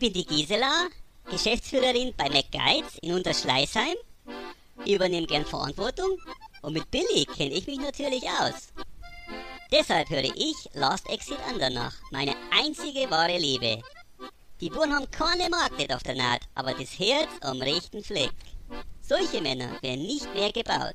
Bin 0.00 0.12
die 0.14 0.24
Gisela, 0.24 0.88
Geschäftsführerin 1.30 2.14
bei 2.16 2.28
McGuides 2.30 2.98
in 3.02 3.12
Unterschleißheim. 3.12 3.96
Übernehme 4.86 5.26
gern 5.26 5.44
Verantwortung 5.44 6.18
und 6.62 6.72
mit 6.72 6.90
Billy 6.90 7.26
kenne 7.26 7.54
ich 7.54 7.66
mich 7.66 7.78
natürlich 7.78 8.24
aus. 8.24 8.72
Deshalb 9.70 10.08
höre 10.08 10.24
ich 10.24 10.56
Last 10.72 11.08
Exit 11.08 11.38
Andernach, 11.48 11.94
meine 12.10 12.34
einzige 12.50 13.10
wahre 13.10 13.38
Liebe. 13.38 13.82
Die 14.60 14.70
Buren 14.70 14.94
haben 14.94 15.10
keine 15.10 15.48
Magnet 15.48 15.92
auf 15.92 16.02
der 16.02 16.16
Naht, 16.16 16.42
aber 16.54 16.72
das 16.72 16.98
Herz 16.98 17.30
am 17.42 17.60
rechten 17.60 18.02
Fleck. 18.02 18.32
Solche 19.02 19.40
Männer 19.40 19.70
werden 19.82 20.02
nicht 20.02 20.32
mehr 20.34 20.50
gebaut. 20.50 20.94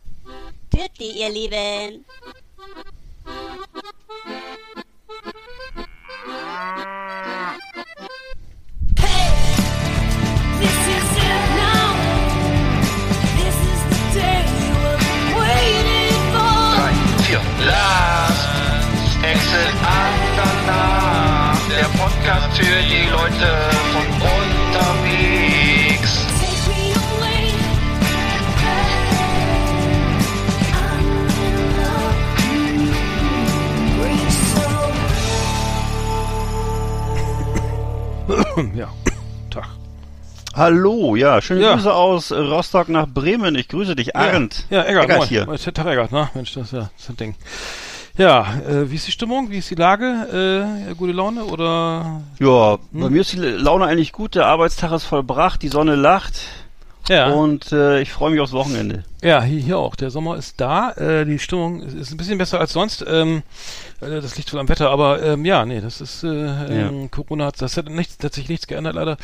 Tüti, 0.72 1.12
ihr 1.12 1.30
Lieben! 1.30 2.06
Exit 19.31 19.73
Andernach. 19.84 21.58
Der 21.70 21.88
Podcast 21.98 22.58
für 22.58 22.81
die 22.84 23.09
Leute 23.09 23.50
von 23.94 24.08
unterwegs. 24.22 26.12
Take 26.40 26.66
me 26.70 26.81
away. 26.94 27.46
I'm 30.73 31.09
in 31.42 31.58
love. 31.78 32.16
Reach 34.02 34.38
so 34.53 34.64
ja. 38.78 38.90
Tag. 39.50 39.68
Hallo, 40.56 41.16
ja, 41.16 41.42
schöne 41.42 41.62
Ja. 41.62 41.73
Grüße 41.76 41.94
aus 41.94 42.31
Rostock 42.31 42.90
nach 42.90 43.08
Bremen. 43.08 43.56
Ich 43.56 43.68
grüße 43.70 43.96
dich, 43.96 44.16
Arndt. 44.16 44.66
Ja, 44.70 44.84
Eggert, 44.84 45.06
Eggert 45.06 45.18
moin. 45.20 45.28
hier. 45.30 45.46
Moin, 45.46 45.58
Tag 45.58 45.86
Eggert, 45.88 46.12
ne? 46.12 46.30
Mensch, 46.34 46.53
das 46.53 46.66
ist 46.68 46.73
ja 46.73 46.80
das 46.80 46.90
ist 47.03 47.09
ein 47.09 47.18
Ding. 47.18 47.36
Ja, 48.17 48.59
äh, 48.67 48.89
wie 48.89 48.95
ist 48.95 49.08
die 49.08 49.11
Stimmung? 49.11 49.49
Wie 49.49 49.58
ist 49.58 49.69
die 49.69 49.75
Lage? 49.75 50.88
Äh, 50.89 50.94
gute 50.95 51.11
Laune 51.11 51.44
oder? 51.44 52.22
Ja, 52.39 52.77
Hm? 52.94 53.02
bei 53.02 53.09
mir 53.09 53.22
ist 53.22 53.33
die 53.33 53.38
Laune 53.39 53.85
eigentlich 53.85 54.13
gut. 54.13 54.35
Der 54.35 54.45
Arbeitstag 54.45 54.91
ist 54.94 55.03
vollbracht, 55.03 55.61
die 55.61 55.67
Sonne 55.67 55.95
lacht 55.95 56.33
Ja. 57.09 57.31
und 57.33 57.73
äh, 57.73 57.99
ich 57.99 58.11
freue 58.13 58.31
mich 58.31 58.39
aufs 58.39 58.53
Wochenende. 58.53 59.03
Ja, 59.22 59.44
hier, 59.44 59.59
hier 59.61 59.77
auch. 59.80 59.95
Der 59.97 60.11
Sommer 60.11 60.38
ist 60.38 60.61
da. 60.61 60.91
Äh, 60.91 61.25
die 61.25 61.39
Stimmung 61.39 61.81
ist, 61.81 61.94
ist 61.94 62.11
ein 62.11 62.17
bisschen 62.17 62.38
besser 62.38 62.59
als 62.61 62.72
sonst. 62.72 63.03
Ähm, 63.05 63.44
äh, 63.99 64.22
das 64.22 64.38
liegt 64.38 64.53
wohl 64.53 64.61
am 64.61 64.69
Wetter, 64.69 64.91
aber 64.91 65.22
ähm, 65.22 65.44
ja, 65.44 65.66
nee, 65.66 65.81
das 65.81 66.00
ist 66.00 66.23
äh, 66.23 66.27
ähm, 66.27 67.11
Corona 67.11 67.47
hat 67.47 67.61
das 67.61 67.75
hat 67.75 67.90
nichts, 67.90 68.17
hat 68.23 68.34
sich 68.34 68.47
nichts 68.47 68.66
geändert 68.67 68.95
leider. 68.95 69.17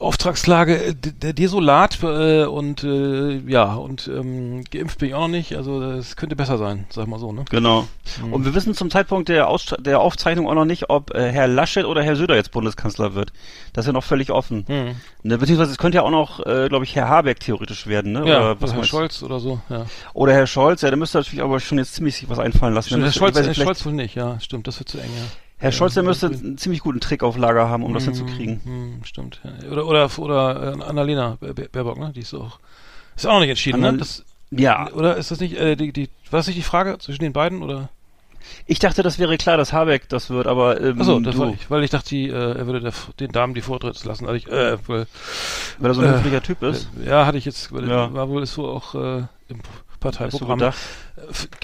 Auftragslage 0.00 0.82
äh, 0.82 0.94
der 0.94 1.34
desolat 1.34 2.02
äh, 2.02 2.44
und 2.44 2.82
äh, 2.84 3.38
ja 3.46 3.74
und 3.74 4.08
ähm, 4.08 4.64
geimpft 4.70 4.98
bin 4.98 5.10
ich 5.10 5.14
auch 5.14 5.20
noch 5.20 5.28
nicht. 5.28 5.56
Also 5.56 5.82
es 5.82 6.16
könnte 6.16 6.36
besser 6.36 6.56
sein, 6.56 6.86
sag 6.88 7.06
mal 7.06 7.18
so. 7.18 7.32
Ne? 7.32 7.44
Genau. 7.50 7.86
Hm. 8.20 8.32
Und 8.32 8.44
wir 8.46 8.54
wissen 8.54 8.74
zum 8.74 8.90
Zeitpunkt 8.90 9.28
der, 9.28 9.54
der 9.78 10.00
Aufzeichnung 10.00 10.48
auch 10.48 10.54
noch 10.54 10.64
nicht, 10.64 10.88
ob 10.88 11.14
äh, 11.14 11.30
Herr 11.30 11.46
Laschet 11.48 11.84
oder 11.84 12.02
Herr 12.02 12.16
Söder 12.16 12.34
jetzt 12.34 12.50
Bundeskanzler 12.50 13.14
wird. 13.14 13.32
Das 13.74 13.84
ist 13.84 13.88
ja 13.88 13.92
noch 13.92 14.04
völlig 14.04 14.30
offen. 14.30 14.64
Hm. 14.66 14.96
Ne, 15.22 15.36
beziehungsweise 15.36 15.72
es 15.72 15.78
könnte 15.78 15.96
ja 15.96 16.02
auch 16.02 16.10
noch, 16.10 16.40
äh, 16.46 16.68
glaube 16.68 16.86
ich, 16.86 16.96
Herr 16.96 17.08
Habeck 17.08 17.40
theoretisch 17.40 17.86
werden, 17.86 18.12
ne? 18.12 18.26
Ja, 18.26 18.40
oder, 18.40 18.60
was 18.60 18.72
Herr? 18.72 18.84
Scholz 18.84 19.22
oder 19.22 19.38
so. 19.38 19.60
Ja. 19.68 19.84
oder 20.14 20.32
Herr 20.32 20.46
Scholz, 20.46 20.80
ja, 20.80 20.88
der 20.88 20.98
müsste 20.98 21.18
natürlich 21.18 21.42
aber 21.42 21.60
schon 21.60 21.76
jetzt 21.76 21.94
ziemlich 21.94 22.16
sich 22.16 22.28
was 22.30 22.38
einfallen 22.38 22.72
lassen. 22.72 22.88
Stimmt, 22.88 23.02
Der 23.02 23.10
Herr 23.10 23.18
Scholz, 23.18 23.36
Herr 23.36 23.54
Scholz 23.54 23.84
wohl 23.84 23.92
nicht. 23.92 24.14
Ja, 24.14 24.40
stimmt. 24.40 24.66
Das 24.66 24.78
wird 24.78 24.88
zu 24.88 24.98
eng. 24.98 25.10
Ja. 25.14 25.24
Herr 25.60 25.72
Scholz, 25.72 25.94
der 25.94 26.02
müsste 26.02 26.26
einen 26.28 26.58
ziemlich 26.58 26.80
guten 26.80 27.00
Trick 27.00 27.22
auf 27.22 27.36
Lager 27.36 27.68
haben, 27.68 27.84
um 27.84 27.92
das 27.94 28.04
hinzukriegen. 28.04 28.60
Hm, 28.64 29.04
stimmt. 29.04 29.40
Oder 29.70 29.86
oder 29.86 30.10
oder 30.18 30.74
äh, 30.78 30.82
Annalena 30.82 31.36
Baer- 31.40 31.54
Baer- 31.54 31.68
Baerbock, 31.70 31.98
ne? 31.98 32.12
Die 32.14 32.20
ist 32.20 32.34
auch 32.34 32.58
ist 33.16 33.26
auch 33.26 33.34
noch 33.34 33.40
nicht 33.40 33.50
entschieden, 33.50 33.80
ne? 33.80 33.88
Annal- 33.88 33.98
Das, 33.98 34.24
Ja, 34.50 34.90
oder 34.92 35.16
ist 35.16 35.30
das 35.30 35.38
nicht 35.40 35.56
äh, 35.58 35.76
die 35.76 35.92
die 35.92 36.08
war 36.30 36.38
das 36.40 36.46
nicht 36.46 36.58
die 36.58 36.62
Frage 36.62 36.98
zwischen 36.98 37.22
den 37.22 37.32
beiden 37.32 37.62
oder? 37.62 37.88
ich 38.66 38.78
dachte, 38.78 39.02
das 39.02 39.18
wäre 39.18 39.36
klar, 39.36 39.58
dass 39.58 39.72
Habeck 39.74 40.08
das 40.08 40.30
wird, 40.30 40.46
aber 40.46 40.80
ähm, 40.80 40.98
Achso, 40.98 41.20
das 41.20 41.34
du, 41.34 41.40
war 41.42 41.52
ich, 41.52 41.70
weil 41.70 41.84
ich 41.84 41.90
dachte, 41.90 42.08
die, 42.08 42.28
äh, 42.30 42.32
er 42.58 42.66
würde 42.66 42.80
der, 42.80 42.92
den 43.20 43.30
Damen 43.32 43.52
die 43.52 43.60
Vortritt 43.60 44.02
lassen. 44.04 44.24
Also 44.24 44.34
ich, 44.36 44.48
äh, 44.48 44.78
weil, 44.88 45.06
weil 45.78 45.90
er 45.90 45.94
so 45.94 46.00
ein 46.00 46.06
Äh, 46.06 46.12
höflicher 46.16 46.42
Typ 46.42 46.62
ist. 46.62 46.88
äh, 47.04 47.10
ja, 47.10 47.26
hatte 47.26 47.36
ich 47.36 47.44
jetzt, 47.44 47.70
weil 47.70 47.86
Ja. 47.86 48.12
war 48.14 48.30
wohl 48.30 48.42
ist 48.42 48.54
so 48.54 48.66
auch 48.66 48.94
äh, 48.94 49.18
im 49.48 49.60
Parteiprogramm. 50.00 50.72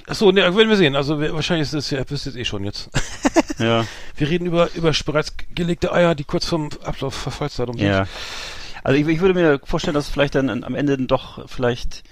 Achso, 0.06 0.30
ne, 0.32 0.42
werden 0.42 0.68
wir 0.68 0.76
sehen. 0.76 0.94
Also 0.96 1.20
wir- 1.20 1.34
wahrscheinlich 1.34 1.66
ist 1.68 1.74
es 1.74 1.90
ja, 1.90 2.02
wisst 2.08 2.26
es 2.26 2.36
eh 2.36 2.44
schon 2.44 2.64
jetzt. 2.64 2.90
Ja, 3.58 3.86
Wir 4.16 4.28
reden 4.28 4.44
über 4.44 4.68
über 4.74 4.92
bereits 5.06 5.34
gelegte 5.54 5.90
Eier, 5.90 6.14
die 6.14 6.24
kurz 6.24 6.44
vom 6.46 6.68
Ablauf 6.84 7.14
Verfallsdatum 7.14 7.78
sind. 7.78 7.86
ja. 7.88 8.06
Also 8.84 8.98
ich, 9.00 9.08
ich 9.08 9.20
würde 9.20 9.32
mir 9.32 9.58
vorstellen, 9.64 9.94
dass 9.94 10.08
vielleicht 10.10 10.34
dann 10.34 10.62
am 10.62 10.74
Ende 10.74 10.98
doch 10.98 11.48
vielleicht 11.48 12.04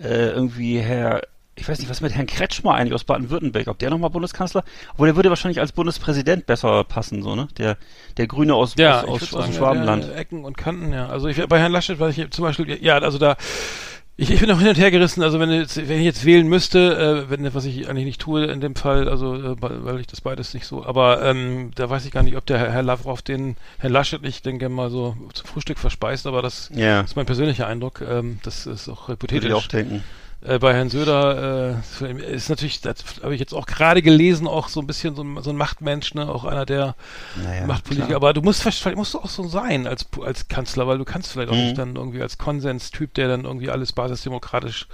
äh, 0.00 0.30
irgendwie 0.30 0.80
Herr, 0.80 1.22
ich 1.54 1.68
weiß 1.68 1.78
nicht, 1.78 1.88
was 1.88 2.00
mit 2.00 2.12
Herrn 2.14 2.26
Kretschmer 2.26 2.74
eigentlich 2.74 2.94
aus 2.94 3.04
Baden-Württemberg, 3.04 3.68
ob 3.68 3.78
der 3.78 3.90
nochmal 3.90 4.10
Bundeskanzler, 4.10 4.64
obwohl 4.92 5.06
der 5.06 5.14
würde 5.16 5.28
wahrscheinlich 5.30 5.60
als 5.60 5.70
Bundespräsident 5.72 6.46
besser 6.46 6.82
passen, 6.84 7.22
so, 7.22 7.34
ne? 7.36 7.46
Der, 7.58 7.76
der 8.16 8.26
Grüne 8.26 8.54
aus, 8.54 8.74
Ja, 8.76 9.02
aus, 9.04 9.22
aus, 9.22 9.34
aus 9.34 9.44
dem 9.46 9.54
Schwabenland. 9.54 10.04
äh, 10.08 10.14
Ecken 10.14 10.44
und 10.44 10.56
Kanten, 10.58 10.92
ja. 10.92 11.08
Also 11.08 11.28
ich 11.28 11.36
bei 11.46 11.60
Herrn 11.60 11.72
Laschet, 11.72 11.98
weil 12.00 12.10
ich 12.10 12.30
zum 12.30 12.42
Beispiel, 12.44 12.76
ja, 12.84 12.98
also 12.98 13.18
da 13.18 13.36
ich, 14.20 14.30
ich 14.32 14.40
bin 14.40 14.50
auch 14.50 14.58
hin 14.58 14.66
und 14.68 14.76
her 14.76 14.90
gerissen, 14.90 15.22
also 15.22 15.38
wenn, 15.38 15.50
jetzt, 15.52 15.76
wenn 15.76 15.98
ich 15.98 16.04
jetzt 16.04 16.24
wählen 16.24 16.48
müsste, 16.48 17.24
äh, 17.28 17.30
wenn 17.30 17.54
was 17.54 17.64
ich 17.64 17.88
eigentlich 17.88 18.04
nicht 18.04 18.20
tue 18.20 18.44
in 18.46 18.60
dem 18.60 18.74
Fall, 18.74 19.08
also 19.08 19.34
äh, 19.36 19.56
weil 19.60 20.00
ich 20.00 20.08
das 20.08 20.20
beides 20.20 20.52
nicht 20.54 20.66
so, 20.66 20.84
aber 20.84 21.22
ähm, 21.22 21.70
da 21.76 21.88
weiß 21.88 22.04
ich 22.04 22.10
gar 22.10 22.24
nicht, 22.24 22.36
ob 22.36 22.44
der 22.44 22.58
Herr, 22.58 22.72
Herr 22.72 22.82
Lavrov 22.82 23.22
den 23.22 23.56
Herrn 23.78 23.92
Laschet 23.92 24.20
nicht, 24.20 24.44
denke 24.44 24.68
mal 24.68 24.90
so 24.90 25.16
zum 25.32 25.46
Frühstück 25.46 25.78
verspeist, 25.78 26.26
aber 26.26 26.42
das 26.42 26.68
Ja, 26.74 27.02
ist 27.02 27.14
mein 27.14 27.26
persönlicher 27.26 27.68
Eindruck. 27.68 28.00
Ähm, 28.00 28.40
das 28.42 28.66
ist 28.66 28.88
auch 28.88 29.08
würde 29.08 29.12
hypothetisch. 29.12 29.48
ich 29.50 29.54
auch 29.54 29.68
denken. 29.68 30.02
Äh, 30.40 30.58
bei 30.60 30.72
Herrn 30.72 30.88
Söder 30.88 31.80
äh, 32.00 32.32
ist 32.34 32.48
natürlich, 32.48 32.80
das 32.80 32.96
habe 33.22 33.34
ich 33.34 33.40
jetzt 33.40 33.52
auch 33.54 33.66
gerade 33.66 34.02
gelesen, 34.02 34.46
auch 34.46 34.68
so 34.68 34.80
ein 34.80 34.86
bisschen 34.86 35.16
so 35.16 35.22
ein, 35.22 35.42
so 35.42 35.50
ein 35.50 35.56
Machtmensch, 35.56 36.14
ne, 36.14 36.28
auch 36.28 36.44
einer 36.44 36.64
der 36.64 36.94
Naja, 37.44 37.66
Machtpolitiker. 37.66 38.06
klar. 38.06 38.16
Aber 38.16 38.32
du 38.32 38.42
musst 38.42 38.62
vielleicht 38.62 38.96
musst 38.96 39.14
du 39.14 39.18
auch 39.18 39.28
so 39.28 39.48
sein 39.48 39.86
als 39.88 40.06
als 40.24 40.46
Kanzler, 40.46 40.86
weil 40.86 40.98
du 40.98 41.04
kannst 41.04 41.32
vielleicht 41.32 41.50
auch 41.50 41.54
Mhm. 41.54 41.60
nicht 41.62 41.78
dann 41.78 41.96
irgendwie 41.96 42.22
als 42.22 42.38
Konsenstyp, 42.38 43.14
der 43.14 43.26
dann 43.28 43.44
irgendwie 43.44 43.70
alles 43.70 43.92
basisdemokratisch 43.92 44.86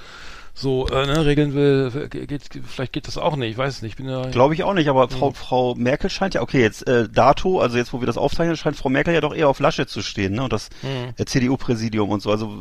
so 0.56 0.88
äh, 0.88 1.04
ne, 1.06 1.26
regeln 1.26 1.52
will, 1.52 2.08
geht, 2.08 2.42
vielleicht 2.64 2.92
geht 2.92 3.08
das 3.08 3.18
auch 3.18 3.34
nicht, 3.34 3.50
ich 3.50 3.58
weiß 3.58 3.74
es 3.74 3.82
nicht. 3.82 3.98
Ja 3.98 4.22
Glaube 4.30 4.54
ich 4.54 4.62
auch 4.62 4.74
nicht, 4.74 4.88
aber 4.88 5.08
Frau, 5.08 5.30
Mhm. 5.30 5.34
Frau 5.34 5.74
Merkel 5.74 6.08
scheint 6.10 6.34
ja, 6.34 6.42
okay, 6.42 6.60
jetzt 6.60 6.86
äh, 6.86 7.08
dato, 7.08 7.58
also 7.60 7.76
jetzt 7.76 7.92
wo 7.92 8.00
wir 8.00 8.06
das 8.06 8.16
aufzeichnen, 8.16 8.56
scheint 8.56 8.76
Frau 8.76 8.88
Merkel 8.88 9.12
ja 9.14 9.20
doch 9.20 9.34
eher 9.34 9.48
auf 9.48 9.58
Laschet 9.58 9.88
zu 9.88 10.00
stehen, 10.00 10.34
ne? 10.34 10.44
Und 10.44 10.52
das 10.52 10.70
Mhm. 10.82 11.14
äh, 11.16 11.24
CDU-Präsidium 11.24 12.08
und 12.10 12.22
so. 12.22 12.30
Also 12.30 12.52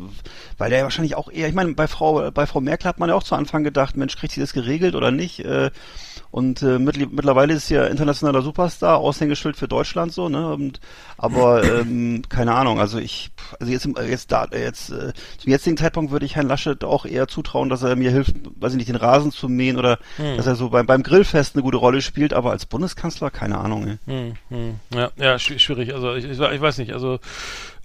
weil 0.58 0.70
der 0.70 0.80
ja 0.80 0.84
wahrscheinlich 0.84 1.14
auch 1.14 1.30
eher, 1.30 1.48
ich 1.48 1.54
meine, 1.54 1.72
bei 1.74 1.86
Frau, 1.86 2.30
bei 2.32 2.46
Frau 2.46 2.60
Merkel 2.60 2.88
hat 2.88 2.98
man 2.98 3.08
ja 3.08 3.14
auch 3.14 3.22
zu 3.22 3.36
Anfang 3.36 3.62
gedacht, 3.62 3.96
Mensch, 3.96 4.16
kriegt 4.16 4.32
sie 4.32 4.40
das 4.40 4.52
geregelt 4.52 4.94
oder 4.96 5.12
nicht? 5.12 5.40
Äh, 5.44 5.70
und 6.34 6.62
äh, 6.62 6.80
mittl 6.80 7.06
mittlerweile 7.06 7.54
ist 7.54 7.68
ja 7.68 7.84
internationaler 7.86 8.42
Superstar, 8.42 8.98
Aushängeschild 8.98 9.56
für 9.56 9.68
Deutschland 9.68 10.12
so, 10.12 10.28
ne? 10.28 10.52
Und, 10.52 10.80
aber 11.16 11.62
ähm, 11.62 12.22
keine 12.28 12.54
Ahnung, 12.54 12.80
also 12.80 12.98
ich, 12.98 13.30
also 13.60 13.72
jetzt 13.72 13.86
jetzt 14.08 14.32
da 14.32 14.48
jetzt 14.52 14.90
äh, 14.90 15.12
zum 15.38 15.52
jetzigen 15.52 15.76
Zeitpunkt 15.76 16.10
würde 16.10 16.26
ich 16.26 16.34
Herrn 16.34 16.48
Laschet 16.48 16.82
auch 16.82 17.06
eher 17.06 17.28
zutrauen, 17.28 17.68
dass 17.68 17.84
er 17.84 17.94
mir 17.94 18.10
hilft, 18.10 18.34
weiß 18.58 18.72
ich 18.72 18.78
nicht, 18.78 18.88
den 18.88 18.96
Rasen 18.96 19.30
zu 19.30 19.48
mähen 19.48 19.78
oder 19.78 19.98
Hm. 20.16 20.36
dass 20.36 20.46
er 20.48 20.56
so 20.56 20.70
beim, 20.70 20.86
beim 20.86 21.04
Grillfest 21.04 21.54
eine 21.54 21.62
gute 21.62 21.76
Rolle 21.76 22.02
spielt, 22.02 22.32
aber 22.32 22.50
als 22.50 22.66
Bundeskanzler 22.66 23.30
keine 23.30 23.58
Ahnung. 23.58 23.86
Ey. 23.86 23.98
Hm, 24.06 24.34
hm. 24.48 24.74
Ja, 24.92 25.10
ja, 25.16 25.34
schwi- 25.36 25.60
schwierig. 25.60 25.94
Also 25.94 26.14
ich, 26.14 26.24
ich, 26.24 26.40
ich 26.40 26.60
weiß 26.60 26.78
nicht. 26.78 26.92
Also 26.94 27.20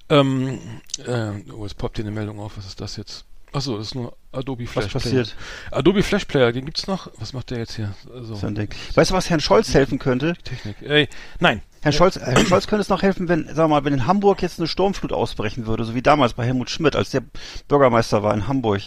ähm, 0.09 0.57
äh, 1.05 1.31
oh, 1.55 1.63
jetzt 1.63 1.77
poppt 1.77 1.97
hier 1.97 2.05
eine 2.05 2.15
Meldung 2.15 2.39
auf. 2.39 2.57
Was 2.57 2.65
ist 2.65 2.81
das 2.81 2.97
jetzt? 2.97 3.25
Achso, 3.51 3.77
das 3.77 3.87
ist 3.87 3.95
nur 3.95 4.15
Adobe 4.31 4.67
Flash 4.67 4.85
Was 4.93 5.03
passiert? 5.03 5.35
Player. 5.69 5.79
Adobe 5.79 6.03
Flash 6.03 6.25
Player, 6.25 6.51
den 6.51 6.65
gibt's 6.65 6.85
noch? 6.87 7.09
Was 7.17 7.33
macht 7.33 7.49
der 7.49 7.57
jetzt 7.59 7.75
hier? 7.75 7.93
Also, 8.13 8.35
So 8.35 8.45
ein 8.47 8.53
Ding. 8.55 8.69
Weißt 8.93 9.09
du, 9.11 9.15
was 9.15 9.29
Herrn 9.29 9.39
Scholz 9.39 9.73
helfen 9.73 9.97
könnte? 9.97 10.35
Technik. 10.43 10.75
Ey, 10.81 11.09
nein. 11.39 11.61
Herr 11.81 11.93
Scholz, 11.93 12.17
äh, 12.17 12.19
Herr 12.25 12.45
Scholz 12.45 12.67
könnte 12.67 12.81
es 12.81 12.89
noch 12.89 13.01
helfen, 13.01 13.29
wenn, 13.29 13.55
wir 13.55 13.67
mal, 13.69 13.85
wenn 13.85 13.93
in 13.93 14.05
Hamburg 14.05 14.41
jetzt 14.41 14.59
eine 14.59 14.67
Sturmflut 14.67 15.13
ausbrechen 15.13 15.65
würde, 15.65 15.85
so 15.85 15.95
wie 15.95 16.01
damals 16.01 16.33
bei 16.33 16.45
Helmut 16.45 16.69
Schmidt, 16.69 16.95
als 16.95 17.09
der 17.09 17.23
Bürgermeister 17.69 18.21
war 18.21 18.33
in 18.33 18.47
Hamburg. 18.49 18.81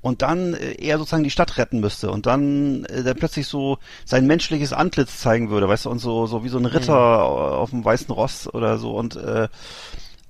Und 0.00 0.20
dann 0.22 0.54
äh, 0.54 0.72
er 0.84 0.98
sozusagen 0.98 1.22
die 1.22 1.30
Stadt 1.30 1.56
retten 1.58 1.78
müsste 1.78 2.10
und 2.10 2.26
dann 2.26 2.84
äh, 2.86 3.04
der 3.04 3.14
plötzlich 3.14 3.46
so 3.46 3.78
sein 4.04 4.26
menschliches 4.26 4.72
Antlitz 4.72 5.20
zeigen 5.20 5.50
würde, 5.50 5.68
weißt 5.68 5.84
du, 5.84 5.90
und 5.90 6.00
so 6.00 6.26
so 6.26 6.42
wie 6.42 6.48
so 6.48 6.58
ein 6.58 6.66
Ritter 6.66 6.92
Mhm. 6.92 7.54
auf 7.60 7.70
dem 7.70 7.84
weißen 7.84 8.10
Ross 8.12 8.52
oder 8.52 8.78
so 8.78 8.96
und 8.96 9.14
äh, 9.14 9.46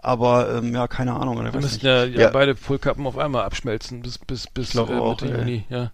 aber 0.02 0.56
ähm, 0.56 0.74
ja, 0.74 0.86
keine 0.88 1.14
Ahnung. 1.14 1.42
Wir 1.42 1.52
müssen 1.60 1.80
ja, 1.84 2.04
ja, 2.04 2.20
Ja. 2.22 2.30
beide 2.30 2.54
Polkappen 2.54 3.06
auf 3.06 3.16
einmal 3.16 3.44
abschmelzen 3.44 4.02
bis 4.02 4.18
bis 4.18 4.46
bis 4.48 4.74
äh, 4.74 4.78
auch, 4.80 5.20
Mitte 5.20 5.32
ey. 5.32 5.38
Juni, 5.40 5.64
ja. 5.70 5.90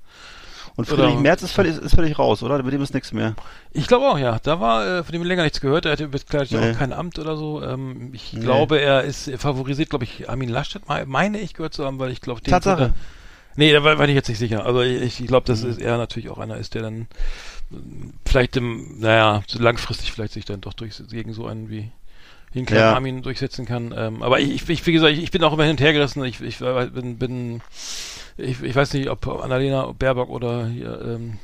Und 0.77 0.87
Friedrich 0.87 1.13
oder- 1.15 1.21
Merz 1.21 1.43
ist 1.43 1.53
völlig, 1.53 1.77
ist 1.77 1.95
völlig 1.97 2.19
raus, 2.21 2.43
oder? 2.45 2.63
Mit 2.63 2.73
dem 2.73 2.81
ist 2.83 2.95
nichts 2.95 3.13
mehr. 3.13 3.35
Ich 3.73 3.89
glaube 3.89 4.07
auch, 4.07 4.19
ja. 4.19 4.39
Da 4.43 4.61
war 4.61 4.87
äh, 4.87 5.03
von 5.03 5.13
dem 5.13 5.25
länger 5.25 5.43
nichts 5.43 5.61
gehört. 5.61 5.87
Er 5.87 5.93
hatte 5.93 6.07
bekleidet 6.09 6.51
ja 6.51 6.61
Nee. 6.61 6.71
auch 6.73 6.79
kein 6.79 6.93
Amt 6.93 7.19
oder 7.19 7.37
so. 7.37 7.63
Ähm, 7.65 8.11
ich 8.13 8.33
Nee. 8.33 8.41
glaube, 8.41 8.79
er 8.81 9.03
ist 9.03 9.27
er 9.27 9.39
favorisiert, 9.39 9.91
glaube 9.91 10.05
ich, 10.05 10.29
Armin 10.31 10.49
Laschet, 10.49 10.89
me- 10.89 11.05
meine 11.07 11.39
ich 11.41 11.55
gehört 11.55 11.75
zu 11.75 11.85
haben, 11.85 11.99
weil 11.99 12.13
ich 12.13 12.21
glaube, 12.21 12.41
den 12.43 12.51
Tatsache. 12.53 12.83
er- 12.83 12.95
Nee, 13.57 13.73
da 13.73 13.83
war, 13.83 13.99
war 13.99 14.09
ich 14.09 14.15
jetzt 14.15 14.29
nicht 14.29 14.39
sicher. 14.39 14.65
Also 14.65 14.83
ich, 14.83 15.21
ich 15.21 15.27
glaube, 15.27 15.47
dass 15.47 15.65
Mhm. 15.65 15.79
er 15.81 15.97
natürlich 15.99 16.29
auch 16.31 16.39
einer 16.39 16.59
ist, 16.59 16.75
der 16.75 16.83
dann 16.83 17.09
ähm, 17.73 18.13
vielleicht 18.25 18.57
im, 18.57 19.01
naja, 19.01 19.43
so 19.49 19.59
langfristig 19.59 20.13
vielleicht 20.13 20.33
sich 20.33 20.45
dann 20.45 20.61
doch 20.61 20.75
durch 20.75 20.93
gegen 21.11 21.33
so 21.33 21.47
einen 21.49 21.69
wie 21.69 21.91
den 22.55 22.67
kleinen 22.67 22.83
Ja. 22.83 22.95
Armin 22.95 23.23
durchsetzen 23.23 23.67
kann. 23.67 23.95
Ähm, 23.97 24.23
aber 24.23 24.41
ich, 24.41 24.69
ich, 24.69 24.87
wie 24.87 24.93
gesagt, 24.93 25.13
ich, 25.13 25.23
ich 25.23 25.31
bin 25.31 25.43
auch 25.45 25.53
immer 25.53 25.65
hin 25.65 25.73
und 25.73 25.81
her 25.81 25.93
gerissen. 25.93 26.25
Ich, 26.25 26.41
ich 26.41 26.59
bin, 26.59 27.19
bin 27.19 27.61
ich, 28.37 28.63
ich 28.63 28.75
weiß 28.75 28.95
nicht, 28.95 29.11
ob 29.11 29.27
Annalena 29.27 29.93
Baerbock 29.99 30.31
oder 30.31 30.67
hier, 30.67 31.01
ähm, 31.05 31.39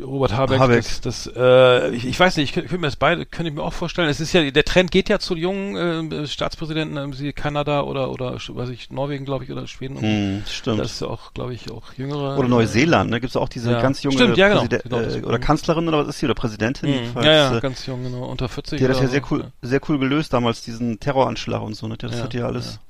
Robert 0.00 0.32
Habeck, 0.36 0.58
Habeck. 0.58 0.82
das, 0.84 1.00
das 1.00 1.30
äh, 1.34 1.90
ich, 1.94 2.06
ich 2.06 2.18
weiß 2.20 2.36
nicht, 2.36 2.44
ich 2.50 2.52
könnte 2.52 2.68
könnt 2.68 2.80
mir 2.82 2.86
das 2.88 2.96
beide, 2.96 3.24
könnte 3.24 3.48
ich 3.50 3.54
mir 3.56 3.62
auch 3.62 3.72
vorstellen. 3.72 4.08
Es 4.08 4.20
ist 4.20 4.32
ja, 4.32 4.50
der 4.50 4.64
Trend 4.64 4.90
geht 4.90 5.08
ja 5.08 5.18
zu 5.18 5.34
jungen 5.36 6.12
äh, 6.12 6.26
Staatspräsidenten, 6.26 7.12
sie 7.14 7.32
Kanada 7.32 7.82
oder 7.82 8.10
oder 8.10 8.34
weiß 8.34 8.68
ich, 8.70 8.90
Norwegen, 8.90 9.24
glaube 9.24 9.44
ich, 9.44 9.50
oder 9.52 9.66
Schweden. 9.66 10.00
Hm, 10.00 10.42
stimmt. 10.50 10.80
Das 10.80 10.92
ist 10.92 11.00
ja 11.00 11.06
auch, 11.08 11.32
glaube 11.32 11.54
ich, 11.54 11.70
auch 11.70 11.94
jüngere. 11.94 12.38
Oder 12.38 12.48
Neuseeland, 12.48 13.10
ne? 13.10 13.20
Gibt 13.20 13.30
es 13.30 13.36
auch 13.36 13.48
diese 13.48 13.72
Ja. 13.72 13.80
ganz 13.80 14.02
junge 14.02 14.16
Stimmt, 14.16 14.36
ja, 14.36 14.48
genau. 14.48 14.60
Präsident- 14.60 14.82
Genau, 14.82 14.98
äh, 15.00 15.22
oder 15.24 15.38
Kanzlerin 15.38 15.88
oder 15.88 15.98
was 15.98 16.08
ist 16.08 16.18
sie? 16.18 16.26
Oder 16.26 16.34
Präsidentin? 16.34 16.88
Jedenfalls, 16.92 17.26
Ja, 17.26 17.32
ja, 17.32 17.56
äh, 17.56 17.60
ganz 17.60 17.86
jung, 17.86 18.02
genau, 18.02 18.24
unter 18.26 18.48
40. 18.48 18.78
Die 18.78 18.84
hat 18.84 18.90
das 18.92 19.00
ja 19.00 19.08
sehr 19.08 19.22
cool, 19.30 19.50
sehr 19.62 19.80
cool 19.88 19.98
gelöst 19.98 20.32
damals, 20.32 20.62
diesen 20.62 21.00
Terroranschlag 21.00 21.62
und 21.62 21.74
so, 21.74 21.88
ne? 21.88 21.96
Das 21.96 22.12
Ja, 22.18 22.22
hat 22.24 22.34
ja 22.34 22.46
alles 22.46 22.80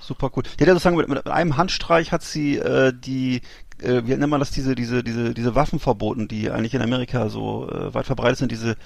super 0.00 0.30
cool. 0.34 0.42
Die 0.42 0.62
hat 0.62 0.68
ja 0.68 0.72
sozusagen 0.74 0.96
mit, 0.96 1.08
mit 1.08 1.26
einem 1.26 1.56
Handstreich 1.56 2.12
hat 2.12 2.22
sie 2.22 2.56
äh, 2.56 2.92
die 2.94 3.42
äh, 3.82 4.06
wie 4.06 4.14
nennt 4.16 4.30
man 4.30 4.40
das, 4.40 4.50
diese, 4.50 4.74
diese, 4.74 5.02
diese, 5.02 5.34
diese 5.34 5.54
Waffen 5.54 5.78
verboten, 5.78 6.28
die 6.28 6.50
eigentlich 6.50 6.74
in 6.74 6.82
Amerika 6.82 7.28
so 7.28 7.68
äh, 7.70 7.94
weit 7.94 8.06
verbreitet 8.06 8.38
sind, 8.38 8.52
diese, 8.52 8.76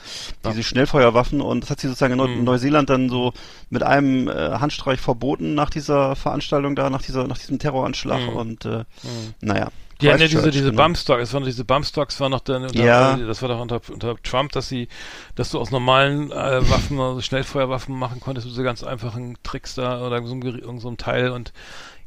diese 0.48 0.62
Schnellfeuerwaffen 0.62 1.40
und 1.40 1.62
das 1.62 1.70
hat 1.70 1.80
sie 1.80 1.88
sozusagen 1.88 2.12
in 2.12 2.18
Neu 2.18 2.28
Mhm. 2.28 2.44
Neuseeland 2.44 2.90
dann 2.90 3.08
so 3.08 3.32
mit 3.70 3.82
einem 3.82 4.28
äh, 4.28 4.32
Handstreich 4.32 5.00
verboten 5.00 5.54
nach 5.54 5.70
dieser 5.70 6.16
Veranstaltung 6.16 6.76
da, 6.76 6.90
nach 6.90 7.02
dieser, 7.02 7.26
nach 7.26 7.38
diesem 7.38 7.58
Terroranschlag 7.58 8.20
Mhm. 8.22 8.28
und 8.36 8.64
äh, 8.64 8.78
Mhm. 8.78 9.34
naja. 9.40 9.68
Die 10.00 10.08
hatten 10.08 10.20
ja 10.22 10.26
diese, 10.26 10.50
diese 10.50 10.70
genau. 10.70 10.82
Bumpstocks, 10.82 11.22
es 11.22 11.32
waren 11.32 11.44
diese 11.44 11.64
Bumpstocks, 11.64 12.18
war 12.18 12.28
noch 12.28 12.40
dann, 12.40 12.62
unter, 12.62 12.74
Ja. 12.84 13.16
das 13.16 13.40
war 13.40 13.48
doch 13.48 13.60
unter, 13.60 13.80
unter 13.88 14.16
Trump, 14.24 14.50
dass 14.50 14.68
sie, 14.68 14.88
dass 15.36 15.50
du 15.52 15.60
aus 15.60 15.70
normalen 15.70 16.32
äh, 16.32 16.68
Waffen, 16.68 16.98
also 16.98 17.20
Schnellfeuerwaffen 17.22 17.96
machen 17.96 18.18
konntest, 18.18 18.48
diese 18.48 18.64
ganz 18.64 18.82
einfachen 18.82 19.36
Tricks 19.44 19.76
da 19.76 20.04
oder 20.04 20.20
so 20.26 20.34
einem, 20.34 20.80
so 20.80 20.88
einem 20.88 20.96
Teil 20.96 21.30
und 21.30 21.52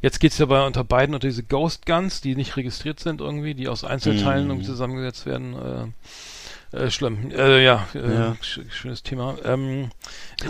jetzt 0.06 0.19
geht's 0.19 0.38
ja 0.38 0.46
bei 0.46 0.63
unter 0.66 0.84
beiden 0.84 1.16
unter 1.16 1.28
diese 1.28 1.42
Ghost 1.44 1.88
Guns, 1.88 2.22
die 2.22 2.36
nicht 2.36 2.57
registriert 2.57 3.00
sind 3.00 3.22
irgendwie, 3.22 3.56
die 3.56 3.68
aus 3.68 3.84
Einzelteilen 3.84 4.44
Mhm. 4.46 4.52
irgendwie 4.52 4.68
zusammengesetzt 4.68 5.25
werden. 5.25 5.56
Äh, 5.56 5.88
äh, 6.72 6.90
schlimm. 6.90 7.32
Äh, 7.32 7.64
ja, 7.64 7.88
äh, 7.96 8.14
Ja. 8.14 8.36
sch 8.42 8.60
schönes 8.70 9.04
Thema. 9.04 9.36
Ähm, 9.46 9.90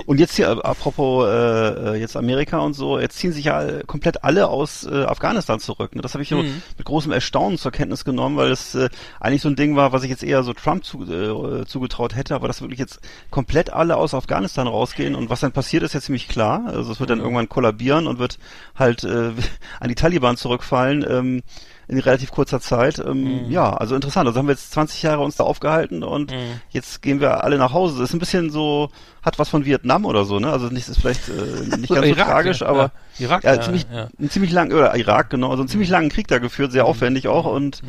Und 0.07 0.19
jetzt 0.19 0.35
hier, 0.35 0.47
äh, 0.47 0.61
apropos 0.63 1.27
äh, 1.27 1.93
äh, 1.93 1.95
jetzt 1.99 2.17
Amerika 2.17 2.57
und 2.59 2.73
so, 2.73 2.99
jetzt 2.99 3.17
ziehen 3.17 3.31
sich 3.31 3.45
ja 3.45 3.83
komplett 3.83 4.23
alle 4.23 4.47
aus 4.47 4.83
äh, 4.85 5.03
Afghanistan 5.03 5.59
zurück. 5.59 5.95
Ne? 5.95 6.01
Das 6.01 6.13
habe 6.13 6.23
ich 6.23 6.31
Mhm. 6.31 6.61
mit 6.77 6.85
großem 6.85 7.11
Erstaunen 7.11 7.57
zur 7.59 7.71
Kenntnis 7.71 8.03
genommen, 8.03 8.35
weil 8.37 8.51
es 8.51 8.73
äh, 8.75 8.89
eigentlich 9.19 9.41
so 9.43 9.49
ein 9.49 9.55
Ding 9.55 9.75
war, 9.75 9.91
was 9.91 10.03
ich 10.03 10.09
jetzt 10.09 10.23
eher 10.23 10.41
so 10.43 10.53
Trump 10.53 10.83
zu, 10.83 11.03
äh, 11.03 11.65
zugetraut 11.65 12.15
hätte, 12.15 12.33
aber 12.35 12.47
dass 12.47 12.61
wirklich 12.61 12.79
jetzt 12.79 12.99
komplett 13.29 13.71
alle 13.71 13.95
aus 13.97 14.13
Afghanistan 14.15 14.67
rausgehen 14.67 15.13
und 15.15 15.29
was 15.29 15.41
dann 15.41 15.51
passiert, 15.51 15.83
ist 15.83 15.93
ja 15.93 16.01
ziemlich 16.01 16.27
klar. 16.27 16.63
Also 16.65 16.91
es 16.91 16.99
wird 16.99 17.11
dann 17.11 17.19
irgendwann 17.19 17.47
kollabieren 17.49 18.07
und 18.07 18.17
wird 18.19 18.39
halt 18.75 19.03
äh, 19.03 19.31
an 19.79 19.89
die 19.89 19.95
Taliban 19.95 20.35
zurückfallen. 20.37 21.05
Ähm, 21.07 21.43
in 21.87 21.99
relativ 21.99 22.31
kurzer 22.31 22.59
Zeit. 22.59 22.99
Ähm, 22.99 23.49
Ja, 23.49 23.73
also 23.73 23.95
interessant. 23.95 24.27
Also 24.27 24.39
haben 24.39 24.47
wir 24.47 24.53
jetzt 24.53 24.71
20 24.71 25.03
Jahre 25.03 25.21
uns 25.21 25.35
da 25.35 25.43
aufgehalten 25.43 26.03
und 26.03 26.31
Mhm. 26.31 26.59
jetzt 26.69 27.01
gehen 27.01 27.19
wir 27.19 27.43
alle 27.43 27.57
nach 27.57 27.73
Hause. 27.73 27.99
Das 27.99 28.09
ist 28.09 28.13
ein 28.15 28.19
bisschen 28.19 28.49
so, 28.49 28.89
hat 29.21 29.37
was 29.39 29.49
von 29.49 29.65
Vietnam 29.65 30.05
oder 30.05 30.25
so, 30.25 30.39
ne? 30.39 30.51
Also 30.51 30.67
nicht, 30.67 30.87
ist 30.87 30.99
vielleicht 30.99 31.29
äh, 31.29 31.31
nicht 31.77 31.93
ganz 31.93 32.05
so 32.07 32.13
Irak, 32.13 32.27
tragisch, 32.27 32.61
ja, 32.61 32.67
aber 32.67 32.91
ja. 33.17 33.25
Irak, 33.25 33.43
ja, 33.43 33.61
ziemlich, 33.61 33.85
ja. 33.91 34.07
einen 34.19 34.29
ziemlich 34.29 34.51
langen, 34.51 34.73
oder 34.73 34.95
Irak, 34.95 35.29
genau, 35.29 35.49
also 35.51 35.61
einen 35.61 35.69
ziemlich 35.69 35.89
langen 35.89 36.09
Krieg 36.09 36.27
da 36.27 36.39
geführt, 36.39 36.71
sehr 36.71 36.85
aufwendig 36.85 37.27
auch 37.27 37.45
und 37.45 37.81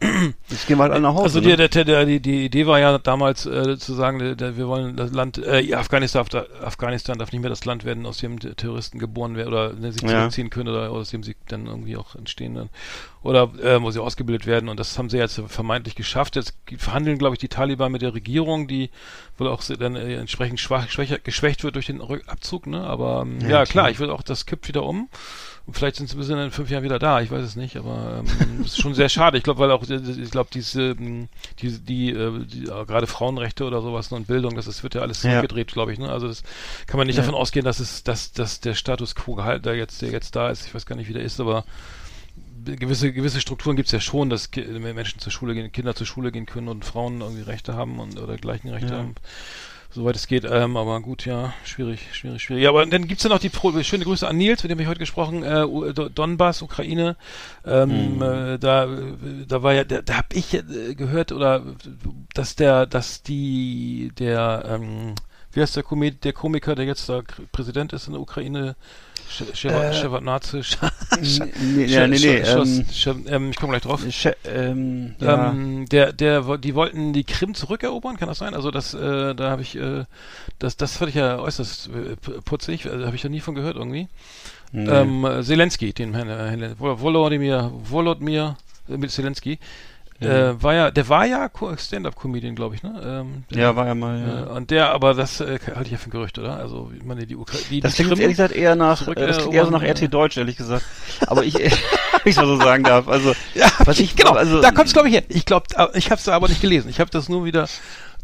jetzt 0.48 0.66
gehen 0.66 0.78
wir 0.78 0.84
halt 0.84 0.92
alle 0.92 1.02
nach 1.02 1.14
Hause. 1.14 1.24
Also 1.24 1.40
ne? 1.40 1.56
die, 1.56 1.68
der, 1.68 1.84
der, 1.84 2.04
die, 2.04 2.20
die 2.20 2.44
Idee 2.44 2.66
war 2.66 2.78
ja 2.78 2.98
damals 2.98 3.46
äh, 3.46 3.76
zu 3.78 3.94
sagen, 3.94 4.18
der, 4.20 4.36
der, 4.36 4.56
wir 4.56 4.68
wollen 4.68 4.96
das 4.96 5.10
Land, 5.12 5.38
äh, 5.38 5.74
Afghanistan, 5.74 6.24
darf, 6.30 6.46
Afghanistan 6.62 7.18
darf 7.18 7.32
nicht 7.32 7.40
mehr 7.40 7.50
das 7.50 7.64
Land 7.64 7.84
werden, 7.84 8.06
aus 8.06 8.18
dem 8.18 8.38
Terroristen 8.38 8.98
geboren 8.98 9.36
werden 9.36 9.48
oder 9.48 9.72
ne, 9.72 9.90
sich 9.92 10.02
Ja. 10.02 10.08
zurückziehen 10.08 10.50
können 10.50 10.68
oder 10.68 10.90
aus 10.90 11.10
dem 11.10 11.22
sie 11.22 11.34
dann 11.48 11.66
irgendwie 11.66 11.96
auch 11.96 12.14
entstehen 12.14 12.54
dann. 12.54 12.68
Oder 13.24 13.50
äh, 13.60 13.82
wo 13.82 13.90
sie 13.90 14.00
ausgebildet 14.00 14.46
werden 14.46 14.68
und 14.68 14.78
das 14.78 14.96
haben 14.96 15.10
sie 15.10 15.18
jetzt 15.18 15.42
vermeintlich 15.48 15.96
geschafft. 15.96 16.36
Jetzt 16.36 16.54
verhandeln, 16.78 17.18
glaube 17.18 17.34
ich, 17.34 17.40
die 17.40 17.48
Taliban 17.48 17.90
mit 17.90 18.02
der 18.02 18.14
Regierung, 18.14 18.68
die 18.68 18.90
wohl 19.36 19.48
auch 19.48 19.62
dann 19.64 19.96
äh, 19.96 20.14
entsprechend 20.14 20.60
schwach, 20.60 20.88
schwächer, 20.88 21.18
geschwächt 21.18 21.64
wird 21.64 21.74
durch 21.74 21.86
den 21.86 22.00
Abzug, 22.00 22.68
ne? 22.68 22.84
Aber 22.84 23.22
ähm, 23.22 23.40
ja, 23.40 23.48
Ja, 23.48 23.48
klar, 23.48 23.66
klar. 23.66 23.90
ich 23.90 23.98
würde 23.98 24.12
auch, 24.14 24.22
das 24.22 24.46
kippt 24.46 24.68
wieder 24.68 24.84
um. 24.84 25.08
Und 25.68 25.74
vielleicht 25.74 25.96
sind 25.96 26.08
sie 26.08 26.16
bis 26.16 26.30
in 26.30 26.50
fünf 26.50 26.70
Jahren 26.70 26.82
wieder 26.82 26.98
da, 26.98 27.20
ich 27.20 27.30
weiß 27.30 27.44
es 27.44 27.54
nicht, 27.54 27.76
aber 27.76 28.24
ähm, 28.24 28.62
ist 28.64 28.80
schon 28.80 28.94
sehr 28.94 29.10
schade. 29.10 29.36
Ich 29.36 29.44
glaube, 29.44 29.60
weil 29.60 29.70
auch, 29.70 29.86
äh, 29.86 29.96
ich 29.96 30.30
glaube, 30.30 30.48
diese, 30.50 30.92
ähm, 30.92 31.28
die, 31.60 31.70
die, 31.78 32.08
äh, 32.10 32.42
die 32.46 32.62
äh, 32.62 32.86
gerade 32.86 33.06
Frauenrechte 33.06 33.66
oder 33.66 33.82
sowas 33.82 34.10
und 34.10 34.26
Bildung, 34.26 34.54
das 34.54 34.66
ist, 34.66 34.82
wird 34.82 34.94
ja 34.94 35.02
alles 35.02 35.22
Ja. 35.22 35.28
zurückgedreht, 35.32 35.70
glaube 35.70 35.92
ich. 35.92 35.98
Ne? 35.98 36.08
Also 36.10 36.26
das 36.26 36.42
kann 36.86 36.96
man 36.96 37.06
nicht 37.06 37.16
Ja. 37.16 37.22
davon 37.22 37.34
ausgehen, 37.34 37.66
dass 37.66 37.80
es, 37.80 38.02
dass, 38.02 38.32
dass 38.32 38.60
der 38.60 38.72
Status 38.72 39.14
quo 39.14 39.34
gehalt, 39.34 39.66
der 39.66 39.74
jetzt, 39.76 40.00
der 40.00 40.10
jetzt 40.10 40.34
da 40.36 40.48
ist, 40.48 40.66
ich 40.66 40.74
weiß 40.74 40.86
gar 40.86 40.96
nicht, 40.96 41.10
wie 41.10 41.12
der 41.12 41.22
ist, 41.22 41.38
aber 41.38 41.66
gewisse 42.64 43.12
gewisse 43.12 43.40
Strukturen 43.42 43.76
gibt 43.76 43.88
es 43.88 43.92
ja 43.92 44.00
schon, 44.00 44.30
dass 44.30 44.48
Menschen 44.56 45.20
zur 45.20 45.32
Schule 45.32 45.52
gehen, 45.52 45.70
Kinder 45.70 45.94
zur 45.94 46.06
Schule 46.06 46.32
gehen 46.32 46.46
können 46.46 46.68
und 46.68 46.86
Frauen 46.86 47.20
irgendwie 47.20 47.42
Rechte 47.42 47.74
haben 47.74 47.98
und 48.00 48.18
oder 48.18 48.38
gleichen 48.38 48.68
Rechte 48.70 48.92
Ja. 48.92 48.98
haben. 49.00 49.14
Soweit 49.90 50.16
es 50.16 50.26
geht, 50.26 50.44
ähm, 50.44 50.76
aber 50.76 51.00
gut, 51.00 51.24
ja, 51.24 51.54
schwierig, 51.64 52.00
schwierig, 52.12 52.42
schwierig. 52.42 52.62
Ja, 52.62 52.68
aber 52.68 52.84
dann 52.84 53.08
gibt's 53.08 53.24
ja 53.24 53.30
noch 53.30 53.38
die 53.38 53.48
Pro 53.48 53.72
schöne 53.82 54.04
Grüße 54.04 54.28
an 54.28 54.36
Nils, 54.36 54.62
mit 54.62 54.70
dem 54.70 54.78
ich 54.80 54.86
heute 54.86 54.98
gesprochen, 54.98 55.42
äh, 55.42 55.66
Do- 55.94 56.10
Donbass, 56.10 56.60
Ukraine. 56.60 57.16
Ähm, 57.64 58.16
Mhm. 58.16 58.22
äh, 58.22 58.58
da, 58.58 58.84
äh, 58.84 58.98
da 59.48 59.62
war 59.62 59.72
ja, 59.72 59.84
da, 59.84 60.02
da 60.02 60.18
habe 60.18 60.28
ich 60.34 60.52
äh, 60.52 60.94
gehört 60.94 61.32
oder 61.32 61.62
dass 62.34 62.54
der, 62.54 62.84
dass 62.86 63.22
die, 63.22 64.12
der, 64.18 64.64
ähm, 64.68 65.14
wie 65.58 65.62
heißt 65.62 65.74
der, 65.74 65.82
Komik 65.82 66.20
der 66.20 66.32
Komiker, 66.32 66.76
der 66.76 66.84
jetzt 66.84 67.08
da 67.08 67.22
Präsident 67.50 67.92
ist 67.92 68.06
in 68.06 68.12
der 68.12 68.22
Ukraine, 68.22 68.76
Äh, 69.40 69.54
Shevardnadze, 69.92 70.60
nee, 71.20 71.86
nee, 71.86 72.06
nee, 72.08 72.36
ähm, 72.38 73.24
ähm, 73.26 73.50
ich 73.50 73.56
komme 73.56 73.72
gleich 73.72 73.82
drauf. 73.82 74.02
Che- 74.08 74.36
ähm, 74.46 75.16
ja. 75.20 75.50
Ähm, 75.50 75.84
der, 75.90 76.12
der, 76.14 76.56
die 76.58 76.74
wollten 76.74 77.12
die 77.12 77.24
Krim 77.24 77.54
zurückerobern, 77.54 78.16
kann 78.16 78.28
das 78.28 78.38
sein? 78.38 78.54
Also 78.54 78.70
das, 78.70 78.94
äh, 78.94 79.34
da 79.34 79.50
habe 79.50 79.60
ich, 79.62 79.76
äh, 79.76 80.04
das, 80.58 80.76
das 80.78 80.96
fand 80.96 81.10
ich 81.10 81.16
ja 81.16 81.38
äußerst 81.40 81.88
äh, 81.88 82.16
putzig, 82.44 82.86
also, 82.90 83.04
habe 83.04 83.16
ich 83.16 83.22
ja 83.22 83.28
nie 83.28 83.40
von 83.40 83.54
gehört 83.54 83.76
irgendwie. 83.76 84.08
Nee. 84.72 84.88
Ähm, 84.88 85.24
äh, 85.24 85.42
Zelensky, 85.42 85.92
den 85.92 86.14
Herrn, 86.14 86.28
Herrn 86.28 86.76
Vol- 86.78 87.00
Volodymyr, 87.00 87.70
Volodymyr 87.74 88.56
äh, 88.88 88.96
mit 88.96 89.10
Zelensky, 89.10 89.58
äh, 90.20 90.62
war 90.62 90.74
ja, 90.74 90.90
der 90.90 91.08
war 91.08 91.26
ja 91.26 91.48
Co- 91.48 91.76
Stand-up-Comedian, 91.76 92.54
glaube 92.54 92.74
ich, 92.74 92.82
ne? 92.82 93.00
Ähm, 93.04 93.44
der, 93.50 93.58
ja, 93.62 93.76
war 93.76 93.86
ja 93.86 93.94
mal, 93.94 94.20
ja. 94.20 94.42
äh, 94.44 94.56
und 94.56 94.70
der, 94.70 94.90
aber 94.92 95.14
das 95.14 95.40
äh, 95.40 95.58
halte 95.74 95.84
ich 95.84 95.92
ja 95.92 95.98
für 95.98 96.08
ein 96.08 96.10
Gerücht, 96.10 96.38
oder? 96.38 96.56
Also, 96.56 96.90
ich 96.96 97.04
meine, 97.04 97.26
die 97.26 97.36
Ukraine, 97.36 97.64
die, 97.70 97.80
Das 97.80 97.94
klingt 97.94 98.10
ehrlich 98.12 98.36
gesagt 98.36 98.54
eher 98.54 98.74
nach, 98.74 98.98
zurück, 98.98 99.18
äh, 99.18 99.26
das 99.26 99.38
äh, 99.38 99.40
klingt 99.42 99.54
eher 99.54 99.64
so 99.66 99.70
nach 99.70 99.82
RT 99.82 100.12
Deutsch, 100.12 100.36
ehrlich 100.36 100.56
gesagt. 100.56 100.84
Aber 101.26 101.44
ich, 101.44 101.54
wenn 101.54 101.70
ich 102.24 102.36
mal 102.36 102.46
so 102.46 102.56
sagen 102.56 102.82
darf, 102.84 103.06
also, 103.08 103.34
Ja, 103.54 103.68
was 103.84 104.00
ich, 104.00 104.16
genau, 104.16 104.32
also, 104.32 104.60
da 104.60 104.70
kommt's 104.72 104.92
glaube 104.92 105.08
ich 105.08 105.14
her. 105.14 105.22
Ich 105.28 105.44
glaube, 105.44 105.66
ich 105.94 106.10
habe 106.10 106.20
es 106.20 106.28
aber 106.28 106.48
nicht 106.48 106.60
gelesen. 106.60 106.88
Ich 106.90 107.00
habe 107.00 107.10
das 107.10 107.28
nur 107.28 107.44
wieder 107.44 107.68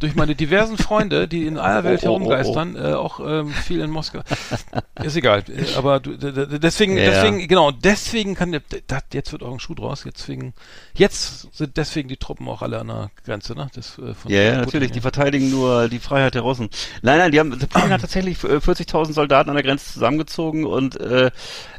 durch 0.00 0.14
meine 0.14 0.34
diversen 0.34 0.76
Freunde, 0.78 1.28
die 1.28 1.46
in 1.46 1.58
aller 1.58 1.84
Welt 1.84 2.00
Oh, 2.04 2.08
oh, 2.08 2.10
oh, 2.10 2.14
oh. 2.16 2.18
herumgeistern, 2.18 2.76
Äh, 2.76 2.94
auch 2.94 3.20
ähm, 3.20 3.48
viel 3.50 3.80
in 3.80 3.90
Moskau. 3.90 4.20
Ist 5.02 5.16
egal, 5.16 5.44
äh, 5.48 5.76
aber 5.76 6.00
du, 6.00 6.16
deswegen, 6.16 6.96
Ja. 6.96 7.04
deswegen, 7.10 7.46
genau, 7.48 7.70
deswegen 7.70 8.34
kann 8.34 8.52
der, 8.52 8.62
das, 8.86 9.02
jetzt 9.12 9.32
wird 9.32 9.42
auch 9.42 9.52
ein 9.52 9.60
Schuh 9.60 9.74
draus, 9.74 10.04
jetzt 10.04 10.28
wegen, 10.28 10.54
jetzt 10.94 11.54
sind 11.56 11.76
deswegen 11.76 12.08
die 12.08 12.16
Truppen 12.16 12.48
auch 12.48 12.62
alle 12.62 12.78
an 12.80 12.88
der 12.88 13.10
Grenze, 13.24 13.54
ne? 13.54 13.68
Das, 13.74 13.98
äh, 13.98 14.14
Ja, 14.32 14.42
ja, 14.42 14.56
natürlich. 14.58 14.92
Die 14.92 15.00
verteidigen 15.00 15.50
nur 15.50 15.88
die 15.88 15.98
Freiheit 15.98 16.34
der 16.34 16.42
Russen. 16.42 16.68
Nein, 17.02 17.18
nein, 17.18 17.32
die 17.32 17.40
haben, 17.40 17.50
Putin 17.50 17.90
hat 17.90 18.00
tatsächlich 18.00 18.42
äh, 18.44 18.56
40.000 18.56 19.12
Soldaten 19.12 19.50
an 19.50 19.56
der 19.56 19.64
Grenze 19.64 19.92
zusammengezogen 19.92 20.64
und 20.64 21.00
äh, 21.00 21.30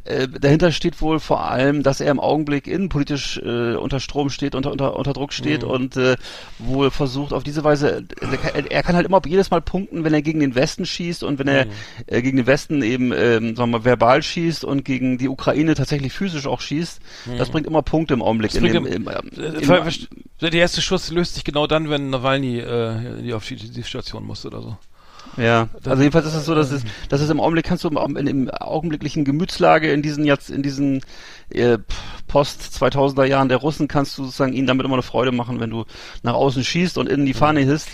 äh, 0.05 0.27
dahinter 0.27 0.71
steht 0.71 1.01
wohl 1.01 1.19
vor 1.19 1.43
allem, 1.45 1.83
dass 1.83 1.99
er 1.99 2.11
im 2.11 2.19
Augenblick 2.19 2.67
innenpolitisch 2.67 3.37
äh, 3.43 3.75
unter 3.75 3.99
Strom 3.99 4.29
steht, 4.29 4.55
unter, 4.55 4.71
unter, 4.71 4.95
unter 4.95 5.13
Druck 5.13 5.33
steht 5.33 5.63
Mhm. 5.63 5.69
und 5.69 5.97
äh, 5.97 6.15
wohl 6.59 6.91
versucht 6.91 7.33
auf 7.33 7.43
diese 7.43 7.63
Weise, 7.63 8.03
er 8.21 8.37
kann, 8.37 8.65
er 8.67 8.83
kann 8.83 8.95
halt 8.95 9.05
immer 9.05 9.21
jedes 9.25 9.51
Mal 9.51 9.61
punkten, 9.61 10.03
wenn 10.03 10.13
er 10.13 10.21
gegen 10.21 10.39
den 10.39 10.55
Westen 10.55 10.85
schießt 10.85 11.23
und 11.23 11.39
wenn 11.39 11.47
Mhm. 11.47 11.71
er 12.07 12.17
äh, 12.17 12.21
gegen 12.21 12.37
den 12.37 12.47
Westen 12.47 12.81
eben, 12.83 13.11
ähm, 13.11 13.55
sagen 13.55 13.71
wir 13.71 13.79
mal, 13.79 13.85
verbal 13.85 14.21
schießt 14.23 14.63
und 14.63 14.85
gegen 14.85 15.17
die 15.17 15.27
Ukraine 15.27 15.73
tatsächlich 15.75 16.13
physisch 16.13 16.47
auch 16.47 16.61
schießt. 16.61 16.99
Das 17.37 17.49
bringt 17.49 17.67
immer 17.67 17.81
Punkte 17.81 18.13
im 18.13 18.21
Augenblick. 18.21 18.53
Mhm. 18.53 18.59
Das 18.59 18.63
in 18.67 18.73
dem, 18.73 18.85
im- 18.85 19.07
im, 19.07 19.07
Äh, 19.07 19.59
im, 19.61 19.93
Der 20.41 20.53
erste 20.53 20.81
Schuss 20.81 21.09
löst 21.11 21.35
sich 21.35 21.43
genau 21.43 21.67
dann, 21.67 21.89
wenn 21.89 22.09
Nawalny 22.09 22.59
äh, 22.59 23.21
die 23.23 23.33
auf 23.33 23.45
die, 23.47 23.55
die 23.55 23.83
Station 23.83 24.25
muss 24.25 24.45
oder 24.45 24.61
so. 24.61 24.77
Ja, 25.37 25.69
also 25.83 26.01
jedenfalls 26.01 26.25
ist 26.25 26.35
es 26.35 26.45
so, 26.45 26.55
dass 26.55 26.71
es, 26.71 26.83
dass 27.09 27.21
es 27.21 27.29
im 27.29 27.39
Augenblick 27.39 27.65
kannst 27.65 27.83
du 27.83 27.89
im, 27.89 28.17
in, 28.17 28.27
im 28.27 28.49
augenblicklichen 28.49 29.25
Gemütslage 29.25 29.91
in 29.91 30.01
diesen 30.01 30.23
jetzt 30.23 30.49
in 30.49 30.63
diesen 30.63 31.01
äh, 31.49 31.77
Post 32.27 32.61
2000er 32.79 33.25
Jahren 33.25 33.49
der 33.49 33.57
Russen 33.57 33.87
kannst 33.87 34.17
du 34.17 34.23
sozusagen 34.23 34.53
ihnen 34.53 34.67
damit 34.67 34.85
immer 34.85 34.95
eine 34.95 35.03
Freude 35.03 35.31
machen, 35.31 35.59
wenn 35.59 35.69
du 35.69 35.85
nach 36.23 36.33
außen 36.33 36.63
schießt 36.63 36.97
und 36.97 37.09
innen 37.09 37.25
die 37.25 37.33
Fahne 37.33 37.61
hisst. 37.61 37.89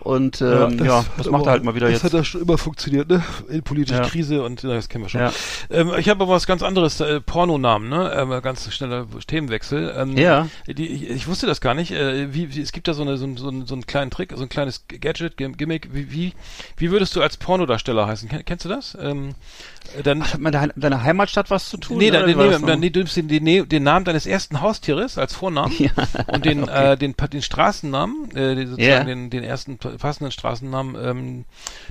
Und 0.00 0.40
ähm, 0.40 0.82
ja, 0.84 1.04
das, 1.18 1.28
macht 1.30 1.44
er 1.44 1.52
halt 1.52 1.62
mal 1.64 1.74
wieder 1.74 1.86
das 1.86 1.96
jetzt. 1.96 2.04
hat 2.04 2.12
ja 2.14 2.24
schon 2.24 2.40
immer 2.40 2.56
funktioniert, 2.56 3.08
ne? 3.08 3.22
In 3.48 3.62
politische 3.62 4.00
Ja. 4.00 4.08
Krise 4.08 4.42
und 4.42 4.62
ja, 4.62 4.70
das 4.70 4.88
kennen 4.88 5.04
wir 5.04 5.08
schon. 5.10 5.20
Ja. 5.20 5.32
Ähm, 5.70 5.92
ich 5.98 6.08
habe 6.08 6.22
aber 6.22 6.32
was 6.32 6.46
ganz 6.46 6.62
anderes, 6.62 7.00
äh, 7.00 7.20
Pornonamen, 7.20 7.88
ne? 7.90 8.10
Ähm, 8.16 8.30
ganz 8.42 8.72
schneller 8.72 9.06
Themenwechsel. 9.26 9.94
Ähm, 9.96 10.16
Ja. 10.16 10.48
Die, 10.66 10.86
ich, 10.86 11.10
ich 11.10 11.26
wusste 11.28 11.46
das 11.46 11.60
gar 11.60 11.74
nicht. 11.74 11.90
Äh, 11.92 12.32
wie, 12.32 12.54
wie, 12.54 12.60
es 12.62 12.72
gibt 12.72 12.88
da 12.88 12.94
so, 12.94 13.02
eine, 13.02 13.18
so, 13.18 13.28
so, 13.36 13.48
einen- 13.48 13.66
so 13.66 13.74
einen 13.74 13.86
kleinen 13.86 14.10
Trick, 14.10 14.32
so 14.34 14.42
ein 14.42 14.48
kleines 14.48 14.84
Gadget, 14.88 15.36
Gim- 15.36 15.56
Gimmick. 15.56 15.88
Wie, 15.92 16.10
wie, 16.10 16.32
wie 16.78 16.90
würdest 16.90 17.14
du 17.14 17.20
als 17.22 17.36
Pornodarsteller 17.36 18.06
heißen? 18.06 18.28
Ken, 18.28 18.42
kennst 18.44 18.64
du 18.64 18.68
das? 18.70 18.96
Ähm, 19.00 19.30
äh, 19.30 19.79
dann, 20.04 20.22
Ach, 20.22 20.34
hat 20.34 20.40
mit 20.40 20.54
deiner, 20.54 20.72
deiner 20.76 21.02
Heimatstadt 21.02 21.50
was 21.50 21.68
zu 21.68 21.76
tun? 21.76 21.98
Nee, 21.98 22.10
dann, 22.10 22.26
nee, 22.26 22.34
dann, 22.34 22.80
nee, 22.80 22.90
du 22.90 23.00
nimmst 23.00 23.16
den, 23.16 23.28
den, 23.28 23.68
den 23.68 23.82
Namen 23.82 24.04
deines 24.04 24.26
ersten 24.26 24.60
Haustieres 24.60 25.18
als 25.18 25.34
Vornamen 25.34 25.72
Ja, 25.78 25.90
und 26.26 26.44
den, 26.44 26.62
okay. 26.64 26.92
äh, 26.92 26.96
den, 26.96 27.14
den 27.32 27.42
Straßennamen, 27.42 28.30
äh, 28.36 28.54
sozusagen 28.66 28.80
Ja. 28.82 29.04
den, 29.04 29.30
den 29.30 29.42
ersten 29.42 29.78
pa- 29.78 29.90
passenden 29.98 30.30
Straßennamen 30.30 30.96
ähm, 31.02 31.44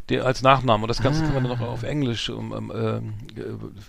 der, 0.10 0.26
als 0.26 0.42
Nachnamen. 0.42 0.84
Und 0.84 0.88
das 0.88 1.02
Ganze 1.02 1.24
kann 1.24 1.34
man 1.34 1.44
dann 1.44 1.52
noch 1.52 1.62
auf 1.62 1.84
Englisch 1.84 2.30
um, 2.30 2.52
um, 2.52 2.72
äh, 2.72 2.76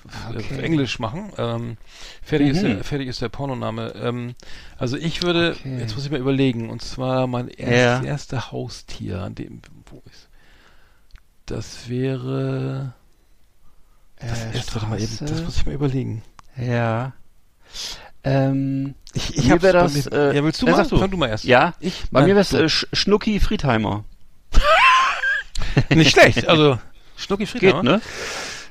Ah, 0.09 0.31
Okay. 0.31 0.39
auf 0.39 0.59
Englisch 0.59 0.99
machen. 0.99 1.33
Ähm, 1.39 1.77
fertig, 2.23 2.49
ist 2.49 2.63
Mhm. 2.63 2.67
der, 2.77 2.85
fertig 2.85 3.09
ist 3.09 3.23
der 3.23 3.29
Pornoname. 3.29 3.93
Ähm, 3.97 4.35
also 4.79 4.97
ich 4.97 5.23
würde, 5.23 5.57
Okay. 5.59 5.79
jetzt 5.79 5.95
muss 5.95 6.05
ich 6.05 6.11
mal 6.11 6.21
überlegen, 6.21 6.71
und 6.71 6.83
zwar 6.83 7.27
mein 7.27 7.49
erst, 7.49 8.03
Ja. 8.03 8.03
erste 8.03 8.51
Haustier, 8.51 9.21
an 9.23 9.35
dem, 9.35 9.61
wo 9.91 10.03
ist, 10.11 10.29
das 11.47 11.89
wäre, 11.89 12.93
das 14.21 14.69
Äh, 14.69 14.75
warte 14.75 14.87
mal 14.89 15.01
eben, 15.01 15.17
das 15.21 15.43
muss 15.43 15.57
ich 15.57 15.67
mal 15.67 15.75
überlegen. 15.75 16.23
Ja. 16.57 17.13
Ähm, 18.23 18.95
Ich, 19.15 19.37
ich 19.39 19.49
bei 19.49 19.73
das, 19.73 19.95
mir- 20.07 20.13
äh, 20.13 20.37
ja, 20.37 20.45
willst 20.45 20.61
du 20.61 20.67
ja, 20.67 20.73
mal? 20.73 20.79
sag 20.79 20.89
du. 20.89 20.99
Fang 20.99 21.11
du 21.11 21.17
mal 21.17 21.29
erst. 21.29 21.45
ja, 21.45 21.75
Ich, 21.81 22.05
bei 22.11 22.21
nein, 22.21 22.29
mir 22.31 22.37
wär's 22.37 22.51
du. 22.51 22.59
äh, 22.59 22.69
Sch 22.69 22.87
Schnucki 22.93 23.41
Friedheimer. 23.41 24.05
Nicht 25.91 26.11
schlecht. 26.13 26.49
Also 26.49 26.79
Schnucki 27.17 27.45
Geht, 27.45 27.51
Friedhammer. 27.61 27.83
ne? 27.83 28.01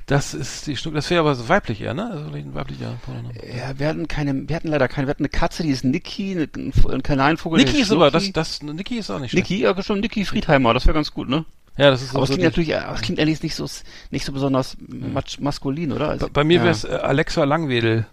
Das 0.06 0.34
ist 0.34 0.66
die 0.66 0.76
Schnucki, 0.76 0.96
das 0.96 1.10
wäre 1.12 1.20
aber 1.22 1.36
so 1.36 1.48
weiblich 1.50 1.82
eher, 1.82 1.94
ne? 1.94 2.10
Also 2.12 2.32
ein 2.36 2.54
weiblicher 2.56 2.98
Pornoname. 3.06 3.34
Ja, 3.56 3.78
wir 3.78 3.88
hatten 3.88 4.08
keine, 4.08 4.50
wir 4.50 4.56
hatten 4.56 4.68
leider 4.70 4.88
keine, 4.88 5.06
wir 5.08 5.12
hatten 5.12 5.24
eine 5.24 5.30
Katze, 5.30 5.62
die 5.64 5.70
ist 5.70 5.84
Niki, 5.84 6.34
ein, 6.34 7.04
Kanarienvogel. 7.04 7.64
Niki 7.64 7.80
ist 7.80 7.92
aber, 7.92 8.10
das, 8.10 8.32
das, 8.34 8.62
Niki 8.64 8.98
ist 8.98 9.12
auch 9.12 9.20
nicht 9.20 9.32
schlecht. 9.32 9.50
Niki, 9.50 9.62
ja, 9.64 9.84
schon 9.84 10.00
Niki 10.00 10.26
Friedheimer, 10.26 10.74
das 10.74 10.86
wäre 10.88 10.96
ganz 10.96 11.12
gut, 11.14 11.30
ne? 11.30 11.46
Ja, 11.80 11.90
das 11.92 12.02
ist 12.02 12.12
so, 12.12 12.18
Aber 12.18 12.24
es 12.24 12.30
so 12.30 12.34
klingt 12.36 12.46
natürlich, 12.50 12.70
äh, 12.72 12.82
es 12.94 13.02
klingt 13.02 13.20
ehrlich 13.20 13.42
nicht 13.42 13.56
so, 13.56 13.66
nicht 14.12 14.26
so 14.26 14.32
besonders 14.34 14.76
mas 14.88 15.40
maskulin, 15.40 15.92
oder? 15.92 16.10
Also, 16.10 16.28
bei, 16.28 16.34
bei 16.34 16.44
mir 16.44 16.58
ja. 16.58 16.64
wäre 16.64 16.74
es 16.74 16.84
äh, 16.84 16.90
Alexa 16.90 17.44
Langwedel. 17.46 18.06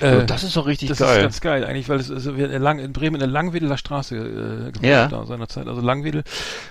Oh, 0.00 0.04
Äh, 0.04 0.26
das 0.26 0.42
ist 0.42 0.56
doch 0.56 0.66
richtig 0.66 0.88
das 0.88 0.98
geil. 0.98 1.16
ist 1.18 1.22
ganz 1.22 1.40
geil, 1.40 1.64
eigentlich, 1.64 1.88
weil 1.88 2.00
es 2.00 2.10
also 2.10 2.36
wir 2.36 2.50
in, 2.50 2.62
Lang, 2.62 2.78
in 2.80 2.92
Bremen 2.92 3.14
in 3.16 3.20
der 3.20 3.28
Langwedeler 3.28 3.76
Straße 3.78 4.16
äh, 4.16 4.72
gewohnt 4.72 4.82
Ja. 4.82 5.06
da 5.08 5.24
seinerzeit. 5.26 5.68
Also 5.68 5.80
Langwedel, 5.80 6.24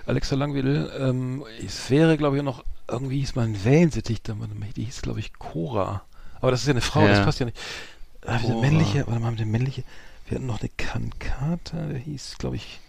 Alexa 0.05 0.35
Langwedel. 0.35 0.91
Ähm, 0.99 1.43
es 1.65 1.89
wäre, 1.89 2.17
glaube 2.17 2.37
ich, 2.37 2.43
noch, 2.43 2.63
irgendwie 2.87 3.19
hieß 3.19 3.35
mal 3.35 3.45
ein 3.45 3.63
Wellensittich, 3.63 4.21
die 4.23 4.83
hieß, 4.83 5.01
glaube 5.03 5.19
ich, 5.19 5.33
Cora. 5.39 6.01
Aber 6.41 6.51
das 6.51 6.61
ist 6.61 6.67
ja 6.67 6.71
eine 6.73 6.81
Frau, 6.81 7.01
Ja. 7.03 7.09
das 7.09 7.23
passt 7.25 7.39
ja 7.39 7.45
nicht. 7.45 7.57
Ah, 8.25 8.37
diese 8.39 8.51
Cora. 8.53 8.61
männliche, 8.65 9.07
warte 9.07 9.19
mal, 9.21 9.35
der 9.35 9.45
männliche, 9.45 9.83
wir 10.27 10.35
hatten 10.35 10.47
noch 10.47 10.59
eine 10.59 10.69
Kankata, 10.75 11.77
der 11.91 11.99
hieß, 11.99 12.35
glaube 12.39 12.57
ich, 12.57 12.79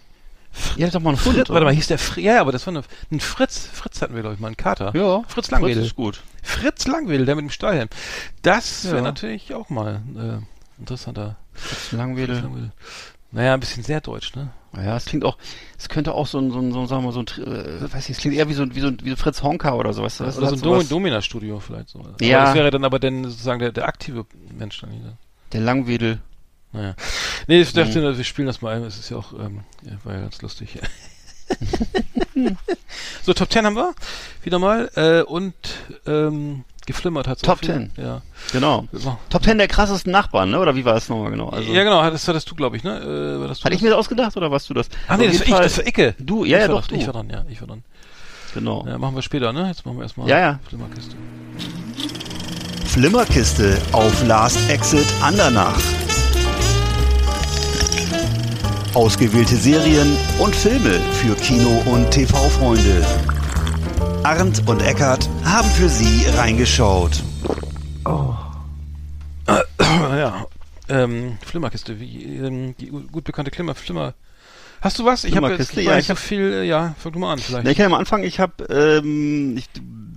ja, 0.77 0.89
doch 0.89 1.01
mal 1.01 1.11
ein 1.11 1.17
Fritz, 1.17 1.49
warte 1.49 1.65
mal, 1.65 1.75
hieß 1.75 1.89
der 1.89 1.99
Fr 1.99 2.21
ja, 2.21 2.41
aber 2.41 2.53
das 2.53 2.67
war 2.67 2.73
eine, 2.75 2.83
ein 3.11 3.21
Fritz. 3.21 3.69
Fritz 3.73 4.01
hatten 4.03 4.15
wir, 4.15 4.23
glaube 4.23 4.35
ich, 4.35 4.41
mal 4.41 4.49
einen 4.49 4.57
Kater. 4.57 4.93
Ja, 4.95 5.23
Fritz 5.29 5.51
Langwedel. 5.51 5.77
Fritz 5.77 5.87
ist 5.87 5.97
gut. 5.97 6.23
Fritz 6.43 6.87
Langwedel, 6.87 7.27
der 7.27 7.35
mit 7.37 7.43
dem 7.45 7.51
Stahlhelm. 7.51 7.89
Das 8.43 8.85
wäre 8.85 8.97
Ja. 8.97 9.03
natürlich 9.03 9.55
auch 9.55 9.71
mal 9.71 10.03
äh, 10.17 10.81
interessanter. 10.81 11.37
Fritz 11.53 11.79
Fritz 11.79 11.93
Langwedel. 11.93 12.41
Langwedel. 12.41 12.73
Naja, 13.33 13.55
ein 13.55 13.61
bisschen 13.61 13.83
sehr 13.83 14.01
deutsch, 14.01 14.35
ne? 14.37 14.51
Ja, 14.77 14.97
es 14.97 15.05
klingt 15.07 15.25
auch, 15.25 15.39
es 15.79 15.89
könnte 15.89 16.15
auch 16.15 16.27
so 16.27 16.39
ein, 16.39 16.51
so 16.51 16.59
ein, 16.61 16.73
so 16.73 16.81
ein 16.81 16.87
sagen 16.89 17.03
wir 17.03 17.07
mal, 17.07 17.13
so 17.13 17.21
ein, 17.21 17.27
äh, 17.47 17.93
weiß 17.93 18.05
ich, 18.09 18.11
es 18.17 18.19
klingt 18.19 18.37
eher 18.37 18.49
wie 18.49 18.55
so, 18.55 18.63
ein- 18.63 18.75
wie 18.75 18.81
so, 18.81 18.89
ein- 18.89 18.99
wie 19.03 19.11
so 19.11 19.17
Fritz 19.17 19.43
Honka 19.43 19.75
oder 19.75 19.93
sowas. 19.93 20.19
Das 20.19 20.37
Oder 20.39 20.49
so 20.51 20.55
ein 20.57 20.63
Dom 20.63 20.89
Domina-Studio 20.89 21.59
vielleicht 21.61 21.89
so. 21.89 22.01
Aber 22.01 22.15
Ja. 22.21 22.45
das 22.47 22.55
wäre 22.55 22.71
dann 22.71 22.85
aber 22.85 22.99
dann 23.01 23.25
sozusagen 23.25 23.59
der, 23.61 23.73
der 23.73 23.87
aktive 23.89 24.27
Mensch 24.57 24.81
dann 24.81 24.93
wieder. 24.93 25.17
Der 25.53 25.61
Langwedel. 25.61 26.21
Naja. 26.75 26.95
Nee, 27.47 27.61
ich 27.63 27.73
dachte, 27.73 28.01
Mhm. 28.01 28.17
wir 28.19 28.25
spielen 28.25 28.47
das 28.47 28.61
mal 28.61 28.77
ein. 28.77 28.83
Es 28.85 28.99
ist 28.99 29.09
ja 29.11 29.17
auch, 29.17 29.33
ähm, 29.33 29.61
war 30.05 30.15
ja 30.15 30.21
ganz 30.21 30.43
lustig. 30.43 30.79
so, 33.23 33.33
Top 33.33 33.51
10 33.53 33.65
haben 33.67 33.77
wir. 33.77 33.95
Wieder 34.43 34.59
mal. 34.59 34.91
Äh, 34.97 35.23
und 35.23 35.55
ähm, 36.07 36.65
geflimmert 36.87 37.29
hat 37.29 37.43
Top 37.43 37.61
viel. 37.61 37.69
10. 37.69 37.93
Ja. 37.97 38.23
Genau. 38.53 38.87
So. 38.93 39.17
Top 39.31 39.45
10 39.45 39.59
der 39.59 39.69
krassesten 39.69 40.11
Nachbarn, 40.13 40.51
ne? 40.51 40.59
Oder 40.59 40.75
wie 40.75 40.85
war 40.85 40.97
es 40.97 41.09
nochmal 41.09 41.31
genau? 41.31 41.49
Also, 41.49 41.73
ja, 41.73 41.85
genau, 41.85 42.03
das 42.11 42.27
hattest 42.29 42.51
du, 42.51 42.55
glaube 42.55 42.77
ich, 42.77 42.83
ne? 42.85 42.99
Äh, 42.99 43.41
war 43.41 43.49
das 43.49 43.61
du 43.61 43.65
Hatte 43.65 43.75
ich 43.77 43.83
mir 43.83 43.91
das 43.91 43.99
ausgedacht 43.99 44.37
oder 44.37 44.51
warst 44.51 44.69
du 44.69 44.75
das? 44.75 44.89
Ach 45.09 45.17
nee, 45.17 45.29
Auf 45.29 45.39
das 45.39 45.51
war 45.51 45.59
ich, 45.61 45.65
das 45.65 45.79
war 45.79 45.87
Icke. 45.87 46.15
Du, 46.19 46.45
ja, 46.45 46.59
ich 46.59 46.63
ja, 46.65 46.69
war 46.69 46.81
doch, 46.81 46.87
dran, 46.89 46.99
Ich 46.99 47.05
du. 47.05 47.15
war 47.15 47.23
dran, 47.23 47.31
ja, 47.31 47.45
ich 47.49 47.61
war 47.61 47.69
dran. 47.69 47.83
Genau. 48.55 48.85
Ja, 48.87 48.99
machen 48.99 49.15
wir 49.15 49.23
später, 49.23 49.53
ne? 49.53 49.69
Jetzt 49.69 49.85
machen 49.87 49.97
wir 49.99 50.03
erstmal 50.03 50.29
Ja, 50.29 50.39
ja. 50.39 50.61
Flimmerkiste. 50.69 51.15
Flimmerkiste 52.87 53.79
auf 53.93 54.25
Last 54.27 54.71
Exit 54.71 55.07
Andernach. 55.21 55.79
Ausgewählte 58.95 59.57
Serien 59.57 60.17
und 60.39 60.55
Filme 60.55 61.01
für 61.15 61.35
Kino- 61.35 61.83
und 61.87 62.11
TV-Freunde. 62.11 63.05
Arndt 64.23 64.63
und 64.69 64.81
Eckart 64.83 65.29
haben 65.45 65.69
für 65.71 65.89
Sie 65.89 66.25
reingeschaut. 66.37 67.23
ja. 69.89 70.47
Ähm, 70.89 71.39
Flimmerkiste, 71.45 71.99
wie 71.99 72.25
ähm, 72.25 72.75
die 72.79 72.89
gu- 72.89 73.03
gut 73.11 73.25
bekannte 73.25 73.51
Klimmer, 73.51 73.75
Flimmer. 73.75 74.15
Hast 74.83 74.99
du 74.99 75.05
was? 75.07 75.25
Ich 75.25 75.35
habe 75.37 75.51
jetzt 75.53 75.75
ich 75.77 75.87
ja, 75.87 76.01
so 76.03 76.11
hab- 76.11 76.19
viel, 76.19 76.41
äh, 76.53 76.65
ja, 76.65 76.95
fang 76.99 77.13
du 77.13 77.19
mal 77.19 77.33
an 77.33 77.39
vielleicht. 77.39 77.65
Na, 77.65 77.71
ich 77.71 77.77
kann 77.79 77.85
ja 77.85 77.89
mal 77.89 77.99
anfangen. 77.99 78.25
Ich 78.25 78.39
habe, 78.39 78.65
ähm, 78.65 79.57
ich, 79.57 79.67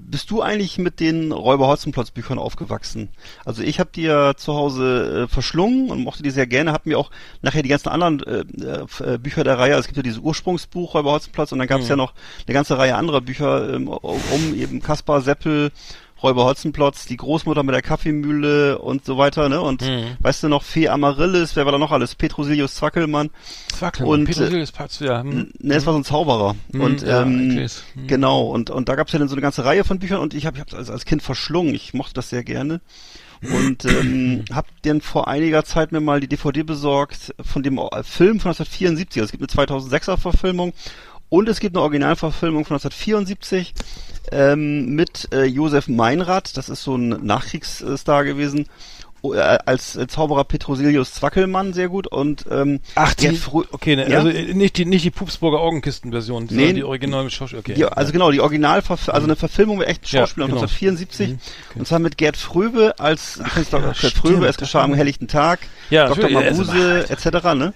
bist 0.09 0.31
du 0.31 0.41
eigentlich 0.41 0.77
mit 0.77 0.99
den 0.99 1.31
Räuber 1.33 1.67
Hotzenplotz 1.67 2.11
Büchern 2.11 2.39
aufgewachsen? 2.39 3.09
Also 3.45 3.61
ich 3.61 3.79
habe 3.79 3.89
die 3.93 4.03
ja 4.03 4.35
zu 4.35 4.53
Hause 4.53 5.25
äh, 5.25 5.27
verschlungen 5.27 5.91
und 5.91 6.01
mochte 6.03 6.23
die 6.23 6.31
sehr 6.31 6.47
gerne. 6.47 6.71
Hab 6.71 6.85
mir 6.85 6.97
auch 6.97 7.11
nachher 7.41 7.61
die 7.61 7.69
ganzen 7.69 7.89
anderen 7.89 8.23
äh, 8.23 8.43
äh, 9.03 9.17
Bücher 9.17 9.43
der 9.43 9.59
Reihe. 9.59 9.71
Also 9.75 9.81
es 9.81 9.87
gibt 9.87 9.97
ja 9.97 10.03
dieses 10.03 10.19
Ursprungsbuch 10.19 10.93
Räuber 10.95 11.11
Hotzenplotz 11.11 11.51
und 11.51 11.59
dann 11.59 11.67
gab 11.67 11.81
es 11.81 11.85
Mhm. 11.85 11.91
ja 11.91 11.95
noch 11.97 12.13
eine 12.47 12.53
ganze 12.53 12.77
Reihe 12.77 12.95
anderer 12.95 13.21
Bücher 13.21 13.73
ähm, 13.73 13.89
um 13.89 14.55
eben 14.55 14.81
Kaspar 14.81 15.21
Seppel. 15.21 15.71
Räuber 16.23 16.45
Hotzenplotz, 16.45 17.05
die 17.05 17.17
Großmutter 17.17 17.63
mit 17.63 17.75
der 17.75 17.81
Kaffeemühle 17.81 18.79
und 18.79 19.05
so 19.05 19.17
weiter, 19.17 19.49
ne? 19.49 19.61
Und 19.61 19.81
Mhm. 19.81 20.17
weißt 20.19 20.43
du 20.43 20.49
noch, 20.49 20.63
Fee 20.63 20.87
Amaryllis, 20.89 21.55
wer 21.55 21.65
war 21.65 21.71
da 21.71 21.77
noch 21.77 21.91
alles? 21.91 22.15
Petrosilius 22.15 22.75
Zwackelmann. 22.75 23.29
Zwackel, 23.71 24.05
und, 24.05 24.25
Petersilie 24.25 24.65
Patz, 24.73 24.99
ja. 24.99 25.21
Hm. 25.21 25.51
Ne, 25.59 25.75
es 25.75 25.85
war 25.85 25.93
so 25.93 25.99
ein 25.99 26.03
Zauberer. 26.03 26.55
Mhm, 26.71 26.81
und 26.81 27.01
ja, 27.03 27.21
ähm. 27.21 27.55
Mhm. 27.55 28.07
genau, 28.07 28.47
und, 28.47 28.69
und 28.69 28.89
da 28.89 28.95
gab's 28.95 29.11
ja 29.11 29.19
dann 29.19 29.27
so 29.27 29.35
eine 29.35 29.41
ganze 29.41 29.63
Reihe 29.65 29.83
von 29.83 29.99
Büchern 29.99 30.19
und 30.19 30.33
ich 30.33 30.45
habe 30.45 30.57
ich 30.57 30.61
hab's 30.61 30.73
als, 30.73 30.89
als 30.89 31.05
Kind 31.05 31.21
verschlungen. 31.21 31.75
Ich 31.75 31.93
mochte 31.93 32.15
das 32.15 32.29
sehr 32.29 32.43
gerne. 32.43 32.81
Und 33.41 33.85
ähm, 33.85 34.45
hab 34.51 34.65
dann 34.81 35.01
vor 35.01 35.27
einiger 35.27 35.63
Zeit 35.63 35.91
mir 35.91 35.99
mal 36.01 36.19
die 36.19 36.27
DVD 36.27 36.63
besorgt 36.63 37.35
von 37.39 37.61
dem 37.61 37.77
äh, 37.77 38.03
Film 38.03 38.39
von 38.39 38.49
1974. 38.49 39.21
Also 39.21 39.31
es 39.33 39.39
gibt 39.39 39.57
eine 39.57 39.67
2006er 39.67 40.17
Verfilmung 40.17 40.73
und 41.29 41.47
es 41.49 41.59
gibt 41.59 41.75
eine 41.75 41.83
Originalverfilmung 41.83 42.65
von 42.65 42.75
1974 42.77 43.73
ähm, 44.31 44.95
mit 44.95 45.27
äh, 45.33 45.43
Josef 45.45 45.87
Meinrad. 45.87 46.55
Das 46.57 46.69
ist 46.69 46.83
so 46.83 46.95
ein 46.95 47.09
Nachkriegsstar 47.25 48.23
gewesen. 48.23 48.67
äh, 49.23 49.39
als 49.65 49.95
äh, 49.95 50.07
Zauberer 50.07 50.43
Petrosilius 50.43 51.13
Zwackelmann 51.13 51.73
sehr 51.73 51.89
gut 51.89 52.07
und 52.07 52.45
ähm, 52.51 52.79
Ach, 52.95 53.15
Gerd 53.15 53.33
die, 53.35 53.39
okay, 53.71 53.95
ne, 53.95 54.09
Ja? 54.09 54.19
also 54.19 54.29
äh, 54.29 54.53
nicht 54.53 54.77
die, 54.77 54.85
nicht 54.85 55.03
die 55.03 55.09
Pupsburger 55.11 55.59
Augenkisten-Version, 55.59 56.43
Nee. 56.43 56.49
sondern 56.55 56.75
die 56.75 56.83
originale 56.83 57.29
Schauspiel, 57.29 57.59
okay. 57.59 57.73
Die, 57.73 57.83
also 57.85 58.11
genau, 58.13 58.31
die 58.31 58.39
Original, 58.41 58.81
also 58.87 59.09
eine 59.11 59.35
Verfilmung 59.35 59.79
mit 59.79 59.87
echten 59.87 60.05
Ja, 60.05 60.21
Schauspielern 60.21 60.49
genau. 60.51 60.61
1974. 60.61 61.35
Und 61.75 61.87
zwar 61.87 61.99
mit 61.99 62.17
Gerd 62.17 62.37
Fröbe 62.37 62.93
als, 62.99 63.39
ach, 63.43 63.55
Dr. 63.55 63.81
Gerd 63.81 63.97
stimmt. 63.97 64.13
Fröbe, 64.13 64.47
es 64.47 64.57
geschah 64.57 64.83
am 64.83 64.93
helllichten 64.93 65.27
Tag, 65.27 65.59
Ja, 65.89 66.07
Dr. 66.07 66.29
natürlich, 66.29 66.37
also, 66.49 66.63
Mabuse, 66.65 67.09
etc., 67.09 67.25
ne? 67.55 67.73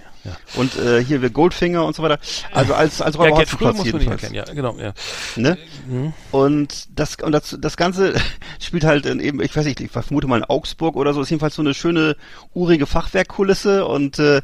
Und 0.55 0.77
äh, 0.77 1.03
hier 1.03 1.21
wir 1.21 1.29
Goldfinger 1.29 1.85
und 1.85 1.95
so 1.95 2.03
weiter. 2.03 2.19
Also 2.51 2.73
als, 2.73 3.01
als 3.01 3.15
ja, 3.15 3.21
Räuber 3.21 3.45
Fröbe 3.45 3.65
Hotzenplotz 3.73 3.77
muss 3.77 3.85
man 3.85 3.85
nicht 3.85 3.93
jedenfalls. 3.93 4.23
erkennen, 4.23 4.35
ja, 4.47 4.53
genau, 4.53 4.77
ja. 4.79 4.93
Ne? 5.35 5.57
Mhm. 5.87 6.13
Und 6.31 6.87
das 6.95 7.15
und 7.15 7.31
das, 7.31 7.57
das 7.59 7.77
Ganze 7.77 8.13
spielt 8.59 8.83
halt 8.83 9.05
in 9.05 9.19
eben, 9.19 9.41
ich 9.41 9.55
weiß 9.55 9.65
nicht, 9.65 9.79
ich 9.79 9.91
vermute 9.91 10.27
mal 10.27 10.37
in 10.37 10.43
Augsburg 10.43 10.95
oder 10.95 11.13
so, 11.13 11.21
ist 11.21 11.29
jedenfalls 11.29 11.55
so 11.55 11.61
eine 11.61 11.73
schöne 11.73 12.15
urige 12.53 12.85
Fachwerkkulisse 12.85 13.85
und 13.85 14.19
äh, 14.19 14.41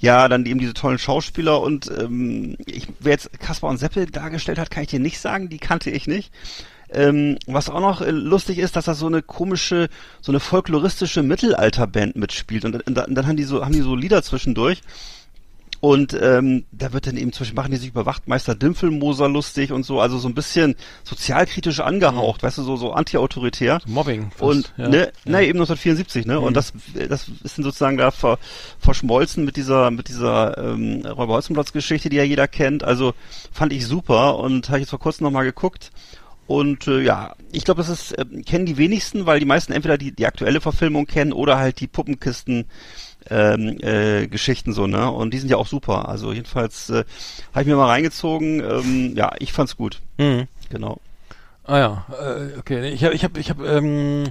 ja, 0.00 0.28
dann 0.28 0.46
eben 0.46 0.60
diese 0.60 0.74
tollen 0.74 0.98
Schauspieler 0.98 1.60
und 1.60 1.90
ähm, 1.98 2.56
ich, 2.66 2.86
wer 3.00 3.12
jetzt 3.12 3.30
Kaspar 3.40 3.68
und 3.70 3.78
Seppel 3.78 4.06
dargestellt 4.06 4.58
hat, 4.58 4.70
kann 4.70 4.84
ich 4.84 4.90
dir 4.90 5.00
nicht 5.00 5.18
sagen, 5.20 5.48
die 5.48 5.58
kannte 5.58 5.90
ich 5.90 6.06
nicht. 6.06 6.30
Ähm, 6.90 7.36
was 7.46 7.68
auch 7.68 7.80
noch 7.80 8.00
äh, 8.00 8.10
lustig 8.12 8.56
ist, 8.58 8.74
dass 8.76 8.86
da 8.86 8.94
so 8.94 9.06
eine 9.06 9.20
komische, 9.22 9.88
so 10.22 10.32
eine 10.32 10.40
folkloristische 10.40 11.22
Mittelalterband 11.22 12.16
mitspielt 12.16 12.64
und, 12.64 12.72
dann- 12.86 12.94
dann, 12.94 13.14
dann 13.14 13.26
haben 13.26 13.36
die 13.36 13.42
so, 13.44 13.62
haben 13.62 13.72
die 13.74 13.82
so 13.82 13.94
Lieder 13.94 14.22
zwischendurch. 14.22 14.80
Und 15.80 16.16
ähm, 16.20 16.64
da 16.72 16.92
wird 16.92 17.06
dann 17.06 17.16
eben 17.16 17.32
zwischen 17.32 17.54
machen 17.54 17.70
die 17.70 17.76
sich 17.76 17.90
über 17.90 18.04
Wachtmeister 18.04 18.56
Dimpfelmoser 18.56 19.28
lustig 19.28 19.70
und 19.70 19.84
so, 19.84 20.00
also 20.00 20.18
so 20.18 20.28
ein 20.28 20.34
bisschen 20.34 20.74
sozialkritisch 21.04 21.80
angehaucht, 21.80 22.42
weißt 22.42 22.58
du, 22.58 22.62
so 22.62 22.76
so 22.76 22.92
antiautoritär. 22.92 23.80
Mobbing. 23.86 24.30
fast, 24.30 24.42
Und 24.42 24.74
ja. 24.76 24.88
ne, 24.88 24.98
ja. 25.24 25.32
ne, 25.32 25.42
eben 25.42 25.58
1974, 25.58 26.26
ne? 26.26 26.40
Und 26.40 26.56
das 26.56 26.72
das 27.08 27.28
ist 27.44 27.58
dann 27.58 27.64
sozusagen 27.64 27.96
da 27.96 28.10
ver, 28.10 28.38
verschmolzen 28.80 29.44
mit 29.44 29.56
dieser 29.56 29.90
mit 29.92 30.08
dieser 30.08 30.58
ähm, 30.58 31.06
Räuber 31.06 31.34
Holzenplatz 31.34 31.72
Geschichte, 31.72 32.08
die 32.08 32.16
ja 32.16 32.24
jeder 32.24 32.48
kennt. 32.48 32.82
Also 32.82 33.14
fand 33.52 33.72
ich 33.72 33.86
super 33.86 34.38
und 34.38 34.68
habe 34.68 34.78
ich 34.78 34.82
jetzt 34.82 34.90
vor 34.90 34.98
kurzem 34.98 35.24
noch 35.24 35.30
mal 35.30 35.44
geguckt. 35.44 35.90
Und 36.48 36.88
äh, 36.88 37.02
ja, 37.02 37.36
ich 37.52 37.64
glaube, 37.64 37.82
das 37.82 37.90
ist 37.90 38.12
äh, 38.18 38.24
kennen 38.44 38.66
die 38.66 38.78
wenigsten, 38.78 39.26
weil 39.26 39.38
die 39.38 39.46
meisten 39.46 39.72
entweder 39.72 39.96
die 39.96 40.10
die 40.10 40.26
aktuelle 40.26 40.60
Verfilmung 40.60 41.06
kennen 41.06 41.32
oder 41.32 41.58
halt 41.58 41.78
die 41.78 41.86
Puppenkisten 41.86 42.64
ähm, 43.30 43.78
äh, 43.80 44.26
Geschichten 44.26 44.72
so, 44.72 44.86
ne? 44.86 45.10
Und 45.10 45.32
die 45.34 45.38
sind 45.38 45.50
ja 45.50 45.56
auch 45.56 45.66
super. 45.66 46.08
Also 46.08 46.32
jedenfalls 46.32 46.90
äh, 46.90 47.04
habe 47.52 47.62
ich 47.62 47.66
mir 47.66 47.76
mal 47.76 47.86
reingezogen. 47.86 48.60
Ähm, 48.60 49.16
ja, 49.16 49.32
ich 49.38 49.52
fand's 49.52 49.76
gut. 49.76 50.00
Mhm. 50.18 50.48
Genau. 50.70 51.00
Ah 51.64 51.78
ja, 51.78 52.06
äh, 52.18 52.58
okay. 52.58 52.88
Ich 52.88 53.04
habe, 53.04 53.14
ich 53.14 53.24
habe, 53.24 53.38
ich 53.38 53.50
habe, 53.50 53.66
ähm, 53.66 54.28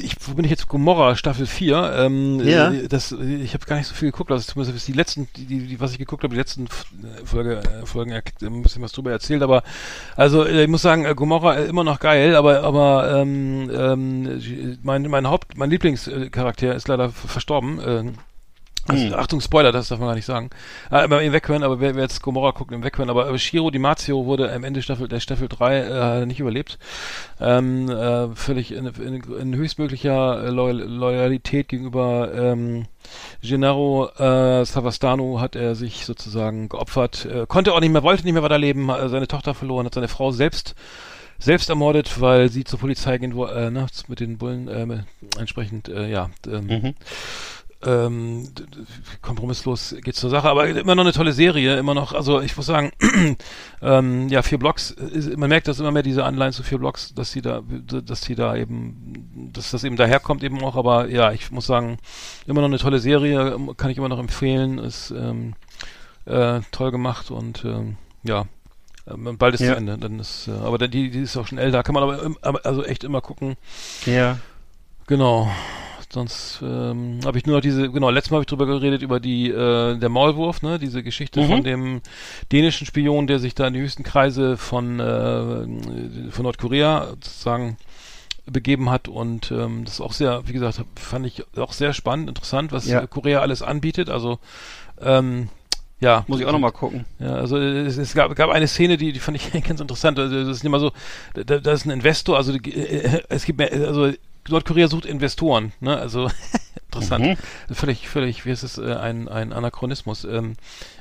ich, 0.00 0.16
wo 0.26 0.34
bin 0.34 0.44
ich 0.44 0.50
jetzt? 0.50 0.68
Gomorra 0.68 1.16
Staffel 1.16 1.46
4. 1.46 1.92
Ähm, 1.96 2.40
Ja. 2.40 2.70
äh, 2.72 2.88
Das, 2.88 3.12
ich 3.12 3.54
habe 3.54 3.66
gar 3.66 3.76
nicht 3.76 3.86
so 3.88 3.94
viel 3.94 4.10
geguckt. 4.10 4.30
Also 4.30 4.50
zumindest 4.52 4.86
die 4.88 4.92
letzten, 4.92 5.28
die, 5.36 5.46
die, 5.46 5.80
was 5.80 5.92
ich 5.92 5.98
geguckt 5.98 6.22
habe, 6.24 6.34
die 6.34 6.38
letzten 6.38 6.66
äh, 6.66 7.24
Folge, 7.24 7.58
äh, 7.58 7.86
Folgen, 7.86 8.12
äh, 8.12 8.22
ein 8.42 8.62
bisschen 8.62 8.82
was 8.82 8.92
drüber 8.92 9.10
erzählt. 9.10 9.42
Aber 9.42 9.62
also 10.16 10.44
äh, 10.44 10.62
ich 10.64 10.68
muss 10.68 10.82
sagen, 10.82 11.04
äh, 11.04 11.14
Gomorra 11.14 11.56
äh, 11.56 11.64
immer 11.66 11.84
noch 11.84 12.00
geil. 12.00 12.34
Aber 12.36 12.62
aber 12.62 13.20
ähm, 13.20 13.70
ähm, 13.74 14.78
mein 14.82 15.02
mein 15.02 15.26
Haupt, 15.28 15.56
mein 15.56 15.70
Lieblingscharakter 15.70 16.74
ist 16.74 16.88
leider 16.88 17.10
verstorben. 17.10 17.80
Äh, 17.80 18.04
also, 18.88 19.04
Hm. 19.04 19.14
Achtung, 19.14 19.40
Spoiler, 19.40 19.70
das 19.70 19.88
darf 19.88 19.98
man 19.98 20.08
gar 20.08 20.14
nicht 20.14 20.24
sagen. 20.24 20.50
Äh, 20.90 21.04
im 21.04 21.32
Weghören, 21.32 21.62
aber 21.62 21.80
wer, 21.80 21.94
wer 21.94 22.02
jetzt 22.02 22.20
Gomorra 22.22 22.50
guckt, 22.50 22.72
im 22.72 22.82
Weghören. 22.82 23.10
Aber 23.10 23.30
äh, 23.30 23.38
Shiro 23.38 23.70
Di 23.70 23.78
Marzio 23.78 24.26
wurde 24.26 24.52
am 24.52 24.64
Ende 24.64 24.82
Staffel, 24.82 25.08
der 25.08 25.20
Staffel 25.20 25.48
3 25.48 26.22
äh, 26.22 26.26
nicht 26.26 26.40
überlebt. 26.40 26.78
Ähm, 27.40 27.88
äh, 27.88 28.34
völlig 28.34 28.72
in, 28.72 28.86
in, 28.86 29.22
in 29.22 29.54
höchstmöglicher 29.54 30.44
äh, 30.44 30.50
Loyal, 30.50 30.78
Loyalität 30.78 31.68
gegenüber 31.68 32.30
ähm, 32.34 32.86
Gennaro 33.42 34.08
äh, 34.18 34.64
Savastano 34.64 35.40
hat 35.40 35.56
er 35.56 35.74
sich 35.74 36.04
sozusagen 36.04 36.68
geopfert. 36.68 37.26
Äh, 37.26 37.46
konnte 37.46 37.72
auch 37.74 37.80
nicht 37.80 37.92
mehr, 37.92 38.02
wollte 38.02 38.24
nicht 38.24 38.34
mehr 38.34 38.42
weiterleben, 38.42 38.88
äh, 38.88 39.08
seine 39.08 39.28
Tochter 39.28 39.54
verloren, 39.54 39.86
hat 39.86 39.94
seine 39.94 40.08
Frau 40.08 40.32
selbst 40.32 40.74
selbst 41.38 41.68
ermordet, 41.70 42.20
weil 42.20 42.50
sie 42.50 42.62
zur 42.62 42.78
Polizei 42.78 43.18
gehen 43.18 43.34
wo, 43.34 43.46
äh, 43.46 43.68
ne, 43.68 43.86
mit 44.06 44.20
den 44.20 44.38
Bullen 44.38 44.68
äh, 44.68 45.02
entsprechend, 45.40 45.88
äh, 45.88 46.08
ja, 46.08 46.30
ähm, 46.46 46.66
Mhm. 46.66 46.94
Ähm, 47.84 48.48
kompromisslos 49.20 49.94
geht's 50.02 50.20
zur 50.20 50.30
Sache, 50.30 50.48
aber 50.48 50.68
immer 50.68 50.94
noch 50.94 51.02
eine 51.04 51.12
tolle 51.12 51.32
Serie, 51.32 51.76
immer 51.78 51.94
noch, 51.94 52.12
also 52.12 52.40
ich 52.40 52.56
muss 52.56 52.66
sagen, 52.66 52.92
ähm, 53.82 54.28
ja, 54.28 54.42
vier 54.42 54.58
Blocks, 54.58 54.92
äh, 54.92 55.04
ist, 55.06 55.36
man 55.36 55.48
merkt 55.48 55.68
das 55.68 55.80
immer 55.80 55.90
mehr, 55.90 56.02
diese 56.02 56.24
Anleihen 56.24 56.52
zu 56.52 56.62
vier 56.62 56.78
Blocks, 56.78 57.14
dass 57.14 57.32
die 57.32 57.42
da, 57.42 57.62
dass 57.66 58.20
die 58.22 58.34
da 58.34 58.54
eben, 58.56 59.50
dass 59.52 59.70
das 59.72 59.84
eben 59.84 59.96
daherkommt 59.96 60.42
eben 60.44 60.62
auch, 60.62 60.76
aber 60.76 61.08
ja, 61.08 61.32
ich 61.32 61.50
muss 61.50 61.66
sagen, 61.66 61.98
immer 62.46 62.60
noch 62.60 62.68
eine 62.68 62.78
tolle 62.78 62.98
Serie, 62.98 63.52
ähm, 63.54 63.76
kann 63.76 63.90
ich 63.90 63.98
immer 63.98 64.08
noch 64.08 64.18
empfehlen, 64.20 64.78
ist 64.78 65.10
ähm, 65.10 65.54
äh, 66.24 66.60
toll 66.70 66.90
gemacht 66.92 67.30
und 67.30 67.64
ähm, 67.64 67.96
ja, 68.22 68.46
ähm, 69.10 69.36
bald 69.38 69.54
ist 69.54 69.60
Ja. 69.62 69.72
zu 69.72 69.76
Ende, 69.78 69.98
dann 69.98 70.20
ist, 70.20 70.46
äh, 70.48 70.52
aber 70.52 70.78
dann- 70.78 70.90
die, 70.92 71.10
die 71.10 71.20
ist 71.20 71.36
auch 71.36 71.46
schon 71.48 71.58
älter, 71.58 71.82
kann 71.82 71.94
man 71.94 72.04
aber, 72.04 72.30
aber 72.42 72.60
also 72.64 72.84
echt 72.84 73.02
immer 73.04 73.20
gucken, 73.20 73.56
Ja. 74.06 74.38
Genau. 75.08 75.50
Sonst 76.12 76.60
ähm, 76.62 77.20
habe 77.24 77.38
ich 77.38 77.46
nur 77.46 77.56
noch 77.56 77.62
diese, 77.62 77.90
genau, 77.90 78.10
letztes 78.10 78.30
Mal 78.30 78.36
habe 78.36 78.42
ich 78.42 78.48
drüber 78.48 78.66
geredet, 78.66 79.00
über 79.02 79.18
die, 79.18 79.48
äh, 79.50 79.96
der 79.96 80.08
Maulwurf, 80.10 80.60
ne, 80.62 80.78
diese 80.78 81.02
Geschichte 81.02 81.40
Mhm. 81.40 81.46
von 81.46 81.64
dem 81.64 82.00
dänischen 82.52 82.86
Spion, 82.86 83.26
der 83.26 83.38
sich 83.38 83.54
da 83.54 83.66
in 83.66 83.74
die 83.74 83.80
höchsten 83.80 84.02
Kreise 84.02 84.56
von, 84.58 85.00
äh, 85.00 86.30
von 86.30 86.42
Nordkorea 86.44 87.08
sozusagen 87.10 87.76
begeben 88.44 88.90
hat 88.90 89.08
und 89.08 89.50
ähm, 89.52 89.84
das 89.84 89.94
ist 89.94 90.00
auch 90.00 90.12
sehr, 90.12 90.42
wie 90.48 90.52
gesagt, 90.52 90.82
fand 90.96 91.24
ich 91.26 91.44
auch 91.56 91.72
sehr 91.72 91.92
spannend, 91.94 92.28
interessant, 92.28 92.72
was 92.72 92.86
Ja. 92.88 93.00
äh, 93.02 93.06
Korea 93.06 93.40
alles 93.40 93.62
anbietet, 93.62 94.10
also 94.10 94.38
ähm, 95.00 95.48
ja. 96.00 96.24
Muss 96.26 96.40
ich 96.40 96.46
auch 96.46 96.52
noch 96.52 96.58
mal 96.58 96.72
gucken. 96.72 97.04
Ja, 97.20 97.36
also 97.36 97.56
es, 97.56 97.96
es 97.96 98.12
gab, 98.14 98.34
gab 98.34 98.50
eine 98.50 98.66
Szene, 98.66 98.96
die, 98.96 99.12
die 99.12 99.20
fand 99.20 99.36
ich 99.36 99.52
ganz 99.66 99.80
interessant. 99.80 100.18
Also 100.18 100.44
das 100.44 100.56
ist 100.56 100.64
immer 100.64 100.80
so, 100.80 100.90
da, 101.34 101.58
da 101.60 101.72
ist 101.72 101.84
ein 101.86 101.90
Investor, 101.90 102.36
also 102.36 102.58
die, 102.58 102.74
äh, 102.74 103.22
es 103.28 103.44
gibt 103.44 103.58
mehr, 103.60 103.70
also 103.72 104.12
Nordkorea 104.48 104.88
sucht 104.88 105.06
Investoren, 105.06 105.72
ne? 105.80 105.96
Also 105.96 106.28
interessant. 106.92 107.38
Völlig, 107.70 108.08
völlig, 108.08 108.44
wie 108.44 108.50
ist 108.50 108.62
es, 108.62 108.76
äh, 108.78 108.94
ein, 108.94 109.28
ein 109.28 109.52
Anachronismus. 109.52 110.24
Ähm, 110.24 110.54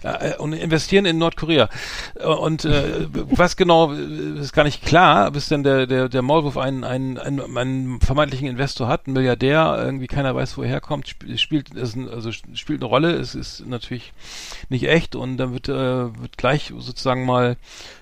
äh, 0.03 0.35
und 0.37 0.53
investieren 0.53 1.05
in 1.05 1.17
Nordkorea. 1.17 1.69
Äh, 2.15 2.25
Und 2.25 2.65
äh, 2.65 3.07
was 3.13 3.57
genau 3.57 3.93
äh, 3.93 4.39
ist 4.39 4.53
gar 4.53 4.63
nicht 4.63 4.85
klar, 4.85 5.31
bis 5.31 5.49
dann 5.49 5.63
der, 5.63 5.87
der, 5.87 6.07
der 6.07 6.21
Maulwurf 6.21 6.57
einen, 6.57 6.83
einen, 6.83 7.17
einen, 7.17 7.57
einen 7.57 7.99
vermeintlichen 7.99 8.47
Investor 8.47 8.87
hat, 8.87 9.07
ein 9.07 9.13
Milliardär, 9.13 9.81
irgendwie 9.83 10.07
keiner 10.07 10.33
weiß, 10.33 10.57
woher 10.57 10.75
er 10.75 10.81
kommt, 10.81 11.07
sp 11.11 11.37
spielt, 11.37 11.73
ist 11.73 11.95
ein, 11.95 12.09
also 12.09 12.31
spielt 12.31 12.81
eine 12.81 12.89
Rolle, 12.89 13.11
es 13.13 13.35
ist 13.35 13.65
natürlich 13.67 14.13
nicht 14.69 14.87
echt 14.87 15.15
und 15.15 15.37
dann 15.37 15.53
wird, 15.53 15.67
äh, 15.67 15.73
wird 15.73 16.37
gleich 16.37 16.73
sozusagen 16.77 17.25
mal 17.25 17.57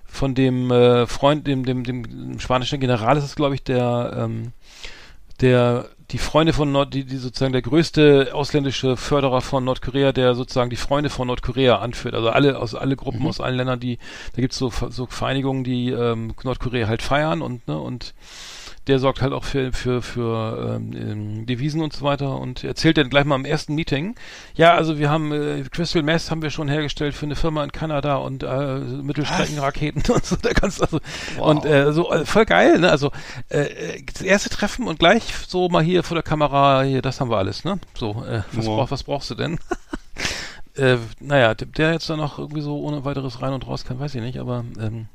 von 0.05 0.33
dem 0.33 0.71
äh, 0.71 1.05
Freund, 1.07 1.45
dem, 1.47 1.65
dem, 1.65 1.83
dem 1.83 2.39
spanischen 2.39 2.79
General 2.79 3.15
ist 3.17 3.23
es, 3.23 3.35
glaube 3.35 3.55
ich, 3.55 3.63
der, 3.63 4.13
ähm, 4.17 4.53
der 5.41 5.89
die 6.11 6.17
Freunde 6.17 6.53
von 6.53 6.71
Nord, 6.71 6.93
die, 6.93 7.03
die 7.05 7.17
sozusagen 7.17 7.53
der 7.53 7.61
größte 7.61 8.31
ausländische 8.33 8.97
Förderer 8.97 9.41
von 9.41 9.63
Nordkorea, 9.63 10.11
der 10.11 10.33
sozusagen 10.33 10.71
die 10.71 10.75
Freunde 10.75 11.09
von 11.09 11.27
Nordkorea 11.27 11.77
anführt. 11.77 12.15
Also 12.15 12.29
alle 12.29 12.57
aus 12.57 12.73
alle 12.73 12.95
Gruppen 12.95 13.27
aus 13.27 13.39
allen 13.39 13.57
Ländern, 13.57 13.79
die 13.79 13.99
da 14.35 14.41
gibt's 14.41 14.57
so 14.57 14.71
so 14.89 15.05
Vereinigungen, 15.05 15.63
die 15.63 15.89
ähm, 15.89 16.33
Nordkorea 16.43 16.87
halt 16.87 17.01
feiern 17.01 17.41
und 17.41 17.67
ne 17.67 17.77
und 17.77 18.15
der 18.89 18.99
sorgt 18.99 19.21
halt 19.21 19.31
auch 19.31 19.45
für 19.45 19.71
für 19.71 20.01
für 20.01 20.75
ähm, 20.75 20.91
ähm, 20.93 21.45
Devisen 21.45 21.81
und 21.81 21.93
so 21.93 22.03
weiter 22.03 22.37
und 22.37 22.63
erzählt 22.63 22.97
dann 22.97 23.09
gleich 23.09 23.23
mal 23.25 23.35
im 23.35 23.45
ersten 23.45 23.75
Meeting, 23.75 24.15
ja, 24.55 24.73
also 24.73 24.99
wir 24.99 25.09
haben 25.09 25.31
äh, 25.31 25.63
Crystal 25.71 26.03
Meth 26.03 26.29
haben 26.29 26.41
wir 26.41 26.49
schon 26.49 26.67
hergestellt 26.67 27.13
für 27.15 27.25
eine 27.25 27.35
Firma 27.35 27.63
in 27.63 27.71
Kanada 27.71 28.17
und 28.17 28.43
äh, 28.43 28.79
Mittelstreckenraketen 28.79 30.03
und 30.13 30.25
so, 30.25 30.35
da 30.35 30.49
kannst 30.53 30.81
also 30.81 30.99
und 31.39 31.65
äh, 31.65 31.93
so 31.93 32.11
äh, 32.11 32.25
voll 32.25 32.45
geil, 32.45 32.79
ne? 32.79 32.91
Also 32.91 33.11
äh, 33.49 34.01
das 34.11 34.21
erste 34.21 34.49
Treffen 34.49 34.87
und 34.87 34.99
gleich 34.99 35.23
so 35.47 35.69
mal 35.69 35.83
hier 35.83 36.03
vor 36.03 36.15
der 36.15 36.23
Kamera, 36.23 36.83
hier, 36.83 37.01
das 37.01 37.21
haben 37.21 37.29
wir 37.29 37.37
alles, 37.37 37.63
ne? 37.63 37.79
So, 37.95 38.23
äh, 38.27 38.41
was, 38.51 38.65
Wow. 38.65 38.77
brauch, 38.77 38.91
was 38.91 39.03
brauchst 39.03 39.29
du 39.29 39.35
denn? 39.35 39.59
äh, 40.75 40.97
naja, 41.19 41.53
der, 41.53 41.67
der 41.67 41.93
jetzt 41.93 42.09
da 42.09 42.17
noch 42.17 42.39
irgendwie 42.39 42.61
so 42.61 42.79
ohne 42.79 43.05
weiteres 43.05 43.41
rein 43.41 43.53
und 43.53 43.67
raus 43.67 43.85
kann, 43.85 43.99
weiß 43.99 44.15
ich 44.15 44.21
nicht, 44.21 44.39
aber 44.39 44.65
ähm, 44.79 45.07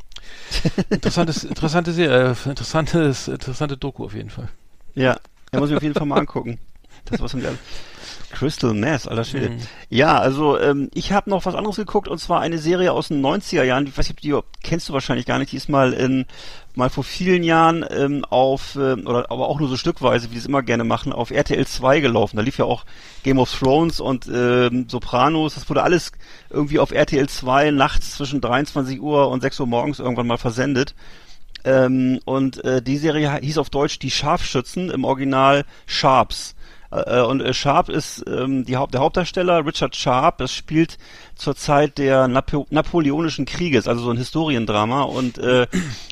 interessantes, 0.90 1.44
interessante 1.44 1.92
Serie, 1.92 2.30
äh, 2.32 2.48
interessantes, 2.48 3.28
interessante 3.28 3.76
Doku 3.76 4.04
auf 4.04 4.14
jeden 4.14 4.30
Fall. 4.30 4.48
Ja, 4.94 5.18
ja 5.52 5.60
muss 5.60 5.70
ich 5.70 5.76
auf 5.76 5.82
jeden 5.82 5.94
Fall 5.94 6.06
mal 6.06 6.20
angucken. 6.20 6.58
Das 7.06 7.20
haben 7.20 7.42
wir 7.42 7.58
Crystal 8.30 8.74
Mass, 8.74 9.06
alter 9.06 9.24
Schwede. 9.24 9.50
Mhm. 9.50 9.58
Ja, 9.88 10.18
also 10.18 10.58
ähm, 10.58 10.90
ich 10.94 11.12
habe 11.12 11.30
noch 11.30 11.46
was 11.46 11.54
anderes 11.54 11.76
geguckt 11.76 12.08
und 12.08 12.18
zwar 12.18 12.40
eine 12.40 12.58
Serie 12.58 12.92
aus 12.92 13.08
den 13.08 13.24
90er 13.24 13.62
Jahren. 13.62 13.86
Ich 13.86 13.96
weiß 13.96 14.08
nicht, 14.08 14.22
die 14.22 14.38
kennst 14.62 14.88
du 14.88 14.92
wahrscheinlich 14.92 15.26
gar 15.26 15.38
nicht. 15.38 15.52
Die 15.52 15.56
ist 15.56 15.68
mal 15.68 15.92
in 15.92 16.26
mal 16.74 16.90
vor 16.90 17.04
vielen 17.04 17.42
Jahren 17.42 17.84
ähm, 17.90 18.24
auf 18.24 18.76
ähm, 18.76 19.06
oder 19.06 19.30
aber 19.30 19.48
auch 19.48 19.60
nur 19.60 19.68
so 19.68 19.76
stückweise, 19.76 20.30
wie 20.30 20.34
die 20.34 20.40
es 20.40 20.46
immer 20.46 20.62
gerne 20.62 20.84
machen, 20.84 21.12
auf 21.12 21.30
RTL 21.30 21.66
2 21.66 22.00
gelaufen. 22.00 22.36
Da 22.36 22.42
lief 22.42 22.58
ja 22.58 22.64
auch 22.64 22.84
Game 23.22 23.38
of 23.38 23.52
Thrones 23.52 24.00
und 24.00 24.28
ähm, 24.32 24.86
Sopranos. 24.88 25.54
Das 25.54 25.68
wurde 25.68 25.82
alles 25.82 26.12
irgendwie 26.50 26.78
auf 26.78 26.92
RTL 26.92 27.28
2 27.28 27.70
nachts 27.70 28.16
zwischen 28.16 28.40
23 28.40 29.00
Uhr 29.00 29.28
und 29.28 29.40
6 29.40 29.60
Uhr 29.60 29.66
morgens 29.66 29.98
irgendwann 29.98 30.26
mal 30.26 30.38
versendet. 30.38 30.94
Ähm, 31.64 32.20
und 32.24 32.62
äh, 32.64 32.82
die 32.82 32.98
Serie 32.98 33.38
hieß 33.40 33.58
auf 33.58 33.70
Deutsch 33.70 33.98
Die 33.98 34.10
Scharfschützen, 34.10 34.90
im 34.90 35.04
Original 35.04 35.64
Sharps. 35.86 36.53
Äh, 36.94 37.22
und 37.22 37.40
äh, 37.40 37.52
Sharp 37.52 37.88
ist 37.88 38.24
ähm, 38.28 38.64
die 38.64 38.76
Haupt, 38.76 38.94
der 38.94 39.00
Hauptdarsteller, 39.00 39.66
Richard 39.66 39.96
Sharp, 39.96 40.38
das 40.38 40.52
spielt 40.52 40.98
zur 41.34 41.56
Zeit 41.56 41.98
der 41.98 42.28
Napo 42.28 42.66
Napoleonischen 42.70 43.46
Krieges, 43.46 43.88
also 43.88 44.04
so 44.04 44.10
ein 44.10 44.16
Historiendrama 44.16 45.02
und 45.02 45.38
äh, 45.38 45.66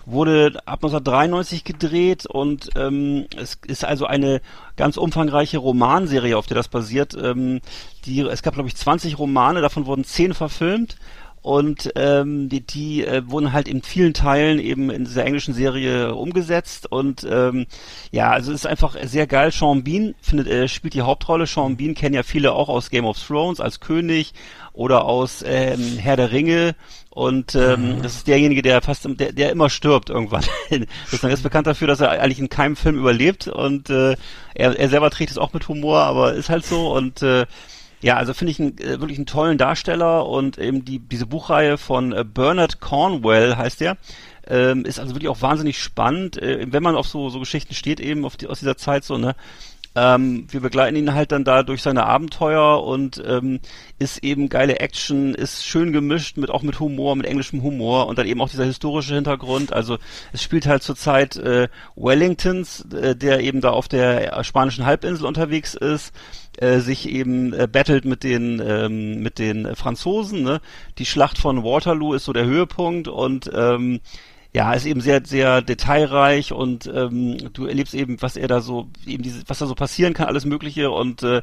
wurde 0.06 0.60
ab 0.66 0.82
1993 0.84 1.64
gedreht 1.64 2.26
und 2.26 2.70
ähm, 2.76 3.26
es 3.36 3.58
ist 3.66 3.84
also 3.84 4.06
eine 4.06 4.40
ganz 4.76 4.96
umfangreiche 4.96 5.58
Romanserie, 5.58 6.36
auf 6.36 6.46
der 6.46 6.56
das 6.56 6.68
basiert. 6.68 7.14
Ähm, 7.14 7.60
die, 8.04 8.20
es 8.20 8.42
gab, 8.42 8.54
glaube 8.54 8.68
ich, 8.68 8.76
20 8.76 9.18
Romane, 9.18 9.60
davon 9.60 9.86
wurden 9.86 10.04
10 10.04 10.34
verfilmt 10.34 10.96
und 11.42 11.92
ähm, 11.96 12.48
die, 12.48 12.60
die 12.64 13.04
äh, 13.04 13.22
wurden 13.26 13.52
halt 13.52 13.68
in 13.68 13.82
vielen 13.82 14.14
Teilen 14.14 14.58
eben 14.60 14.90
in 14.90 15.04
dieser 15.04 15.24
englischen 15.24 15.54
Serie 15.54 16.14
umgesetzt 16.14 16.90
und 16.90 17.26
ähm, 17.28 17.66
ja, 18.12 18.30
also 18.30 18.52
es 18.52 18.60
ist 18.60 18.66
einfach 18.66 18.96
sehr 19.02 19.26
geil. 19.26 19.50
Sean 19.50 19.82
Bean 19.82 20.14
findet, 20.20 20.46
äh, 20.46 20.68
spielt 20.68 20.94
die 20.94 21.02
Hauptrolle. 21.02 21.46
Sean 21.46 21.76
Bean 21.76 21.94
kennen 21.94 22.14
ja 22.14 22.22
viele 22.22 22.52
auch 22.52 22.68
aus 22.68 22.90
Game 22.90 23.04
of 23.04 23.18
Thrones 23.18 23.60
als 23.60 23.80
König 23.80 24.34
oder 24.72 25.04
aus 25.04 25.44
ähm, 25.46 25.98
Herr 25.98 26.16
der 26.16 26.32
Ringe 26.32 26.74
und 27.10 27.54
ähm, 27.54 27.96
Mhm. 27.96 28.02
das 28.02 28.16
ist 28.16 28.26
derjenige, 28.26 28.62
der 28.62 28.80
fast, 28.80 29.06
der, 29.18 29.32
der 29.32 29.50
immer 29.50 29.68
stirbt 29.68 30.10
irgendwann. 30.10 30.44
das 31.10 31.22
ist 31.24 31.42
bekannt 31.42 31.66
dafür, 31.66 31.88
dass 31.88 32.00
er 32.00 32.10
eigentlich 32.10 32.38
in 32.38 32.48
keinem 32.48 32.76
Film 32.76 32.96
überlebt 32.96 33.48
und 33.48 33.90
äh, 33.90 34.16
er, 34.54 34.78
er 34.78 34.88
selber 34.88 35.10
trägt 35.10 35.30
es 35.32 35.38
auch 35.38 35.52
mit 35.52 35.68
Humor, 35.68 36.00
aber 36.00 36.34
ist 36.34 36.48
halt 36.48 36.64
so 36.64 36.92
und 36.92 37.22
äh, 37.22 37.46
ja, 38.02 38.16
also 38.16 38.34
finde 38.34 38.50
ich 38.50 38.60
einen, 38.60 38.78
äh, 38.78 39.00
wirklich 39.00 39.18
einen 39.18 39.26
tollen 39.26 39.58
Darsteller 39.58 40.26
und 40.26 40.58
eben 40.58 40.84
die 40.84 40.98
diese 40.98 41.26
Buchreihe 41.26 41.78
von 41.78 42.12
äh, 42.12 42.24
Bernard 42.24 42.80
Cornwell 42.80 43.56
heißt 43.56 43.80
der. 43.80 43.96
Ähm, 44.44 44.84
ist 44.84 44.98
also 44.98 45.14
wirklich 45.14 45.28
auch 45.28 45.40
wahnsinnig 45.40 45.78
spannend, 45.78 46.36
äh, 46.36 46.66
wenn 46.68 46.82
man 46.82 46.96
auf 46.96 47.06
so, 47.06 47.28
so 47.30 47.38
Geschichten 47.38 47.74
steht, 47.74 48.00
eben 48.00 48.24
auf 48.24 48.36
die, 48.36 48.48
aus 48.48 48.58
dieser 48.58 48.76
Zeit 48.76 49.04
so, 49.04 49.16
ne? 49.16 49.36
Ähm, 49.94 50.46
wir 50.50 50.60
begleiten 50.60 50.96
ihn 50.96 51.12
halt 51.12 51.32
dann 51.32 51.44
da 51.44 51.62
durch 51.62 51.82
seine 51.82 52.06
Abenteuer 52.06 52.82
und 52.82 53.22
ähm, 53.26 53.60
ist 53.98 54.24
eben 54.24 54.48
geile 54.48 54.80
Action, 54.80 55.34
ist 55.34 55.66
schön 55.66 55.92
gemischt 55.92 56.38
mit 56.38 56.50
auch 56.50 56.62
mit 56.62 56.80
Humor, 56.80 57.14
mit 57.14 57.26
englischem 57.26 57.62
Humor 57.62 58.06
und 58.06 58.18
dann 58.18 58.26
eben 58.26 58.40
auch 58.40 58.48
dieser 58.48 58.64
historische 58.64 59.14
Hintergrund. 59.14 59.72
Also 59.72 59.98
es 60.32 60.42
spielt 60.42 60.66
halt 60.66 60.82
zur 60.82 60.96
Zeit 60.96 61.36
äh, 61.36 61.68
Wellingtons, 61.94 62.86
äh, 62.94 63.14
der 63.14 63.40
eben 63.40 63.60
da 63.60 63.70
auf 63.70 63.86
der 63.86 64.42
spanischen 64.44 64.86
Halbinsel 64.86 65.26
unterwegs 65.26 65.74
ist, 65.74 66.14
äh, 66.58 66.80
sich 66.80 67.08
eben 67.08 67.52
äh, 67.52 67.66
battelt 67.70 68.04
mit 68.04 68.24
den 68.24 68.60
ähm, 68.64 69.22
mit 69.22 69.38
den 69.38 69.74
Franzosen. 69.76 70.42
Ne? 70.42 70.60
Die 70.98 71.06
Schlacht 71.06 71.38
von 71.38 71.64
Waterloo 71.64 72.14
ist 72.14 72.24
so 72.24 72.32
der 72.32 72.44
Höhepunkt 72.46 73.08
und 73.08 73.50
ähm, 73.54 74.00
ja, 74.54 74.74
ist 74.74 74.84
eben 74.84 75.00
sehr, 75.00 75.22
sehr 75.24 75.62
detailreich 75.62 76.52
und 76.52 76.84
ähm, 76.86 77.38
du 77.54 77.64
erlebst 77.64 77.94
eben, 77.94 78.20
was 78.20 78.36
er 78.36 78.48
da 78.48 78.60
so, 78.60 78.90
eben 79.06 79.22
diese, 79.22 79.42
was 79.46 79.60
da 79.60 79.66
so 79.66 79.74
passieren 79.74 80.12
kann, 80.12 80.26
alles 80.28 80.44
Mögliche 80.44 80.90
und 80.90 81.22
äh, 81.22 81.40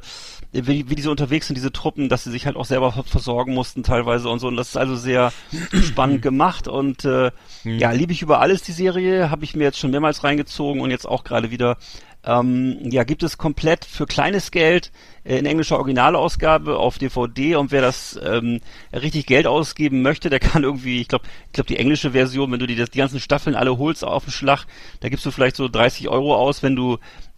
wie, 0.52 0.92
wie 0.92 0.96
die 0.96 1.02
so 1.02 1.10
unterwegs 1.10 1.48
sind, 1.48 1.56
diese 1.56 1.72
Truppen, 1.72 2.08
dass 2.08 2.24
sie 2.24 2.30
sich 2.30 2.46
halt 2.46 2.56
auch 2.56 2.66
selber 2.66 2.92
ver- 2.92 3.04
versorgen 3.04 3.56
mussten 3.56 3.82
teilweise 3.82 4.30
und 4.30 4.38
so. 4.38 4.48
Und 4.48 4.58
das 4.58 4.70
ist 4.70 4.78
also 4.78 4.96
sehr 4.96 5.34
spannend 5.88 6.22
gemacht 6.22 6.68
und 6.68 7.04
äh, 7.04 7.32
ja, 7.64 7.90
liebe 7.92 8.12
ich 8.14 8.22
über 8.22 8.42
alles 8.42 8.62
die 8.62 8.74
Serie, 8.74 9.32
habe 9.32 9.44
ich 9.44 9.56
mir 9.56 9.64
jetzt 9.64 9.80
schon 9.80 9.90
mehrmals 9.90 10.24
reingezogen 10.24 10.80
und 10.80 10.92
jetzt 10.92 11.08
auch 11.08 11.24
gerade 11.24 11.50
wieder. 11.50 11.78
Ähm, 12.26 12.80
ja, 12.92 13.06
gibt 13.06 13.24
es 13.24 13.38
komplett 13.38 13.86
für 13.86 14.06
kleines 14.06 14.52
Geld 14.52 14.92
äh, 15.24 15.38
in 15.38 15.46
englischer 15.46 15.78
Originalausgabe 15.78 16.78
auf 16.78 16.98
DVD 16.98 17.56
und 17.56 17.72
wer 17.72 17.82
das 17.82 18.20
ähm, 18.22 18.60
richtig 18.92 19.26
Geld 19.26 19.48
ausgeben 19.48 20.02
möchte, 20.02 20.30
der 20.30 20.40
kann 20.42 20.64
irgendwie, 20.64 21.00
ich 21.00 21.08
glaube, 21.08 21.26
ich 21.48 21.54
glaube 21.54 21.68
die 21.68 21.78
englische 21.78 22.12
Version, 22.12 22.52
wenn 22.52 22.60
du 22.60 22.68
die, 22.68 22.76
das- 22.76 22.90
die 22.90 22.98
ganzen 22.98 23.22
Staffeln 23.22 23.56
alle 23.56 23.78
holst 23.78 24.04
auf 24.04 24.26
den 24.26 24.32
Schlag, 24.34 24.66
da 25.00 25.08
gibst 25.08 25.26
du 25.26 25.32
vielleicht 25.32 25.56
so 25.56 25.70
30 25.70 26.10
Euro 26.10 26.36
aus, 26.36 26.62
wenn 26.62 26.76
du 26.76 26.98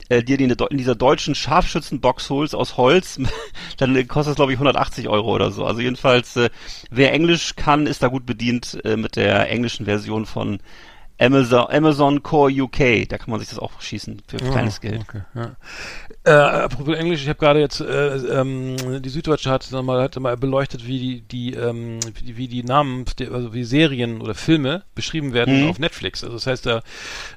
äh, 0.10 0.24
dir 0.24 0.38
die 0.38 0.46
in, 0.46 0.56
dieser 0.78 0.96
deutschen 0.96 1.36
Scharfschützenbox 1.36 2.32
holst 2.32 2.56
aus 2.56 2.76
Holz, 2.78 3.20
dann 3.78 3.94
kostet 4.08 4.32
das 4.32 4.36
glaube 4.36 4.52
ich 4.52 4.56
180 4.58 5.08
Euro 5.10 5.36
oder 5.36 5.52
so. 5.52 5.64
Also 5.64 5.80
jedenfalls, 5.82 6.36
äh, 6.38 6.50
wer 6.90 7.14
Englisch 7.14 7.56
kann, 7.56 7.86
ist 7.86 8.02
da 8.02 8.08
gut 8.08 8.26
bedient 8.26 8.80
äh, 8.84 8.98
mit 8.98 9.16
der 9.16 9.48
englischen 9.52 9.86
Version 9.86 10.26
von 10.26 10.60
Amazon, 11.22 11.68
Amazon 11.70 12.24
Core 12.24 12.52
UK. 12.52 13.08
Da 13.08 13.18
kann 13.18 13.30
man 13.30 13.40
sich 13.40 13.50
das 13.50 13.60
auch 13.60 13.80
schießen 13.80 14.24
für 14.28 14.38
kleines 14.38 14.82
Geld. 14.82 15.02
Okay, 15.02 15.22
ja. 15.36 15.52
Äh, 16.24 16.30
apropos 16.30 16.96
Englisch, 16.96 17.24
ich 17.24 17.30
habe 17.30 17.40
gerade 17.40 17.60
jetzt, 17.60 17.82
äh, 17.82 18.16
ähm, 18.16 19.02
die 19.02 19.10
Süddeutsche 19.10 19.50
hat 19.50 19.72
mal, 19.72 20.04
hat 20.04 20.20
mal 20.20 20.38
beleuchtet, 20.38 20.86
wie 20.86 21.00
die, 21.00 21.22
die, 21.22 21.54
ähm, 21.56 22.00
wie 22.24 22.48
die, 22.48 22.62
Namen, 22.62 23.06
also 23.32 23.56
wie 23.56 23.64
Serien 23.64 24.22
oder 24.22 24.36
Filme 24.36 24.84
beschrieben 24.94 25.34
werden 25.34 25.64
Mhm. 25.64 25.70
auf 25.70 25.80
Netflix. 25.80 26.24
Also 26.24 26.36
das 26.36 26.46
heißt, 26.46 26.68
der, 26.68 26.84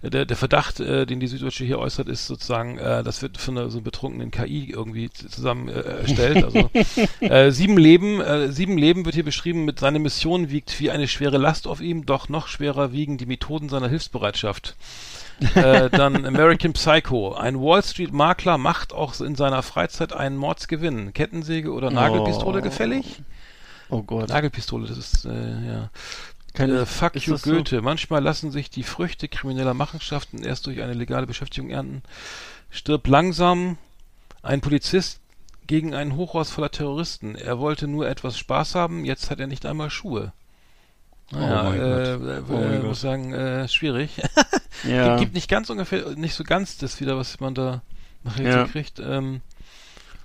der, 0.03 0.27
der 0.27 0.37
Verdacht, 0.37 0.81
äh, 0.81 1.07
den 1.07 1.19
die 1.19 1.29
Süddeutsche 1.29 1.65
hier 1.65 1.79
äußert, 1.79 2.09
ist 2.09 2.27
sozusagen, 2.27 2.77
äh, 2.77 3.03
das 3.03 3.23
wird 3.23 3.39
von 3.39 3.57
einer 3.57 3.71
so 3.71 3.81
betrunkenen 3.81 4.31
KI 4.31 4.71
irgendwie 4.71 5.09
zusammen 5.09 5.69
äh, 5.69 5.81
erstellt. 5.81 6.45
Also 6.45 6.71
äh, 7.21 7.51
sieben 7.53 7.79
Leben, 7.79 8.21
äh, 8.21 8.53
sieben 8.53 8.77
Leben 8.77 9.07
wird 9.07 9.15
hier 9.15 9.25
beschrieben 9.25 9.65
mit 9.65 9.79
seiner 9.79 9.99
Mission 9.99 10.51
wiegt 10.51 10.79
wie 10.79 10.91
eine 10.91 11.09
schwere 11.09 11.39
Last 11.39 11.67
auf 11.67 11.81
ihm, 11.81 12.05
doch 12.05 12.29
noch 12.29 12.49
schwerer 12.49 12.93
wiegen 12.93 13.17
die 13.17 13.27
Methoden 13.27 13.71
seiner 13.71 13.89
Hilfsbereitschaft. 13.89 14.77
Äh, 15.55 15.91
dann 15.91 16.25
American 16.27 16.73
Psycho. 16.73 17.35
Ein 17.35 17.61
Wall 17.61 17.83
Street 17.83 18.13
Makler 18.13 18.59
macht 18.59 18.93
auch 18.93 19.21
in 19.21 19.35
seiner 19.35 19.63
Freizeit 19.63 20.13
einen 20.13 20.37
Mordsgewinn. 20.37 21.13
Kettensäge 21.13 21.73
oder 21.73 21.91
Nagelpistole 21.91 22.61
Oh. 22.61 22.63
gefällig? 22.63 23.23
Oh 23.91 24.03
Gott. 24.03 24.29
Nagelpistole, 24.29 24.87
das 24.87 24.99
ist, 24.99 25.25
äh, 25.27 25.67
ja. 25.67 25.91
Kann 26.55 26.71
Äh, 26.71 26.87
fuck 26.87 27.17
you 27.17 27.33
das 27.33 27.43
so? 27.43 27.51
Goethe. 27.53 27.83
Manchmal 27.83 28.23
lassen 28.23 28.51
sich 28.53 28.71
die 28.71 28.85
Früchte 28.85 29.29
krimineller 29.29 29.75
Machenschaften 29.75 30.43
erst 30.43 30.67
durch 30.67 30.81
eine 30.83 30.95
legale 30.95 31.27
Beschäftigung 31.27 31.71
ernten. 31.71 32.03
Stirb 32.71 33.07
langsam. 33.09 33.77
Ein 34.43 34.61
Polizist 34.61 35.21
gegen 35.67 35.95
einen 35.95 36.17
Hochhaus 36.17 36.51
voller 36.51 36.71
Terroristen. 36.71 37.35
Er 37.35 37.59
wollte 37.59 37.89
nur 37.89 38.07
etwas 38.09 38.39
Spaß 38.39 38.75
haben, 38.75 39.05
jetzt 39.05 39.31
hat 39.31 39.41
er 39.41 39.47
nicht 39.47 39.65
einmal 39.67 39.91
Schuhe. 39.91 40.33
Naja, 41.35 41.69
Oh 41.69 41.73
äh, 41.73 42.15
äh, 42.15 42.43
Oh 42.49 42.55
äh, 42.55 42.79
muss 42.81 43.01
sagen, 43.01 43.33
äh, 43.33 43.69
schwierig. 43.69 44.21
Ja. 44.87 45.17
Gibt, 45.17 45.33
nicht 45.33 45.49
ganz 45.49 45.71
ungefähr, 45.71 46.11
nicht 46.11 46.35
so 46.35 46.45
ganz 46.45 46.77
das 46.77 47.01
wieder, 47.01 47.17
was 47.17 47.41
man 47.41 47.55
da 47.55 47.81
nachher 48.23 48.45
Ja. 48.45 48.65
kriegt. 48.67 48.99
Ähm, 49.01 49.41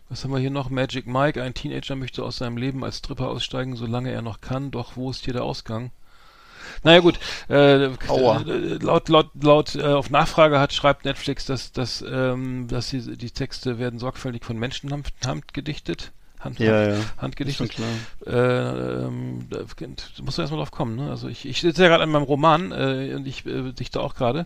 was 0.10 0.24
haben 0.24 0.32
wir 0.32 0.40
hier 0.40 0.50
noch? 0.50 0.70
Magic 0.70 1.08
Mike, 1.08 1.42
ein 1.42 1.54
Teenager 1.54 1.96
möchte 1.96 2.24
aus 2.24 2.38
seinem 2.38 2.58
Leben 2.58 2.84
als 2.84 2.98
Stripper 2.98 3.30
aussteigen, 3.30 3.78
solange 3.78 4.12
er 4.12 4.22
noch 4.22 4.42
kann. 4.42 4.72
Doch 4.72 4.98
wo 4.98 5.12
ist 5.12 5.24
hier 5.24 5.34
der 5.34 5.44
Ausgang? 5.44 5.92
Naja 6.84 7.00
gut, 7.00 7.20
äh, 7.48 7.90
Aua. 8.08 8.42
äh, 8.42 8.78
laut, 8.82 9.08
laut, 9.08 9.30
laut 9.42 9.76
äh, 9.76 9.84
auf 9.84 10.10
Nachfrage 10.10 10.60
hat, 10.60 10.74
schreibt 10.74 11.06
Netflix, 11.06 11.46
dass, 11.46 11.72
dass, 11.72 12.02
ähm, 12.02 12.68
dass 12.68 12.90
die, 12.90 13.16
die 13.18 13.32
Texte 13.32 13.80
werden 13.80 14.00
sorgfältig 14.00 14.44
von 14.44 14.58
Menschen 14.58 14.92
hand, 14.92 15.08
handgedichtet. 15.26 16.12
Hand, 16.40 16.60
Ja, 16.60 16.90
ja. 16.90 16.98
Handgedichtet. 17.18 17.76
Äh, 18.26 18.32
ähm, 18.32 19.48
da 19.50 19.60
da 19.60 20.24
musst 20.24 20.38
du 20.38 20.42
erstmal 20.42 20.60
drauf 20.60 20.72
kommen, 20.72 20.96
ne? 20.96 21.10
Also 21.10 21.28
ich, 21.28 21.46
ich 21.46 21.60
sitze 21.60 21.84
ja 21.84 21.90
gerade 21.90 22.04
an 22.04 22.10
meinem 22.12 22.24
Roman 22.24 22.72
äh, 22.72 23.14
und 23.16 23.28
ich 23.28 23.46
äh, 23.46 23.74
dichte 23.74 24.00
auch 24.00 24.16
gerade. 24.16 24.46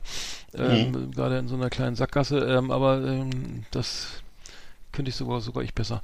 Ähm, 0.56 0.91
Mhm. 0.91 1.12
Gerade 1.12 1.38
in 1.38 1.47
so 1.47 1.56
einer 1.56 1.69
kleinen 1.69 1.95
Sackgasse, 1.95 2.39
ähm, 2.39 2.71
aber 2.71 3.03
ähm, 3.03 3.65
das 3.71 4.08
könnte 4.91 5.10
ich 5.10 5.15
sogar 5.15 5.41
sogar 5.41 5.63
ich 5.63 5.73
besser. 5.73 6.01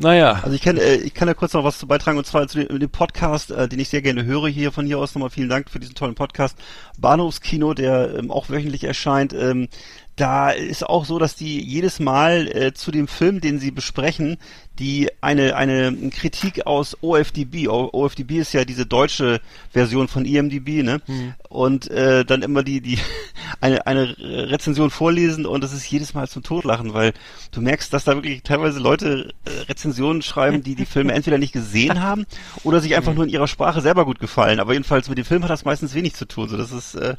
Naja. 0.00 0.40
Also 0.42 0.54
ich 0.54 0.62
kann, 0.62 0.76
äh, 0.76 0.94
ich 0.96 1.12
kann 1.12 1.26
da 1.26 1.34
kurz 1.34 1.54
noch 1.54 1.64
was 1.64 1.78
zu 1.78 1.88
beitragen 1.88 2.18
und 2.18 2.26
zwar 2.26 2.46
zu 2.46 2.64
dem, 2.64 2.78
dem 2.78 2.90
Podcast, 2.90 3.50
äh, 3.50 3.68
den 3.68 3.80
ich 3.80 3.88
sehr 3.88 4.00
gerne 4.02 4.24
höre 4.24 4.48
hier 4.48 4.70
von 4.70 4.86
hier 4.86 4.98
aus 4.98 5.14
nochmal 5.14 5.30
vielen 5.30 5.48
Dank 5.48 5.68
für 5.70 5.80
diesen 5.80 5.96
tollen 5.96 6.14
Podcast. 6.14 6.56
Bahnhofskino, 6.98 7.74
der 7.74 8.14
ähm, 8.16 8.30
auch 8.30 8.48
wöchentlich 8.48 8.84
erscheint. 8.84 9.32
Ähm, 9.32 9.68
da 10.14 10.50
ist 10.50 10.86
auch 10.86 11.04
so, 11.04 11.18
dass 11.18 11.34
die 11.34 11.60
jedes 11.60 11.98
Mal 11.98 12.48
äh, 12.48 12.74
zu 12.74 12.92
dem 12.92 13.08
Film, 13.08 13.40
den 13.40 13.58
sie 13.58 13.70
besprechen, 13.72 14.38
die 14.78 15.10
eine 15.20 15.56
eine 15.56 16.10
Kritik 16.10 16.66
aus 16.66 16.96
OFDB. 17.00 17.68
OFDB 17.68 18.38
ist 18.38 18.52
ja 18.52 18.64
diese 18.64 18.86
deutsche 18.86 19.40
Version 19.72 20.08
von 20.08 20.24
IMDb, 20.24 20.82
ne? 20.82 21.00
Und 21.48 21.90
äh, 21.90 22.24
dann 22.24 22.42
immer 22.42 22.62
die 22.62 22.80
die 22.80 22.98
eine 23.60 23.86
eine 23.86 24.16
Rezension 24.18 24.90
vorlesen 24.90 25.46
und 25.46 25.64
das 25.64 25.72
ist 25.72 25.90
jedes 25.90 26.14
Mal 26.14 26.28
zum 26.28 26.42
Totlachen, 26.42 26.94
weil 26.94 27.12
du 27.50 27.60
merkst, 27.60 27.92
dass 27.92 28.04
da 28.04 28.14
wirklich 28.14 28.42
teilweise 28.42 28.78
Leute 28.78 29.34
äh, 29.44 29.50
Rezensionen 29.68 30.22
schreiben, 30.22 30.62
die 30.62 30.74
die 30.74 30.86
Filme 30.86 31.12
entweder 31.12 31.38
nicht 31.38 31.52
gesehen 31.52 32.00
haben 32.02 32.26
oder 32.62 32.80
sich 32.80 32.94
einfach 32.94 33.14
nur 33.14 33.24
in 33.24 33.30
ihrer 33.30 33.48
Sprache 33.48 33.80
selber 33.80 34.04
gut 34.04 34.20
gefallen. 34.20 34.60
Aber 34.60 34.72
jedenfalls 34.74 35.08
mit 35.08 35.18
dem 35.18 35.24
Film 35.24 35.42
hat 35.42 35.50
das 35.50 35.64
meistens 35.64 35.94
wenig 35.94 36.14
zu 36.14 36.26
tun. 36.26 36.48
So, 36.48 36.56
das 36.56 36.72
ist 36.72 36.94
äh, 36.94 37.16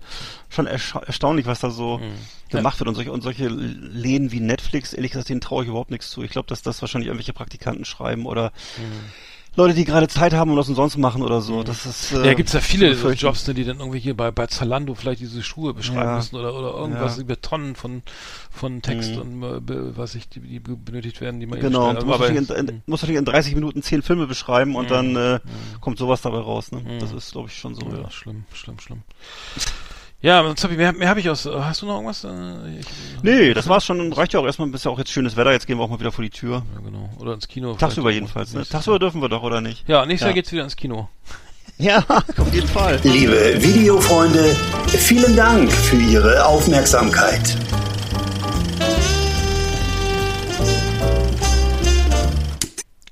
schon 0.49 0.67
ersta 0.67 0.99
erstaunlich, 0.99 1.45
was 1.45 1.59
da 1.59 1.69
so 1.69 1.99
gemacht 2.49 2.79
wird 2.79 2.87
und 2.87 2.95
solche 2.95 3.11
und 3.11 3.21
solche 3.21 3.47
Läden 3.47 4.31
wie 4.31 4.39
Netflix. 4.39 4.93
Ehrlich 4.93 5.11
gesagt, 5.11 5.29
denen 5.29 5.41
traue 5.41 5.63
ich 5.63 5.69
überhaupt 5.69 5.91
nichts 5.91 6.09
zu. 6.09 6.23
Ich 6.23 6.31
glaube, 6.31 6.47
dass 6.47 6.61
das 6.61 6.81
wahrscheinlich 6.81 7.07
irgendwelche 7.07 7.33
Praktikanten 7.49 7.83
schreiben 7.85 8.25
oder 8.27 8.51
Leute, 9.55 9.73
die 9.73 9.83
gerade 9.83 10.07
Zeit 10.07 10.33
haben 10.33 10.51
und 10.51 10.57
das 10.57 10.69
umsonst 10.69 10.97
machen 10.99 11.23
oder 11.23 11.41
so. 11.41 11.63
Das 11.63 11.85
ist 11.87 12.11
äh, 12.13 12.27
Ja, 12.27 12.33
gibt's 12.35 12.53
ja 12.53 12.61
viele 12.61 12.91
befürchten. 12.91 13.25
Jobs, 13.25 13.47
ne, 13.47 13.55
die 13.55 13.65
dann 13.65 13.79
irgendwie 13.79 13.99
hier 13.99 14.15
bei, 14.15 14.29
bei 14.29 14.45
Zalando 14.45 14.93
vielleicht 14.93 15.19
diese 15.21 15.41
Schuhe 15.41 15.73
beschreiben 15.73 16.01
Ja. 16.11 16.15
müssen 16.17 16.35
oder, 16.35 16.53
oder 16.53 16.69
irgendwas 16.77 17.17
Ja. 17.17 17.23
über 17.23 17.41
Tonnen 17.41 17.75
von, 17.75 18.03
von 18.51 18.83
Text 18.83 19.15
Mhm. 19.15 19.43
und 19.43 19.69
äh, 19.69 19.97
was 19.97 20.13
ich, 20.13 20.29
die, 20.29 20.39
die 20.39 20.59
benötigt 20.59 21.19
werden, 21.19 21.39
die 21.39 21.47
man 21.47 21.57
eben 21.57 21.67
Genau, 21.69 21.91
musst 21.91 22.03
aber- 22.03 22.19
natürlich 22.29 22.49
in, 22.51 22.67
in, 22.67 22.81
musst 22.85 23.03
natürlich 23.03 23.17
in 23.19 23.25
30 23.25 23.55
Minuten 23.55 23.81
10 23.81 24.03
Filme 24.03 24.27
beschreiben 24.27 24.75
und 24.75 24.85
Mhm. 24.85 24.89
dann 24.89 25.15
äh, 25.15 25.39
kommt 25.81 25.97
sowas 25.97 26.21
dabei 26.21 26.39
raus. 26.39 26.71
Ne? 26.71 26.83
Das 26.99 27.11
ist, 27.11 27.31
glaube 27.31 27.49
ich, 27.49 27.57
schon 27.57 27.73
so. 27.73 27.81
ja, 27.89 28.01
Ja. 28.03 28.11
schlimm, 28.11 28.45
schlimm, 28.53 28.79
schlimm. 28.79 29.01
Ja, 30.21 30.43
sonst 30.43 30.63
hab 30.63 30.71
ich, 30.71 30.77
mehr, 30.77 30.91
mehr 30.91 31.07
habe 31.09 31.19
ich 31.21 31.29
aus. 31.29 31.45
Hast 31.45 31.81
du 31.81 31.85
noch 31.85 31.95
irgendwas? 31.95 32.23
Äh, 32.25 32.79
Ich, 32.79 32.85
Nee, 33.23 33.53
das 33.53 33.67
war's 33.69 33.85
schon. 33.85 34.11
Reicht 34.11 34.33
ja 34.33 34.39
auch 34.41 34.45
erstmal, 34.45 34.67
bis 34.67 34.83
ja 34.83 34.91
auch 34.91 34.97
jetzt 34.97 35.11
schönes 35.11 35.37
Wetter. 35.37 35.51
Jetzt 35.53 35.65
gehen 35.65 35.77
wir 35.77 35.83
auch 35.83 35.89
mal 35.89 35.99
wieder 35.99 36.11
vor 36.11 36.23
die 36.23 36.29
Tür. 36.29 36.63
Ja, 36.75 36.81
genau. 36.83 37.09
Oder 37.19 37.33
ins 37.35 37.47
Kino. 37.47 37.73
Tagsüber 37.75 38.11
jedenfalls. 38.11 38.53
Ne? 38.53 38.65
Tagsüber 38.65 38.95
Jahr. 38.95 38.99
dürfen 38.99 39.21
wir 39.21 39.29
doch, 39.29 39.43
oder 39.43 39.61
nicht? 39.61 39.87
Ja, 39.87 40.05
nächstes 40.05 40.21
Jahr 40.25 40.29
Ja. 40.31 40.35
geht's 40.35 40.51
wieder 40.51 40.63
ins 40.63 40.75
Kino. 40.75 41.09
Ja, 41.81 42.03
auf 42.09 42.53
jeden 42.53 42.67
Fall. 42.67 42.99
Liebe 43.03 43.55
Videofreunde, 43.63 44.53
vielen 44.87 45.33
Dank 45.37 45.71
für 45.71 45.95
Ihre 45.95 46.45
Aufmerksamkeit. 46.45 47.55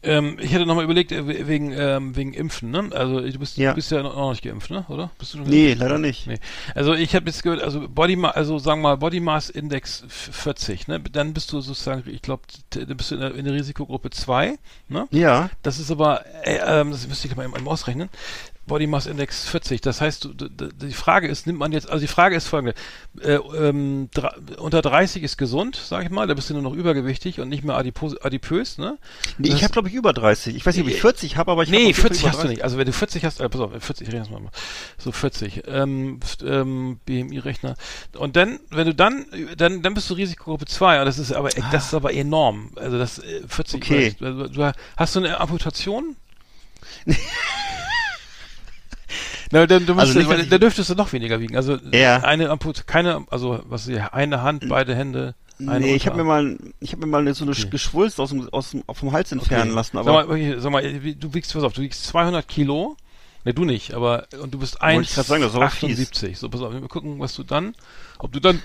Ähm, 0.08 0.38
ich 0.42 0.52
hätte 0.54 0.66
nochmal 0.66 0.84
überlegt, 0.86 1.12
äh, 1.12 1.28
we- 1.28 1.48
wegen, 1.48 1.72
ähm, 1.74 2.16
wegen 2.16 2.34
Impfen, 2.34 2.72
ne? 2.72 2.90
Also 2.94 3.20
du 3.20 3.40
bist, 3.40 3.58
Ja. 3.58 3.72
du 3.72 3.76
bist 3.76 3.92
ja 3.92 4.02
noch 4.02 4.16
noch 4.16 4.32
nicht 4.32 4.44
geimpft, 4.44 4.72
ne? 4.72 4.86
Oder? 4.90 5.12
Bist 5.20 5.34
du 5.34 5.38
schon 5.40 5.48
Nee, 5.48 5.68
geimpft? 5.68 5.82
leider 5.84 5.98
nicht. 5.98 6.28
Nee. 6.28 6.40
Also 6.76 6.94
ich 6.94 7.14
habe 7.16 7.26
jetzt 7.28 7.44
gehört, 7.44 7.62
also 7.62 7.88
Body 7.88 8.18
also 8.24 8.58
sagen 8.60 8.82
wir 8.82 8.90
mal 8.90 8.96
Body 8.98 9.20
Mass 9.20 9.50
Index 9.50 10.04
f- 10.08 10.30
40, 10.34 10.88
ne? 10.88 11.00
Dann 11.00 11.34
bist 11.34 11.52
du 11.52 11.62
sozusagen, 11.62 12.04
ich 12.10 12.22
glaube, 12.22 12.44
dann 12.70 12.98
bist 12.98 13.12
du 13.12 13.16
in 13.16 13.22
der, 13.22 13.36
in 13.36 13.46
der 13.46 13.54
Risikogruppe 13.54 14.10
2, 14.10 14.58
ne? 14.90 15.08
Ja. 15.12 15.50
Das 15.62 15.78
ist 15.80 15.92
aber, 15.92 16.24
äh, 16.44 16.60
ähm, 16.66 16.92
das 16.92 17.08
müsste 17.08 17.28
ich 17.28 17.36
mal 17.36 17.46
eben 17.46 17.68
ausrechnen. 17.68 18.10
Body 18.68 18.86
Mass 18.88 19.08
Index 19.08 19.48
40. 19.50 19.82
Das 19.82 20.02
heißt, 20.02 20.26
du, 20.26 20.34
die 20.34 20.94
Frage 20.94 21.28
ist, 21.28 21.48
nimmt 21.48 21.58
man 21.60 21.72
jetzt, 21.72 21.90
also 21.90 22.00
die 22.02 22.08
Frage 22.08 22.36
ist 22.36 22.48
folgende: 22.48 22.76
äh, 23.22 23.34
ähm, 23.36 24.10
dra- 24.14 24.36
unter 24.60 24.82
30 24.82 25.24
ist 25.24 25.38
gesund, 25.38 25.76
sag 25.84 26.04
ich 26.04 26.10
mal, 26.10 26.28
da 26.28 26.34
bist 26.34 26.50
du 26.50 26.54
nur 26.54 26.62
noch 26.64 26.74
übergewichtig 26.74 27.40
und 27.40 27.50
nicht 27.50 27.64
mehr 27.64 27.76
adipos, 27.76 28.18
adipös, 28.22 28.78
ne? 28.78 28.98
Nee, 29.38 29.50
ich 29.50 29.64
habe 29.64 29.74
glaube 29.74 29.88
ich 29.90 29.94
über 29.96 30.14
30. 30.14 30.56
Ich 30.56 30.66
weiß 30.66 30.76
nicht, 30.76 30.86
ob 30.86 30.92
ich 30.92 31.02
40 31.02 31.38
habe, 31.38 31.52
aber 31.52 31.64
ich 31.64 31.70
hab 31.70 31.76
Nee, 31.80 31.94
Fall 31.94 32.02
40 32.04 32.22
über 32.22 32.30
hast 32.30 32.36
du 32.38 32.42
30. 32.44 32.50
nicht. 32.58 32.64
Also 32.64 32.78
wenn 32.78 32.86
du 32.86 32.94
40 32.94 33.26
hast, 33.26 33.40
äh, 33.40 33.50
pass 33.50 33.62
auf, 33.62 33.72
40, 33.72 34.08
ich 34.08 34.14
rede 34.14 34.24
jetzt 34.24 34.32
mal. 34.32 34.42
So 34.98 35.12
40. 35.12 35.64
Ähm, 35.68 36.20
ähm, 36.46 37.00
BMI-Rechner. 37.06 37.76
Und 38.18 38.36
dann, 38.36 38.60
wenn 38.70 38.88
du 38.88 38.94
dann, 38.96 39.26
dann, 39.56 39.82
dann 39.82 39.94
bist 39.94 40.10
du 40.10 40.14
Risikogruppe 40.14 40.66
2. 40.66 41.00
Und 41.00 41.06
das 41.06 41.20
ist 41.20 41.32
aber, 41.32 41.50
das 41.72 41.88
ist 41.88 41.94
aber 41.94 42.14
enorm. 42.14 42.72
Also 42.76 42.98
das 42.98 43.20
äh, 43.20 43.42
40. 43.48 43.82
Okay. 43.82 44.16
Also, 44.20 44.48
du, 44.48 44.72
hast 44.98 45.16
du 45.16 45.20
eine 45.20 45.40
Amputation? 45.40 46.16
Na, 49.52 49.66
dann, 49.66 49.86
du 49.86 49.94
Also 49.94 50.14
müsstest, 50.14 50.18
nicht, 50.18 50.28
weil, 50.30 50.38
dass 50.38 50.46
ich- 50.46 50.50
da 50.52 50.58
dürftest 50.58 50.90
du 50.90 50.96
noch 50.96 51.14
weniger 51.14 51.40
wiegen. 51.40 51.56
Also 51.56 51.78
Ja. 51.92 52.18
eine 52.24 52.50
Amput, 52.50 52.86
keine, 52.88 53.26
also 53.30 53.64
was 53.68 53.88
ist, 53.88 53.98
eine 54.14 54.42
Hand, 54.42 54.68
beide 54.68 54.96
Hände. 54.96 55.36
Eine 55.60 55.80
Nee, 55.80 55.96
ich 55.96 56.06
habe 56.06 56.18
mir 56.18 56.24
mal, 56.24 56.58
ich 56.80 56.92
habe 56.92 57.06
mir 57.06 57.12
mal 57.12 57.34
so 57.34 57.44
eine 57.44 57.52
Okay. 57.54 57.68
Geschwulst 57.70 58.20
aus 58.20 58.30
dem, 58.30 58.48
aus 58.54 58.72
dem, 58.72 58.84
vom 58.94 59.12
Hals 59.12 59.32
entfernen 59.32 59.72
lassen, 59.72 59.98
sag 59.98 60.02
aber 60.02 60.26
mal, 60.26 60.30
okay, 60.30 60.56
sag 60.60 60.72
mal, 60.72 60.84
du 61.16 61.34
wiegst, 61.34 61.52
pass 61.54 61.64
auf, 61.64 61.74
du 61.74 61.82
wiegst 61.82 62.04
200 62.06 62.48
Kilo. 62.48 62.96
Ne, 63.44 63.54
du 63.54 63.66
nicht, 63.66 63.94
aber, 63.94 64.28
und 64.42 64.54
du 64.54 64.60
bist 64.60 64.80
Wollte 64.82 65.02
ich 65.02 65.16
grad 65.16 65.26
sagen, 65.26 65.42
das 65.42 65.52
ist 65.52 65.56
aber 65.56 65.68
1,78. 65.68 66.36
So, 66.36 66.50
pass 66.50 66.62
auf, 66.62 66.74
wir 66.74 66.82
gucken, 66.82 67.20
was 67.20 67.34
du 67.34 67.44
dann, 67.44 67.74
ob 68.20 68.34
du 68.34 68.40
dann, 68.42 68.62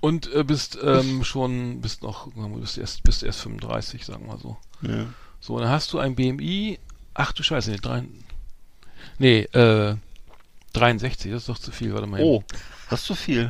und 0.00 0.32
äh, 0.34 0.42
bist 0.42 0.78
ähm, 0.82 1.22
schon, 1.24 1.80
bist 1.82 2.02
noch, 2.02 2.28
du 2.34 2.48
bist 2.60 2.78
erst, 2.78 3.02
bist 3.04 3.22
erst 3.22 3.40
35, 3.42 4.04
sagen 4.04 4.24
wir 4.24 4.32
mal 4.32 4.38
so. 4.38 4.56
ja. 4.82 5.06
So, 5.40 5.58
dann 5.60 5.68
hast 5.68 5.92
du 5.92 5.98
ein 5.98 6.14
BMI, 6.14 6.78
ach 7.12 7.32
du 7.32 7.42
Scheiße, 7.42 7.70
nee, 7.70 7.76
drei, 7.76 8.02
nee, 9.18 9.40
äh, 9.52 9.94
63, 10.74 11.30
das 11.32 11.42
ist 11.42 11.48
doch 11.48 11.58
zu 11.58 11.70
viel, 11.72 11.92
warte 11.94 12.06
mal. 12.06 12.20
eben. 12.20 12.28
Oh, 12.28 12.44
das 12.90 13.00
ist 13.00 13.06
zu 13.06 13.14
viel. 13.14 13.48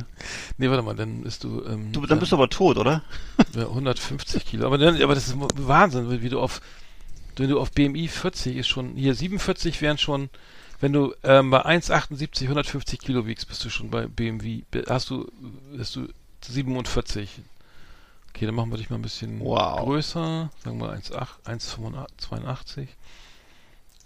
Nee, 0.57 0.69
warte 0.69 0.81
mal, 0.83 0.95
dann 0.95 1.21
bist 1.23 1.43
du, 1.43 1.63
ähm, 1.65 1.91
Du, 1.91 2.05
dann 2.05 2.19
bist 2.19 2.31
du 2.31 2.35
aber 2.37 2.49
tot, 2.49 2.77
oder? 2.77 3.03
ja, 3.55 3.63
150 3.67 4.45
Kilo. 4.45 4.65
Aber, 4.67 4.77
dann, 4.77 5.01
aber 5.01 5.15
das 5.15 5.27
ist 5.27 5.35
Wahnsinn, 5.37 6.21
wie 6.21 6.29
du 6.29 6.39
auf, 6.39 6.61
wenn 7.37 7.49
du 7.49 7.59
auf 7.59 7.71
BMI 7.71 8.07
40 8.07 8.55
ist 8.57 8.67
schon, 8.67 8.95
hier 8.95 9.13
47 9.15 9.81
wären 9.81 9.97
schon, 9.97 10.29
wenn 10.79 10.93
du 10.93 11.13
ähm, 11.23 11.51
bei 11.51 11.65
1,78 11.65 12.43
150 12.43 12.99
Kilo 12.99 13.25
wiegst, 13.25 13.47
bist 13.47 13.63
du 13.65 13.69
schon 13.69 13.89
bei 13.89 14.07
BMW, 14.07 14.63
hast 14.89 15.09
du, 15.09 15.31
hast 15.77 15.95
du 15.95 16.07
47. 16.47 17.29
Okay, 18.29 18.45
dann 18.45 18.55
machen 18.55 18.69
wir 18.71 18.77
dich 18.77 18.89
mal 18.89 18.97
ein 18.97 19.01
bisschen 19.01 19.39
Wow. 19.39 19.79
größer, 19.79 20.49
sagen 20.63 20.79
wir 20.79 20.93
1,8, 20.93 21.27
1,82. 21.45 22.87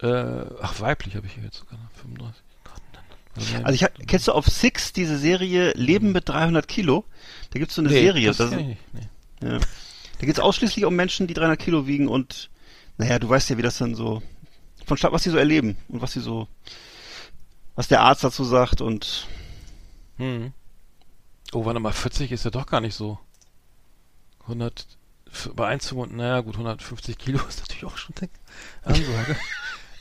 Äh, 0.02 0.46
ach, 0.62 0.80
weiblich 0.80 1.16
habe 1.16 1.26
ich 1.26 1.34
hier 1.34 1.44
jetzt 1.44 1.58
sogar, 1.58 1.78
35. 2.00 2.40
Gott, 2.64 2.74
dann- 2.92 3.02
warte 3.10 3.29
mal. 3.29 3.29
Also 3.62 3.74
ich 3.74 3.84
hab, 3.84 3.92
kennst 4.06 4.28
du 4.28 4.32
auf 4.32 4.46
Six 4.46 4.92
diese 4.92 5.18
Serie 5.18 5.72
Leben 5.72 6.12
mit 6.12 6.28
300 6.28 6.66
Kilo? 6.68 7.04
Da 7.50 7.58
gibt's 7.58 7.74
so 7.74 7.82
eine 7.82 7.90
nee, 7.90 8.00
Serie. 8.02 8.26
das 8.28 8.36
das-. 8.38 8.50
Nee. 8.50 8.76
ja. 9.42 9.58
Da 10.18 10.26
geht's 10.26 10.38
ausschließlich 10.40 10.84
um 10.84 10.94
Menschen, 10.94 11.26
die 11.26 11.34
300 11.34 11.58
Kilo 11.58 11.86
wiegen 11.86 12.08
und 12.08 12.50
naja, 12.98 13.18
du 13.18 13.28
weißt 13.28 13.48
ja, 13.50 13.56
wie 13.58 13.62
das 13.62 13.78
dann 13.78 13.94
so 13.94 14.22
von 14.86 14.96
Stadt, 14.96 15.12
was 15.12 15.22
die 15.22 15.30
so 15.30 15.38
erleben 15.38 15.76
und 15.88 16.02
was 16.02 16.12
sie 16.12 16.20
so, 16.20 16.46
was 17.74 17.88
der 17.88 18.02
Arzt 18.02 18.24
dazu 18.24 18.44
sagt 18.44 18.80
und 18.80 19.26
Hm. 20.18 20.52
Oh, 21.52 21.64
warte 21.64 21.80
mal, 21.80 21.92
40 21.92 22.30
ist 22.32 22.44
ja 22.44 22.50
doch 22.50 22.66
gar 22.66 22.80
nicht 22.82 22.94
so. 22.94 23.18
100, 24.42 24.86
f- 25.32 25.50
bei 25.54 25.66
1 25.68 25.86
zu, 25.86 26.04
naja 26.06 26.40
gut, 26.42 26.54
150 26.54 27.16
Kilo 27.18 27.40
ist 27.48 27.60
natürlich 27.60 27.84
auch 27.86 27.96
schon 27.96 28.14
dick. 28.20 28.30
Ansage. 28.82 29.36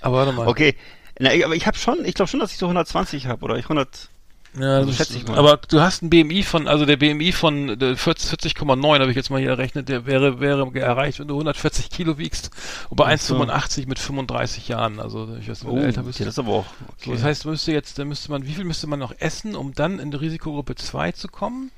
Aber 0.02 0.18
warte 0.18 0.32
mal. 0.34 0.48
okay. 0.48 0.76
Na, 1.20 1.30
aber 1.46 1.56
ich 1.56 1.68
habe 1.68 1.78
schon, 1.78 2.06
ich 2.06 2.16
glaube 2.16 2.30
schon, 2.30 2.40
dass 2.40 2.52
ich 2.52 2.58
so 2.58 2.66
120 2.66 3.28
habe 3.28 3.44
oder 3.44 3.56
ich 3.58 3.66
100. 3.66 4.10
Ja, 4.58 4.78
Also 4.78 4.92
schätze 4.94 5.16
ich 5.18 5.28
mal. 5.28 5.38
Aber 5.38 5.58
du 5.58 5.80
hast 5.80 6.02
ein 6.02 6.10
BMI 6.10 6.42
von, 6.42 6.68
also 6.68 6.86
der 6.88 6.98
BMI 6.98 7.34
von 7.34 7.80
äh, 7.80 7.96
40 7.96 8.56
40,9 8.58 9.00
habe 9.00 9.12
ich 9.12 9.16
jetzt 9.16 9.30
mal 9.30 9.40
hier 9.40 9.50
errechnet, 9.52 9.90
der 9.90 10.08
wäre, 10.08 10.40
wäre 10.40 10.68
erreicht, 10.80 11.20
wenn 11.20 11.28
du 11.28 11.36
140 11.36 11.92
Kilo 11.92 12.18
wiegst. 12.18 12.50
Und 12.90 12.96
bei 12.98 13.14
Ach 13.14 13.20
so. 13.20 13.36
1,85 13.40 13.88
mit 13.88 14.00
35 14.00 14.68
Jahren. 14.68 15.00
Also 15.00 15.36
ich 15.40 15.48
weiß 15.50 15.64
nicht, 15.64 15.72
Oh, 15.72 15.76
du 15.76 15.84
älter 15.84 16.02
bist. 16.02 16.18
okay, 16.18 16.26
das 16.26 16.34
ist 16.34 16.40
aber 16.40 16.52
auch. 16.54 16.66
So, 16.66 17.12
Okay. 17.12 17.12
das 17.14 17.24
heißt, 17.24 17.46
müsste 17.46 17.74
jetzt, 17.74 17.98
müsste 18.00 18.32
man, 18.32 18.48
wie 18.48 18.54
viel 18.54 18.64
müsste 18.64 18.88
man 18.88 18.98
noch 18.98 19.14
essen, 19.20 19.56
um 19.56 19.74
dann 19.76 20.00
in 20.00 20.10
die 20.10 20.18
Risikogruppe 20.18 20.74
2 20.74 21.12
zu 21.12 21.28
kommen? 21.28 21.70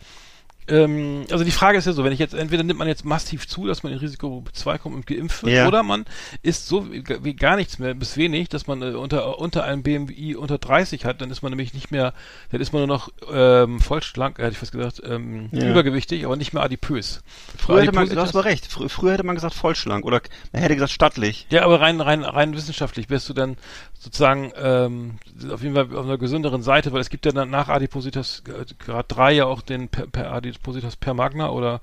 Ähm, 0.67 1.25
also 1.31 1.43
die 1.43 1.51
Frage 1.51 1.77
ist 1.77 1.85
ja 1.85 1.93
so, 1.93 2.03
wenn 2.03 2.13
ich 2.13 2.19
jetzt, 2.19 2.33
entweder 2.33 2.63
nimmt 2.63 2.79
man 2.79 2.87
jetzt 2.87 3.03
massiv 3.03 3.47
zu, 3.47 3.67
dass 3.67 3.83
man 3.83 3.91
in 3.91 3.99
Risikogruppe 3.99 4.51
2 4.53 4.77
kommt 4.77 4.95
und 4.95 5.07
geimpft 5.07 5.43
wird, 5.43 5.55
Ja. 5.55 5.67
oder 5.67 5.83
man 5.83 6.05
isst 6.43 6.67
so 6.67 6.91
wie, 6.91 7.01
gar 7.33 7.55
nichts 7.55 7.79
mehr, 7.79 7.93
bis 7.93 8.15
wenig, 8.17 8.49
dass 8.49 8.67
man 8.67 8.81
äh, 8.81 8.85
unter, 8.95 9.39
unter 9.39 9.63
einem 9.63 9.83
BMI 9.83 10.35
unter 10.35 10.57
30 10.57 11.05
hat, 11.05 11.21
dann 11.21 11.31
ist 11.31 11.41
man 11.41 11.51
nämlich 11.51 11.73
nicht 11.73 11.91
mehr, 11.91 12.13
dann 12.51 12.61
ist 12.61 12.73
man 12.73 12.81
nur 12.81 12.87
noch 12.87 13.09
ähm, 13.31 13.79
voll 13.79 14.03
schlank, 14.03 14.37
äh, 14.39 14.43
hätte 14.43 14.53
ich 14.53 14.57
fast 14.59 14.71
gesagt, 14.71 15.01
ähm, 15.05 15.49
Ja. 15.51 15.69
übergewichtig, 15.69 16.25
aber 16.25 16.35
nicht 16.35 16.53
mehr 16.53 16.63
adipös. 16.63 17.21
Früher 17.57 17.81
hätte 17.81 17.91
man, 17.93 18.07
du 18.07 18.15
hast 18.21 18.35
aber 18.35 18.45
recht, 18.45 18.67
fr 18.67 18.87
früher 18.87 19.13
hätte 19.13 19.25
man 19.25 19.35
gesagt 19.35 19.55
vollschlank 19.55 20.05
oder 20.05 20.21
man 20.53 20.61
hätte 20.61 20.75
gesagt 20.75 20.91
stattlich. 20.93 21.47
Ja, 21.49 21.63
aber 21.63 21.81
rein, 21.81 21.99
rein, 22.01 22.23
rein 22.23 22.53
wissenschaftlich 22.55 23.09
wärst 23.09 23.27
du 23.29 23.33
dann 23.33 23.57
sozusagen 23.99 24.51
ähm, 24.59 25.19
auf 25.51 25.61
jeden 25.61 25.75
Fall 25.75 25.95
auf 25.95 26.05
einer 26.05 26.17
gesünderen 26.17 26.63
Seite, 26.63 26.91
weil 26.91 27.01
es 27.01 27.09
gibt 27.09 27.25
ja 27.25 27.31
dann 27.31 27.49
nach 27.49 27.67
Adipositas 27.69 28.41
äh, 28.47 28.65
Grad 28.83 29.05
3 29.09 29.33
ja 29.33 29.45
auch 29.45 29.61
den 29.61 29.89
per, 29.89 30.07
per 30.07 30.31
Adipositas 30.51 30.95
per 30.95 31.13
Magna 31.13 31.49
oder 31.49 31.81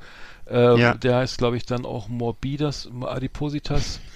äh, 0.50 0.80
Ja. 0.80 0.94
der 0.94 1.16
heißt, 1.16 1.38
glaube 1.38 1.56
ich, 1.56 1.64
dann 1.66 1.84
auch 1.84 2.08
Morbidas 2.08 2.88
Adipositas. 3.02 4.00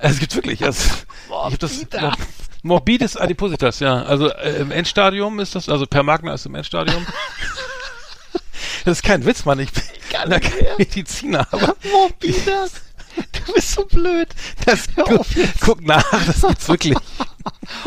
Es 0.00 0.20
gibt 0.20 0.32
wirklich, 0.36 0.64
also, 0.64 0.90
ich 1.28 1.34
hab 1.34 1.58
das 1.58 1.84
Mor 2.00 2.16
Morbides 2.62 3.16
Adipositas, 3.16 3.80
ja. 3.80 4.02
Also 4.02 4.30
äh, 4.30 4.60
im 4.60 4.70
Endstadium 4.70 5.40
ist 5.40 5.56
das, 5.56 5.68
also 5.68 5.86
per 5.86 6.04
Magna 6.04 6.34
ist 6.34 6.46
im 6.46 6.54
Endstadium. 6.54 7.04
das 8.84 8.98
ist 8.98 9.02
kein 9.02 9.24
Witz, 9.26 9.44
Mann. 9.44 9.58
Ich 9.58 9.72
bin 9.72 9.82
kein 10.08 10.40
Mediziner, 10.78 11.48
aber 11.50 11.74
Morbidas. 11.90 12.72
Du 13.46 13.52
bist 13.54 13.72
so 13.72 13.84
blöd. 13.86 14.28
Das 14.64 14.86
hör 14.94 15.18
auf 15.18 15.34
jetzt. 15.34 15.60
guck 15.62 15.82
nach, 15.82 16.04
das 16.26 16.42
gibt's 16.42 16.68
wirklich. 16.68 16.96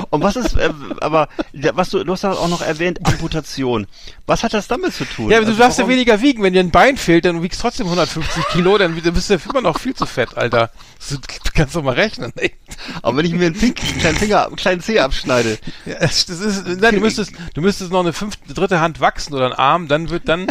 Und 0.10 0.22
was 0.24 0.36
ist, 0.36 0.56
äh, 0.58 0.70
aber 1.02 1.28
was 1.74 1.90
du, 1.90 2.04
du 2.04 2.12
hast 2.14 2.24
ja 2.24 2.32
auch 2.32 2.50
noch 2.50 2.62
erwähnt, 2.62 3.00
Amputation. 3.06 3.88
Was 4.26 4.44
hat 4.44 4.54
das 4.54 4.68
damit 4.68 4.94
zu 4.94 5.06
tun? 5.06 5.30
Ja, 5.30 5.38
aber 5.38 5.46
du 5.46 5.52
Also 5.52 5.64
darfst 5.64 5.80
ja 5.80 5.88
weniger 5.88 6.22
wiegen. 6.22 6.44
Wenn 6.44 6.54
dir 6.54 6.62
ein 6.62 6.72
Bein 6.72 6.98
fehlt, 6.98 7.26
dann 7.26 7.42
wiegst 7.42 7.60
du 7.60 7.64
trotzdem 7.64 7.88
150 7.88 8.48
Kilo, 8.50 8.78
dann 8.78 8.96
bist 8.96 9.30
du 9.30 9.34
immer 9.50 9.62
noch 9.62 9.80
viel 9.80 9.94
zu 9.94 10.06
fett, 10.06 10.38
Alter. 10.38 10.70
Du 11.10 11.52
kannst 11.54 11.76
doch 11.76 11.84
mal 11.84 11.96
rechnen. 11.96 12.32
ey. 12.38 12.54
Aber 13.02 13.18
wenn 13.18 13.26
ich 13.26 13.34
mir 13.34 13.48
einen, 13.48 13.58
Pink, 13.58 13.82
einen 13.82 14.00
kleinen 14.00 14.18
Finger, 14.18 14.48
einen 14.48 14.56
kleinen 14.56 14.82
Zeh 14.82 15.00
abschneide. 15.00 15.58
Ja, 15.86 15.96
das 16.00 16.30
ist, 16.30 16.66
nein, 16.66 16.96
du 16.96 17.02
müsstest, 17.02 17.34
du 17.54 17.62
müsstest 17.62 17.92
noch 17.92 18.00
eine 18.00 18.14
fünfte, 18.14 18.54
dritte 18.54 18.80
Hand 18.80 19.02
wachsen 19.02 19.34
oder 19.34 19.46
einen 19.46 19.54
Arm, 19.56 19.88
dann 19.88 20.10
wird 20.10 20.30
dann, 20.30 20.48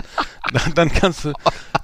dann, 0.52 0.74
dann 0.74 0.92
kannst 0.92 1.24
du, 1.24 1.32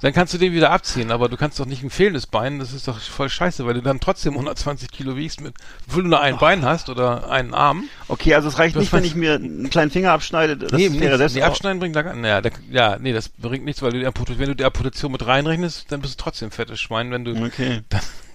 dann 0.01 0.13
kannst 0.13 0.33
du 0.33 0.37
den 0.37 0.53
wieder 0.53 0.71
abziehen. 0.71 1.11
Aber 1.11 1.29
du 1.29 1.37
kannst 1.37 1.59
doch 1.59 1.65
nicht 1.65 1.83
ein 1.83 1.89
fehlendes 1.89 2.27
Bein. 2.27 2.59
Das 2.59 2.73
ist 2.73 2.87
doch 2.87 2.99
voll 2.99 3.29
scheiße, 3.29 3.65
weil 3.65 3.73
du 3.73 3.81
dann 3.81 3.99
trotzdem 3.99 4.33
120 4.33 4.91
Kilo 4.91 5.15
wiegst, 5.15 5.41
mit, 5.41 5.55
obwohl 5.87 6.03
du 6.03 6.09
nur 6.09 6.21
ein 6.21 6.37
Bein 6.37 6.63
hast 6.63 6.89
oder 6.89 7.31
einen 7.31 7.53
Arm. 7.53 7.85
Okay, 8.07 8.35
also 8.35 8.49
es 8.49 8.59
reicht 8.59 8.75
Das 8.75 8.81
nicht, 8.81 8.93
wenn 8.93 9.03
ich 9.03 9.15
mir 9.15 9.35
einen 9.35 9.69
kleinen 9.69 9.89
Finger 9.89 10.11
abschneide. 10.11 10.57
Das 10.57 10.73
nee, 10.73 10.91
wäre 10.99 11.17
selbst 11.17 11.35
nee, 11.35 11.41
abschneiden 11.41 11.79
bringt 11.79 11.95
da 11.95 12.03
gar, 12.03 12.13
naja, 12.13 12.41
da, 12.41 12.49
ja, 12.69 12.97
nee, 12.99 13.13
das 13.13 13.29
bringt 13.29 13.65
nichts, 13.65 13.81
weil 13.81 13.91
du 13.91 13.99
die 13.99 14.05
Amputation, 14.05 14.39
wenn 14.39 14.49
du 14.49 14.55
die 14.55 14.65
Amputation 14.65 15.11
mit 15.11 15.25
reinrechnest, 15.25 15.91
dann 15.91 16.01
bist 16.01 16.19
du 16.19 16.23
trotzdem 16.23 16.51
fettes 16.51 16.79
Schwein, 16.79 17.11
wenn 17.11 17.25
du, 17.25 17.37
Okay. 17.37 17.81
Also 17.91 18.26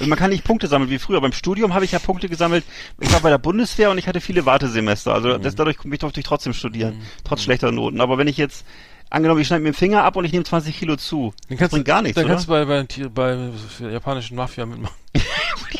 man 0.00 0.18
kann 0.18 0.30
nicht 0.30 0.44
Punkte 0.44 0.66
sammeln 0.68 0.90
wie 0.90 0.98
früher. 0.98 1.20
Beim 1.20 1.32
Studium 1.32 1.74
habe 1.74 1.84
ich 1.84 1.92
ja 1.92 1.98
Punkte 1.98 2.28
gesammelt. 2.28 2.64
Ich 3.00 3.12
war 3.12 3.20
bei 3.20 3.30
der 3.30 3.38
Bundeswehr 3.38 3.90
und 3.90 3.98
ich 3.98 4.06
hatte 4.08 4.20
viele 4.20 4.46
Wartesemester. 4.46 5.14
Also 5.14 5.28
Mhm. 5.38 5.42
das, 5.42 5.54
dadurch 5.54 5.76
durfte 5.98 6.20
ich 6.20 6.26
trotzdem 6.26 6.52
studieren, 6.52 7.00
trotz 7.24 7.42
schlechter 7.42 7.72
Noten. 7.72 8.00
Aber 8.00 8.18
wenn 8.18 8.28
ich 8.28 8.36
jetzt, 8.36 8.64
angenommen, 9.10 9.40
ich 9.40 9.46
schneide 9.46 9.62
mir 9.62 9.70
den 9.70 9.76
Finger 9.76 10.04
ab 10.04 10.16
und 10.16 10.24
ich 10.24 10.32
nehme 10.32 10.44
20 10.44 10.76
Kilo 10.78 10.96
zu, 10.96 11.34
Dann 11.48 11.58
kannst 11.58 11.72
bringt 11.72 11.86
du, 11.86 11.90
gar 11.92 12.02
nichts, 12.02 12.14
Dann 12.16 12.24
oder? 12.24 12.34
kannst 12.34 12.46
du 12.48 12.50
bei, 12.50 12.64
bei, 12.64 13.08
bei 13.08 13.50
der 13.80 13.90
japanischen 13.92 14.36
Mafia 14.36 14.64
mitmachen. 14.66 14.94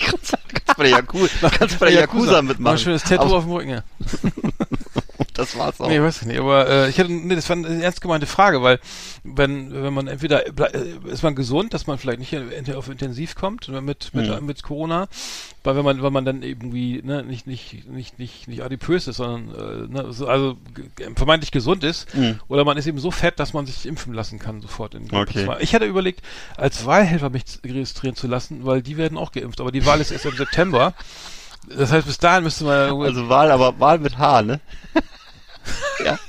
Kannst 0.07 0.37
bei 0.77 0.85
der 0.85 0.93
Yakuza, 0.99 1.51
kannst 1.51 1.79
bei 1.79 1.91
der 1.91 2.01
Yakuza 2.01 2.33
Mal 2.33 2.39
ein 2.39 2.47
mitmachen. 2.47 2.79
schönes 2.79 3.03
Tattoo 3.03 3.25
Aber 3.27 3.37
auf 3.37 3.45
dem 3.45 3.53
Rücken, 3.53 3.71
ja. 3.71 3.83
das 5.43 5.59
war's 5.59 5.81
auch. 5.81 5.89
Nee, 5.89 6.01
weiß 6.01 6.23
ich 6.23 6.29
nicht, 6.29 6.39
aber 6.41 6.69
äh, 6.69 6.89
ich 6.89 6.99
hatte, 6.99 7.13
nee, 7.13 7.35
das 7.35 7.49
war 7.49 7.57
eine 7.57 7.83
ernst 7.83 8.01
gemeinte 8.01 8.27
Frage, 8.27 8.63
weil 8.63 8.79
wenn, 9.25 9.73
wenn 9.73 9.93
man 9.95 10.07
entweder 10.09 10.47
äh, 10.47 10.53
ist 11.07 11.23
man 11.23 11.35
gesund, 11.35 11.75
dass 11.75 11.87
man 11.87 11.99
vielleicht 11.99 12.19
nicht 12.21 12.35
auf 12.75 12.89
Intensiv 12.89 13.35
kommt 13.35 13.69
mit 13.69 13.83
mit, 14.15 14.15
Mhm. 14.15 14.47
mit 14.47 14.63
Corona, 14.63 15.09
weil 15.65 15.77
wenn 15.77 15.85
man 15.85 16.03
wenn 16.03 16.13
man 16.13 16.25
dann 16.25 16.43
irgendwie 16.43 17.01
ne, 17.05 17.23
nicht 17.23 17.47
nicht 17.47 17.87
nicht 17.89 18.19
nicht 18.19 18.49
nicht 18.49 18.63
adipös 18.63 19.07
ist, 19.09 19.17
sondern 19.17 19.55
äh, 19.55 19.93
ne, 20.03 20.13
so, 20.13 20.27
also 20.27 20.57
g- 20.75 21.05
vermeintlich 21.15 21.51
gesund 21.53 21.85
ist, 21.85 22.13
Mhm. 22.15 22.41
oder 22.49 22.65
man 22.65 22.77
ist 22.77 22.87
eben 22.87 22.99
so 22.99 23.11
fett, 23.11 23.39
dass 23.39 23.53
man 23.53 23.67
sich 23.67 23.85
impfen 23.87 24.15
lassen 24.15 24.39
kann 24.39 24.61
sofort. 24.61 24.95
In 24.95 25.13
Okay. 25.15 25.49
Ich 25.61 25.75
hatte 25.75 25.85
überlegt, 25.85 26.23
als 26.57 26.87
Wahlhelfer 26.87 27.31
mich 27.31 27.45
registrieren 27.65 28.17
zu 28.17 28.27
lassen, 28.27 28.65
weil 28.65 28.83
die 28.83 28.97
werden 28.97 29.19
auch 29.19 29.33
geimpft, 29.33 29.61
aber 29.61 29.73
die 29.73 29.85
Wahl 29.87 30.01
ist 30.01 30.11
erst 30.11 30.25
im 30.27 30.37
September. 30.37 30.95
Das 31.69 31.93
heißt, 31.93 32.07
bis 32.07 32.19
dahin 32.19 32.43
müsste 32.45 32.65
man 32.65 33.01
Also 33.03 33.29
Wahl, 33.29 33.51
aber 33.53 33.79
Wahl 33.79 33.99
mit 33.99 34.19
H, 34.19 34.43
ne? 34.43 34.61
ja. 36.05 36.19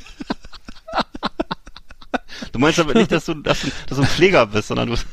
Du 2.51 2.59
meinst 2.59 2.79
aber 2.79 2.93
nicht, 2.93 3.11
dass 3.11 3.25
du, 3.25 3.33
dass 3.35 3.61
du, 3.61 3.67
dass 3.87 3.97
du 3.97 4.03
ein 4.03 4.07
Pfleger 4.07 4.45
bist, 4.45 4.67
sondern 4.67 4.89
du. 4.89 4.95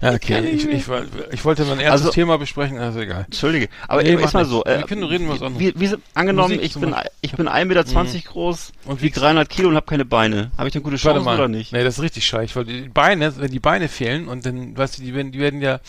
Ja, 0.00 0.12
okay, 0.12 0.40
ich, 0.50 0.66
ich, 0.66 0.86
ich 1.32 1.44
wollte 1.44 1.64
mein 1.64 1.80
erstes 1.80 2.02
Also- 2.02 2.10
Thema 2.12 2.36
besprechen, 2.38 2.78
also 2.78 3.00
egal. 3.00 3.24
Entschuldige. 3.24 3.68
Aber 3.88 4.02
Nee, 4.02 4.14
erstmal 4.14 4.42
nicht. 4.44 4.50
so. 4.52 4.64
äh, 4.64 4.78
Wir 4.78 4.86
können 4.86 5.02
reden 5.04 5.28
was 5.28 5.40
anderes. 5.42 5.58
Wie, 5.58 5.72
wie, 5.80 5.96
angenommen, 6.14 6.54
Musik 6.54 6.64
ich 6.66 6.74
bin, 6.80 6.90
Beispiel. 6.90 7.10
ich 7.22 7.32
bin 7.32 7.48
1,20 7.48 7.64
Meter 7.64 8.28
groß 8.28 8.72
Und 8.84 9.02
wiege 9.02 9.18
300 9.18 9.48
Kilo 9.48 9.68
und 9.70 9.76
habe 9.76 9.86
keine 9.86 10.04
Beine. 10.04 10.50
Habe 10.58 10.68
ich 10.68 10.74
eine 10.74 10.82
gute 10.82 10.94
Warte 10.94 11.08
Chance 11.08 11.24
mal. 11.24 11.34
oder 11.36 11.48
nicht? 11.48 11.72
Nee, 11.72 11.82
das 11.84 11.96
ist 11.98 12.02
richtig 12.02 12.26
scheiße, 12.26 12.54
weil 12.56 12.64
die 12.64 12.88
Beine, 12.88 13.36
wenn 13.38 13.50
die 13.50 13.60
Beine 13.60 13.88
fehlen 13.88 14.28
und 14.28 14.44
dann, 14.46 14.76
weißt 14.76 14.98
du, 14.98 15.02
die 15.02 15.14
werden, 15.14 15.32
die 15.32 15.38
werden 15.40 15.60
ja, 15.62 15.80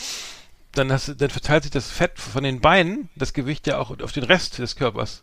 dann 0.73 0.91
hast 0.91 1.09
du, 1.09 1.13
dann 1.15 1.29
verteilt 1.29 1.63
sich 1.63 1.71
das 1.71 1.89
Fett 1.89 2.17
von 2.19 2.43
den 2.43 2.61
Beinen, 2.61 3.09
das 3.15 3.33
Gewicht 3.33 3.67
ja 3.67 3.77
auch 3.77 3.91
auf 4.01 4.11
den 4.11 4.23
Rest 4.23 4.57
des 4.59 4.75
Körpers. 4.75 5.21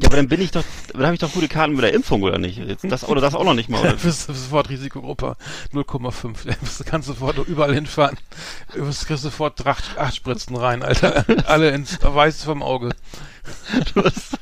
Ja, 0.00 0.06
aber 0.06 0.16
dann 0.16 0.28
bin 0.28 0.40
ich 0.40 0.50
doch, 0.50 0.64
dann 0.92 1.02
habe 1.04 1.14
ich 1.14 1.20
doch 1.20 1.32
gute 1.32 1.48
Karten 1.48 1.74
mit 1.74 1.84
der 1.84 1.92
Impfung 1.92 2.22
oder 2.22 2.38
nicht? 2.38 2.58
Jetzt 2.58 2.84
das 2.84 3.04
oder 3.04 3.20
das 3.20 3.34
auch 3.34 3.44
noch 3.44 3.54
nicht 3.54 3.68
mal. 3.68 3.82
Du 3.82 3.88
Oder? 3.88 3.96
bist 4.02 4.26
sofort 4.26 4.68
Risikogruppe 4.70 5.36
0,5. 5.74 6.34
Du 6.78 6.84
kannst 6.84 7.08
sofort 7.08 7.36
überall 7.46 7.74
hinfahren. 7.74 8.16
Du 8.74 8.86
bist- 8.86 9.06
kriegst 9.06 9.22
sofort 9.22 9.66
acht, 9.66 9.98
acht 9.98 10.14
Spritzen 10.16 10.56
rein, 10.56 10.82
Alter. 10.82 11.24
Alle 11.46 11.70
ins 11.70 11.98
Weiß 12.02 12.44
vom 12.44 12.62
Auge. 12.62 12.90
Du 13.94 14.04
wirst, 14.04 14.38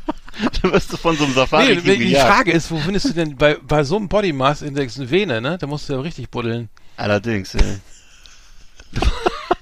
du 0.62 0.72
wirst 0.72 0.96
von 0.98 1.16
so 1.16 1.24
einem 1.24 1.34
Safari 1.34 1.76
Nee, 1.84 1.96
die 1.96 2.14
Frage 2.14 2.52
ist, 2.52 2.70
wo 2.70 2.78
findest 2.78 3.06
du 3.08 3.12
denn 3.14 3.36
bei, 3.36 3.56
bei 3.66 3.82
so 3.84 3.96
einem 3.96 4.08
Body 4.08 4.32
Mass 4.32 4.62
Index 4.62 4.96
eine 4.98 5.10
Vene, 5.10 5.40
ne? 5.40 5.58
Da 5.58 5.66
musst 5.66 5.88
du 5.88 5.94
ja 5.94 6.00
richtig 6.00 6.30
buddeln. 6.30 6.68
Allerdings, 6.96 7.54
ey. 7.54 7.78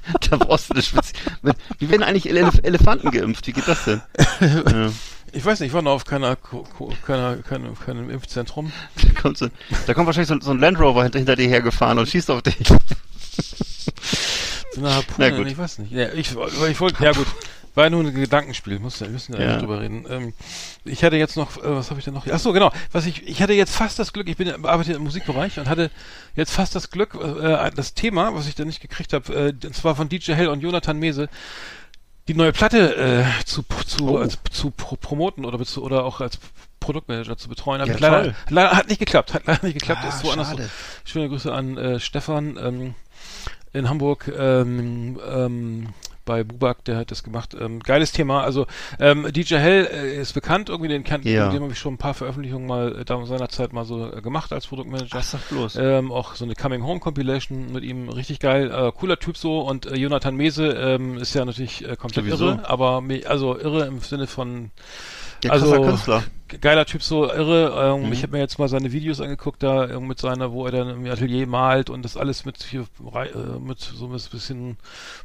da 0.31 0.37
brauchst 0.37 0.71
du 0.71 0.75
eine 0.75 0.83
Spezi 0.83 1.13
Wie 1.79 1.91
werden 1.91 2.03
eigentlich 2.03 2.29
Elef 2.29 2.61
Elefanten 2.63 3.11
geimpft? 3.11 3.47
Wie 3.47 3.53
geht 3.53 3.69
das 3.69 3.85
denn? 3.85 4.03
ja. 4.41 4.91
Ich 5.33 5.45
weiß 5.45 5.61
nicht, 5.61 5.69
ich 5.69 5.75
war 5.75 5.83
noch 5.83 5.93
auf 5.93 6.05
keiner, 6.05 6.37
keiner, 7.07 7.37
keiner, 7.37 7.71
keinem 7.85 8.11
Impfzentrum. 8.11 8.73
da, 9.03 9.21
kommt 9.21 9.39
so, 9.39 9.49
da 9.87 9.95
kommt 9.95 10.07
wahrscheinlich 10.07 10.29
so, 10.29 10.41
so 10.41 10.53
ein 10.53 10.61
Land 10.61 10.79
Rover 10.79 11.03
hinter, 11.03 11.19
hinter 11.19 11.37
dir 11.37 11.49
hergefahren 11.49 11.99
und 11.99 12.09
schießt 12.09 12.31
auf 12.31 12.43
dich. 12.43 12.57
So 14.73 14.81
eine 14.81 14.95
Harpune, 14.95 15.31
Na 15.31 15.37
gut. 15.37 15.47
ich 15.47 15.59
weiß 15.59 15.79
nicht. 15.79 15.93
Ja, 15.93 16.13
ich, 16.13 16.31
ich 16.71 16.81
wollte, 16.81 17.03
ja 17.03 17.13
gut, 17.13 17.27
war 17.77 17.89
nur 17.91 18.03
ein 18.03 18.13
Gedankenspiel, 18.15 18.79
muss, 18.81 19.01
wir 19.01 19.09
müssen 19.09 19.35
ja, 19.35 19.41
Ja. 19.41 19.47
nicht 19.53 19.63
drüber 19.63 19.81
reden. 19.81 20.05
Ähm, 20.11 20.33
ich 20.85 21.05
hatte 21.05 21.17
jetzt 21.17 21.37
noch, 21.37 21.57
äh, 21.59 21.61
was 21.77 21.91
habe 21.91 22.01
ich 22.01 22.05
denn 22.05 22.15
noch? 22.15 22.27
Ach 22.27 22.39
so, 22.39 22.53
genau, 22.53 22.73
was 22.91 23.07
ich, 23.07 23.27
ich 23.29 23.43
hatte 23.43 23.53
jetzt 23.53 23.75
fast 23.75 23.99
das 23.99 24.13
Glück, 24.13 24.29
ich 24.29 24.37
bin 24.37 24.49
arbeite 24.65 24.95
im 24.95 25.03
Musikbereich 25.03 25.59
und 25.61 25.69
hatte 25.69 25.91
jetzt 26.35 26.51
fast 26.53 26.75
das 26.75 26.91
Glück, 26.91 27.15
äh, 27.15 27.71
das 27.77 27.95
Thema, 27.95 28.35
was 28.35 28.49
ich 28.49 28.55
da 28.55 28.65
nicht 28.65 28.81
gekriegt 28.81 29.13
habe, 29.13 29.33
äh, 29.33 29.67
und 29.67 29.75
zwar 29.75 29.95
von 29.95 30.09
DJ 30.09 30.33
Hell 30.33 30.49
und 30.49 30.61
Jonathan 30.61 30.99
Mese, 30.99 31.29
die 32.29 32.35
neue 32.35 32.53
Platte 32.53 32.97
äh, 32.97 33.45
zu, 33.45 33.63
zu, 33.87 34.09
Oh. 34.11 34.17
als, 34.19 34.39
zu 34.51 34.71
pro 34.71 34.97
promoten 34.97 35.45
oder, 35.45 35.65
zu, 35.65 35.85
oder 35.85 36.05
auch 36.05 36.21
als 36.21 36.39
Produktmanager 36.81 37.37
zu 37.37 37.49
betreuen. 37.49 37.81
Ja, 37.87 37.95
leider, 37.99 38.35
leider 38.49 38.71
hat 38.77 38.89
nicht 38.89 38.99
geklappt, 38.99 39.35
hat 39.35 39.43
leider 39.47 39.65
nicht 39.67 39.75
geklappt, 39.79 40.01
Ah, 40.05 40.09
ist 40.09 40.25
woanders 40.25 40.51
so. 40.51 40.59
Schöne 41.05 41.29
Grüße 41.29 41.53
an 41.53 41.77
äh, 41.77 42.01
Stefan 42.01 42.59
ähm, 42.61 42.95
in 43.73 43.89
Hamburg 43.89 44.33
ähm, 44.37 45.21
ähm, 45.29 45.89
bei 46.27 46.45
Bubak, 46.45 46.85
der 46.85 46.99
hat 46.99 47.11
das 47.11 47.23
gemacht. 47.23 47.57
Ähm, 47.59 47.81
geiles 47.81 48.13
Thema. 48.13 48.43
Also 48.43 48.67
ähm, 49.01 49.27
DJ 49.33 49.55
Hell 49.55 49.89
äh, 49.91 50.21
ist 50.21 50.35
bekannt, 50.35 50.69
irgendwie 50.69 50.89
den 50.89 51.03
kennt, 51.05 51.25
Ja. 51.25 51.49
dem 51.49 51.63
habe 51.63 51.73
ich 51.73 51.79
schon 51.79 51.95
ein 51.95 51.99
paar 51.99 52.13
Veröffentlichungen 52.13 52.67
mal 52.67 53.01
äh, 53.01 53.05
da 53.07 53.25
seinerzeit 53.25 53.73
mal 53.73 53.87
so 53.87 54.13
äh, 54.13 54.21
gemacht 54.21 54.53
als 54.53 54.67
Produktmanager. 54.67 55.17
Ach, 55.19 55.23
sag 55.23 55.49
bloß. 55.49 55.77
Ähm, 55.77 56.13
auch 56.13 56.35
so 56.35 56.45
eine 56.45 56.55
Coming 56.55 56.83
Home 56.85 57.01
Compilation 57.01 57.73
mit 57.73 57.83
ihm, 57.85 58.11
richtig 58.11 58.41
geil, 58.41 58.71
äh, 58.71 58.93
cooler 58.93 59.19
Typ 59.19 59.39
so 59.39 59.61
und 59.61 59.87
äh, 59.87 59.95
Jonathan 59.97 60.37
Mese 60.37 60.67
ähm, 60.73 61.17
ist 61.17 61.33
ja 61.35 61.45
natürlich 61.47 61.83
äh, 61.89 61.97
komplett 61.97 62.27
Sowieso. 62.27 62.47
irre, 62.49 62.69
aber 62.69 63.01
me- 63.01 63.23
also 63.27 63.59
irre 63.59 63.87
im 63.87 64.01
Sinne 64.01 64.27
von 64.27 64.71
Ja, 65.45 65.51
also 65.51 65.81
Künstler. 65.83 66.23
ge- 66.49 66.59
geiler 66.61 66.87
Typ, 66.87 67.03
so 67.03 67.25
irre. 67.31 67.95
Ähm, 67.97 68.07
Mhm. 68.07 68.13
Ich 68.13 68.23
habe 68.23 68.33
mir 68.33 68.39
jetzt 68.39 68.59
mal 68.59 68.69
seine 68.69 68.93
Videos 68.93 69.21
angeguckt, 69.21 69.63
da 69.63 69.99
mit 70.01 70.19
seiner, 70.19 70.53
wo 70.53 70.65
er 70.67 70.73
dann 70.73 70.89
im 70.91 71.07
Atelier 71.11 71.47
malt 71.47 71.91
und 71.91 72.03
das 72.03 72.17
alles 72.17 72.45
mit 72.45 72.63
hier 72.63 72.87
äh, 73.15 73.59
mit 73.61 73.79
so 73.81 74.07
ein 74.07 74.13
bisschen 74.13 74.77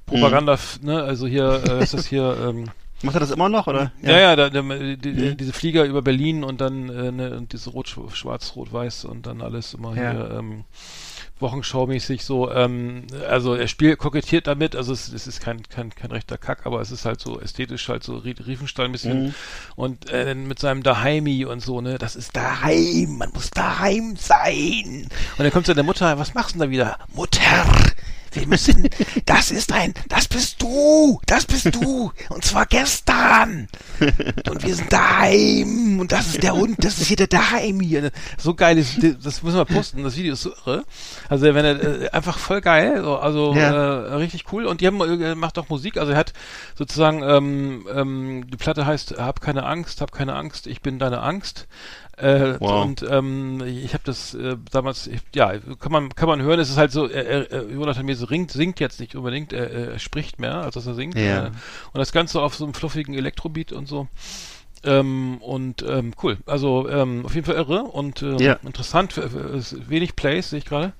Propaganda, 0.05 0.53
f- 0.53 0.79
ne? 0.81 1.01
Also 1.03 1.27
hier 1.27 1.61
äh, 1.65 1.83
ist 1.83 1.93
das 1.93 2.05
hier. 2.07 2.35
Ähm, 2.41 2.69
Macht 3.03 3.15
er 3.15 3.19
das 3.21 3.31
immer 3.31 3.49
noch, 3.49 3.65
oder? 3.65 3.91
ja, 4.03 4.19
ja, 4.19 4.35
da, 4.35 4.51
da, 4.51 4.61
die, 4.61 5.09
Mhm. 5.09 5.37
diese 5.37 5.53
Flieger 5.53 5.85
über 5.85 6.03
Berlin 6.03 6.43
und 6.43 6.61
dann 6.61 6.87
äh, 6.89 7.11
ne, 7.11 7.35
und 7.35 7.51
diese 7.51 7.71
Rot, 7.71 7.87
Schwarz, 8.13 8.53
Rot, 8.55 8.71
Weiß 8.71 9.05
und 9.05 9.25
dann 9.25 9.41
alles 9.41 9.73
immer 9.73 9.95
Ja. 9.95 10.11
hier 10.11 10.31
ähm, 10.37 10.63
Wochenschau-mäßig 11.41 12.23
so. 12.23 12.51
Ähm, 12.51 13.07
also 13.29 13.55
er 13.55 13.67
spielt, 13.67 13.97
kokettiert 13.97 14.47
damit. 14.47 14.75
Also 14.75 14.93
es, 14.93 15.11
es 15.11 15.27
ist 15.27 15.41
kein, 15.41 15.63
kein 15.63 15.93
kein 15.95 16.11
rechter 16.11 16.37
Kack, 16.37 16.65
aber 16.65 16.81
es 16.81 16.91
ist 16.91 17.05
halt 17.05 17.19
so 17.19 17.39
ästhetisch 17.39 17.87
halt 17.89 18.03
so 18.03 18.17
Rie- 18.17 18.35
Riefenstahl 18.45 18.85
ein 18.85 18.91
bisschen 18.91 19.23
Mhm. 19.25 19.33
und 19.75 20.09
äh, 20.09 20.35
mit 20.35 20.59
seinem 20.59 20.83
Daheimi 20.83 21.45
und 21.45 21.61
so 21.61 21.81
ne. 21.81 21.97
Das 21.97 22.15
ist 22.15 22.35
daheim, 22.35 23.17
man 23.17 23.31
muss 23.33 23.49
daheim 23.51 24.15
sein. 24.15 25.07
Und 25.37 25.43
dann 25.43 25.51
kommt 25.51 25.65
seine 25.65 25.83
Mutter, 25.83 26.17
was 26.19 26.33
machst 26.33 26.55
du 26.55 26.59
denn 26.59 26.67
da 26.67 26.71
wieder? 26.71 26.97
Mutter. 27.13 27.65
Wir 28.31 28.47
müssen, 28.47 28.87
das 29.25 29.51
ist 29.51 29.71
ein, 29.73 29.93
das 30.09 30.27
bist 30.27 30.61
du, 30.61 31.19
das 31.25 31.45
bist 31.45 31.75
du, 31.75 32.11
und 32.29 32.45
zwar 32.45 32.65
gestern. 32.65 33.67
Und 34.49 34.63
wir 34.65 34.75
sind 34.75 34.91
daheim, 34.91 35.99
und 35.99 36.11
das 36.11 36.27
ist 36.27 36.43
der 36.43 36.53
Hund, 36.55 36.83
das 36.83 36.99
ist 36.99 37.07
hier 37.07 37.17
der 37.17 37.27
daheim 37.27 37.79
hier. 37.81 38.11
So 38.37 38.53
geil 38.53 38.77
ist, 38.77 38.97
das 39.23 39.43
müssen 39.43 39.57
wir 39.57 39.65
posten, 39.65 40.03
das 40.03 40.15
Video 40.15 40.33
ist 40.33 40.43
so 40.43 40.51
irre. 40.65 40.85
Also 41.29 41.43
wenn 41.53 41.65
er, 41.65 42.03
äh, 42.03 42.09
einfach 42.09 42.37
voll 42.37 42.61
geil, 42.61 43.01
so, 43.03 43.17
also 43.17 43.53
Ja. 43.53 43.71
äh, 44.05 44.13
richtig 44.15 44.45
cool. 44.51 44.65
Und 44.65 44.81
die 44.81 44.87
haben, 44.87 45.01
äh, 45.01 45.35
macht 45.35 45.57
auch 45.59 45.69
Musik, 45.69 45.97
also 45.97 46.11
er 46.13 46.17
hat 46.17 46.33
sozusagen, 46.75 47.21
ähm, 47.23 47.87
ähm, 47.93 48.45
die 48.49 48.57
Platte 48.57 48.85
heißt, 48.85 49.15
hab 49.17 49.41
keine 49.41 49.65
Angst, 49.65 50.01
hab 50.01 50.11
keine 50.11 50.35
Angst, 50.35 50.67
ich 50.67 50.81
bin 50.81 50.99
deine 50.99 51.21
Angst. 51.21 51.67
Äh, 52.17 52.59
Wow. 52.59 52.83
Und 52.83 53.05
ähm, 53.09 53.61
ich 53.65 53.93
habe 53.93 54.03
das 54.05 54.33
äh, 54.33 54.57
damals, 54.71 55.07
ich, 55.07 55.21
ja, 55.33 55.57
kann 55.79 55.91
man 55.91 56.09
kann 56.13 56.27
man 56.29 56.41
hören. 56.41 56.59
Es 56.59 56.69
ist 56.69 56.77
halt 56.77 56.91
so, 56.91 57.07
er, 57.07 57.51
er, 57.51 57.63
Jonathan 57.69 58.05
Mese 58.05 58.27
singt, 58.27 58.51
singt 58.51 58.79
jetzt 58.79 58.99
nicht 58.99 59.15
unbedingt, 59.15 59.53
er, 59.53 59.71
er 59.71 59.99
spricht 59.99 60.39
mehr, 60.39 60.55
als 60.61 60.75
dass 60.75 60.85
er 60.85 60.93
singt. 60.93 61.15
Ja. 61.17 61.47
Äh, 61.47 61.51
und 61.93 61.97
das 61.99 62.11
Ganze 62.11 62.41
auf 62.41 62.55
so 62.55 62.63
einem 62.65 62.73
fluffigen 62.73 63.13
Elektrobeat 63.15 63.71
und 63.71 63.87
so. 63.87 64.07
Ähm, 64.83 65.37
und 65.41 65.83
ähm, 65.87 66.13
cool, 66.23 66.37
also 66.47 66.89
ähm, 66.89 67.23
auf 67.25 67.35
jeden 67.35 67.45
Fall 67.45 67.55
irre 67.55 67.83
und 67.83 68.21
ähm, 68.23 68.39
Ja. 68.39 68.53
interessant. 68.63 69.15
F- 69.17 69.25
f- 69.25 69.53
es 69.55 69.73
ist 69.73 69.89
wenig 69.89 70.15
Plays 70.15 70.49
sehe 70.49 70.59
ich 70.59 70.65
gerade. 70.65 70.93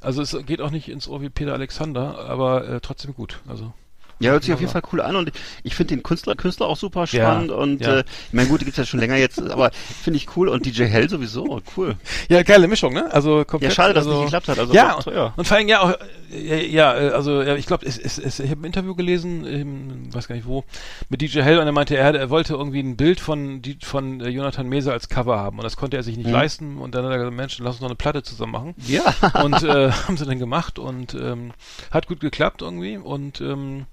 Also 0.00 0.20
es 0.22 0.36
geht 0.46 0.60
auch 0.60 0.70
nicht 0.70 0.88
ins 0.88 1.06
Ohr 1.08 1.20
wie 1.22 1.28
Peter 1.30 1.52
Alexander, 1.52 2.18
aber 2.28 2.66
äh, 2.68 2.80
trotzdem 2.80 3.14
gut. 3.14 3.40
Also 3.48 3.72
Ja, 4.20 4.30
hört 4.32 4.44
sich 4.44 4.52
auf 4.54 4.60
jeden 4.60 4.72
Fall 4.72 4.82
cool 4.92 5.00
an 5.00 5.16
und 5.16 5.32
ich 5.62 5.74
finde 5.74 5.94
den 5.94 6.02
Künstler, 6.02 6.34
Künstler 6.36 6.66
auch 6.66 6.76
super 6.76 7.06
spannend 7.06 7.50
und 7.50 7.80
ja. 7.80 7.98
äh, 7.98 8.04
ich 8.28 8.32
meine, 8.32 8.48
gut, 8.48 8.60
die 8.60 8.64
gibt's 8.64 8.78
ja 8.78 8.84
schon 8.84 9.00
länger 9.00 9.16
jetzt, 9.16 9.40
aber 9.50 9.70
finde 10.02 10.16
ich 10.16 10.36
cool 10.36 10.48
und 10.48 10.64
DJ 10.64 10.84
Hell 10.84 11.08
sowieso, 11.08 11.60
cool. 11.76 11.96
Ja, 12.28 12.42
geile 12.42 12.68
Mischung, 12.68 12.94
ne? 12.94 13.12
Also 13.12 13.44
komplett. 13.44 13.72
Ja, 13.72 13.74
schade, 13.74 13.94
dass 13.94 14.04
es 14.04 14.08
also, 14.08 14.20
nicht 14.20 14.26
geklappt 14.32 14.48
hat, 14.48 14.58
also 14.58 14.72
ja, 14.72 14.94
teuer. 14.94 15.34
und 15.36 15.46
vor 15.46 15.56
allem 15.56 15.68
ja 15.68 15.80
auch, 15.80 15.94
ja, 16.30 16.56
ja 16.56 16.98
äh, 16.98 17.10
also 17.10 17.42
ja, 17.42 17.56
ich 17.56 17.66
glaube, 17.66 17.84
es, 17.84 17.98
es, 17.98 18.18
es, 18.18 18.40
ich 18.40 18.50
habe 18.50 18.62
ein 18.62 18.64
Interview 18.64 18.94
gelesen, 18.94 19.44
ähm, 19.46 20.14
weiß 20.14 20.28
gar 20.28 20.34
nicht 20.36 20.46
wo, 20.46 20.64
mit 21.08 21.20
DJ 21.20 21.40
Hell 21.42 21.58
und 21.58 21.66
er 21.66 21.72
meinte, 21.72 21.96
er, 21.96 22.14
er 22.14 22.30
wollte 22.30 22.54
irgendwie 22.54 22.80
ein 22.80 22.96
Bild 22.96 23.20
von 23.20 23.60
die, 23.62 23.76
von 23.82 24.20
äh, 24.20 24.28
Jonathan 24.28 24.68
Mese 24.68 24.92
als 24.92 25.08
Cover 25.08 25.38
haben 25.38 25.58
und 25.58 25.64
das 25.64 25.76
konnte 25.76 25.96
er 25.96 26.02
sich 26.02 26.16
nicht 26.16 26.30
Mhm. 26.30 26.32
leisten 26.32 26.78
und 26.78 26.94
dann 26.94 27.04
hat 27.04 27.12
er 27.12 27.18
gesagt, 27.18 27.36
Mensch, 27.36 27.58
lass 27.58 27.74
uns 27.74 27.80
noch 27.80 27.88
eine 27.88 27.96
Platte 27.96 28.22
zusammen 28.22 28.52
machen. 28.52 28.74
Ja. 28.86 29.02
und 29.42 29.62
äh, 29.62 29.90
haben 30.06 30.16
sie 30.16 30.24
dann 30.24 30.38
gemacht 30.38 30.78
und 30.78 31.14
ähm, 31.14 31.52
hat 31.90 32.06
gut 32.06 32.20
geklappt 32.20 32.62
irgendwie 32.62 32.96
und 32.96 33.40
ähm, 33.40 33.86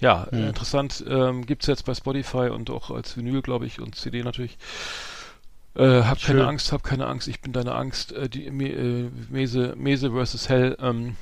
ja, 0.00 0.26
Hm. 0.30 0.38
äh, 0.44 0.48
interessant. 0.48 1.04
Ähm, 1.08 1.46
gibt's 1.46 1.66
jetzt 1.66 1.84
bei 1.84 1.94
Spotify 1.94 2.48
und 2.50 2.68
auch 2.70 2.90
als 2.90 3.16
Vinyl, 3.16 3.42
glaube 3.42 3.66
ich, 3.66 3.80
und 3.80 3.94
CD 3.94 4.22
natürlich. 4.22 4.58
Äh, 5.76 6.02
hab 6.02 6.18
Schön. 6.18 6.36
keine 6.36 6.48
Angst, 6.48 6.72
hab 6.72 6.82
keine 6.82 7.06
Angst, 7.06 7.28
ich 7.28 7.40
bin 7.40 7.52
deine 7.52 7.74
Angst. 7.74 8.12
Äh, 8.12 8.28
die 8.28 8.50
Me 8.50 8.68
äh, 8.68 9.10
Mese, 9.30 9.74
Mese 9.76 10.10
versus 10.10 10.48
Hell. 10.48 10.76
Ähm, 10.80 11.16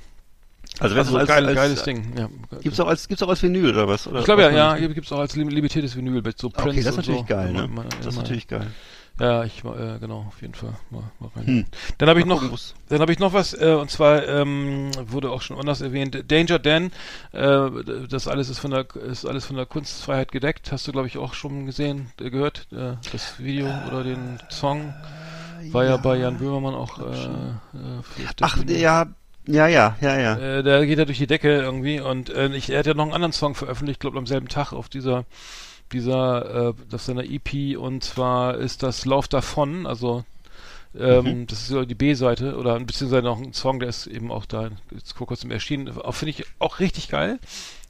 Also, 0.80 0.96
also 0.96 1.16
als, 1.18 1.28
geil, 1.28 1.44
als, 1.46 1.54
geiles 1.54 1.82
Ding. 1.82 2.12
Ja. 2.16 2.28
Gibt's 2.60 2.78
auch 2.80 2.86
als 2.88 3.08
gibt's 3.08 3.22
auch 3.22 3.28
als 3.28 3.42
Vinyl 3.42 3.70
oder 3.70 3.88
was? 3.88 4.06
Oder 4.06 4.20
Ich 4.20 4.24
glaube 4.24 4.42
ja, 4.42 4.50
ja, 4.50 4.68
man- 4.70 4.80
gibt- 4.80 4.94
gibt's 4.94 5.12
auch 5.12 5.18
als 5.18 5.34
lim- 5.36 5.48
limitiertes 5.48 5.96
Vinyl 5.96 6.22
mit 6.22 6.38
so 6.38 6.48
Prints 6.48 6.70
Okay, 6.70 6.82
das 6.82 6.92
ist 6.92 6.96
natürlich 6.96 7.20
so. 7.20 7.26
geil, 7.26 7.52
ne? 7.52 7.64
Immer- 7.64 7.82
immer- 7.82 7.84
Das 7.98 8.06
ist 8.06 8.16
natürlich 8.16 8.46
geil. 8.48 8.66
Ja, 9.20 9.44
ich 9.44 9.64
äh, 9.64 9.98
genau, 9.98 10.26
auf 10.28 10.40
jeden 10.40 10.54
Fall 10.54 10.74
mal, 10.90 11.02
mal 11.18 11.30
rein. 11.34 11.46
Hm. 11.46 11.66
Dann 11.98 12.08
habe 12.08 12.20
ich 12.20 12.26
noch, 12.26 12.42
dann 12.88 13.00
habe 13.00 13.12
ich 13.12 13.18
noch 13.18 13.32
was 13.32 13.52
äh, 13.52 13.72
und 13.72 13.90
zwar 13.90 14.26
ähm, 14.26 14.90
wurde 15.06 15.30
auch 15.30 15.42
schon 15.42 15.58
anders 15.58 15.80
erwähnt. 15.80 16.24
Danger 16.30 16.58
Dan, 16.58 16.92
äh, 17.32 17.70
das 18.08 18.28
alles 18.28 18.48
ist 18.48 18.60
von 18.60 18.70
der 18.70 18.86
ist 18.94 19.26
alles 19.26 19.46
von 19.46 19.56
der 19.56 19.66
Kunstfreiheit 19.66 20.30
gedeckt. 20.30 20.70
Hast 20.70 20.86
du 20.86 20.92
glaube 20.92 21.08
ich 21.08 21.18
auch 21.18 21.34
schon 21.34 21.66
gesehen, 21.66 22.12
äh, 22.20 22.30
gehört 22.30 22.68
äh, 22.72 22.92
das 23.12 23.38
Video 23.38 23.66
oder 23.88 24.04
den 24.04 24.38
Song 24.50 24.94
war 25.72 25.84
ja, 25.84 25.96
bei 25.96 26.16
Jan 26.16 26.38
Böhmermann 26.38 26.74
auch. 26.74 26.98
Äh, 26.98 27.02
äh, 27.02 28.26
Ach, 28.40 28.58
ja, 28.66 29.06
ja, 29.46 29.66
ja, 29.66 29.96
ja, 30.00 30.18
ja. 30.18 30.36
Äh, 30.36 30.62
da 30.62 30.84
geht 30.84 30.98
er 30.98 31.06
durch 31.06 31.18
die 31.18 31.26
Decke 31.26 31.48
irgendwie 31.48 32.00
und 32.00 32.30
äh, 32.30 32.48
ich, 32.54 32.70
er 32.70 32.80
hat 32.80 32.86
ja 32.86 32.94
noch 32.94 33.04
einen 33.04 33.14
anderen 33.14 33.32
Song 33.32 33.54
veröffentlicht, 33.54 34.00
glaube 34.00 34.18
am 34.18 34.26
selben 34.26 34.48
Tag 34.48 34.72
auf 34.72 34.88
dieser 34.88 35.24
dieser 35.92 36.68
äh, 36.70 36.94
auf 36.94 37.02
seiner 37.02 37.24
EP 37.24 37.76
und 37.78 38.04
zwar 38.04 38.56
ist 38.56 38.82
das 38.82 39.04
Lauf 39.04 39.28
davon, 39.28 39.86
also 39.86 40.24
ähm, 40.98 41.46
das 41.46 41.70
ist 41.70 41.90
die 41.90 41.94
B-Seite 41.94 42.56
oder 42.56 42.78
beziehungsweise 42.80 43.22
noch 43.22 43.38
ein 43.38 43.52
Song, 43.52 43.78
der 43.78 43.88
ist 43.90 44.06
eben 44.06 44.32
auch 44.32 44.46
da 44.46 44.70
jetzt 44.90 45.12
vor 45.12 45.26
kurzem 45.26 45.50
erschienen. 45.50 45.92
Finde 46.10 46.30
ich 46.30 46.44
auch 46.58 46.80
richtig 46.80 47.08
geil, 47.08 47.38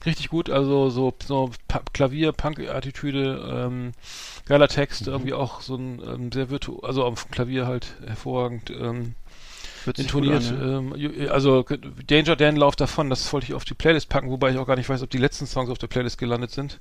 richtig 0.05 0.29
gut. 0.29 0.51
Also 0.51 0.91
so 0.91 1.15
so 1.25 1.51
Pa- 1.69 1.83
Klavier, 1.93 2.33
Punk-Attitüde, 2.33 3.67
ähm, 3.67 3.93
geiler 4.47 4.69
Text, 4.69 5.07
irgendwie 5.07 5.33
auch 5.33 5.61
so 5.61 5.77
ein 5.77 6.03
ähm, 6.07 6.33
sehr 6.33 6.51
virtu, 6.51 6.81
also 6.81 7.05
auf 7.05 7.25
dem 7.25 7.31
Klavier 7.31 7.67
halt 7.67 7.95
hervorragend. 8.05 8.71
Ähm, 8.71 9.15
intoniert. 9.97 10.51
an, 10.51 10.95
ja. 10.97 11.19
ähm, 11.25 11.31
also 11.31 11.65
Danger 12.07 12.37
Dan 12.37 12.57
Lauf 12.57 12.77
davon, 12.77 13.09
das 13.09 13.33
wollte 13.33 13.47
ich 13.47 13.55
auf 13.55 13.65
die 13.65 13.75
Playlist 13.75 14.09
packen, 14.09 14.29
wobei 14.29 14.51
ich 14.51 14.59
auch 14.59 14.67
gar 14.67 14.77
nicht 14.77 14.89
weiß, 14.89 15.03
ob 15.03 15.11
die 15.11 15.19
letzten 15.19 15.47
Songs 15.47 15.71
auf 15.71 15.79
der 15.79 15.87
Playlist 15.87 16.19
gelandet 16.19 16.51
sind. 16.51 16.79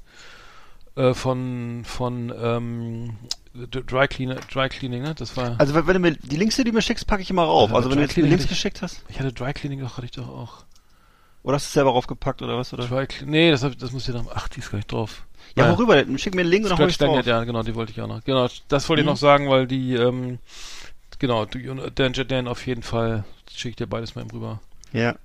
Äh, 0.98 1.14
von 1.14 1.84
von 1.86 2.34
ähm, 2.42 3.16
Dry 3.54 4.08
Cleaner, 4.08 4.36
Dry 4.52 4.68
Cleaning, 4.68 5.04
ne? 5.04 5.14
Das 5.16 5.38
war. 5.38 5.56
Also 5.60 5.74
wenn 5.76 5.86
wenn 5.88 5.94
du 5.94 6.00
mir 6.00 6.12
die 6.16 6.36
Links, 6.38 6.56
die 6.56 6.64
du 6.64 6.72
mir 6.72 6.82
schickst, 6.82 7.06
packe 7.08 7.22
ich 7.22 7.30
immer 7.30 7.44
rauf. 7.44 7.70
Ja, 7.70 7.76
Also 7.76 7.90
wenn 7.92 7.98
du 7.98 8.04
jetzt 8.04 8.18
mir 8.18 8.24
Links 8.26 8.44
ich- 8.46 8.50
geschickt 8.50 8.82
hast, 8.82 9.04
ich 9.08 9.20
hatte 9.20 9.32
Dry 9.32 9.54
Cleaning 9.54 9.80
doch, 9.82 9.98
hatte 9.98 10.06
ich 10.06 10.12
doch 10.12 10.28
auch. 10.28 10.64
oder 11.44 11.56
hast 11.56 11.66
du 11.66 11.70
es 11.70 11.74
selber 11.74 11.92
raufgepackt 11.92 12.42
oder 12.42 12.58
was? 12.58 12.74
Oder? 12.74 12.88
Dry 12.88 13.08
nee, 13.26 13.52
das, 13.52 13.64
hab, 13.64 13.78
das 13.78 13.92
muss 13.92 14.08
ich 14.10 14.14
dann. 14.16 14.28
Ach, 14.34 14.48
die 14.48 14.60
ist 14.60 14.72
gar 14.72 14.78
nicht 14.80 14.92
drauf. 14.92 15.24
Ja, 15.56 15.64
Naja. 15.66 15.78
worüber? 15.78 15.96
denn? 15.96 16.18
Schick 16.18 16.34
mir 16.36 16.42
einen 16.42 16.50
Link 16.50 16.64
und 16.66 16.72
dann 16.72 16.78
Splash 16.78 16.92
ich 16.92 16.98
drauf. 16.98 17.26
Ja, 17.26 17.44
genau, 17.44 17.62
die 17.64 17.76
wollte 17.76 17.92
ich 17.92 18.02
auch 18.02 18.08
noch. 18.08 18.24
Genau, 18.24 18.48
das 18.68 18.90
wollte 18.90 19.02
ich 19.02 19.06
Mhm. 19.06 19.12
noch 19.12 19.18
sagen, 19.18 19.50
weil 19.50 19.66
die, 19.68 19.94
ähm, 19.94 20.40
genau, 21.20 21.44
und 21.44 22.00
Danger 22.00 22.26
Dan 22.26 22.48
auf 22.48 22.66
jeden 22.68 22.82
Fall 22.84 23.24
schicke 23.50 23.70
ich 23.70 23.76
dir 23.78 23.88
beides 23.88 24.16
mal 24.16 24.22
eben 24.24 24.32
rüber. 24.32 24.60
Ja. 24.94 25.16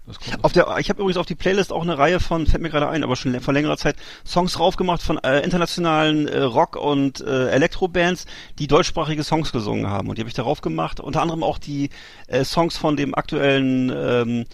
Auf 0.43 0.53
der, 0.53 0.77
ich 0.79 0.89
habe 0.89 1.01
übrigens 1.01 1.19
auf 1.19 1.27
die 1.27 1.35
Playlist 1.35 1.73
auch 1.73 1.83
eine 1.83 1.97
Reihe 1.97 2.21
von, 2.21 2.47
fällt 2.47 2.63
mir 2.63 2.71
gerade 2.71 2.89
ein, 2.89 3.05
aber 3.05 3.17
schon 3.17 3.39
vor 3.41 3.55
längerer 3.55 3.77
Zeit, 3.77 3.97
Songs 4.27 4.59
raufgemacht 4.59 5.03
von 5.03 5.19
äh, 5.19 5.41
internationalen 5.41 6.29
äh, 6.29 6.41
Rock- 6.41 6.77
und 6.77 7.21
äh, 7.21 7.51
Elektrobands, 7.51 8.27
die 8.59 8.67
deutschsprachige 8.67 9.23
Songs 9.23 9.53
gesungen 9.53 9.89
haben. 9.89 10.09
Und 10.09 10.19
die 10.19 10.23
habe 10.23 10.29
ich 10.29 10.35
darauf 10.35 10.61
gemacht. 10.61 11.01
Unter 11.01 11.23
anderem 11.23 11.43
auch 11.43 11.59
die 11.59 11.91
äh, 12.27 12.45
Songs 12.45 12.77
von 12.77 12.97
dem 12.97 13.15
aktuellen 13.15 13.91
ähm, 13.91 14.45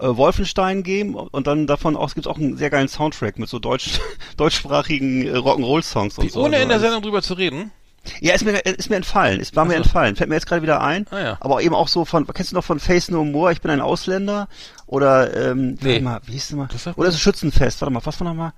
äh, 0.00 0.16
Wolfenstein-Game 0.16 1.14
und 1.14 1.46
dann 1.46 1.66
davon 1.66 1.96
auch, 1.96 2.12
es 2.14 2.26
auch 2.26 2.36
einen 2.36 2.56
sehr 2.56 2.70
geilen 2.70 2.88
Soundtrack 2.88 3.38
mit 3.38 3.48
so 3.48 3.58
deutsch, 3.58 4.00
deutschsprachigen 4.36 5.26
äh, 5.26 5.36
Rock'n'Roll-Songs 5.36 6.18
und 6.18 6.24
Wie, 6.24 6.28
so. 6.30 6.44
ohne 6.44 6.58
in 6.58 6.68
der 6.68 6.80
Sendung 6.80 7.02
drüber 7.02 7.22
zu 7.22 7.34
reden. 7.34 7.72
Ja, 8.20 8.34
ist 8.34 8.44
mir, 8.44 8.52
ist 8.64 8.90
mir 8.90 8.96
entfallen. 8.96 9.40
Ist, 9.40 9.56
war 9.56 9.64
mir 9.64 9.72
so. 9.72 9.76
entfallen. 9.78 10.16
Fällt 10.16 10.28
mir 10.28 10.36
jetzt 10.36 10.46
gerade 10.46 10.62
wieder 10.62 10.80
ein. 10.80 11.06
Ah, 11.10 11.18
ja. 11.20 11.36
Aber 11.40 11.62
eben 11.62 11.74
auch 11.74 11.88
so 11.88 12.04
von, 12.04 12.26
kennst 12.26 12.52
du 12.52 12.56
noch 12.56 12.64
von 12.64 12.80
Face 12.80 13.10
No 13.10 13.24
More, 13.24 13.52
ich 13.52 13.60
bin 13.60 13.70
ein 13.70 13.80
Ausländer? 13.80 14.48
Oder, 14.86 15.50
ähm, 15.50 15.76
Nee. 15.80 15.92
warte 15.92 16.02
mal, 16.04 16.20
wie 16.26 16.32
hieß 16.32 16.48
das 16.48 16.56
mal? 16.56 16.68
Das 16.72 16.86
Oder 16.96 17.10
so 17.10 17.18
Schützenfest, 17.18 17.80
warte 17.80 17.92
mal, 17.92 18.04
was 18.04 18.20
war 18.20 18.26
nochmal? 18.26 18.52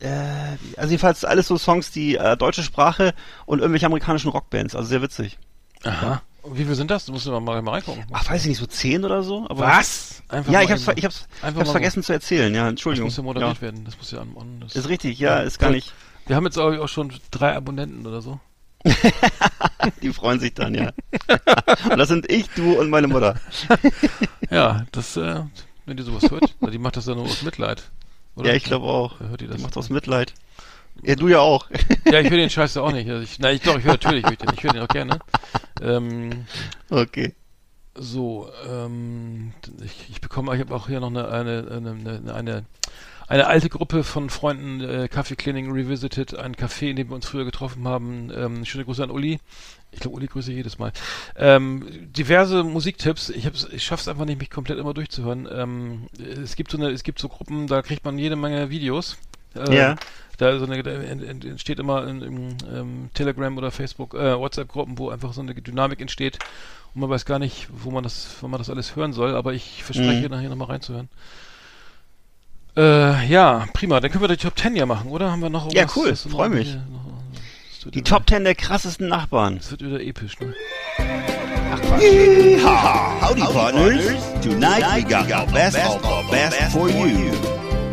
Äh, 0.00 0.08
also 0.76 0.90
jedenfalls 0.90 1.24
alles 1.24 1.46
so 1.46 1.56
Songs, 1.58 1.90
die 1.92 2.16
äh, 2.16 2.36
deutsche 2.36 2.62
Sprache 2.62 3.14
und 3.46 3.60
irgendwelche 3.60 3.86
amerikanischen 3.86 4.30
Rockbands, 4.30 4.74
also 4.74 4.88
sehr 4.88 5.00
witzig. 5.02 5.38
Aha. 5.84 6.22
Und 6.42 6.58
wie 6.58 6.64
viel 6.64 6.74
sind 6.74 6.90
das? 6.90 7.04
Du 7.06 7.12
musst 7.12 7.26
mal, 7.28 7.38
mal 7.40 7.68
reingucken. 7.68 8.04
Ach, 8.12 8.28
weiß 8.28 8.42
ich 8.42 8.48
nicht, 8.48 8.58
so 8.58 8.66
zehn 8.66 9.04
oder 9.04 9.22
so? 9.22 9.46
Aber 9.48 9.60
Was? 9.60 10.24
Einfach 10.28 10.52
Ja, 10.52 10.60
ich 10.62 10.72
hab's, 10.72 10.86
ich 10.96 11.04
hab's, 11.04 11.28
ich 11.38 11.54
hab's 11.56 11.70
vergessen 11.70 12.02
zu 12.02 12.12
erzählen, 12.12 12.52
ja, 12.52 12.62
Das 12.62 12.70
Entschuldigung. 12.70 13.06
muss 13.06 13.16
ja 13.16 13.22
moderiert 13.22 13.56
ja. 13.56 13.62
werden. 13.62 13.84
Das 13.84 13.96
muss 13.96 14.10
ja 14.10 14.20
an. 14.20 14.34
an 14.36 14.60
das 14.60 14.74
Ist 14.74 14.88
richtig, 14.88 15.20
ja, 15.20 15.38
ist 15.38 15.60
gar 15.60 15.70
nicht. 15.70 15.92
Wir 16.26 16.34
haben 16.34 16.44
jetzt 16.44 16.58
auch, 16.58 16.72
auch 16.78 16.88
schon 16.88 17.12
drei 17.30 17.54
Abonnenten 17.54 18.06
oder 18.06 18.22
so. 18.22 18.40
Die 20.02 20.12
freuen 20.12 20.40
sich 20.40 20.54
dann, 20.54 20.74
ja. 20.74 20.92
und 21.90 21.98
das 21.98 22.08
sind 22.08 22.30
ich, 22.30 22.48
du 22.50 22.78
und 22.78 22.90
meine 22.90 23.08
Mutter. 23.08 23.36
Ja, 24.50 24.86
das, 24.92 25.16
äh, 25.16 25.42
wenn 25.86 25.96
die 25.96 26.02
sowas 26.02 26.30
hört, 26.30 26.54
die 26.72 26.78
macht 26.78 26.96
das 26.96 27.06
ja 27.06 27.14
nur 27.14 27.24
aus 27.24 27.42
Mitleid. 27.42 27.90
Oder? 28.34 28.50
Ja, 28.50 28.54
ich 28.54 28.64
glaube 28.64 28.86
auch. 28.86 29.20
Hört 29.20 29.40
die 29.40 29.46
Die 29.46 29.52
das? 29.52 29.62
macht 29.62 29.76
aus 29.76 29.90
Mitleid. 29.90 30.34
Ja, 31.02 31.16
du 31.16 31.28
ja 31.28 31.40
auch. 31.40 31.68
Ja, 32.04 32.20
ich 32.20 32.30
höre 32.30 32.36
den 32.36 32.50
Scheiß 32.50 32.74
ja 32.74 32.82
auch 32.82 32.92
nicht. 32.92 33.08
Also 33.08 33.22
ich, 33.22 33.38
na, 33.38 33.50
ich, 33.50 33.62
doch, 33.62 33.78
ich 33.78 33.84
höre 33.84 33.92
natürlich, 33.92 34.26
ich 34.26 34.38
den, 34.38 34.50
ich 34.54 34.62
höre 34.62 34.72
den 34.72 34.82
auch 34.82 34.88
gerne. 34.88 35.18
Ähm, 35.80 36.44
okay. 36.90 37.34
so, 37.94 38.48
ähm, 38.68 39.52
ich, 39.82 40.10
ich 40.10 40.20
bekomme, 40.20 40.54
ich 40.54 40.60
habe 40.60 40.74
auch 40.74 40.88
hier 40.88 41.00
noch 41.00 41.08
eine, 41.08 41.28
eine, 41.28 41.66
eine, 41.70 41.90
eine, 41.90 42.34
eine, 42.34 42.64
eine 43.32 43.46
alte 43.46 43.68
Gruppe 43.70 44.04
von 44.04 44.28
Freunden, 44.30 44.80
äh, 44.82 45.08
Kaffee 45.08 45.36
Cleaning 45.36 45.70
Revisited, 45.72 46.36
ein 46.38 46.54
Café, 46.54 46.90
in 46.90 46.96
dem 46.96 47.08
wir 47.08 47.14
uns 47.14 47.26
früher 47.26 47.44
getroffen 47.44 47.88
haben. 47.88 48.30
Ähm, 48.34 48.64
schöne 48.64 48.84
Grüße 48.84 49.02
an 49.02 49.10
Uli. 49.10 49.40
Ich 49.90 50.00
glaube, 50.00 50.16
Uli 50.16 50.26
grüße 50.26 50.50
ich 50.50 50.56
jedes 50.56 50.78
Mal. 50.78 50.92
Ähm, 51.36 51.86
diverse 52.12 52.62
Musiktipps. 52.62 53.30
Ich, 53.30 53.46
hab's, 53.46 53.66
ich 53.72 53.82
schaff's 53.84 54.08
einfach 54.08 54.24
nicht, 54.24 54.38
mich 54.38 54.50
komplett 54.50 54.78
immer 54.78 54.94
durchzuhören. 54.94 55.48
Ähm, 55.50 56.08
es 56.42 56.56
gibt 56.56 56.70
so 56.70 56.76
eine, 56.78 56.90
es 56.90 57.02
gibt 57.04 57.18
so 57.18 57.28
Gruppen, 57.28 57.66
da 57.66 57.82
kriegt 57.82 58.04
man 58.04 58.18
jede 58.18 58.36
Menge 58.36 58.68
Videos. 58.70 59.16
Äh, 59.54 59.74
Ja. 59.76 59.96
Da, 60.38 60.58
so 60.58 60.64
eine, 60.64 60.82
da 60.82 60.90
ent- 60.90 61.22
ent- 61.22 61.44
entsteht 61.44 61.78
immer 61.78 62.06
in, 62.08 62.22
in 62.22 62.56
ähm, 62.74 63.10
Telegram 63.14 63.56
oder 63.58 63.70
Facebook, 63.70 64.14
äh, 64.14 64.36
WhatsApp-Gruppen, 64.38 64.98
wo 64.98 65.10
einfach 65.10 65.32
so 65.34 65.40
eine 65.42 65.54
Dynamik 65.54 66.00
entsteht 66.00 66.38
und 66.94 67.00
man 67.02 67.10
weiß 67.10 67.26
gar 67.26 67.38
nicht, 67.38 67.68
wo 67.70 67.90
man 67.90 68.02
das, 68.02 68.28
wo 68.40 68.48
man 68.48 68.58
das 68.58 68.70
alles 68.70 68.96
hören 68.96 69.12
soll, 69.12 69.36
aber 69.36 69.52
ich 69.52 69.84
verspreche 69.84 70.24
Mhm. 70.28 70.34
nachher 70.34 70.48
nochmal 70.48 70.68
reinzuhören. 70.68 71.08
Äh, 72.76 73.26
ja, 73.26 73.66
prima. 73.74 74.00
Dann 74.00 74.10
können 74.10 74.22
wir 74.24 74.28
die 74.28 74.36
Top 74.36 74.58
10 74.58 74.76
ja 74.76 74.86
machen, 74.86 75.10
oder? 75.10 75.30
Haben 75.30 75.40
wir 75.42 75.50
noch 75.50 75.66
Ja, 75.72 75.82
irgendwas, 75.82 75.96
cool. 75.96 76.10
was 76.12 76.22
du 76.22 76.28
Freu 76.30 76.48
noch 76.48 76.54
mich. 76.54 76.76
Die 77.92 78.02
Top 78.02 78.26
Ten 78.26 78.44
der 78.44 78.54
krassesten 78.54 79.08
Nachbarn. 79.08 79.56
Das 79.58 79.72
wird 79.72 79.82
wieder 79.82 80.00
episch, 80.00 80.38
ne? 80.40 80.54
Yeehaw! 82.00 83.20
Howdy, 83.20 83.40
partners. 83.42 84.04
Tonight 84.40 84.84
we 84.94 85.02
got 85.02 85.26
the 85.48 85.52
best 85.52 85.76
of 85.78 86.00
the 86.00 86.30
best 86.30 86.72
for 86.72 86.88
you. 86.88 87.32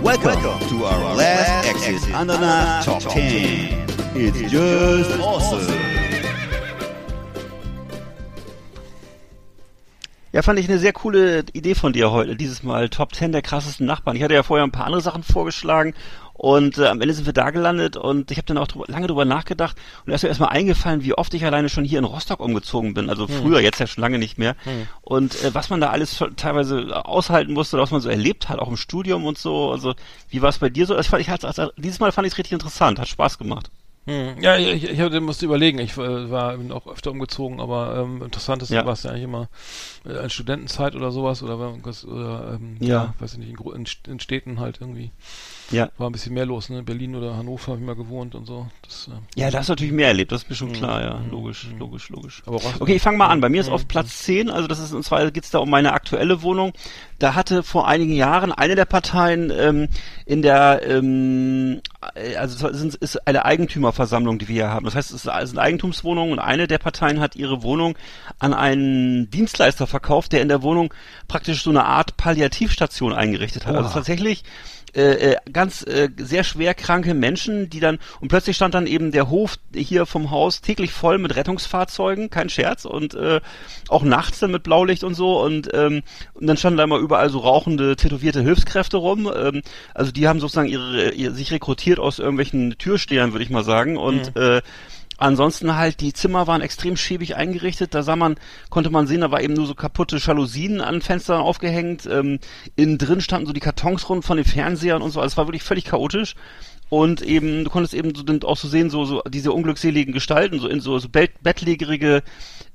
Welcome 0.03 0.39
to 0.69 0.85
our 0.85 1.15
last 1.15 1.67
Exit 1.67 2.13
Ananas 2.13 2.85
Top 2.85 2.99
10. 3.01 3.85
It's 4.15 4.39
just 4.51 5.19
awesome. 5.19 5.78
Ja, 10.39 10.43
fand 10.43 10.57
ich 10.57 10.69
eine 10.69 10.79
sehr 10.79 10.93
coole 10.93 11.43
Idee 11.51 11.75
von 11.75 11.91
dir 11.91 12.11
heute, 12.11 12.37
dieses 12.37 12.63
Mal 12.63 12.87
Top 12.87 13.13
10 13.13 13.33
der 13.33 13.41
krassesten 13.41 13.85
Nachbarn. 13.85 14.15
Ich 14.15 14.23
hatte 14.23 14.35
ja 14.35 14.41
vorher 14.41 14.65
ein 14.65 14.71
paar 14.71 14.85
andere 14.85 15.01
Sachen 15.01 15.21
vorgeschlagen 15.21 15.93
und 16.31 16.77
äh, 16.77 16.87
am 16.87 17.01
Ende 17.01 17.13
sind 17.13 17.25
wir 17.25 17.33
da 17.33 17.49
gelandet 17.49 17.97
und 17.97 18.31
ich 18.31 18.37
habe 18.37 18.45
dann 18.45 18.57
auch 18.57 18.67
drüber, 18.67 18.85
lange 18.87 19.07
drüber 19.07 19.25
nachgedacht 19.25 19.75
und 20.05 20.13
erst 20.13 20.23
erstmal 20.23 20.51
eingefallen, 20.51 21.03
wie 21.03 21.13
oft 21.13 21.33
ich 21.33 21.43
alleine 21.43 21.67
schon 21.67 21.83
hier 21.83 21.99
in 21.99 22.05
Rostock 22.05 22.39
umgezogen 22.39 22.93
bin. 22.93 23.09
Also 23.09 23.27
früher, 23.27 23.59
jetzt 23.59 23.81
ja 23.81 23.87
schon 23.87 24.01
lange 24.01 24.17
nicht 24.17 24.37
mehr. 24.37 24.55
Und 25.01 25.43
äh, 25.43 25.53
was 25.53 25.69
man 25.69 25.81
da 25.81 25.89
alles 25.89 26.23
teilweise 26.37 27.05
aushalten 27.05 27.51
musste, 27.51 27.77
was 27.77 27.91
man 27.91 27.99
so 27.99 28.07
erlebt 28.07 28.47
hat, 28.47 28.59
auch 28.59 28.69
im 28.69 28.77
Studium 28.77 29.25
und 29.25 29.37
so. 29.37 29.71
Also 29.71 29.93
wie 30.29 30.41
war 30.41 30.47
es 30.47 30.59
bei 30.59 30.69
dir 30.69 30.85
so? 30.85 30.97
Ich 30.97 31.09
fand, 31.09 31.21
ich, 31.21 31.33
dieses 31.75 31.99
Mal 31.99 32.13
fand 32.13 32.25
ich 32.27 32.31
es 32.31 32.37
richtig 32.37 32.53
interessant, 32.53 32.97
hat 32.97 33.09
Spaß 33.09 33.39
gemacht. 33.39 33.71
Hm. 34.05 34.41
Ja, 34.41 34.55
ich, 34.57 34.83
ich, 34.85 34.99
ich 34.99 35.19
musste 35.21 35.45
überlegen. 35.45 35.79
Ich 35.79 35.97
äh, 35.97 36.31
war 36.31 36.57
bin 36.57 36.71
auch 36.71 36.87
öfter 36.87 37.11
umgezogen, 37.11 37.59
aber 37.59 37.97
ähm, 37.97 38.23
interessant 38.23 38.63
ist, 38.63 38.69
Ja. 38.69 38.85
war 38.85 38.93
es 38.93 39.03
ja 39.03 39.11
eigentlich 39.11 39.23
immer 39.25 39.49
äh, 40.05 40.23
in 40.23 40.29
Studentenzeit 40.29 40.95
oder 40.95 41.11
sowas 41.11 41.43
oder, 41.43 41.57
oder 41.59 42.53
ähm, 42.55 42.77
Ja. 42.79 42.87
ja. 42.87 43.13
weiß 43.19 43.33
ich 43.33 43.39
nicht, 43.39 43.59
in, 43.59 43.85
in 44.07 44.19
Städten 44.19 44.59
halt 44.59 44.79
irgendwie. 44.81 45.11
Ja. 45.71 45.89
War 45.97 46.09
ein 46.09 46.13
bisschen 46.13 46.33
mehr 46.33 46.45
los, 46.45 46.69
ne? 46.69 46.79
In 46.79 46.85
Berlin 46.85 47.15
oder 47.15 47.37
Hannover 47.37 47.67
habe 47.73 47.79
ich 47.79 47.85
mal 47.85 47.95
gewohnt 47.95 48.33
und 48.35 48.45
so. 48.45 48.67
Das, 48.81 49.07
äh, 49.07 49.39
Ja, 49.39 49.51
da 49.51 49.59
hast 49.59 49.69
du 49.69 49.73
natürlich 49.73 49.93
mehr 49.93 50.07
erlebt, 50.07 50.31
das 50.31 50.43
ist 50.43 50.49
mir 50.49 50.55
schon 50.55 50.69
Mhm. 50.69 50.73
klar, 50.73 51.01
ja. 51.01 51.13
Mhm. 51.19 51.31
Logisch, 51.31 51.67
Mhm. 51.71 51.79
logisch, 51.79 52.09
logisch. 52.09 52.41
aber 52.45 52.59
Okay, 52.79 52.95
ich 52.95 53.01
fange 53.01 53.17
mal 53.17 53.27
an. 53.27 53.41
Bei 53.41 53.49
mir 53.49 53.61
ist 53.61 53.69
auf 53.69 53.87
Platz 53.87 54.19
10, 54.23 54.49
also 54.49 54.67
das 54.67 54.79
ist, 54.79 54.93
und 54.93 55.03
zwar 55.03 55.29
geht's 55.31 55.51
da 55.51 55.59
um 55.59 55.69
meine 55.69 55.93
aktuelle 55.93 56.41
Wohnung. 56.41 56.73
Da 57.19 57.35
hatte 57.35 57.63
vor 57.63 57.87
einigen 57.87 58.13
Jahren 58.13 58.51
eine 58.51 58.75
der 58.75 58.85
Parteien 58.85 59.51
ähm, 59.55 59.87
in 60.25 60.41
der, 60.41 60.81
ähm, 60.87 61.81
äh, 62.15 62.35
also 62.37 62.67
es 62.69 62.77
sind- 62.79 62.95
ist 62.95 63.27
eine 63.27 63.43
Eigentümerversammlung, 63.45 64.39
die 64.39 64.47
wir 64.47 64.53
hier 64.55 64.69
haben. 64.69 64.85
Das 64.85 64.95
heißt, 64.95 65.11
es 65.11 65.25
ist 65.25 65.27
eine 65.27 65.61
Eigentumswohnung 65.61 66.31
und 66.31 66.39
eine 66.39 66.67
der 66.67 66.77
Parteien 66.77 67.19
hat 67.19 67.35
ihre 67.35 67.61
Wohnung 67.61 67.97
an 68.39 68.53
einen 68.53 69.29
Dienstleister 69.29 69.85
verkauft, 69.87 70.31
der 70.31 70.41
in 70.41 70.47
der 70.47 70.61
Wohnung 70.63 70.93
praktisch 71.27 71.61
so 71.63 71.69
eine 71.69 71.85
Art 71.85 72.15
Palliativstation 72.17 73.13
eingerichtet 73.13 73.65
hat. 73.65 73.75
Also 73.75 73.87
Oha. 73.89 73.93
tatsächlich 73.95 74.43
äh, 74.95 75.33
äh, 75.33 75.35
ganz 75.51 75.83
äh, 75.83 76.09
sehr 76.17 76.43
schwer 76.43 76.73
kranke 76.73 77.13
Menschen, 77.13 77.69
die 77.69 77.79
dann 77.79 77.99
und 78.19 78.27
plötzlich 78.27 78.55
stand 78.55 78.73
dann 78.73 78.87
eben 78.87 79.11
der 79.11 79.29
Hof 79.29 79.57
hier 79.73 80.05
vom 80.05 80.31
Haus 80.31 80.61
täglich 80.61 80.91
voll 80.91 81.17
mit 81.17 81.35
Rettungsfahrzeugen, 81.35 82.29
kein 82.29 82.49
Scherz 82.49 82.85
und 82.85 83.13
äh, 83.13 83.41
auch 83.87 84.03
nachts 84.03 84.39
dann 84.39 84.51
mit 84.51 84.63
Blaulicht 84.63 85.03
und 85.03 85.13
so 85.13 85.41
und 85.41 85.69
ähm, 85.73 86.03
und 86.33 86.47
dann 86.47 86.57
standen 86.57 86.77
da 86.77 86.83
immer 86.83 86.97
überall 86.97 87.29
so 87.29 87.39
rauchende 87.39 87.95
tätowierte 87.95 88.41
Hilfskräfte 88.41 88.97
rum, 88.97 89.31
ähm, 89.35 89.61
also 89.93 90.11
die 90.11 90.27
haben 90.27 90.39
sozusagen 90.39 90.69
ihre, 90.69 91.11
ihr, 91.11 91.31
sich 91.31 91.51
rekrutiert 91.51 91.99
aus 91.99 92.19
irgendwelchen 92.19 92.77
Türstehern, 92.77 93.33
würde 93.33 93.43
ich 93.43 93.49
mal 93.49 93.63
sagen 93.63 93.97
und 93.97 94.35
äh, 94.35 94.61
Ansonsten 95.19 95.75
halt, 95.75 95.99
die 95.99 96.13
Zimmer 96.13 96.47
waren 96.47 96.61
extrem 96.61 96.95
schäbig 96.95 97.35
eingerichtet. 97.35 97.93
Da 97.93 98.03
sah 98.03 98.15
man, 98.15 98.35
konnte 98.69 98.89
man 98.89 99.05
sehen, 99.05 99.21
da 99.21 99.31
war 99.31 99.41
eben 99.41 99.53
nur 99.53 99.67
so 99.67 99.75
kaputte 99.75 100.17
Jalousien 100.17 100.79
an 100.79 101.01
Fenstern 101.01 101.41
aufgehängt. 101.41 102.07
Ähm, 102.09 102.39
innen 102.77 102.97
drin 102.97 103.19
standen 103.19 103.45
so 103.45 103.53
die 103.53 103.59
Kartons 103.59 104.07
rund 104.09 104.23
von 104.23 104.37
den 104.37 104.45
Fernsehern 104.45 105.01
und 105.01 105.11
so. 105.11 105.19
Also 105.19 105.33
es 105.33 105.37
war 105.37 105.47
wirklich 105.47 105.63
völlig 105.63 105.83
chaotisch. 105.83 106.35
Und 106.89 107.21
eben, 107.21 107.65
du 107.65 107.69
konntest 107.69 107.93
eben 107.93 108.13
so, 108.15 108.47
auch 108.47 108.57
so 108.57 108.67
sehen, 108.67 108.89
so, 108.89 109.05
so 109.05 109.21
diese 109.29 109.51
unglückseligen 109.51 110.13
Gestalten, 110.13 110.59
so 110.59 110.67
in 110.67 110.79
so, 110.79 110.97
so 110.97 111.07
bett, 111.07 111.31
bettlägerige, 111.43 112.23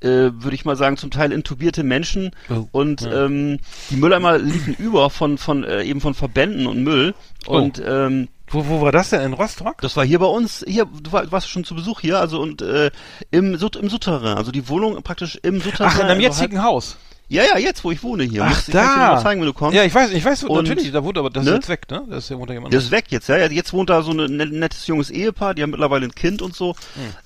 äh, 0.00 0.06
würde 0.06 0.54
ich 0.54 0.64
mal 0.64 0.76
sagen, 0.76 0.96
zum 0.96 1.10
Teil 1.10 1.32
intubierte 1.32 1.82
Menschen. 1.82 2.30
Oh, 2.48 2.68
und 2.70 3.00
ja. 3.00 3.26
ähm, 3.26 3.58
die 3.90 3.96
Mülleimer 3.96 4.38
liefen 4.38 4.74
über 4.78 5.10
von, 5.10 5.36
von 5.36 5.64
äh, 5.64 5.82
eben 5.82 6.00
von 6.00 6.14
Verbänden 6.14 6.66
und 6.66 6.84
Müll. 6.84 7.14
Oh. 7.46 7.56
Und 7.56 7.82
ähm, 7.84 8.28
Wo, 8.48 8.66
wo 8.68 8.80
war 8.82 8.92
das 8.92 9.10
denn? 9.10 9.20
In 9.22 9.32
Rostock? 9.32 9.80
das 9.80 9.96
war 9.96 10.04
hier 10.04 10.18
bei 10.18 10.26
uns, 10.26 10.64
hier, 10.66 10.84
du 10.84 11.12
war- 11.12 11.30
warst 11.32 11.48
schon 11.48 11.64
zu 11.64 11.74
Besuch 11.74 12.00
hier, 12.00 12.18
also 12.20 12.40
und 12.40 12.62
äh, 12.62 12.90
im, 13.30 13.56
Sut- 13.56 13.76
im 13.76 13.88
Souterrain, 13.88 14.36
also 14.36 14.52
die 14.52 14.68
Wohnung 14.68 15.02
praktisch 15.02 15.38
im 15.42 15.60
Souterrain. 15.60 15.88
Ach, 15.94 16.00
in 16.00 16.08
deinem 16.08 16.24
also 16.24 16.42
jetzigen 16.42 16.62
Haus. 16.62 16.90
Halt, 16.90 17.00
ja, 17.26 17.42
ja, 17.42 17.58
jetzt, 17.58 17.82
wo 17.84 17.90
ich 17.90 18.02
wohne 18.02 18.24
hier. 18.24 18.44
Ach, 18.44 18.50
Muss- 18.50 18.68
ich 18.68 18.74
kann 18.74 18.86
dir 18.86 19.00
da. 19.00 19.12
mal 19.14 19.22
zeigen, 19.22 19.40
wenn 19.40 19.46
du 19.46 19.54
kommst. 19.54 19.74
Ja, 19.74 19.82
ich 19.82 19.94
weiß, 19.94 20.10
ich 20.12 20.22
weiß, 20.22 20.44
Und- 20.44 20.68
natürlich, 20.68 20.92
da 20.92 21.02
wohnt 21.02 21.16
aber, 21.16 21.30
das 21.30 21.42
ist 21.44 21.48
ne? 21.48 21.54
jetzt 21.56 21.68
weg, 21.70 21.90
ne? 21.90 22.04
Das 22.10 22.24
ist 22.24 22.28
ja 22.30 22.36
wohnt 22.38 22.50
da 22.50 22.54
jemand 22.54 22.72
Der 22.74 22.80
ist 22.80 22.90
weg 22.90 23.06
jetzt, 23.08 23.28
ja. 23.28 23.38
Jetzt 23.38 23.72
wohnt 23.72 23.88
da 23.88 24.02
so 24.02 24.12
ein 24.12 24.36
net- 24.36 24.52
nettes 24.52 24.86
junges 24.86 25.08
Ehepaar, 25.10 25.54
die 25.54 25.62
haben 25.62 25.70
mittlerweile 25.70 26.04
ein 26.04 26.14
Kind 26.14 26.42
und 26.42 26.54
so. 26.54 26.76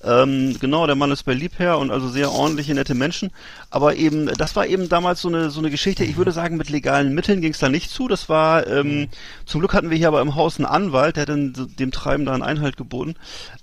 Ähm, 0.01 0.55
genau, 0.61 0.87
der 0.87 0.95
Mann 0.95 1.11
ist 1.11 1.23
bei 1.23 1.33
Liebherr 1.33 1.77
und 1.79 1.91
also 1.91 2.07
sehr 2.07 2.31
ordentliche, 2.31 2.73
nette 2.73 2.95
Menschen. 2.95 3.31
Aber 3.71 3.95
eben, 3.95 4.25
das 4.37 4.55
war 4.55 4.65
eben 4.65 4.89
damals 4.89 5.21
so 5.21 5.27
eine 5.27 5.51
so 5.51 5.59
eine 5.59 5.69
Geschichte. 5.69 6.03
Ich 6.03 6.17
würde 6.17 6.31
sagen, 6.31 6.57
mit 6.57 6.69
legalen 6.71 7.13
Mitteln 7.13 7.39
ging 7.41 7.51
es 7.51 7.59
da 7.59 7.69
nicht 7.69 7.91
zu. 7.91 8.07
Das 8.07 8.27
war, 8.27 8.65
ähm, 8.65 9.09
zum 9.45 9.59
Glück 9.61 9.73
hatten 9.73 9.91
wir 9.91 9.97
hier 9.97 10.07
aber 10.07 10.21
im 10.21 10.33
Haus 10.35 10.57
einen 10.57 10.65
Anwalt, 10.65 11.15
der 11.17 11.21
hat 11.21 11.29
dann 11.29 11.53
so 11.55 11.65
dem 11.65 11.91
Treiben 11.91 12.25
da 12.25 12.33
einen 12.33 12.41
Einhalt 12.41 12.77
geboten. 12.77 13.13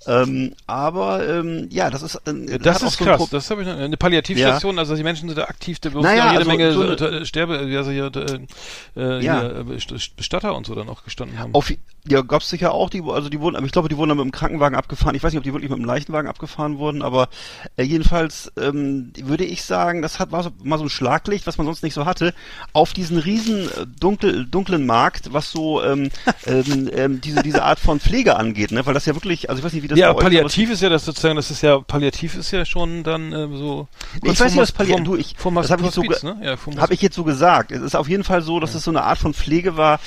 Ähm, 0.05 0.53
aber 0.65 1.27
ähm, 1.27 1.67
ja, 1.71 1.89
das 1.89 2.03
ist 2.03 2.15
äh, 2.25 2.57
Das 2.59 2.81
ist 2.81 2.97
so 2.97 3.03
ein 3.03 3.07
krass. 3.09 3.17
Pro- 3.17 3.27
Das 3.29 3.49
habe 3.51 3.63
ich 3.63 3.67
eine 3.67 3.97
Palliativstation, 3.97 4.79
also 4.79 4.95
die 4.95 5.03
Menschen 5.03 5.27
sind 5.27 5.37
da 5.37 5.43
aktiv, 5.45 5.79
da 5.79 5.89
Naja, 5.89 6.15
ja 6.15 6.25
jede 6.27 6.37
also 6.37 6.49
Menge 6.51 6.71
so 6.73 6.81
eine- 7.05 7.17
äh, 7.21 7.25
Sterbe, 7.25 7.57
also 7.57 7.91
hier, 7.91 8.09
äh, 8.15 8.99
äh, 8.99 9.23
Ja. 9.23 9.41
hier, 9.41 9.55
äh, 9.57 9.63
Best- 9.65 10.15
Bestatter 10.15 10.55
und 10.55 10.65
so 10.65 10.73
dann 10.75 10.87
auch 10.87 11.03
gestanden 11.03 11.37
haben. 11.37 11.53
Auf, 11.53 11.69
ja, 12.07 12.21
gab's 12.21 12.49
sicher 12.49 12.71
auch, 12.71 12.89
die, 12.89 13.03
also 13.05 13.27
die 13.27 13.41
wurden, 13.41 13.57
aber 13.57 13.65
ich 13.65 13.73
glaube, 13.73 13.89
die 13.89 13.97
wurden 13.97 14.09
dann 14.09 14.17
mit 14.19 14.25
dem 14.25 14.31
Krankenwagen 14.31 14.77
abgefahren. 14.77 15.15
Ich 15.15 15.23
weiß 15.23 15.33
nicht, 15.33 15.39
ob 15.39 15.43
die 15.43 15.51
wirklich 15.53 15.69
mit 15.69 15.79
dem 15.79 15.85
Leichenwagen 15.85 16.29
abgefahren 16.29 16.77
wurden, 16.77 17.01
aber 17.01 17.27
äh, 17.75 17.83
jedenfalls 17.83 18.53
ähm, 18.57 19.11
würde 19.21 19.43
ich 19.43 19.63
sagen, 19.63 19.96
das 20.01 20.19
hat 20.19 20.31
war 20.31 20.43
so, 20.43 20.51
mal 20.63 20.77
so 20.77 20.85
ein 20.85 20.89
Schlaglicht, 20.89 21.47
was 21.47 21.57
man 21.57 21.65
sonst 21.65 21.83
nicht 21.83 21.93
so 21.93 22.05
hatte, 22.05 22.33
auf 22.73 22.93
diesen 22.93 23.17
riesen 23.17 23.69
äh, 23.71 23.85
dunkel, 23.99 24.45
dunklen 24.45 24.85
Markt, 24.85 25.33
was 25.33 25.51
so 25.51 25.83
ähm, 25.83 26.09
ähm, 26.45 26.89
ähm, 26.93 27.21
diese 27.21 27.43
diese 27.43 27.63
Art 27.63 27.79
von 27.79 27.99
Pflege 27.99 28.37
angeht, 28.37 28.71
ne? 28.71 28.85
Weil 28.85 28.93
das 28.93 29.05
ja 29.05 29.15
wirklich, 29.15 29.49
also 29.49 29.59
ich 29.59 29.65
weiß 29.65 29.73
nicht, 29.73 29.83
wie 29.83 29.87
das 29.87 29.99
ja, 29.99 30.07
bei 30.07 30.13
euch 30.13 30.17
ist, 30.17 30.23
Palliativ 30.23 30.81
ja 30.81 30.89
das 30.89 31.05
sozusagen, 31.05 31.35
das 31.35 31.51
ist 31.51 31.61
ja, 31.61 31.79
Palliativ 31.79 32.35
ist 32.35 32.51
ja 32.51 32.65
schon 32.65 33.03
dann 33.03 33.31
äh, 33.31 33.47
so. 33.57 33.87
Ich 34.23 34.39
weiß 34.39 34.51
nicht, 34.51 34.61
was 34.61 34.71
Palliativ, 34.71 35.05
du, 35.05 35.15
ich, 35.15 35.35
vom 35.37 35.55
das 35.55 35.71
habe 35.71 35.83
ich 35.83 35.91
so, 35.91 36.01
ne? 36.01 36.37
Ja, 36.41 36.81
habe 36.81 36.93
ich 36.93 37.01
jetzt 37.01 37.15
so 37.15 37.23
gesagt. 37.23 37.71
Es 37.71 37.81
ist 37.81 37.95
auf 37.95 38.07
jeden 38.07 38.23
Fall 38.23 38.41
so, 38.41 38.59
dass 38.59 38.75
es 38.75 38.83
so 38.83 38.91
eine 38.91 39.03
Art 39.03 39.17
von 39.17 39.33
Pflege 39.33 39.77
war, 39.77 39.99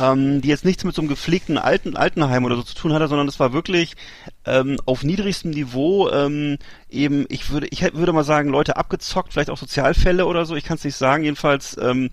ähm, 0.00 0.40
die 0.40 0.48
jetzt 0.48 0.64
nichts 0.64 0.84
mit 0.84 0.94
so 0.94 1.02
einem 1.02 1.08
gepflegten 1.08 1.58
Alten, 1.58 1.96
Altenheim 1.96 2.44
oder 2.44 2.56
so 2.56 2.62
zu 2.62 2.74
tun 2.74 2.92
hatte, 2.92 3.08
sondern 3.08 3.28
es 3.28 3.40
war 3.40 3.52
wirklich 3.52 3.94
ähm, 4.48 4.78
auf 4.86 5.04
niedrigstem 5.04 5.50
Niveau 5.50 6.10
ähm, 6.10 6.58
eben, 6.90 7.26
ich 7.28 7.50
würde, 7.50 7.66
ich 7.68 7.82
würde 7.94 8.12
mal 8.12 8.24
sagen, 8.24 8.48
Leute 8.50 8.76
abgezockt, 8.76 9.32
vielleicht 9.32 9.50
auch 9.50 9.58
Sozialfälle 9.58 10.26
oder 10.26 10.44
so, 10.46 10.56
ich 10.56 10.64
kann 10.64 10.76
es 10.76 10.84
nicht 10.84 10.96
sagen, 10.96 11.24
jedenfalls 11.24 11.76
ähm, 11.80 12.10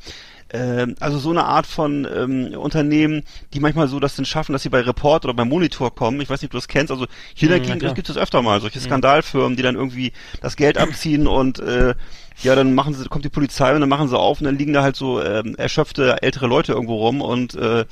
ähm, 0.54 0.96
also 1.00 1.18
so 1.18 1.32
eine 1.32 1.46
Art 1.46 1.66
von 1.66 2.08
ähm, 2.14 2.54
Unternehmen, 2.58 3.24
die 3.54 3.60
manchmal 3.60 3.88
so 3.88 4.00
das 4.00 4.16
denn 4.16 4.26
schaffen, 4.26 4.54
dass 4.54 4.62
sie 4.64 4.70
bei 4.70 4.82
Report 4.82 5.26
oder 5.26 5.34
bei 5.34 5.44
Monitor 5.46 5.94
kommen. 5.94 6.22
Ich 6.22 6.30
weiß 6.30 6.42
nicht, 6.42 6.50
ob 6.50 6.52
du 6.52 6.58
das 6.58 6.68
kennst. 6.68 6.92
Also 6.92 7.08
hier 7.34 7.50
Mhm, 7.50 7.80
klar. 7.80 7.94
gibt 7.96 8.10
es 8.10 8.18
öfter 8.18 8.42
mal 8.42 8.62
solche 8.62 8.80
Skandalfirmen, 8.80 9.58
die 9.58 9.64
dann 9.64 9.76
irgendwie 9.76 10.14
das 10.42 10.56
Geld 10.56 10.78
abziehen 10.78 11.28
und 11.28 11.60
äh, 11.60 11.96
ja, 12.44 12.56
dann 12.56 12.74
machen 12.74 12.94
sie, 12.94 13.06
kommt 13.06 13.26
die 13.26 13.30
Polizei 13.30 13.74
und 13.74 13.80
dann 13.82 13.90
machen 13.90 14.08
sie 14.08 14.18
auf 14.18 14.40
und 14.40 14.46
dann 14.46 14.58
liegen 14.58 14.74
da 14.74 14.84
halt 14.84 14.96
so 14.96 15.22
ähm, 15.22 15.56
erschöpfte 15.56 16.22
ältere 16.22 16.48
Leute 16.48 16.74
irgendwo 16.74 16.96
rum 16.96 17.22
und 17.22 17.56
äh, 17.56 17.86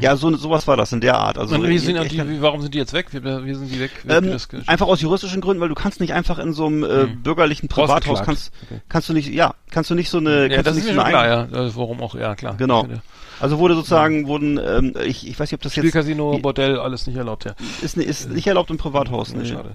ja, 0.00 0.16
so 0.16 0.34
sowas 0.36 0.66
war 0.66 0.76
das 0.76 0.92
in 0.92 1.00
der 1.00 1.18
Art. 1.18 1.38
Also 1.38 1.58
Mhm. 1.58 1.68
Wie 1.68 1.78
sind 1.78 2.10
die, 2.10 2.28
wie, 2.28 2.40
warum 2.42 2.62
sind 2.62 2.74
die 2.74 2.78
jetzt 2.78 2.92
weg? 2.92 3.08
Wie, 3.12 3.22
wie 3.22 3.54
sind 3.54 3.70
die 3.70 3.80
weg? 3.80 3.90
Wie 4.04 4.12
ähm, 4.12 4.36
einfach 4.66 4.86
aus 4.86 5.00
juristischen 5.00 5.40
Gründen, 5.40 5.60
weil 5.60 5.68
du 5.68 5.74
kannst 5.74 6.00
nicht 6.00 6.14
einfach 6.14 6.38
in 6.38 6.52
so 6.52 6.66
einem 6.66 6.84
äh, 6.84 7.06
bürgerlichen 7.06 7.68
Privathaus 7.68 8.22
kannst 8.22 8.52
Okay. 8.62 8.80
kannst 8.88 9.08
du 9.08 9.12
nicht 9.12 9.28
ja 9.28 9.54
kannst 9.70 9.90
du 9.90 9.94
nicht 9.94 10.10
so 10.10 10.18
eine 10.18 10.50
ja, 10.50 10.62
das 10.62 10.76
ist 10.76 10.84
nicht 10.84 10.94
so 10.94 11.02
klar, 11.02 11.26
ja. 11.26 11.44
Äh, 11.44 11.76
Warum 11.76 12.00
auch, 12.00 12.14
ja, 12.14 12.34
klar. 12.34 12.56
Genau. 12.56 12.84
Ja. 12.84 13.00
Also 13.40 13.58
wurde 13.58 13.74
sozusagen, 13.74 14.26
wurden, 14.26 14.58
ähm, 14.58 14.94
ich, 15.04 15.26
ich 15.26 15.38
weiß 15.40 15.50
nicht, 15.50 15.54
ob 15.54 15.62
das 15.62 15.74
jetzt 15.74 15.84
Spielcasino, 15.84 16.38
Bordell, 16.38 16.78
alles 16.78 17.06
nicht 17.06 17.16
erlaubt, 17.16 17.46
ja. 17.46 17.54
ist, 17.80 17.96
ist 17.96 18.30
nicht 18.30 18.46
erlaubt 18.46 18.70
im 18.70 18.76
Privathaus. 18.76 19.32
Nee. 19.34 19.46
schade. 19.46 19.74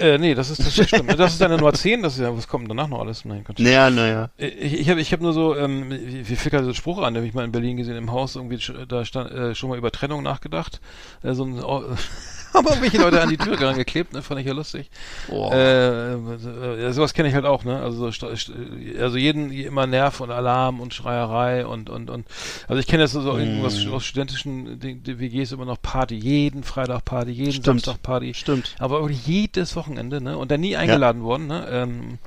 Äh, 0.00 0.18
nee, 0.18 0.34
das 0.34 0.50
ist, 0.50 0.60
das 0.60 0.88
stimmt. 0.88 1.18
Das 1.18 1.32
ist 1.32 1.40
deine 1.40 1.56
Nummer 1.56 1.72
10, 1.72 2.02
das 2.02 2.14
ist 2.14 2.20
ja, 2.20 2.36
was 2.36 2.48
kommt 2.48 2.70
danach 2.70 2.88
noch 2.88 3.00
alles? 3.00 3.24
Nein. 3.24 3.44
Naja, 3.58 3.90
naja. 3.90 4.30
Ich, 4.36 4.80
ich 4.80 4.90
habe 4.90 5.00
ich 5.00 5.12
hab 5.12 5.20
nur 5.20 5.32
so, 5.32 5.56
ähm, 5.56 5.90
wie, 5.90 6.36
fick 6.36 6.52
so 6.52 6.72
Spruch 6.72 6.98
an, 6.98 7.14
den 7.14 7.22
hab 7.22 7.28
ich 7.28 7.34
mal 7.34 7.44
in 7.44 7.52
Berlin 7.52 7.76
gesehen, 7.76 7.96
im 7.96 8.10
Haus 8.10 8.36
irgendwie, 8.36 8.58
da 8.88 9.04
stand 9.04 9.30
äh, 9.30 9.54
schon 9.54 9.68
mal 9.68 9.78
über 9.78 9.90
Trennung 9.90 10.22
nachgedacht. 10.22 10.80
Äh, 11.22 11.34
so 11.34 11.44
ein, 11.44 11.62
oh, 11.62 11.82
haben 12.54 12.66
irgendwelche 12.66 12.98
Leute 12.98 13.20
an 13.20 13.28
die 13.28 13.36
Tür 13.36 13.56
geklebt, 13.74 14.12
ne, 14.12 14.22
fand 14.22 14.40
ich 14.40 14.46
ja 14.46 14.52
lustig. 14.52 14.90
Oh. 15.28 15.50
Äh, 15.52 16.14
äh, 16.14 16.92
sowas 16.92 17.14
kenne 17.14 17.28
ich 17.28 17.34
halt 17.34 17.44
auch, 17.44 17.64
ne, 17.64 17.80
also 17.80 18.06
also 18.06 19.16
jeden, 19.16 19.52
immer 19.52 19.86
Nerv 19.86 20.20
und 20.20 20.30
Alarm 20.30 20.80
und 20.80 20.94
Schreierei 20.94 21.66
und, 21.66 21.90
und, 21.90 22.10
und, 22.10 22.26
also 22.68 22.80
ich 22.80 22.86
kenne 22.86 23.04
das 23.04 23.12
so, 23.12 23.20
so 23.20 23.36
irgendwas 23.36 23.84
Mm. 23.84 23.92
aus 23.92 24.04
studentischen 24.04 24.82
WGs 24.82 25.52
immer 25.52 25.64
noch 25.64 25.80
Party, 25.80 26.16
jeden 26.16 26.64
Freitag 26.64 27.04
Party, 27.04 27.30
jeden 27.30 27.52
Stimmt. 27.52 27.66
Samstag 27.66 28.02
Party. 28.02 28.34
Stimmt. 28.34 28.74
Aber 28.78 29.08
jedes 29.10 29.76
Wochenende, 29.76 29.89
ne? 29.94 30.36
Und 30.36 30.50
dann 30.50 30.60
nie 30.60 30.76
eingeladen 30.76 31.22
worden, 31.22 31.46
ne? 31.46 31.66
Ähm, 31.70 32.18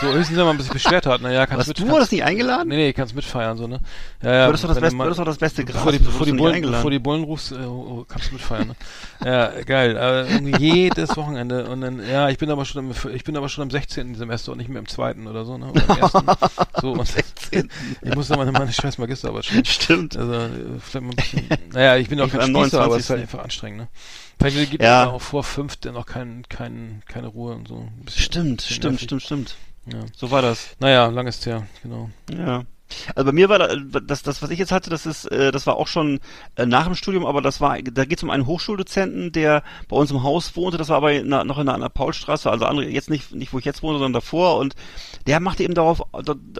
so 0.00 0.12
höchstens, 0.12 0.38
wenn 0.38 0.46
man 0.46 0.58
sich 0.58 0.70
beschwert 0.70 1.06
hat, 1.06 1.20
na 1.22 1.30
ja, 1.30 1.46
kannst 1.46 1.60
Was, 1.60 1.68
mit, 1.68 1.78
du 1.78 1.88
wurdest 1.88 2.12
nicht 2.12 2.24
eingeladen? 2.24 2.68
Nee, 2.68 2.76
nee, 2.76 2.92
kannst 2.92 3.14
mitfeiern, 3.14 3.56
so, 3.56 3.66
ne? 3.66 3.80
Ja, 4.22 4.32
ja. 4.32 4.40
Du 4.42 4.48
hattest 4.48 4.64
doch 4.64 4.68
das 4.74 4.92
du 4.92 4.98
hattest 5.02 5.18
doch 5.20 5.24
das 5.24 5.38
beste 5.38 5.64
Bevor 5.64 5.92
die, 5.92 5.98
bevor, 5.98 6.26
die 6.26 6.32
Bullen, 6.32 6.62
bevor 6.62 6.90
die 6.90 6.98
Bullen 6.98 7.24
rufst, 7.24 7.52
äh, 7.52 7.56
oh, 7.56 8.00
oh, 8.00 8.04
kannst 8.08 8.30
du 8.30 8.34
mitfeiern, 8.34 8.68
ne? 8.68 8.76
ja, 9.24 9.62
geil. 9.62 9.98
Aber 9.98 10.26
jedes 10.58 11.16
Wochenende 11.16 11.66
und 11.66 11.80
dann, 11.80 12.06
ja, 12.06 12.28
ich 12.28 12.38
bin 12.38 12.50
aber 12.50 12.64
schon 12.64 12.86
im, 12.86 13.14
ich 13.14 13.24
bin 13.24 13.36
aber 13.36 13.48
schon 13.48 13.64
im 13.64 13.70
16. 13.70 14.14
Semester 14.14 14.52
und 14.52 14.58
nicht 14.58 14.68
mehr 14.68 14.80
im 14.80 14.88
zweiten 14.88 15.26
oder 15.26 15.44
so, 15.44 15.58
ne? 15.58 15.70
Oder 15.70 15.82
im 15.88 15.98
ersten. 15.98 16.26
so, 16.80 16.92
und 16.92 17.06
16.. 17.06 17.70
ich 18.02 18.14
muss 18.14 18.28
da 18.28 18.36
meine, 18.36 18.52
meine 18.52 18.72
scheiß 18.72 18.98
Magisterarbeit 18.98 19.46
schreiben. 19.46 19.64
Stimmt. 19.64 20.16
Also, 20.16 20.32
äh, 20.32 20.48
vielleicht 20.80 21.04
mal 21.06 21.10
ein 21.10 21.16
bisschen, 21.16 21.48
naja, 21.72 21.96
ich 21.96 22.08
bin 22.08 22.20
auch 22.20 22.26
Ich 22.26 22.32
kein 22.32 22.54
war 22.54 22.64
Spießer, 22.64 22.82
aber 22.82 22.96
es 22.96 23.02
ist 23.02 23.10
29.. 23.10 23.10
halt 23.10 23.20
einfach 23.22 23.44
anstrengend, 23.44 23.78
ne? 23.78 23.88
Vielleicht 24.38 24.70
gibt 24.70 24.82
Ja. 24.82 25.04
es 25.04 25.08
auch 25.10 25.22
vor 25.22 25.42
fünf 25.44 25.76
dann 25.76 25.94
noch 25.94 26.06
kein, 26.06 26.44
kein, 26.48 27.02
keine 27.08 27.28
Ruhe 27.28 27.54
und 27.54 27.68
so. 27.68 27.88
Stimmt, 28.08 28.62
stimmt, 28.62 29.00
stimmt, 29.00 29.22
stimmt. 29.22 29.56
Ja. 29.86 30.00
So 30.16 30.30
war 30.30 30.42
das. 30.42 30.76
Naja, 30.78 31.06
lang 31.06 31.26
ist 31.26 31.46
her, 31.46 31.66
genau. 31.82 32.10
Ja. 32.32 32.64
Also 33.16 33.26
bei 33.26 33.32
mir 33.32 33.48
war 33.48 33.58
da, 33.58 33.74
das, 34.00 34.22
das, 34.22 34.42
was 34.42 34.50
ich 34.50 34.60
jetzt 34.60 34.70
hatte, 34.70 34.90
das 34.90 35.06
ist, 35.06 35.24
äh, 35.32 35.50
das 35.50 35.66
war 35.66 35.74
auch 35.76 35.88
schon 35.88 36.20
äh, 36.54 36.66
nach 36.66 36.84
dem 36.84 36.94
Studium, 36.94 37.26
aber 37.26 37.42
das 37.42 37.60
war, 37.60 37.76
da 37.82 38.04
geht 38.04 38.18
es 38.18 38.22
um 38.22 38.30
einen 38.30 38.46
Hochschuldozenten, 38.46 39.32
der 39.32 39.64
bei 39.88 39.96
uns 39.96 40.12
im 40.12 40.22
Haus 40.22 40.54
wohnte. 40.54 40.78
Das 40.78 40.88
war 40.90 40.98
aber 40.98 41.12
in, 41.12 41.26
noch 41.28 41.58
in 41.58 41.68
einer 41.68 41.88
Paulstraße, 41.88 42.48
also 42.48 42.64
andere, 42.64 42.86
jetzt 42.88 43.10
nicht, 43.10 43.34
nicht 43.34 43.52
wo 43.52 43.58
ich 43.58 43.64
jetzt 43.64 43.82
wohne, 43.82 43.94
sondern 43.98 44.12
davor. 44.12 44.58
Und 44.58 44.76
der 45.26 45.40
machte 45.40 45.64
eben 45.64 45.74
darauf, 45.74 46.00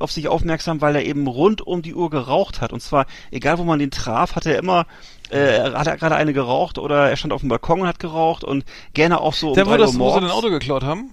auf 0.01 0.11
sich 0.11 0.27
aufmerksam, 0.27 0.81
weil 0.81 0.97
er 0.97 1.05
eben 1.05 1.29
rund 1.29 1.65
um 1.65 1.83
die 1.83 1.95
Uhr 1.95 2.11
geraucht 2.11 2.61
hat. 2.61 2.73
Und 2.73 2.81
zwar, 2.81 3.07
egal 3.31 3.59
wo 3.59 3.65
man 3.65 3.79
den 3.79 3.93
traf, 3.93 4.35
hat 4.35 4.47
er 4.47 4.59
immer 4.59 4.87
äh, 5.31 5.73
hat 5.73 5.87
er 5.87 5.97
gerade 5.97 6.15
eine 6.17 6.33
geraucht 6.33 6.79
oder 6.79 7.11
er 7.11 7.17
stand 7.17 7.33
auf 7.33 7.41
dem 7.41 7.49
Balkon 7.49 7.81
und 7.81 7.87
hat 7.89 7.99
geraucht 7.99 8.45
und 8.45 8.65
gerne 8.95 9.21
auch 9.21 9.35
so 9.35 9.49
um 9.49 9.55
Der, 9.55 9.67
wo, 9.67 9.77
das, 9.77 9.99
wo 9.99 10.13
sie 10.15 10.21
dein 10.21 10.31
Auto 10.31 10.51
geklaut 10.51 10.85
haben? 10.85 11.13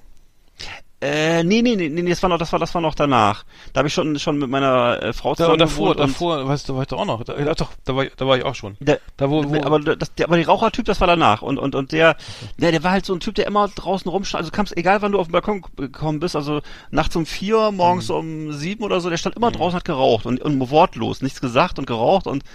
Äh, 1.01 1.43
nee, 1.43 1.61
nee, 1.61 1.75
nee, 1.75 1.89
nee, 1.89 2.09
das 2.09 2.23
war 2.23 2.29
noch, 2.29 2.37
das 2.37 2.53
war, 2.53 2.59
das 2.59 2.73
war 2.73 2.81
noch 2.81 2.95
danach. 2.95 3.43
Da 3.73 3.79
habe 3.79 3.89
ich 3.89 3.93
schon, 3.93 4.17
schon 4.19 4.37
mit 4.37 4.49
meiner 4.49 5.03
äh, 5.03 5.11
Frau 5.11 5.31
Da, 5.31 5.35
zusammen 5.35 5.57
davor, 5.59 5.95
gewohnt 5.95 5.99
und- 5.99 6.09
davor, 6.13 6.47
weißt 6.47 6.69
du, 6.69 6.75
war 6.75 6.83
ich 6.83 6.87
doch 6.87 6.97
auch 6.99 7.05
noch. 7.05 7.25
Da, 7.25 7.33
doch, 7.55 7.71
da 7.83 7.93
war, 7.93 8.05
da 8.05 8.25
war 8.25 8.37
ich 8.37 8.45
auch 8.45 8.55
schon. 8.55 8.77
Der, 8.79 9.01
Da 9.17 9.29
wo, 9.29 9.43
wo 9.49 9.61
aber 9.63 9.81
das, 9.81 10.13
der, 10.15 10.27
aber 10.27 10.37
der 10.37 10.45
Rauchertyp, 10.47 10.85
das 10.85 11.01
war 11.01 11.07
danach. 11.07 11.41
Und, 11.41 11.59
und, 11.59 11.75
und 11.75 11.91
der, 11.91 12.15
der, 12.57 12.71
der 12.71 12.83
war 12.85 12.91
halt 12.91 13.05
so 13.05 13.13
ein 13.13 13.19
Typ, 13.19 13.35
der 13.35 13.47
immer 13.47 13.67
draußen 13.67 14.09
rumstand. 14.09 14.39
Also 14.43 14.51
kamst, 14.51 14.77
egal 14.77 15.01
wann 15.01 15.11
du 15.11 15.19
auf 15.19 15.27
den 15.27 15.33
Balkon 15.33 15.65
gekommen 15.75 16.21
bist, 16.21 16.37
also 16.37 16.61
nachts 16.89 17.17
um 17.17 17.25
vier, 17.25 17.71
morgens 17.73 18.07
Mhm. 18.07 18.15
um 18.15 18.53
sieben 18.53 18.85
oder 18.85 19.01
so, 19.01 19.09
der 19.09 19.17
stand 19.17 19.35
immer 19.35 19.51
draußen, 19.51 19.75
hat 19.75 19.83
geraucht 19.83 20.25
und, 20.25 20.39
und 20.41 20.69
wortlos, 20.71 21.21
nichts 21.21 21.41
gesagt 21.41 21.79
und 21.79 21.85
geraucht 21.85 22.27
und 22.27 22.45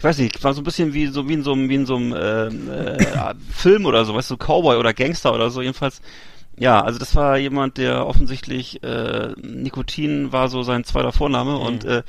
ich 0.00 0.04
weiß 0.04 0.16
nicht, 0.16 0.42
war 0.42 0.54
so 0.54 0.62
ein 0.62 0.64
bisschen 0.64 0.94
wie 0.94 1.08
so 1.08 1.28
wie 1.28 1.34
in 1.34 1.42
so 1.42 1.52
einem 1.52 1.68
wie 1.68 1.74
in 1.74 1.84
so 1.84 1.96
einem 1.96 2.14
ähm, 2.18 2.70
äh, 2.70 3.34
Film 3.52 3.84
oder 3.84 4.06
so, 4.06 4.14
weißt 4.14 4.30
du, 4.30 4.38
Cowboy 4.38 4.78
oder 4.78 4.94
Gangster 4.94 5.34
oder 5.34 5.50
so 5.50 5.60
jedenfalls. 5.60 6.00
Ja, 6.56 6.80
also 6.82 6.98
das 6.98 7.14
war 7.14 7.36
jemand, 7.36 7.76
der 7.76 8.06
offensichtlich 8.06 8.82
äh, 8.82 9.34
Nikotin 9.42 10.32
war 10.32 10.48
so 10.48 10.62
sein 10.62 10.84
zweiter 10.84 11.12
Vorname 11.12 11.58
und 11.58 11.84
äh, 11.84 12.02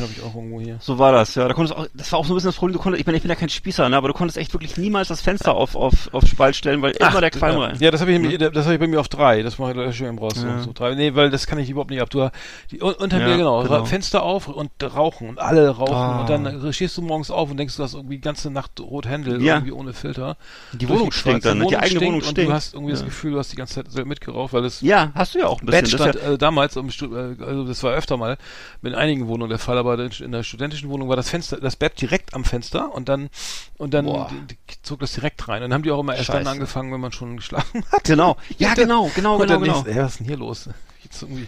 Habe 0.00 0.10
ich 0.16 0.22
auch 0.22 0.34
irgendwo 0.34 0.60
hier. 0.60 0.76
So 0.80 0.98
war 0.98 1.12
das, 1.12 1.34
ja. 1.34 1.46
Da 1.48 1.54
konntest 1.54 1.76
auch, 1.78 1.86
das 1.94 2.10
war 2.12 2.18
auch 2.20 2.24
so 2.24 2.32
ein 2.32 2.36
bisschen 2.36 2.48
das 2.48 2.56
Problem, 2.56 2.74
du 2.74 2.82
konntest, 2.82 3.00
ich 3.00 3.06
meine, 3.06 3.16
ich 3.16 3.22
bin 3.22 3.30
ja 3.30 3.34
kein 3.34 3.48
Spießer, 3.48 3.88
ne, 3.88 3.96
aber 3.96 4.08
du 4.08 4.14
konntest 4.14 4.38
echt 4.38 4.52
wirklich 4.54 4.76
niemals 4.76 5.08
das 5.08 5.20
Fenster 5.20 5.54
auf, 5.54 5.74
auf, 5.76 6.12
auf 6.12 6.26
Spalt 6.26 6.56
stellen, 6.56 6.82
weil 6.82 6.92
immer 6.92 7.20
der 7.20 7.30
Qualm 7.30 7.58
ja. 7.58 7.64
rein. 7.66 7.76
Ja, 7.80 7.90
das 7.90 8.00
habe 8.00 8.12
ich, 8.12 8.38
das 8.38 8.64
habe 8.64 8.74
ich 8.74 8.80
bei 8.80 8.86
mir 8.86 9.00
auf 9.00 9.08
drei. 9.08 9.42
Das 9.42 9.58
mache 9.58 9.84
ich 9.84 9.96
schön 9.96 10.18
raus. 10.18 10.34
Ja. 10.36 10.58
So, 10.58 10.64
so 10.66 10.72
drei. 10.72 10.94
Nee, 10.94 11.14
weil 11.14 11.30
das 11.30 11.46
kann 11.46 11.58
ich 11.58 11.70
überhaupt 11.70 11.90
nicht 11.90 12.00
ab. 12.00 12.10
Du, 12.10 12.30
die, 12.70 12.82
un- 12.82 12.94
unter 12.94 13.18
Ja, 13.18 13.28
mir, 13.28 13.36
genau, 13.36 13.62
genau. 13.62 13.84
Fenster 13.84 14.22
auf 14.22 14.48
und 14.48 14.70
rauchen 14.82 15.28
und 15.30 15.38
alle 15.38 15.68
rauchen. 15.70 15.94
Ah. 15.94 16.20
Und 16.20 16.28
dann 16.30 16.72
stehst 16.72 16.96
du 16.96 17.02
morgens 17.02 17.30
auf 17.30 17.50
und 17.50 17.56
denkst, 17.56 17.76
du 17.76 17.82
hast 17.82 17.94
irgendwie 17.94 18.16
die 18.16 18.20
ganze 18.22 18.50
Nacht 18.50 18.78
Rothändel, 18.80 19.42
Ja. 19.42 19.54
irgendwie 19.56 19.72
ohne 19.72 19.92
Filter. 19.92 20.36
Die 20.72 20.88
Wohnung 20.88 21.12
stinkt 21.12 21.44
dann, 21.44 21.58
ne? 21.58 21.66
Die 21.68 21.76
eigene 21.76 22.00
Wohnung 22.00 22.14
und 22.16 22.24
stinkt. 22.24 22.50
du 22.50 22.52
hast 22.54 22.74
irgendwie 22.74 22.92
das. 22.92 23.04
Gefühl, 23.04 23.32
du 23.32 23.38
hast 23.38 23.52
die 23.52 23.56
ganze 23.56 23.74
Zeit 23.74 23.90
selber 23.90 24.08
mitgeraucht, 24.08 24.52
weil 24.52 24.64
es 24.64 24.80
Ja, 24.82 25.12
hast 25.14 25.34
du 25.34 25.38
ja 25.38 25.46
auch 25.46 25.60
ein 25.62 25.66
bisschen. 25.66 25.82
Bett 25.84 25.92
Das 25.92 26.00
stand 26.18 26.34
äh, 26.34 26.38
damals, 26.38 26.76
im 26.76 26.88
äh, 26.88 27.42
also 27.44 27.64
das 27.64 27.82
war 27.82 27.92
öfter 27.94 28.16
mal 28.16 28.36
in 28.82 28.94
einigen 28.94 29.28
Wohnungen 29.28 29.48
der 29.48 29.58
Fall, 29.58 29.78
aber 29.78 29.87
in 29.94 30.32
der 30.32 30.42
studentischen 30.42 30.88
Wohnung 30.88 31.08
war 31.08 31.16
das 31.16 31.30
Fenster, 31.30 31.58
das 31.58 31.76
Bett 31.76 32.00
direkt 32.00 32.34
am 32.34 32.44
Fenster 32.44 32.94
und 32.94 33.08
dann 33.08 33.28
und 33.76 33.94
dann 33.94 34.06
Boah. 34.06 34.28
die, 34.30 34.54
die, 34.54 34.82
zog 34.82 35.00
das 35.00 35.12
direkt 35.12 35.46
rein. 35.48 35.62
Und 35.62 35.70
dann 35.70 35.74
haben 35.74 35.82
die 35.82 35.90
auch 35.90 36.00
immer 36.00 36.14
erst 36.14 36.26
Scheiße. 36.26 36.44
dann 36.44 36.54
angefangen, 36.54 36.92
wenn 36.92 37.00
man 37.00 37.12
schon 37.12 37.36
geschlafen 37.36 37.84
hat. 37.92 38.04
Genau. 38.04 38.36
Ja, 38.58 38.74
genau, 38.74 39.10
genau, 39.14 39.38
genau, 39.38 39.60
genau. 39.60 39.82
du, 39.82 39.90
ey, 39.90 39.96
was 39.96 40.12
ist 40.12 40.18
denn 40.20 40.26
hier 40.26 40.36
los? 40.36 40.68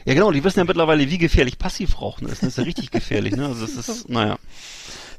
Ja, 0.06 0.14
genau, 0.14 0.30
die 0.30 0.42
wissen 0.42 0.60
ja 0.60 0.64
mittlerweile, 0.64 1.10
wie 1.10 1.18
gefährlich 1.18 1.58
Passivrauchen 1.58 2.28
ist. 2.28 2.42
Das 2.42 2.50
ist 2.50 2.58
ja 2.58 2.64
richtig 2.64 2.90
gefährlich, 2.90 3.36
ne? 3.36 3.46
Also 3.46 3.66
das 3.66 3.88
ist, 3.88 4.08
naja. 4.08 4.38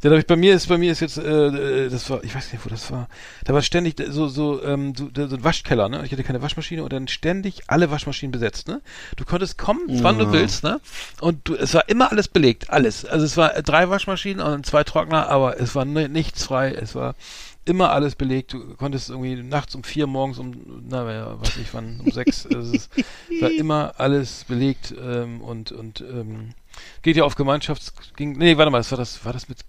Ja, 0.04 0.10
da 0.10 0.16
hab 0.16 0.22
ich, 0.22 0.26
bei 0.28 0.36
mir 0.36 0.56
ist 0.56 0.68
bei 0.68 0.78
mir 0.80 0.92
ist 0.92 1.00
jetzt 1.00 1.18
äh, 1.18 1.86
äh, 1.86 1.90
das 1.90 2.10
war 2.10 2.24
ich 2.24 2.34
weiß 2.34 2.52
nicht 2.52 2.66
wo 2.66 2.70
das 2.70 2.90
war. 2.92 3.08
Da 3.46 3.54
war 3.54 3.62
ständig 3.62 4.02
so 4.10 4.28
so 4.28 4.64
ähm, 4.64 4.94
so, 4.96 5.10
so 5.14 5.36
ein 5.36 5.44
Waschkeller 5.44 5.90
ne? 5.90 6.04
Ich 6.06 6.12
hatte 6.12 6.24
keine 6.24 6.42
Waschmaschine 6.42 6.84
und 6.84 6.92
dann 6.92 7.08
ständig 7.08 7.62
alle 7.68 7.92
Waschmaschinen 7.92 8.32
besetzt 8.32 8.68
ne? 8.68 8.82
Du 9.16 9.26
konntest 9.26 9.58
kommen 9.60 9.82
wann 10.04 10.18
du 10.18 10.32
willst 10.32 10.64
ne? 10.64 10.82
Und 11.20 11.48
du, 11.48 11.56
es 11.56 11.74
war 11.76 11.88
immer 11.88 12.12
alles 12.12 12.28
belegt 12.30 12.70
alles. 12.72 13.06
Also 13.06 13.26
es 13.26 13.38
war 13.38 13.50
drei 13.62 13.90
Waschmaschinen 13.90 14.44
und 14.46 14.66
zwei 14.66 14.84
Trockner 14.84 15.28
aber 15.30 15.60
es 15.60 15.76
war 15.76 15.86
ni- 15.86 16.08
nichts 16.08 16.46
frei. 16.46 16.72
Es 16.74 16.96
war 16.96 17.14
immer 17.66 17.92
alles 17.92 18.16
belegt. 18.16 18.54
Du 18.54 18.74
konntest 18.76 19.12
irgendwie 19.12 19.36
nachts 19.36 19.76
um 19.76 19.84
vier 19.84 20.08
morgens 20.08 20.40
um 20.40 20.84
na 20.90 21.12
ja, 21.14 21.40
weiß 21.40 21.58
ich 21.58 21.72
wann 21.76 22.00
um 22.04 22.12
sechs. 22.12 22.48
Also 22.48 22.74
es 22.74 22.90
war 23.40 23.52
immer 23.52 23.94
alles 24.00 24.46
belegt 24.48 24.96
ähm, 25.00 25.42
und 25.42 25.72
und 25.72 26.02
ähm, 26.02 26.56
geht 27.04 27.18
ja 27.18 27.24
auf 27.24 27.36
Gemeinschafts 27.36 27.94
ging 28.16 28.32
nee 28.38 28.58
warte 28.58 28.72
mal 28.72 28.80
das 28.80 28.90
war 28.90 28.98
das 28.98 29.24
war 29.26 29.34
das 29.34 29.48
mit 29.48 29.60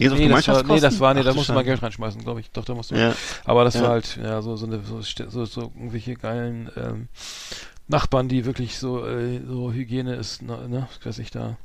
Geht's 0.00 0.12
auf 0.12 0.18
nee, 0.18 0.28
das 0.28 0.48
war, 0.48 0.64
nee, 0.64 0.80
das 0.80 1.00
war, 1.00 1.14
nee, 1.14 1.20
Ach 1.20 1.24
da 1.24 1.30
du 1.30 1.36
musste 1.36 1.52
man. 1.52 1.64
Geld 1.64 1.82
reinschmeißen, 1.82 2.22
glaube 2.22 2.40
ich. 2.40 2.50
Doch, 2.50 2.64
da 2.64 2.74
musste 2.74 2.94
man. 2.94 3.02
Ja. 3.04 3.14
Aber 3.44 3.64
das 3.64 3.74
Ja. 3.74 3.82
war 3.82 3.88
halt, 3.90 4.18
ja, 4.22 4.40
so, 4.42 4.56
so 4.56 4.66
eine, 4.66 4.80
so, 4.82 5.00
so, 5.02 5.44
so 5.44 5.60
irgendwelche 5.76 6.14
geilen, 6.14 6.70
ähm, 6.76 7.08
Nachbarn, 7.88 8.28
die 8.28 8.44
wirklich 8.44 8.78
so, 8.78 9.04
äh, 9.06 9.40
so 9.46 9.72
Hygiene 9.72 10.14
ist, 10.14 10.42
ne, 10.42 10.68
ne, 10.68 10.88
weiß 11.04 11.18
ich 11.18 11.30
da. 11.30 11.56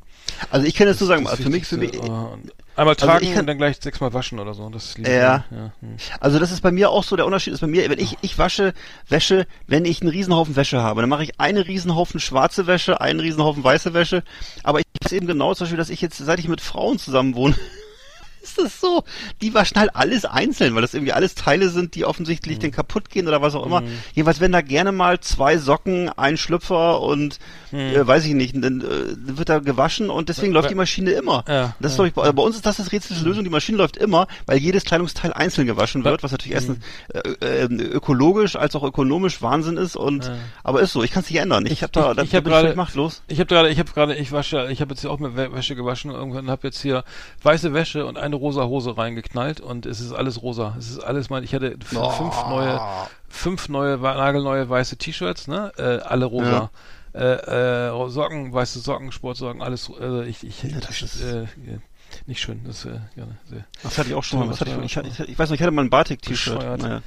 Also 0.49 0.65
ich 0.65 0.73
kann 0.73 0.87
jetzt 0.87 0.99
nur 0.99 1.07
sagen, 1.07 1.23
das 1.23 1.35
für 1.35 1.49
mich, 1.49 1.65
für 1.67 1.77
mich, 1.77 1.93
Wichtigste, 1.93 2.11
äh, 2.11 2.33
und 2.33 2.51
einmal 2.75 2.95
Also 2.95 3.05
tragen 3.05 3.23
ich 3.23 3.31
kann- 3.31 3.41
und 3.41 3.47
dann 3.47 3.57
gleich 3.59 3.77
sechsmal 3.79 4.11
waschen 4.11 4.39
oder 4.39 4.55
so. 4.55 4.67
Das 4.69 4.95
ich 4.97 5.07
Ja. 5.07 5.45
ja 5.51 5.71
hm. 5.81 5.97
Also 6.19 6.39
das 6.39 6.51
ist 6.51 6.61
bei 6.61 6.71
mir 6.71 6.89
auch 6.89 7.03
so, 7.03 7.15
der 7.15 7.27
Unterschied 7.27 7.53
ist 7.53 7.59
bei 7.59 7.67
mir, 7.67 7.87
wenn 7.91 7.99
ich, 7.99 8.17
ich 8.21 8.39
wasche 8.39 8.73
Wäsche, 9.07 9.45
wenn 9.67 9.85
ich 9.85 10.01
einen 10.01 10.09
Riesenhaufen 10.09 10.55
Wäsche 10.55 10.81
habe, 10.81 11.01
dann 11.01 11.09
mache 11.11 11.23
ich 11.23 11.39
einen 11.39 11.61
Riesenhaufen 11.61 12.19
schwarze 12.19 12.65
Wäsche, 12.65 12.99
einen 13.01 13.19
Riesenhaufen 13.19 13.63
weiße 13.63 13.93
Wäsche, 13.93 14.23
aber 14.63 14.79
ich 14.79 14.85
weiß 15.03 15.11
eben 15.11 15.27
genau 15.27 15.53
zum 15.53 15.65
Beispiel, 15.65 15.77
dass 15.77 15.91
ich 15.91 16.01
jetzt, 16.01 16.17
seit 16.17 16.39
ich 16.39 16.47
mit 16.47 16.59
Frauen 16.59 16.97
zusammen 16.97 17.35
wohne, 17.35 17.55
ist 18.45 18.57
das 18.57 18.79
so, 18.79 19.03
die 19.41 19.53
waschen 19.53 19.77
halt 19.79 19.95
alles 19.95 20.25
einzeln, 20.25 20.75
weil 20.75 20.81
das 20.81 20.93
irgendwie 20.93 21.13
alles 21.13 21.35
Teile 21.35 21.69
sind, 21.69 21.95
die 21.95 21.99
Mhm. 22.01 22.05
offensichtlich 22.05 22.59
dann 22.59 22.71
kaputt 22.71 23.09
gehen 23.09 23.27
oder 23.27 23.41
was 23.41 23.55
auch 23.55 23.65
immer. 23.65 23.83
Jedenfalls 24.13 24.39
werden 24.39 24.51
da 24.53 24.61
gerne 24.61 24.91
mal 24.91 25.19
zwei 25.19 25.57
Socken, 25.57 26.09
ein 26.09 26.37
Schlüpfer 26.37 27.01
und 27.01 27.39
äh, 27.71 28.05
weiß 28.07 28.25
ich 28.25 28.33
nicht, 28.33 28.55
dann 28.55 28.81
äh, 28.81 29.37
wird 29.37 29.49
da 29.49 29.59
gewaschen 29.59 30.09
und 30.09 30.29
deswegen 30.29 30.53
läuft 30.53 30.69
die 30.69 30.75
Maschine 30.75 31.11
immer. 31.11 31.43
Mhm. 31.47 31.53
Ja, 31.53 31.75
das 31.79 31.91
ist, 31.93 31.97
ja. 31.97 32.03
glaub 32.05 32.07
ich, 32.07 32.13
bei, 32.13 32.31
bei 32.31 32.43
uns 32.43 32.55
ist 32.55 32.65
das 32.65 32.77
das 32.77 32.91
Rätsel 32.91 33.17
Lösung, 33.23 33.43
die 33.43 33.49
Maschine 33.49 33.77
läuft 33.77 33.97
immer, 33.97 34.27
weil 34.45 34.57
jedes 34.59 34.83
Kleidungsteil 34.85 35.33
einzeln 35.33 35.67
gewaschen 35.67 36.03
wird, 36.03 36.23
was 36.23 36.31
natürlich 36.31 36.53
erstens 36.53 36.77
äh, 37.13 37.63
äh, 37.63 37.65
ökologisch 37.65 38.55
als 38.55 38.75
auch 38.75 38.83
ökonomisch 38.83 39.41
Wahnsinn 39.41 39.77
ist 39.77 39.95
und 39.95 40.31
aber 40.63 40.81
ist 40.81 40.93
so, 40.93 41.03
ich 41.03 41.11
kann 41.11 41.23
es 41.23 41.29
nicht 41.29 41.39
ändern. 41.39 41.65
Ich, 41.65 41.81
habe 41.83 41.91
da, 41.91 42.11
ich, 42.11 42.15
da, 42.17 42.23
ich 42.23 42.43
bin 42.43 42.53
ich 42.69 42.75
machtlos. 42.75 43.21
Ich 43.27 43.39
habe 43.39 43.47
gerade, 43.47 43.69
ich 43.69 43.79
habe 43.79 43.91
gerade, 43.91 44.15
ich 44.15 44.31
wasche, 44.31 44.67
ich 44.71 44.81
habe 44.81 44.91
jetzt 44.93 45.01
hier 45.01 45.11
auch 45.11 45.19
mit 45.19 45.33
Wä- 45.33 45.53
Wäsche 45.53 45.75
gewaschen 45.75 46.11
und 46.11 46.17
irgendwann 46.17 46.49
habe 46.49 46.67
jetzt 46.67 46.81
hier 46.81 47.03
weiße 47.43 47.73
Wäsche 47.73 48.05
und 48.05 48.17
eine 48.17 48.34
rosa 48.35 48.63
Hose 48.65 48.97
reingeknallt 48.97 49.59
und 49.61 49.85
es 49.85 49.99
ist 49.99 50.11
alles 50.13 50.41
rosa. 50.41 50.75
Es 50.77 50.89
ist 50.89 50.99
alles 50.99 51.29
mal, 51.29 51.43
ich 51.43 51.53
hatte 51.55 51.73
f- 51.81 51.91
fünf 52.11 52.35
neue, 52.49 52.79
fünf 53.27 53.69
neue, 53.69 53.97
nagelneue 53.97 54.69
weiße 54.69 54.97
T-Shirts, 54.97 55.47
ne, 55.47 55.71
äh, 55.77 55.99
alle 56.05 56.25
rosa. 56.25 56.69
Äh, 57.13 57.89
äh, 57.89 58.09
Socken, 58.09 58.51
weiße 58.53 58.79
Socken, 58.79 59.11
Sportsocken, 59.13 59.61
alles, 59.61 59.89
äh, 60.01 60.25
ich, 60.25 60.43
ich, 60.45 60.63
das 60.81 61.01
ist- 61.01 61.21
äh, 61.21 61.45
nicht 62.27 62.39
schön, 62.41 62.61
das, 62.65 62.85
äh, 62.85 62.99
gerne, 63.15 63.37
sehr. 63.49 63.65
Das 63.83 63.97
hatte 63.97 64.09
ich 64.09 64.15
auch 64.15 64.23
schon 64.23 64.39
mal. 64.39 64.53
Ja, 64.69 64.81
ich, 64.83 64.97
ich, 65.19 65.19
ich, 65.29 65.39
weiß 65.39 65.49
noch, 65.49 65.55
ich 65.55 65.61
hatte 65.61 65.71
mal 65.71 65.83
ein 65.83 65.89
Batik-T-Shirt. 65.89 66.61
Naja. 66.77 67.01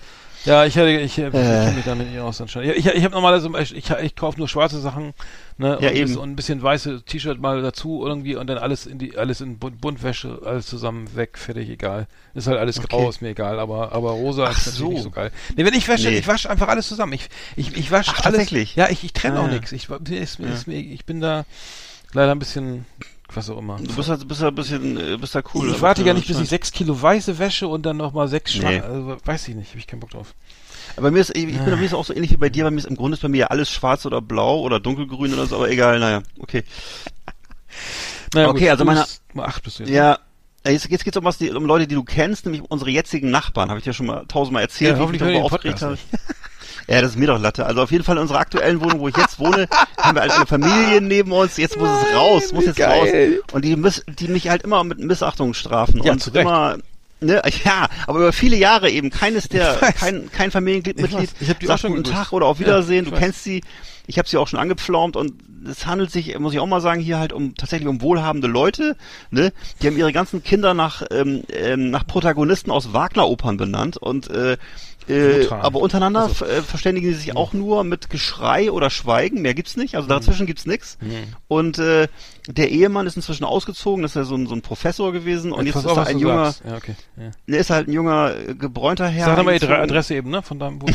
Ja, 0.44 0.64
ich 0.64 0.76
hätte, 0.76 0.90
ich, 0.90 1.18
ich, 1.18 1.24
ich 1.24 1.34
Äh. 1.34 1.72
mich 1.72 1.84
damit 1.84 2.08
nicht 2.10 2.20
aus 2.20 2.40
anscheinend. 2.40 2.76
Ich, 2.76 2.86
ich 2.86 3.04
habe 3.04 3.14
normalerweise, 3.14 3.50
ich, 3.60 3.76
ich, 3.76 3.90
ich 3.90 4.16
kaufe 4.16 4.38
nur 4.38 4.48
schwarze 4.48 4.80
Sachen, 4.80 5.12
ne, 5.58 5.76
Ja, 5.80 5.88
und, 5.90 5.96
eben. 5.96 6.16
und 6.16 6.30
ein 6.30 6.36
bisschen 6.36 6.62
weiße 6.62 7.02
T-Shirt 7.02 7.40
mal 7.40 7.60
dazu 7.60 8.02
irgendwie 8.06 8.36
und 8.36 8.46
dann 8.46 8.56
alles 8.56 8.86
in 8.86 8.98
die, 8.98 9.18
alles 9.18 9.40
in 9.40 9.58
Bunt, 9.58 9.80
Buntwäsche, 9.80 10.40
alles 10.44 10.66
zusammen 10.66 11.14
weg, 11.16 11.36
fertig, 11.38 11.68
egal. 11.68 12.06
Ist 12.34 12.46
halt 12.46 12.58
alles 12.58 12.80
grau, 12.80 12.98
Okay. 13.00 13.08
ist 13.10 13.20
mir 13.22 13.28
egal, 13.30 13.58
aber, 13.58 13.92
aber 13.92 14.12
rosa 14.12 14.44
Ach 14.44 14.56
ist 14.56 14.66
natürlich 14.66 14.78
so. 14.78 14.90
nicht 14.90 15.02
so 15.02 15.10
geil. 15.10 15.32
Nee, 15.56 15.64
wenn 15.64 15.74
ich 15.74 15.88
wäsche, 15.88 16.08
Nee. 16.08 16.18
ich 16.18 16.26
wasche 16.28 16.48
einfach 16.48 16.68
alles 16.68 16.86
zusammen. 16.88 17.12
Ich, 17.14 17.28
ich, 17.56 17.76
ich 17.76 17.90
wasche 17.90 18.12
alles. 18.12 18.22
tatsächlich? 18.22 18.76
Ja, 18.76 18.88
ich, 18.88 19.02
ich 19.04 19.12
trenne 19.12 19.38
Ah, 19.38 19.42
auch 19.42 19.48
ja. 19.48 19.54
nichts. 19.54 19.72
Ich, 19.72 19.88
ist, 19.90 20.38
ist, 20.40 20.68
ich 20.68 21.04
bin 21.04 21.20
da 21.20 21.44
leider 22.12 22.32
ein 22.32 22.38
bisschen, 22.38 22.86
was 23.34 23.50
auch 23.50 23.58
immer. 23.58 23.76
Du 23.76 23.94
bist 23.94 24.08
halt, 24.08 24.26
bist 24.26 24.40
halt 24.40 24.52
ein 24.52 24.54
bisschen, 24.56 24.96
äh, 24.96 25.16
bist 25.18 25.34
da 25.34 25.42
cool. 25.54 25.70
ich 25.70 25.80
warte 25.82 26.02
ja 26.02 26.14
nicht, 26.14 26.26
bis 26.28 26.38
ich 26.40 26.48
sechs 26.48 26.72
Kilo 26.72 27.00
weiße 27.00 27.38
wäsche 27.38 27.68
und 27.68 27.84
dann 27.84 27.96
nochmal 27.98 28.28
sechs 28.28 28.54
Nee. 28.56 28.78
Schwa- 28.78 28.80
also, 28.80 29.16
weiß 29.24 29.48
ich 29.48 29.54
nicht, 29.54 29.68
habe 29.70 29.78
ich 29.78 29.86
keinen 29.86 30.00
Bock 30.00 30.10
drauf. 30.10 30.34
Aber 30.96 31.10
mir 31.10 31.20
ist, 31.20 31.36
ich, 31.36 31.44
ich 31.44 31.56
bin 31.58 31.66
bei 31.70 31.76
mir 31.76 31.84
ist 31.84 31.94
auch 31.94 32.04
so 32.04 32.14
ähnlich 32.14 32.30
wie 32.32 32.36
bei 32.38 32.48
dir, 32.48 32.64
bei 32.64 32.70
mir 32.70 32.78
ist 32.78 32.86
im 32.86 32.96
Grunde 32.96 33.14
ist 33.16 33.20
bei 33.20 33.28
mir 33.28 33.36
ja 33.38 33.46
alles 33.48 33.70
schwarz 33.70 34.06
oder 34.06 34.20
blau 34.22 34.60
oder 34.60 34.80
dunkelgrün 34.80 35.34
oder 35.34 35.46
so, 35.46 35.56
aber 35.56 35.70
egal, 35.70 35.98
naja, 36.00 36.22
okay. 36.38 36.64
Naja, 38.34 38.48
Okay, 38.48 38.70
also 38.70 38.84
du 38.84 38.90
meine- 38.90 39.04
acht 39.36 39.62
bist 39.62 39.78
du 39.78 39.82
jetzt. 39.84 39.92
Ja, 39.92 40.18
äh, 40.64 40.72
jetzt, 40.72 40.88
jetzt 40.90 41.04
geht's 41.04 41.16
um 41.16 41.24
was, 41.24 41.38
die, 41.38 41.50
um 41.50 41.64
Leute, 41.66 41.86
die 41.86 41.94
du 41.94 42.04
kennst, 42.04 42.44
nämlich 42.46 42.62
unsere 42.68 42.90
jetzigen 42.90 43.30
Nachbarn, 43.30 43.68
habe 43.68 43.78
ich 43.78 43.84
dir 43.84 43.92
schon 43.92 44.06
mal 44.06 44.24
tausendmal 44.26 44.62
erzählt, 44.62 44.96
Ja, 44.96 45.00
wie 45.00 45.04
ich 45.04 45.10
mich 45.10 45.20
darüber 45.20 45.44
aufgeregt 45.44 45.82
habe. 45.82 45.98
Ja, 46.88 47.02
das 47.02 47.10
ist 47.12 47.18
mir 47.18 47.26
doch 47.26 47.38
Latte. 47.38 47.66
Also 47.66 47.82
auf 47.82 47.90
jeden 47.90 48.02
Fall 48.02 48.16
in 48.16 48.22
unserer 48.22 48.38
aktuellen 48.38 48.80
Wohnung, 48.80 49.00
wo 49.00 49.08
ich 49.08 49.16
jetzt 49.16 49.38
wohne, 49.38 49.68
haben 49.98 50.16
wir 50.16 50.22
halt 50.22 50.32
eine 50.32 50.46
Familie 50.46 51.02
neben 51.02 51.32
uns. 51.32 51.58
Jetzt 51.58 51.78
muss 51.78 51.88
es 51.90 52.16
raus, 52.16 52.52
muss 52.52 52.64
jetzt 52.64 52.80
raus. 52.80 53.08
Und 53.52 53.64
die, 53.64 53.76
miss, 53.76 54.04
die 54.08 54.28
mich 54.28 54.48
halt 54.48 54.62
immer 54.62 54.82
mit 54.84 54.98
Missachtung 54.98 55.52
strafen. 55.52 56.02
Ja, 56.02 56.12
und 56.12 56.22
zu 56.22 56.30
immer, 56.30 56.78
ne, 57.20 57.42
ja, 57.64 57.88
aber 58.06 58.20
über 58.20 58.32
viele 58.32 58.56
Jahre 58.56 58.88
eben. 58.90 59.10
Keines 59.10 59.48
der, 59.48 59.74
kein, 59.74 60.32
kein 60.32 60.50
Familienmitglied 60.50 61.12
Ich. 61.20 61.30
Ich 61.40 61.50
hab 61.50 61.60
die 61.60 61.66
auch 61.66 61.72
sagt 61.72 61.80
schon 61.80 61.94
guten. 61.94 62.04
Tag 62.04 62.32
oder 62.32 62.46
auf 62.46 62.58
Wiedersehen. 62.58 63.04
ich 63.04 63.10
du 63.10 63.16
weiß. 63.16 63.20
kennst 63.20 63.44
sie. 63.44 63.62
Ich 64.06 64.16
habe 64.16 64.26
sie 64.26 64.38
auch 64.38 64.48
schon 64.48 64.58
angepflaumt 64.58 65.16
und 65.16 65.34
es 65.68 65.84
handelt 65.84 66.10
sich, 66.10 66.38
muss 66.38 66.54
ich 66.54 66.60
auch 66.60 66.66
mal 66.66 66.80
sagen, 66.80 67.02
hier 67.02 67.18
halt 67.18 67.34
um 67.34 67.54
tatsächlich 67.54 67.88
um 67.88 68.00
wohlhabende 68.00 68.48
Leute, 68.48 68.96
ne? 69.30 69.52
Die 69.82 69.86
haben 69.86 69.98
ihre 69.98 70.12
ganzen 70.14 70.42
Kinder 70.42 70.72
nach 70.72 71.02
ähm, 71.10 71.42
ähm, 71.52 71.90
nach 71.90 72.06
Protagonisten 72.06 72.70
aus 72.70 72.94
Wagner-Opern 72.94 73.58
benannt 73.58 73.98
und 73.98 74.30
äh, 74.30 74.56
äh, 75.08 75.46
aber 75.50 75.80
untereinander 75.80 76.22
Also- 76.24 76.44
äh, 76.44 76.62
verständigen 76.62 77.08
sie 77.08 77.14
sich 77.18 77.36
auch 77.36 77.52
nur 77.52 77.84
mit 77.84 78.10
Geschrei 78.10 78.70
oder 78.70 78.90
Schweigen, 78.90 79.42
mehr 79.42 79.54
gibt's 79.54 79.76
nicht, 79.76 79.94
also 79.96 80.08
dazwischen 80.08 80.46
gibt's 80.46 80.66
nichts. 80.66 80.98
Und 81.48 81.78
äh, 81.78 82.08
der 82.46 82.70
Ehemann 82.70 83.06
ist 83.06 83.16
inzwischen 83.16 83.44
ausgezogen, 83.44 84.02
das 84.02 84.12
ist 84.12 84.16
ja 84.16 84.24
so 84.24 84.34
ein, 84.34 84.46
so 84.46 84.54
ein 84.54 84.62
Professor 84.62 85.12
gewesen 85.12 85.52
und 85.52 85.66
jetzt 85.66 85.74
Pass 85.74 85.84
ist 85.84 85.90
er 85.90 85.96
was 85.96 86.08
ein 86.08 86.18
junger. 86.18 86.54
Ja, 86.66 86.76
okay. 86.76 86.94
Ja. 87.16 87.30
ne, 87.46 87.56
ist 87.56 87.70
halt 87.70 87.88
ein 87.88 87.92
junger 87.92 88.34
äh, 88.36 88.54
gebräunter 88.54 89.08
Herr. 89.08 89.26
Sag 89.26 89.44
mal 89.44 89.58
die. 89.58 89.66
Adresse 89.66 90.14
eben, 90.14 90.30
ne? 90.30 90.42
Von 90.42 90.58
deinem, 90.58 90.80
wo, 90.80 90.86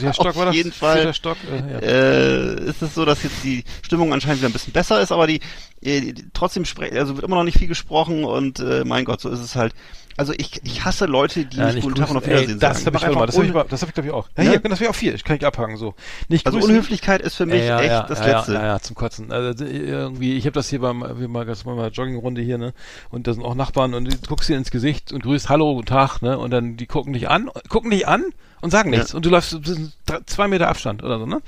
der 0.00 0.12
Stock 0.12 0.28
Auf 0.28 0.36
war 0.36 0.46
das? 0.46 0.54
jeden 0.54 0.72
Fall. 0.72 1.12
Stock? 1.14 1.36
Äh, 1.50 1.72
ja. 1.72 1.78
äh, 1.80 2.64
ist 2.64 2.82
es 2.82 2.94
so, 2.94 3.04
dass 3.04 3.22
jetzt 3.22 3.42
die 3.44 3.64
Stimmung 3.82 4.12
anscheinend 4.12 4.38
wieder 4.40 4.48
ein 4.48 4.52
bisschen 4.52 4.72
besser 4.72 5.00
ist, 5.00 5.10
aber 5.12 5.26
die, 5.26 5.40
äh, 5.82 6.00
die 6.00 6.14
trotzdem 6.32 6.64
sprechen, 6.64 6.96
also 6.96 7.16
wird 7.16 7.24
immer 7.26 7.36
noch 7.36 7.44
nicht 7.44 7.58
viel 7.58 7.68
gesprochen 7.68 8.24
und 8.24 8.60
äh, 8.60 8.84
mein 8.84 9.04
Gott, 9.04 9.20
so 9.20 9.28
ist 9.28 9.40
es 9.40 9.56
halt. 9.56 9.74
Also 10.16 10.32
ich, 10.36 10.60
ich 10.64 10.84
hasse 10.84 11.06
Leute, 11.06 11.44
die 11.46 11.56
Ja, 11.56 11.66
nicht 11.66 11.76
nicht 11.76 11.84
guten 11.84 11.94
Tag 11.96 12.10
und 12.10 12.16
auf 12.18 12.26
Wiedersehen 12.26 12.58
das 12.58 12.82
sagen. 12.82 12.86
habe 12.86 12.96
ich, 12.96 13.02
Mach 13.02 13.02
warte 13.02 13.14
mal, 13.16 13.22
einfach 13.22 13.30
das 13.30 13.36
habe 13.36 13.64
ich, 13.64 13.70
das 13.70 13.82
hab 13.82 13.88
ich 13.88 13.94
glaube 13.94 14.08
ich 14.08 14.14
auch. 14.14 14.28
Ja, 14.36 14.42
Ja? 14.44 14.50
hier, 14.50 14.60
das 14.60 14.80
wäre 14.80 14.90
auch 14.90 14.94
vier. 14.94 15.14
Ich 15.14 15.24
kann 15.24 15.36
ich 15.36 15.46
abhaken 15.46 15.76
so. 15.76 15.94
Nicht 16.28 16.44
also 16.46 16.58
grüßen. 16.58 16.70
Unhöflichkeit 16.74 17.22
ist 17.22 17.36
für 17.36 17.46
mich 17.46 17.64
ja, 17.64 17.80
echt 17.80 18.10
das 18.10 18.24
Letzte. 18.24 18.54
Ja, 18.54 18.66
ja, 18.66 18.80
zum 18.80 18.94
Kotzen. 18.96 19.32
Also 19.32 19.64
d- 19.64 19.70
irgendwie, 19.70 20.36
ich 20.36 20.44
habe 20.44 20.52
das 20.52 20.68
hier 20.68 20.80
beim, 20.80 21.02
wir 21.18 21.28
mal 21.28 21.46
ganz 21.46 21.64
mal 21.64 21.88
Joggingrunde 21.88 22.42
hier, 22.42 22.58
ne? 22.58 22.74
Und 23.10 23.26
da 23.26 23.32
sind 23.32 23.42
auch 23.42 23.54
Nachbarn 23.54 23.94
und 23.94 24.04
du 24.12 24.16
guckst 24.28 24.48
dir 24.48 24.56
ins 24.56 24.70
Gesicht 24.70 25.12
und 25.12 25.22
grüßt 25.22 25.48
Hallo, 25.48 25.74
guten 25.74 25.86
Tag, 25.86 26.20
ne? 26.20 26.38
Und 26.38 26.50
dann 26.50 26.76
die 26.76 26.86
gucken 26.86 27.12
dich 27.14 27.28
an, 27.30 27.48
gucken 27.68 27.90
dich 27.90 28.06
an 28.06 28.24
und 28.60 28.70
sagen 28.70 28.90
nichts. 28.90 29.14
Und 29.14 29.24
du 29.24 29.30
läufst 29.30 29.58
das 29.64 30.22
zwei 30.26 30.46
Meter 30.48 30.68
Abstand 30.68 31.02
oder 31.02 31.18
so, 31.18 31.26
ne? 31.26 31.40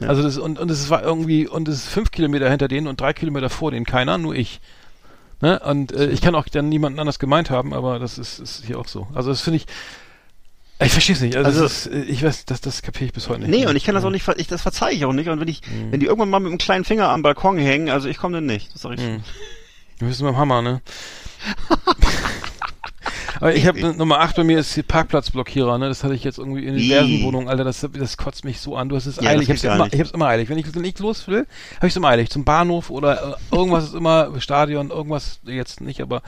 Also 0.00 0.22
das 0.22 0.36
und 0.38 0.58
und 0.58 0.70
es 0.70 0.90
war 0.90 1.02
irgendwie 1.02 1.46
und 1.46 1.68
es 1.68 1.76
ist 1.84 1.88
fünf 1.88 2.10
Kilometer 2.10 2.48
hinter 2.50 2.66
denen 2.68 2.86
und 2.88 3.00
drei 3.00 3.12
Kilometer 3.12 3.50
vor 3.50 3.70
denen 3.70 3.86
keiner, 3.86 4.18
nur 4.18 4.34
ich. 4.34 4.60
Ne? 5.42 5.58
Und 5.60 5.92
äh, 5.92 6.08
ich 6.08 6.22
kann 6.22 6.34
auch 6.34 6.46
dann 6.48 6.68
niemanden 6.70 6.98
anders 7.00 7.18
gemeint 7.18 7.50
haben, 7.50 7.74
aber 7.74 7.98
das 7.98 8.16
ist, 8.16 8.38
ist 8.38 8.64
hier 8.64 8.78
auch 8.78 8.88
so. 8.88 9.06
Also 9.12 9.28
das 9.30 9.42
finde 9.42 9.58
ich. 9.58 9.66
Ich 10.82 10.90
verstehe 10.92 11.14
es 11.14 11.20
nicht. 11.20 11.36
Also, 11.36 11.48
Also- 11.48 11.62
das 11.64 11.86
ist, 11.86 11.92
äh, 11.92 12.02
ich 12.04 12.22
weiß, 12.24 12.44
das, 12.46 12.60
das 12.60 12.80
kapiere 12.82 13.04
ich 13.06 13.12
bis 13.12 13.28
heute 13.28 13.40
nicht. 13.42 13.50
Nee, 13.50 13.66
und 13.66 13.76
ich 13.76 13.84
kann 13.84 13.94
das 13.94 14.04
auch 14.04 14.10
nicht, 14.10 14.26
ich, 14.38 14.46
das 14.48 14.62
verzeihe 14.62 14.94
ich 14.94 15.04
auch 15.04 15.12
nicht. 15.12 15.28
Und 15.28 15.38
wenn 15.40 15.48
ich, 15.48 15.60
Mhm. 15.66 15.92
wenn 15.92 16.00
die 16.00 16.06
irgendwann 16.06 16.30
mal 16.30 16.40
mit 16.40 16.48
einem 16.50 16.58
kleinen 16.58 16.84
Finger 16.84 17.08
am 17.10 17.22
Balkon 17.22 17.58
hängen, 17.58 17.90
also 17.90 18.08
ich 18.08 18.16
komme 18.18 18.36
dann 18.36 18.46
nicht. 18.46 18.72
Das 18.74 18.82
sag 18.82 18.92
ich. 18.94 19.00
Mhm. 19.00 19.22
Du 19.98 20.06
bist 20.06 20.22
mit 20.22 20.30
dem 20.30 20.36
Hammer, 20.38 20.62
ne? 20.62 20.80
Aber 23.36 23.54
ich 23.54 23.66
habe 23.66 23.94
Nummer 23.94 24.20
8 24.20 24.36
bei 24.36 24.44
mir 24.44 24.58
ist 24.58 24.74
die 24.76 24.82
Parkplatzblockierer, 24.82 25.78
ne? 25.78 25.88
Das 25.88 26.04
hatte 26.04 26.14
ich 26.14 26.24
jetzt 26.24 26.38
irgendwie 26.38 26.66
in 26.66 26.76
diversen. 26.76 27.22
Wohnungen, 27.22 27.48
Alter, 27.48 27.64
das, 27.64 27.86
das 27.92 28.16
kotzt 28.16 28.44
mich 28.44 28.60
so 28.60 28.76
an. 28.76 28.88
Du 28.88 28.96
hast 28.96 29.06
es 29.06 29.16
Ja, 29.16 29.30
eilig. 29.30 29.48
Ich 29.48 29.50
hab's, 29.50 29.64
immer, 29.64 29.84
nicht. 29.84 29.94
ich 29.94 30.00
hab's 30.00 30.10
immer 30.10 30.26
eilig. 30.26 30.48
Wenn 30.48 30.58
ich 30.58 30.74
nicht 30.74 30.98
los 30.98 31.28
will, 31.28 31.46
habe 31.76 31.86
ich 31.86 31.92
es 31.92 31.96
immer 31.96 32.08
eilig. 32.08 32.30
Zum 32.30 32.44
Bahnhof 32.44 32.90
oder 32.90 33.36
äh, 33.52 33.54
irgendwas 33.54 33.84
ist 33.84 33.94
immer 33.94 34.30
Stadion, 34.40 34.90
irgendwas 34.90 35.40
jetzt 35.44 35.80
nicht, 35.80 36.00
aber 36.00 36.22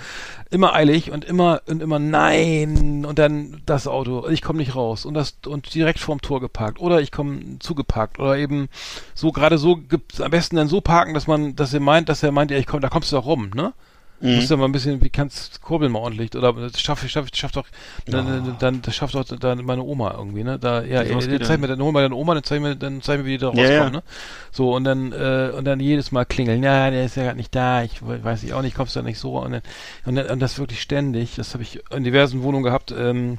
immer 0.50 0.74
eilig 0.74 1.10
und 1.10 1.24
immer 1.24 1.62
und 1.66 1.82
immer 1.82 1.98
nein 1.98 3.04
und 3.04 3.18
dann 3.18 3.62
das 3.66 3.86
Auto. 3.86 4.28
Ich 4.28 4.42
komme 4.42 4.58
nicht 4.58 4.74
raus 4.74 5.04
und 5.04 5.14
das 5.14 5.36
und 5.46 5.74
direkt 5.74 5.98
vorm 5.98 6.20
Tor 6.20 6.40
geparkt 6.40 6.80
oder 6.80 7.00
ich 7.00 7.10
komme 7.10 7.58
zugeparkt 7.60 8.18
oder 8.18 8.36
eben 8.36 8.68
so 9.14 9.32
gerade 9.32 9.58
so 9.58 9.76
gibt's 9.76 10.20
am 10.20 10.30
besten 10.30 10.56
dann 10.56 10.68
so 10.68 10.80
parken, 10.80 11.14
dass 11.14 11.26
man, 11.26 11.56
dass 11.56 11.74
er 11.74 11.80
meint, 11.80 12.08
dass 12.08 12.22
er 12.22 12.32
meint, 12.32 12.50
ja, 12.50 12.58
ich 12.58 12.66
komm, 12.66 12.80
da 12.80 12.88
kommst 12.88 13.12
du 13.12 13.16
doch 13.16 13.26
rum, 13.26 13.50
ne? 13.54 13.72
Du 14.20 14.36
musst 14.36 14.50
ja 14.50 14.56
mal 14.56 14.64
ein 14.64 14.72
bisschen, 14.72 15.02
wie 15.02 15.10
kannst 15.10 15.60
kurbeln 15.60 15.92
mal 15.92 15.98
ordentlich 15.98 16.34
oder 16.34 16.52
das 16.54 16.80
schafft 16.80 17.08
schaff, 17.10 17.28
schaff 17.34 17.52
doch 17.52 17.66
dann, 18.08 18.56
dann 18.58 18.80
das 18.82 18.96
schafft 18.96 19.14
doch 19.14 19.24
dann 19.24 19.64
meine 19.64 19.82
Oma 19.82 20.14
irgendwie, 20.16 20.42
ne? 20.42 20.58
Da 20.58 20.82
ja, 20.82 21.02
geht 21.04 21.42
zeig 21.44 21.60
ja 21.60 21.60
mir 21.60 21.68
dann 21.68 21.80
hol 21.82 21.92
mal 21.92 22.02
deine 22.02 22.14
Oma, 22.14 22.34
dann 22.34 22.42
zeig 22.42 22.60
mir 22.62 22.74
dann 22.74 23.02
zeig 23.02 23.18
mir, 23.20 23.26
wie 23.26 23.32
die 23.32 23.38
da 23.38 23.48
Ja, 23.50 23.62
rauskommen, 23.62 23.92
ja. 23.92 23.92
ne? 23.92 24.02
So 24.50 24.74
und 24.74 24.84
dann 24.84 25.12
äh, 25.12 25.52
und 25.54 25.64
dann 25.66 25.78
jedes 25.78 26.10
Mal 26.10 26.24
klingeln, 26.24 26.62
ja, 26.62 26.90
der 26.90 27.04
ist 27.04 27.16
ja 27.16 27.24
gerade 27.24 27.36
nicht 27.36 27.54
da, 27.54 27.82
ich 27.82 28.00
we- 28.06 28.24
weiß 28.24 28.42
ich 28.44 28.54
auch 28.54 28.62
nicht, 28.62 28.74
kommst 28.76 28.96
du 28.96 29.00
da 29.00 29.04
nicht 29.04 29.18
so 29.18 29.38
und 29.38 29.52
dann, 29.52 29.62
und, 30.06 30.14
dann, 30.16 30.26
und 30.30 30.40
das 30.40 30.58
wirklich 30.58 30.80
ständig, 30.80 31.36
das 31.36 31.52
habe 31.52 31.62
ich 31.62 31.80
in 31.92 32.02
diversen 32.02 32.42
Wohnungen 32.42 32.64
gehabt, 32.64 32.92
ähm, 32.96 33.38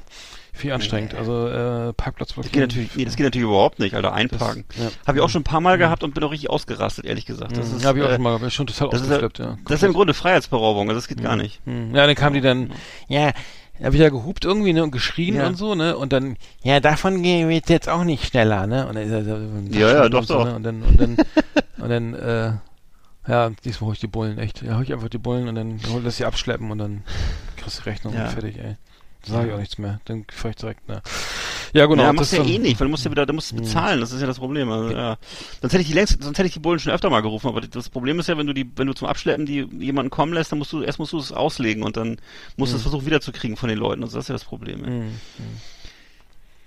viel 0.56 0.72
anstrengend, 0.72 1.14
also 1.14 1.46
äh, 1.48 1.92
Parkplatz 1.92 2.34
Das 2.34 2.50
geht 2.50 2.60
natürlich, 2.62 2.90
das 2.92 3.16
geht 3.16 3.24
natürlich 3.26 3.46
überhaupt 3.46 3.78
nicht, 3.78 3.94
Alter, 3.94 4.12
einparken. 4.12 4.64
Ja. 4.78 4.88
Habe 5.06 5.18
ich 5.18 5.24
auch 5.24 5.28
schon 5.28 5.42
ein 5.42 5.44
paar 5.44 5.60
Mal 5.60 5.78
gehabt 5.78 6.02
und 6.02 6.14
bin 6.14 6.24
auch 6.24 6.30
richtig 6.32 6.50
ausgerastet, 6.50 7.04
ehrlich 7.04 7.26
gesagt. 7.26 7.56
Das 7.56 7.72
ist, 7.72 7.84
habe 7.84 7.98
ich 7.98 8.04
auch 8.04 8.08
äh, 8.08 8.14
schon 8.14 8.22
mal, 8.22 8.38
bin 8.38 8.50
schon 8.50 8.66
total 8.66 8.88
das 8.90 9.02
ausgeflippt, 9.02 9.38
ja. 9.38 9.56
das 9.64 9.74
ist 9.76 9.82
ja 9.82 9.88
im 9.88 9.94
Grunde 9.94 10.14
Freiheitsberaubung, 10.14 10.88
also 10.88 10.98
das 10.98 11.08
geht 11.08 11.22
gar 11.22 11.36
nicht. 11.36 11.60
Hm. 11.66 11.94
Ja, 11.94 12.06
dann 12.06 12.14
kamen 12.16 12.34
die 12.34 12.40
dann, 12.40 12.72
ja, 13.08 13.32
hab 13.82 13.92
ich 13.92 14.00
ja 14.00 14.08
gehupt 14.08 14.44
irgendwie, 14.46 14.72
ne, 14.72 14.82
und 14.82 14.90
geschrien 14.90 15.34
Ja. 15.36 15.46
und 15.46 15.56
so, 15.56 15.74
ne, 15.74 15.96
und 15.96 16.12
dann, 16.12 16.36
ja, 16.62 16.80
davon 16.80 17.22
geht 17.22 17.68
jetzt 17.68 17.88
auch 17.88 18.04
nicht 18.04 18.24
schneller, 18.24 18.66
ne, 18.66 18.86
und 18.88 18.94
dann, 18.94 19.04
ist 19.04 19.12
er 19.12 19.24
so- 19.24 19.78
Ja, 19.78 19.92
ja, 19.92 20.04
und 20.04 20.14
doch, 20.14 20.24
so, 20.24 20.34
doch. 20.38 20.44
Ne? 20.46 20.54
und 20.54 20.62
dann, 20.62 20.82
und 20.82 21.00
dann, 21.00 21.16
und 21.78 21.88
dann, 21.90 22.14
äh, 22.14 22.52
ja, 23.28 23.50
diesmal 23.64 23.88
hol 23.88 23.92
ich 23.94 24.00
die 24.00 24.06
Bullen, 24.06 24.38
echt, 24.38 24.62
ja, 24.62 24.76
hol 24.76 24.82
ich 24.84 24.92
einfach 24.94 25.08
die 25.08 25.18
Bullen 25.18 25.48
und 25.48 25.56
dann 25.56 25.80
hol 25.92 26.02
das 26.02 26.16
sie 26.16 26.24
abschleppen 26.24 26.70
und 26.70 26.78
dann 26.78 27.02
kriegst 27.56 27.80
du 27.80 27.82
Rechnung 27.84 28.14
Ja. 28.14 28.24
und 28.24 28.30
fertig, 28.30 28.56
ey. 28.58 28.76
Sag 29.28 29.46
ich 29.46 29.52
auch 29.52 29.58
nichts 29.58 29.78
mehr, 29.78 30.00
dann 30.04 30.24
fahr 30.32 30.50
ich 30.50 30.56
direkt, 30.56 30.88
ne. 30.88 31.02
Ja, 31.72 31.86
genau. 31.86 32.04
ja, 32.04 32.12
machst 32.12 32.32
ja 32.32 32.44
eh 32.44 32.58
nicht, 32.58 32.78
weil 32.80 32.86
du 32.86 32.90
musst 32.90 33.04
ja 33.04 33.10
wieder, 33.10 33.26
du 33.26 33.32
musst 33.32 33.50
Hm. 33.50 33.58
bezahlen, 33.58 34.00
das 34.00 34.12
ist 34.12 34.20
ja 34.20 34.26
das 34.26 34.38
Problem. 34.38 34.70
Also, 34.70 34.94
ja. 34.94 35.16
Sonst 35.60 35.72
hätte 35.72 35.82
ich 35.82 35.88
die 35.88 35.94
längst, 35.94 36.22
sonst 36.22 36.38
hätte 36.38 36.46
ich 36.46 36.54
die 36.54 36.60
Bullen 36.60 36.78
schon 36.78 36.92
öfter 36.92 37.10
mal 37.10 37.20
gerufen, 37.22 37.48
aber 37.48 37.60
das 37.60 37.88
Problem 37.88 38.18
ist 38.20 38.28
ja, 38.28 38.38
wenn 38.38 38.46
du 38.46 38.52
die, 38.52 38.70
wenn 38.76 38.86
du 38.86 38.94
zum 38.94 39.08
Abschleppen 39.08 39.44
die 39.46 39.66
jemanden 39.80 40.10
kommen 40.10 40.32
lässt, 40.32 40.52
dann 40.52 40.58
musst 40.58 40.72
du, 40.72 40.82
erst 40.82 40.98
musst 40.98 41.12
du 41.12 41.18
es 41.18 41.32
auslegen 41.32 41.82
und 41.82 41.96
dann 41.96 42.18
musst 42.56 42.72
du 42.72 42.76
es 42.76 42.82
versuchen 42.82 43.04
wiederzukriegen 43.06 43.56
von 43.56 43.68
den 43.68 43.78
Leuten. 43.78 44.02
Und 44.04 44.12
das 44.14 44.22
ist 44.24 44.28
ja 44.28 44.32
das 44.34 44.44
Problem. 44.44 44.84
ey. 44.84 44.90
Hm. 44.90 45.10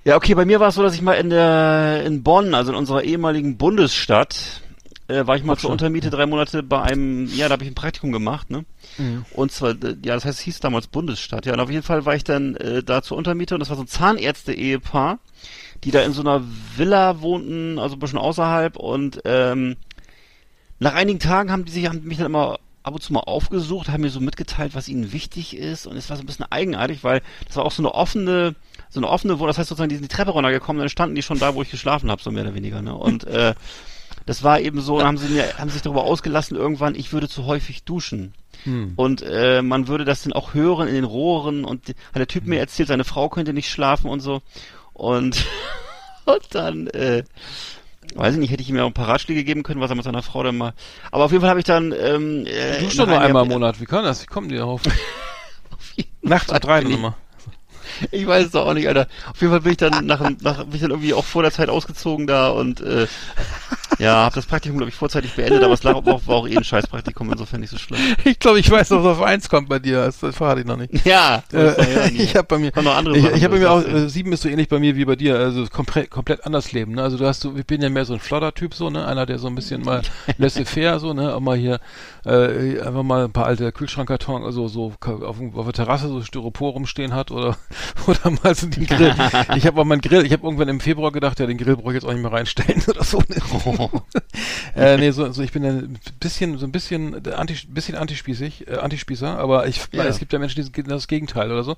Ja, 0.05 0.15
okay, 0.15 0.33
bei 0.33 0.45
mir 0.45 0.59
war 0.59 0.69
es 0.69 0.75
so, 0.75 0.83
dass 0.83 0.93
ich 0.95 1.01
mal 1.01 1.13
in 1.13 1.29
der 1.29 2.03
in 2.05 2.23
Bonn, 2.23 2.53
also 2.53 2.71
in 2.71 2.77
unserer 2.77 3.03
ehemaligen 3.03 3.57
Bundesstadt, 3.57 4.61
äh, 5.09 5.27
war 5.27 5.35
ich 5.35 5.43
mal 5.43 5.57
zur 5.57 5.71
Untermiete 5.71 6.09
drei 6.09 6.25
Monate 6.25 6.63
bei 6.63 6.81
einem, 6.81 7.25
ja, 7.33 7.47
da 7.47 7.53
habe 7.53 7.63
ich 7.63 7.71
ein 7.71 7.75
Praktikum 7.75 8.11
gemacht, 8.11 8.49
ne? 8.49 8.65
Mhm. 8.97 9.25
Und 9.33 9.51
zwar, 9.51 9.71
ja, 9.71 10.13
das 10.15 10.25
heißt, 10.25 10.39
es 10.39 10.45
hieß 10.45 10.59
damals 10.59 10.87
Bundesstadt, 10.87 11.45
ja. 11.45 11.53
Und 11.53 11.59
auf 11.59 11.71
jeden 11.71 11.83
Fall 11.83 12.05
war 12.05 12.15
ich 12.15 12.23
dann 12.23 12.55
äh, 12.55 12.83
da 12.83 13.01
zur 13.01 13.17
Untermiete 13.17 13.55
und 13.55 13.59
das 13.59 13.69
war 13.69 13.77
so 13.77 13.83
ein 13.83 13.87
Zahnärzte-Ehepaar, 13.87 15.19
die 15.83 15.91
da 15.91 16.01
in 16.01 16.13
so 16.13 16.21
einer 16.21 16.43
Villa 16.75 17.21
wohnten, 17.21 17.79
also 17.79 17.95
ein 17.95 17.99
bisschen 17.99 18.19
außerhalb 18.19 18.77
und 18.77 19.21
ähm, 19.25 19.77
nach 20.79 20.93
einigen 20.93 21.19
Tagen 21.19 21.51
haben 21.51 21.65
die 21.65 21.71
sich 21.71 21.87
haben 21.87 22.03
mich 22.03 22.17
dann 22.17 22.27
immer 22.27 22.59
ab 22.83 22.93
und 22.93 23.01
zu 23.01 23.11
mal 23.11 23.19
aufgesucht, 23.21 23.89
haben 23.89 24.01
mir 24.01 24.09
so 24.09 24.21
mitgeteilt, 24.21 24.75
was 24.75 24.87
ihnen 24.87 25.11
wichtig 25.11 25.55
ist 25.55 25.85
und 25.85 25.97
es 25.97 26.09
war 26.09 26.17
so 26.17 26.23
ein 26.23 26.25
bisschen 26.25 26.45
eigenartig, 26.49 27.03
weil 27.03 27.21
das 27.47 27.57
war 27.57 27.65
auch 27.65 27.71
so 27.71 27.81
eine 27.81 27.93
offene, 27.93 28.55
so 28.89 28.99
eine 28.99 29.09
offene, 29.09 29.39
wo 29.39 29.47
das 29.47 29.57
heißt 29.57 29.69
sozusagen, 29.69 29.89
die 29.89 29.95
sind 29.95 30.09
die 30.09 30.15
Treppe 30.15 30.31
runtergekommen, 30.31 30.79
dann 30.79 30.89
standen 30.89 31.15
die 31.15 31.21
schon 31.21 31.39
da, 31.39 31.55
wo 31.55 31.61
ich 31.61 31.71
geschlafen 31.71 32.09
habe, 32.09 32.21
so 32.21 32.31
mehr 32.31 32.43
oder 32.43 32.55
weniger, 32.55 32.81
ne? 32.81 32.95
Und 32.95 33.25
äh, 33.25 33.53
das 34.29 34.43
war 34.43 34.59
eben 34.59 34.79
so, 34.79 34.99
dann 34.99 35.07
haben 35.07 35.17
sie 35.17 35.27
mir, 35.27 35.57
haben 35.57 35.71
sich 35.71 35.81
darüber 35.81 36.03
ausgelassen 36.03 36.55
irgendwann, 36.55 36.93
ich 36.93 37.11
würde 37.11 37.27
zu 37.27 37.47
häufig 37.47 37.83
duschen. 37.83 38.35
Hm. 38.63 38.93
Und 38.95 39.23
äh, 39.23 39.63
man 39.63 39.87
würde 39.87 40.05
das 40.05 40.21
dann 40.21 40.33
auch 40.33 40.53
hören 40.53 40.87
in 40.87 40.93
den 40.93 41.03
Rohren 41.03 41.65
und 41.65 41.89
hat 41.89 42.15
der 42.15 42.27
Typ 42.27 42.43
Hm. 42.43 42.51
mir 42.51 42.59
erzählt, 42.59 42.89
seine 42.89 43.05
Frau 43.05 43.29
könnte 43.29 43.53
nicht 43.53 43.71
schlafen 43.71 44.07
und 44.07 44.19
so. 44.19 44.43
Und, 44.93 45.43
und 46.25 46.43
dann, 46.51 46.85
äh, 46.89 47.23
weiß 48.13 48.35
ich 48.35 48.39
nicht, 48.39 48.51
hätte 48.51 48.61
ich 48.61 48.69
ihm 48.69 48.75
ja 48.75 48.83
auch 48.83 48.89
ein 48.89 48.93
paar 48.93 49.07
Ratschläge 49.07 49.43
geben 49.43 49.63
können, 49.63 49.81
was 49.81 49.89
er 49.89 49.95
mit 49.95 50.05
seiner 50.05 50.21
Frau 50.21 50.43
dann 50.43 50.57
mal. 50.57 50.75
Aber 51.09 51.25
auf 51.25 51.31
jeden 51.31 51.41
Fall 51.41 51.49
habe 51.49 51.61
ich 51.61 51.65
dann. 51.65 51.91
Ähm, 51.91 52.45
äh, 52.45 52.81
Du 52.81 52.85
doch 52.85 53.07
nach 53.07 53.07
nur 53.07 53.21
einmal 53.21 53.43
im 53.45 53.49
Monat, 53.49 53.81
wie 53.81 53.85
kann 53.85 54.03
das? 54.03 54.21
Wie 54.21 54.27
kommen 54.27 54.49
die 54.49 54.57
darauf? 54.57 54.83
jeden 55.95 56.09
Nachts 56.21 56.51
Fall 56.51 56.57
um 56.57 56.61
drei 56.61 56.81
bin 56.81 57.01
ich- 58.11 58.27
weiß 58.27 58.45
es 58.47 58.51
doch 58.51 58.65
auch 58.67 58.73
nicht, 58.73 58.87
Alter. 58.87 59.07
Auf 59.31 59.39
jeden 59.41 59.51
Fall 59.51 59.61
bin 59.61 59.71
ich 59.71 59.77
dann 59.77 60.05
nach, 60.05 60.19
nach 60.41 60.63
bin 60.65 60.75
ich 60.75 60.81
dann 60.81 60.91
irgendwie 60.91 61.13
auch 61.13 61.25
vor 61.25 61.41
der 61.43 61.51
Zeit 61.51 61.69
ausgezogen 61.69 62.27
da 62.27 62.49
und 62.49 62.81
äh, 62.81 63.07
ja, 63.97 64.15
habe 64.23 64.35
das 64.35 64.45
Praktikum 64.45 64.77
glaube 64.77 64.89
ich 64.89 64.95
vorzeitig 64.95 65.33
beendet, 65.33 65.63
aber 65.63 65.73
es 65.73 65.83
lag, 65.83 65.93
war, 66.05 66.15
auch- 66.15 66.27
war 66.27 66.35
auch 66.35 66.47
eh 66.47 66.55
ein 66.57 66.63
Scheißpraktikum, 66.63 67.31
insofern 67.31 67.59
nicht 67.61 67.69
so 67.71 67.77
schlimm. 67.77 67.99
Ich 68.23 68.39
glaube, 68.39 68.59
ich 68.59 68.69
weiß, 68.69 68.89
dass 68.89 69.03
auf 69.05 69.21
eins 69.21 69.49
kommt 69.49 69.67
bei 69.69 69.79
dir. 69.79 70.05
Das, 70.05 70.19
das 70.19 70.35
verrate 70.35 70.61
ich 70.61 70.65
noch 70.67 70.77
nicht. 70.77 71.05
Ja, 71.05 71.43
ja 71.51 71.59
Äh, 71.59 72.11
nie. 72.11 72.17
ich 72.19 72.35
habe 72.35 72.47
bei 72.47 72.57
mir, 72.59 72.71
Kann 72.71 72.83
noch 72.85 72.95
andere 72.95 73.17
ich, 73.17 73.23
Sachen, 73.23 73.35
ich 73.37 73.43
habe 73.43 73.55
bei 73.55 73.59
mir 73.61 73.71
auch, 73.71 73.83
äh, 73.85 74.07
sieben 74.09 74.31
ist 74.31 74.43
so 74.43 74.49
ähnlich 74.49 74.69
bei 74.69 74.79
mir 74.79 74.95
wie 74.95 75.05
bei 75.05 75.15
dir, 75.15 75.35
also 75.37 75.65
komplett, 75.65 76.09
komplett 76.09 76.45
anders 76.45 76.71
leben, 76.71 76.93
ne? 76.93 77.03
Also 77.03 77.17
du 77.17 77.25
hast 77.25 77.41
so, 77.41 77.53
ich 77.57 77.65
bin 77.65 77.81
ja 77.81 77.89
mehr 77.89 78.05
so 78.05 78.13
ein 78.13 78.19
Flodder-Typ, 78.19 78.73
so, 78.73 78.89
ne? 78.89 79.05
Einer, 79.05 79.25
der 79.25 79.39
so 79.39 79.47
ein 79.47 79.55
bisschen 79.55 79.83
mal 79.83 80.01
laissez-faire, 80.37 80.99
so, 80.99 81.13
ne? 81.13 81.33
Auch 81.35 81.39
mal 81.41 81.57
hier, 81.57 81.79
äh, 82.25 82.79
einfach 82.79 83.03
mal 83.03 83.25
ein 83.25 83.31
paar 83.33 83.45
alte 83.47 83.71
Kühlschrankkarton, 83.71 84.43
also 84.43 84.67
so 84.67 84.93
auf, 85.01 85.25
auf 85.55 85.65
der 85.65 85.73
Terrasse 85.73 86.07
so 86.07 86.21
Styropor 86.21 86.73
rumstehen 86.73 87.13
hat 87.13 87.31
oder, 87.31 87.57
oder 88.07 88.31
mal 88.43 88.55
so 88.55 88.67
den 88.67 88.85
Grill. 88.85 89.13
ich 89.55 89.65
habe 89.65 89.81
auch 89.81 89.85
meinen 89.85 90.01
Grill, 90.01 90.25
ich 90.25 90.31
habe 90.33 90.43
irgendwann 90.43 90.67
im 90.69 90.79
Februar 90.79 91.11
gedacht, 91.11 91.39
ja, 91.39 91.45
den 91.45 91.57
Grill 91.57 91.75
brauche 91.75 91.89
ich 91.89 91.95
jetzt 91.95 92.05
auch 92.05 92.13
nicht 92.13 92.21
mehr 92.21 92.31
reinstellen 92.31 92.83
oder 92.87 93.03
so. 93.03 93.19
Ne? 93.27 93.89
äh, 94.75 94.97
nee, 94.97 95.11
so, 95.11 95.31
so, 95.31 95.41
ich 95.41 95.51
bin 95.51 95.65
ein 95.65 95.99
bisschen, 96.19 96.57
so 96.57 96.65
ein 96.65 96.71
bisschen, 96.71 97.25
anti, 97.33 97.55
bisschen 97.67 97.95
antispießig, 97.95 98.67
äh, 98.67 98.75
antispießer, 98.75 99.37
aber 99.37 99.67
ich, 99.67 99.81
Ja. 99.91 100.05
es 100.05 100.19
gibt 100.19 100.33
ja 100.33 100.39
Menschen, 100.39 100.55
die 100.55 100.63
sind 100.63 100.89
das 100.89 101.07
Gegenteil 101.07 101.51
oder 101.51 101.63
so. 101.63 101.75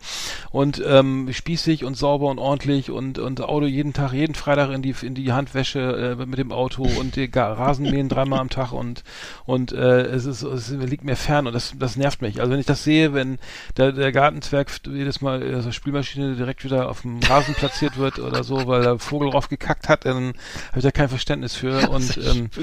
Und 0.52 0.82
ähm, 0.86 1.30
spießig 1.32 1.84
und 1.84 1.98
sauber 1.98 2.30
und 2.30 2.40
ordentlich 2.40 2.90
und 2.90 3.20
und 3.20 3.42
Auto 3.42 3.66
jeden 3.66 3.94
Tag, 3.94 4.14
jeden 4.14 4.36
Freitag 4.36 4.72
in 4.72 4.82
die 4.82 4.96
in 5.02 5.16
die 5.16 5.32
Handwäsche 5.32 6.18
äh, 6.20 6.26
mit 6.26 6.40
dem 6.40 6.52
Auto 6.52 6.84
und 6.84 7.16
die 7.16 7.30
Rasenmähen 7.34 8.10
dreimal 8.10 8.40
am 8.40 8.50
Tag 8.50 8.72
und 8.72 9.04
und 9.46 9.72
äh, 9.72 10.02
es 10.04 10.26
ist 10.26 10.44
es 10.44 10.70
liegt 10.70 11.04
mir 11.04 11.16
fern 11.16 11.48
und 11.48 11.54
das 11.54 11.74
das 11.78 11.96
nervt 11.96 12.22
mich. 12.22 12.40
Also 12.40 12.52
wenn 12.52 12.60
ich 12.60 12.66
das 12.66 12.84
sehe, 12.84 13.14
wenn 13.14 13.40
der, 13.78 13.92
der 13.92 14.12
Gartenzwerg 14.12 14.72
jedes 14.88 15.22
Mal 15.22 15.42
äh, 15.42 15.62
so 15.62 15.72
Spülmaschine 15.92 16.36
direkt 16.36 16.64
wieder 16.64 16.90
auf 16.90 17.02
dem 17.02 17.20
Rasen 17.28 17.54
platziert 17.54 17.98
wird 17.98 18.18
oder 18.20 18.44
so, 18.44 18.66
weil 18.68 18.82
der 18.82 18.98
Vogel 19.00 19.30
drauf 19.32 19.50
gekackt 19.50 19.90
hat, 19.90 20.06
dann 20.06 20.34
habe 20.70 20.78
ich 20.78 20.84
da 20.84 20.92
kein 20.92 21.10
Verständnis 21.10 21.56
für 21.56 21.90
und 21.90 22.18
ähm. 22.18 22.50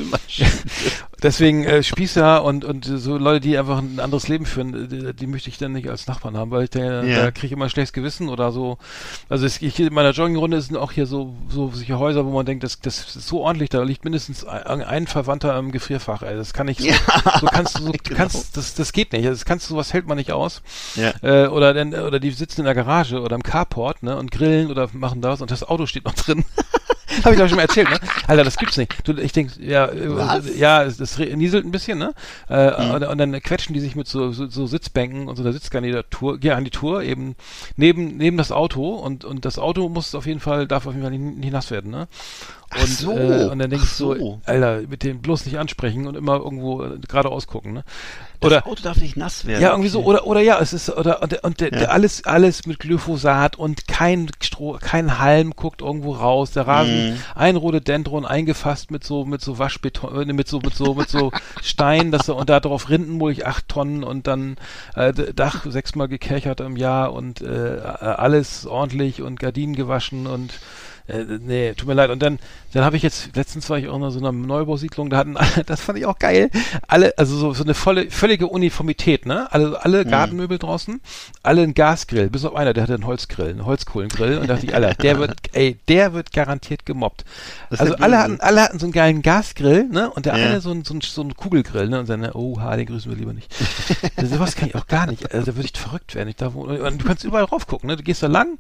Deswegen 1.22 1.64
äh, 1.64 1.83
Spießer 1.83 2.45
und 2.45 2.64
und 2.64 2.85
so 2.85 3.18
Leute, 3.18 3.41
die 3.41 3.59
einfach 3.59 3.79
ein 3.79 3.99
anderes 3.99 4.29
Leben 4.29 4.47
führen, 4.47 4.89
die, 4.89 5.12
die 5.12 5.26
möchte 5.26 5.51
ich 5.51 5.59
dann 5.59 5.72
nicht 5.72 5.89
als 5.91 6.07
Nachbarn 6.07 6.37
haben, 6.37 6.51
weil 6.53 6.64
ich 6.64 6.70
da, 6.70 7.03
Ja. 7.03 7.24
da 7.24 7.31
kriege 7.33 7.47
ich 7.49 7.53
immer 7.53 7.64
ein 7.64 7.70
schlechtes 7.70 7.93
Gewissen 7.93 8.29
oder 8.29 8.53
so. 8.53 8.79
Also 9.29 9.45
es, 9.45 9.61
ich, 9.61 9.79
in 9.81 9.93
meiner 9.93 10.12
Joggingrunde 10.12 10.61
sind 10.61 10.76
auch 10.76 10.93
hier 10.93 11.07
so 11.07 11.35
so 11.49 11.70
solche 11.74 11.99
Häuser, 11.99 12.24
wo 12.24 12.31
man 12.31 12.47
denkt, 12.47 12.62
das, 12.62 12.81
das 12.81 13.16
ist 13.16 13.26
so 13.26 13.41
ordentlich, 13.41 13.68
da 13.70 13.83
liegt 13.83 14.05
mindestens 14.05 14.45
ein, 14.45 14.83
ein 14.83 15.07
Verwandter 15.09 15.59
im 15.59 15.72
Gefrierfach. 15.72 16.22
Ey. 16.22 16.37
Das 16.37 16.53
kann 16.53 16.68
ich 16.68 16.79
so, 16.79 16.89
so 17.41 17.47
kannst 17.47 17.79
du 17.79 17.83
so, 17.85 17.93
genau. 18.05 18.16
kannst 18.16 18.57
das 18.57 18.74
das 18.74 18.93
geht 18.93 19.12
nicht. 19.12 19.26
Also 19.26 19.39
Das 19.39 19.45
kannst 19.45 19.68
du 19.68 19.74
sowas 19.74 19.93
hält 19.93 20.07
man 20.07 20.18
nicht 20.18 20.31
aus. 20.31 20.62
Ja. 20.95 21.12
Äh, 21.22 21.49
oder 21.49 21.74
denn 21.74 21.95
oder 21.95 22.20
die 22.20 22.31
sitzen 22.31 22.61
in 22.61 22.66
der 22.66 22.74
Garage 22.76 23.17
oder 23.22 23.36
im 23.36 23.42
Carport, 23.42 24.02
ne, 24.02 24.16
und 24.16 24.30
grillen 24.30 24.70
oder 24.70 24.88
machen 24.92 25.20
das 25.20 25.40
und 25.40 25.50
das 25.50 25.64
Auto 25.64 25.86
steht 25.86 26.04
noch 26.04 26.14
drin. 26.14 26.44
Habe 27.24 27.34
ich 27.34 27.40
doch 27.40 27.48
schon 27.48 27.56
mal 27.56 27.62
erzählt, 27.62 27.88
ne? 27.90 27.98
Alter, 28.26 28.44
das 28.44 28.56
gibt's 28.56 28.76
nicht. 28.76 28.94
Du, 29.06 29.12
ich 29.14 29.32
denk, 29.32 29.56
ja, 29.58 29.86
äh, 29.86 30.14
Was? 30.14 30.56
ja, 30.56 30.84
es, 30.84 31.00
es 31.00 31.18
nieselt 31.18 31.64
ein 31.64 31.70
bisschen, 31.70 31.98
ne? 31.98 32.12
Äh, 32.48 32.72
und, 32.92 33.02
und 33.02 33.18
dann 33.18 33.40
quetschen 33.40 33.74
die 33.74 33.80
sich 33.80 33.96
mit 33.96 34.06
so, 34.06 34.30
so, 34.32 34.46
so 34.46 34.66
Sitzbänken 34.66 35.26
und 35.26 35.36
so 35.36 35.42
einer 35.42 35.52
Sitzgarnitur, 35.52 36.38
Garnitur 36.38 37.02
eben 37.02 37.34
neben 37.76 38.16
neben 38.18 38.36
das 38.36 38.52
Auto 38.52 38.94
und 38.94 39.24
und 39.24 39.44
das 39.44 39.58
Auto 39.58 39.88
muss 39.88 40.14
auf 40.14 40.26
jeden 40.26 40.40
Fall 40.40 40.66
darf 40.66 40.86
auf 40.86 40.92
jeden 40.92 41.02
Fall 41.02 41.16
nicht, 41.16 41.38
nicht 41.38 41.52
nass 41.52 41.70
werden, 41.70 41.90
ne? 41.90 42.08
Und, 42.74 42.86
so. 42.86 43.12
äh, 43.16 43.46
und 43.46 43.58
dann 43.58 43.70
denk 43.70 43.82
ich 43.82 43.88
Ach 43.90 43.94
so, 43.94 44.14
so. 44.14 44.40
Alter, 44.44 44.82
mit 44.88 45.02
dem 45.02 45.20
bloß 45.22 45.46
nicht 45.46 45.58
ansprechen 45.58 46.06
und 46.06 46.16
immer 46.16 46.36
irgendwo 46.36 46.82
äh, 46.84 46.98
geradeaus 46.98 47.46
gucken, 47.46 47.72
ne? 47.72 47.84
Das 48.40 48.52
Oder 48.52 48.66
Auto 48.68 48.82
darf 48.84 48.98
nicht 48.98 49.16
nass 49.16 49.46
werden. 49.46 49.62
ja, 49.62 49.70
irgendwie 49.70 49.88
so, 49.88 50.04
oder, 50.04 50.24
oder 50.26 50.40
ja, 50.40 50.60
es 50.60 50.72
ist, 50.72 50.90
oder, 50.90 51.22
und, 51.22 51.42
und 51.42 51.60
Ja. 51.60 51.70
der 51.70 51.92
alles, 51.92 52.24
alles 52.24 52.66
mit 52.66 52.78
Glyphosat 52.78 53.56
und 53.56 53.88
kein 53.88 54.30
Stroh, 54.40 54.78
kein 54.80 55.18
Halm 55.18 55.54
guckt 55.56 55.80
irgendwo 55.82 56.12
raus, 56.12 56.52
der 56.52 56.66
Rasen, 56.68 57.14
Mhm. 57.14 57.16
ein 57.34 57.56
Rhododendron 57.56 58.24
eingefasst 58.24 58.90
mit 58.92 59.02
so, 59.02 59.24
mit 59.24 59.40
so 59.40 59.58
Waschbeton, 59.58 60.28
äh, 60.28 60.32
mit 60.32 60.46
so, 60.46 60.60
mit 60.60 60.74
so, 60.74 60.94
mit 60.94 61.08
so 61.08 61.32
Stein, 61.62 62.12
dass 62.12 62.28
er, 62.28 62.36
und 62.36 62.48
da 62.48 62.60
drauf 62.60 62.90
Rindenmulch 62.90 63.44
acht 63.46 63.66
Tonnen 63.68 64.04
und 64.04 64.26
dann, 64.28 64.56
äh, 64.94 65.12
Dach 65.34 65.66
sechsmal 65.68 66.06
gekerchert 66.06 66.60
im 66.60 66.76
Jahr 66.76 67.12
und, 67.14 67.40
äh, 67.40 67.78
alles 67.82 68.66
ordentlich 68.66 69.20
und 69.22 69.40
Gardinen 69.40 69.74
gewaschen 69.74 70.26
und, 70.28 70.52
Äh, 71.09 71.24
nee, 71.40 71.72
tut 71.74 71.88
mir 71.88 71.94
leid. 71.94 72.11
Und 72.11 72.22
dann, 72.22 72.38
dann 72.72 72.84
habe 72.84 72.96
ich 72.96 73.02
jetzt, 73.02 73.34
letztens 73.34 73.68
war 73.70 73.78
ich 73.78 73.88
auch 73.88 73.96
in 73.96 74.11
so 74.11 74.18
einer 74.18 74.30
Neubausiedlung, 74.32 75.09
da 75.11 75.16
hatten 75.16 75.36
alle, 75.36 75.64
das 75.66 75.80
fand 75.80 75.98
ich 75.98 76.06
auch 76.06 76.18
geil, 76.18 76.50
alle, 76.86 77.14
also 77.16 77.36
so, 77.36 77.54
so 77.54 77.64
eine 77.64 77.74
volle, 77.74 78.11
völlige 78.11 78.46
Uniformität, 78.46 79.26
ne? 79.26 79.50
Alle, 79.52 79.82
alle 79.84 80.04
Mhm. 80.04 80.11
Gartenmöbel 80.11 80.59
draußen, 80.59 81.00
alle 81.42 81.62
einen 81.62 81.74
Gasgrill, 81.74 82.28
bis 82.30 82.44
auf 82.44 82.54
einer, 82.54 82.74
der 82.74 82.82
hatte 82.84 82.94
einen 82.94 83.06
Holzgrill, 83.06 83.48
einen 83.50 83.64
Holzkohlengrill 83.64 84.38
und 84.38 84.48
dachte 84.48 84.66
ich, 84.66 84.74
Alter, 84.74 84.94
der 84.94 85.18
wird, 85.18 85.34
ey, 85.54 85.78
der 85.88 86.12
wird 86.12 86.32
garantiert 86.32 86.84
gemobbt. 86.86 87.24
Das 87.70 87.80
Also 87.80 87.94
alle 87.96 88.18
hatten, 88.18 88.40
alle 88.40 88.62
hatten 88.62 88.78
so 88.78 88.86
einen 88.86 88.92
geilen 88.92 89.22
Gasgrill, 89.22 89.84
ne? 89.88 90.11
Und 90.11 90.26
der 90.26 90.36
Ja. 90.36 90.44
eine 90.46 90.61
so 90.61 90.70
ein, 90.72 90.84
so 90.84 90.94
ein, 90.94 91.00
so 91.00 91.22
ein 91.22 91.34
Kugelgrill, 91.34 91.88
ne? 91.88 92.00
Und 92.00 92.09
dann, 92.09 92.30
oh, 92.32 92.61
ha, 92.61 92.76
den 92.76 92.86
grüßen 92.86 93.11
wir 93.11 93.18
lieber 93.18 93.32
nicht. 93.32 93.52
Sowas 94.22 94.54
kann 94.56 94.68
ich 94.68 94.74
auch 94.74 94.86
gar 94.86 95.06
nicht. 95.06 95.32
Also, 95.32 95.46
da 95.52 95.56
würde 95.56 95.68
ich 95.72 95.78
verrückt 95.78 96.14
werden. 96.14 96.28
Ich 96.28 96.36
da, 96.36 96.48
und 96.48 97.00
du 97.00 97.04
kannst 97.06 97.24
überall 97.24 97.44
rauf 97.44 97.66
gucken, 97.66 97.88
ne? 97.88 97.96
Du 97.96 98.02
gehst 98.02 98.22
da 98.22 98.26
lang. 98.26 98.59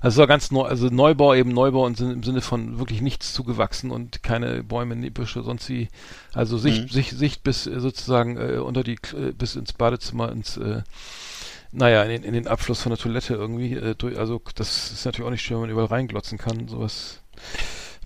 Also, 0.00 0.26
ganz 0.26 0.50
neu, 0.50 0.62
also 0.62 0.88
Neubau, 0.88 1.34
eben 1.34 1.52
Neubau 1.52 1.86
im 1.86 1.94
Sinne, 1.94 2.14
im 2.14 2.22
Sinne 2.22 2.40
von 2.40 2.78
wirklich 2.78 3.00
nichts 3.02 3.32
zugewachsen 3.32 3.90
und 3.90 4.22
keine 4.22 4.64
Bäume, 4.64 4.96
Büsche, 5.10 5.42
sonst 5.42 5.68
wie, 5.68 5.88
also 6.32 6.56
Sicht, 6.58 6.82
Mhm. 6.84 6.88
Sicht, 6.88 7.18
Sicht 7.18 7.42
bis 7.42 7.66
äh, 7.66 7.80
sozusagen 7.80 8.36
äh, 8.38 8.58
unter 8.58 8.82
die, 8.82 8.98
äh, 9.14 9.32
bis 9.36 9.56
ins 9.56 9.72
Badezimmer, 9.72 10.32
ins, 10.32 10.56
äh, 10.56 10.82
naja, 11.72 12.02
in 12.02 12.10
den, 12.10 12.22
in 12.24 12.34
den 12.34 12.48
Abschluss 12.48 12.82
von 12.82 12.90
der 12.90 12.98
Toilette 12.98 13.34
irgendwie. 13.34 13.74
Äh, 13.74 13.94
durch, 13.94 14.18
also, 14.18 14.40
das 14.54 14.90
ist 14.92 15.04
natürlich 15.04 15.26
auch 15.26 15.32
nicht 15.32 15.42
schön, 15.42 15.56
wenn 15.56 15.62
man 15.62 15.70
überall 15.70 15.86
reinglotzen 15.88 16.38
kann. 16.38 16.66
Sowas 16.68 17.20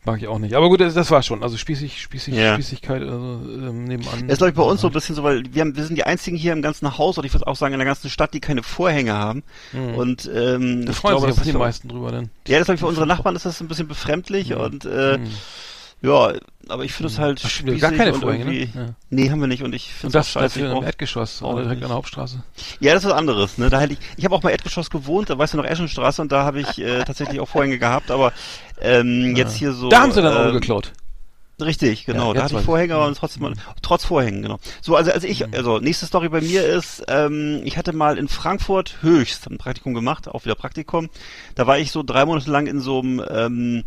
mag 0.04 0.20
ich 0.20 0.28
auch 0.28 0.38
nicht. 0.38 0.54
Aber 0.54 0.68
gut, 0.68 0.80
das, 0.80 0.94
das 0.94 1.10
war 1.10 1.22
schon. 1.22 1.42
Also 1.42 1.56
spießig, 1.56 2.00
spießig, 2.00 2.34
Ja. 2.34 2.54
Spießigkeit 2.54 3.02
also, 3.02 3.14
ähm, 3.14 3.84
nebenan. 3.84 4.22
Das 4.22 4.34
ist, 4.34 4.38
glaube 4.38 4.50
ich, 4.50 4.56
bei 4.56 4.62
uns 4.62 4.80
so 4.80 4.88
ein 4.88 4.92
bisschen 4.92 5.14
so, 5.14 5.22
weil 5.22 5.42
wir, 5.52 5.62
haben, 5.62 5.76
wir 5.76 5.84
sind 5.84 5.96
die 5.96 6.04
einzigen 6.04 6.36
hier 6.36 6.52
im 6.52 6.62
ganzen 6.62 6.96
Haus, 6.98 7.18
oder 7.18 7.26
ich 7.26 7.32
würde 7.32 7.46
auch 7.46 7.56
sagen 7.56 7.74
in 7.74 7.78
der 7.78 7.86
ganzen 7.86 8.10
Stadt, 8.10 8.34
die 8.34 8.40
keine 8.40 8.62
Vorhänge 8.62 9.14
haben. 9.14 9.42
Und 9.72 10.30
ähm, 10.34 10.86
Da 10.86 10.92
freuen 10.92 11.20
sich 11.20 11.34
das 11.34 11.44
die 11.44 11.52
meisten 11.52 11.88
drüber 11.88 12.12
dann. 12.12 12.30
Ja, 12.46 12.58
das 12.58 12.66
glaube 12.66 12.74
ich 12.76 12.80
für 12.80 12.86
unsere 12.86 13.06
Nachbarn 13.06 13.36
ist 13.36 13.46
das 13.46 13.60
ein 13.60 13.68
bisschen 13.68 13.88
befremdlich 13.88 14.54
und 14.54 14.84
äh, 14.84 15.18
ja, 16.04 16.32
aber 16.68 16.84
ich 16.84 16.92
finde 16.92 17.12
es 17.12 17.18
halt 17.18 17.40
Ach, 17.44 17.48
spießig 17.50 17.80
gar 17.80 17.92
keine 17.92 18.12
und 18.14 18.20
Vorhänge, 18.22 18.44
ne? 18.46 18.54
irgendwie. 18.54 18.78
Ja. 18.78 18.86
Nee, 19.10 19.30
haben 19.30 19.40
wir 19.40 19.46
nicht 19.48 19.62
und 19.62 19.74
ich 19.74 19.92
finde 19.92 20.18
es 20.18 20.26
das, 20.26 20.30
scheiße. 20.30 20.60
Ich 20.60 20.64
im 20.70 20.82
Erdgeschoss 20.82 21.42
oder 21.42 21.62
direkt 21.62 21.76
nicht. 21.80 21.82
an 21.84 21.88
der 21.90 21.96
Hauptstraße. 21.96 22.42
Ja, 22.80 22.94
das 22.94 23.04
ist 23.04 23.10
was 23.10 23.16
anderes, 23.16 23.58
ne? 23.58 23.70
Da 23.70 23.80
hätte 23.80 23.94
ich, 23.94 23.98
ich 24.16 24.24
habe 24.24 24.34
auch 24.34 24.42
mal 24.42 24.50
Erdgeschoss 24.50 24.90
gewohnt, 24.90 25.30
da 25.30 25.36
weißt 25.38 25.54
du 25.54 25.58
noch 25.58 25.64
Eschenstraße 25.64 26.22
und 26.22 26.32
da 26.32 26.44
habe 26.44 26.60
ich 26.60 26.78
äh, 26.78 27.04
tatsächlich 27.04 27.40
auch 27.40 27.48
Vorhänge 27.48 27.78
gehabt, 27.78 28.10
aber 28.10 28.32
ähm, 28.80 29.34
jetzt 29.36 29.56
hier 29.56 29.72
so. 29.72 29.88
Da 29.88 30.00
haben 30.02 30.12
sie 30.12 30.22
dann 30.22 30.36
auch 30.36 30.46
ähm, 30.46 30.52
geklaut. 30.52 30.92
Richtig, 31.60 32.04
genau. 32.04 32.28
Ja, 32.28 32.34
da 32.34 32.42
hatte 32.44 32.56
ich. 32.56 32.62
Vorhänge, 32.62 32.96
aber 32.96 33.08
Mhm. 33.10 33.14
trotzdem, 33.14 33.54
trotz 33.80 34.04
Vorhängen, 34.04 34.42
genau. 34.42 34.58
So, 34.80 34.96
also, 34.96 35.12
also 35.12 35.26
ich, 35.28 35.54
also 35.54 35.78
nächste 35.78 36.04
Story 36.06 36.28
bei 36.28 36.40
mir 36.40 36.64
ist, 36.66 37.04
ähm, 37.06 37.60
ich 37.64 37.76
hatte 37.76 37.92
mal 37.92 38.18
in 38.18 38.26
Frankfurt 38.26 38.96
höchst 39.02 39.48
ein 39.48 39.58
Praktikum 39.58 39.94
gemacht, 39.94 40.26
auch 40.26 40.44
wieder 40.44 40.56
Praktikum. 40.56 41.10
Da 41.54 41.66
war 41.68 41.78
ich 41.78 41.92
so 41.92 42.02
drei 42.02 42.24
Monate 42.24 42.50
lang 42.50 42.66
in 42.66 42.80
so 42.80 43.00
einem, 43.00 43.22
ähm, 43.30 43.84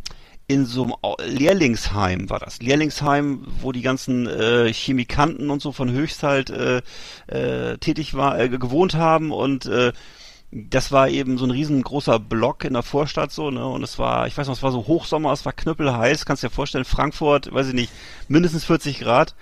in 0.47 0.65
so 0.65 0.83
einem 0.83 0.93
Lehrlingsheim 1.25 2.29
war 2.29 2.39
das. 2.39 2.61
Lehrlingsheim, 2.61 3.45
wo 3.61 3.73
die 3.73 3.81
ganzen 3.81 4.27
äh, 4.27 4.71
Chemikanten 4.71 5.49
und 5.49 5.61
so 5.61 5.73
von 5.73 5.91
Höchst 5.91 6.23
halt 6.23 6.49
äh, 6.49 6.81
äh, 7.27 7.77
tätig 7.79 8.13
war, 8.13 8.39
äh, 8.39 8.47
gewohnt 8.47 8.95
haben 8.95 9.31
und 9.31 9.65
äh, 9.65 9.91
das 10.51 10.93
war 10.93 11.09
eben 11.09 11.37
so 11.37 11.45
ein 11.45 11.51
riesengroßer 11.51 12.19
Block 12.19 12.63
in 12.63 12.73
der 12.73 12.83
Vorstadt 12.83 13.33
so, 13.33 13.51
ne? 13.51 13.67
Und 13.67 13.83
es 13.83 13.99
war, 13.99 14.27
ich 14.27 14.37
weiß 14.37 14.47
noch, 14.47 14.55
es 14.55 14.63
war 14.63 14.71
so 14.71 14.87
Hochsommer, 14.87 15.33
es 15.33 15.45
war 15.45 15.51
knüppelheiß, 15.51 16.25
kannst 16.25 16.41
dir 16.41 16.49
vorstellen, 16.49 16.85
Frankfurt, 16.85 17.53
weiß 17.53 17.67
ich 17.67 17.73
nicht, 17.73 17.91
mindestens 18.29 18.63
40 18.63 18.99
Grad 18.99 19.35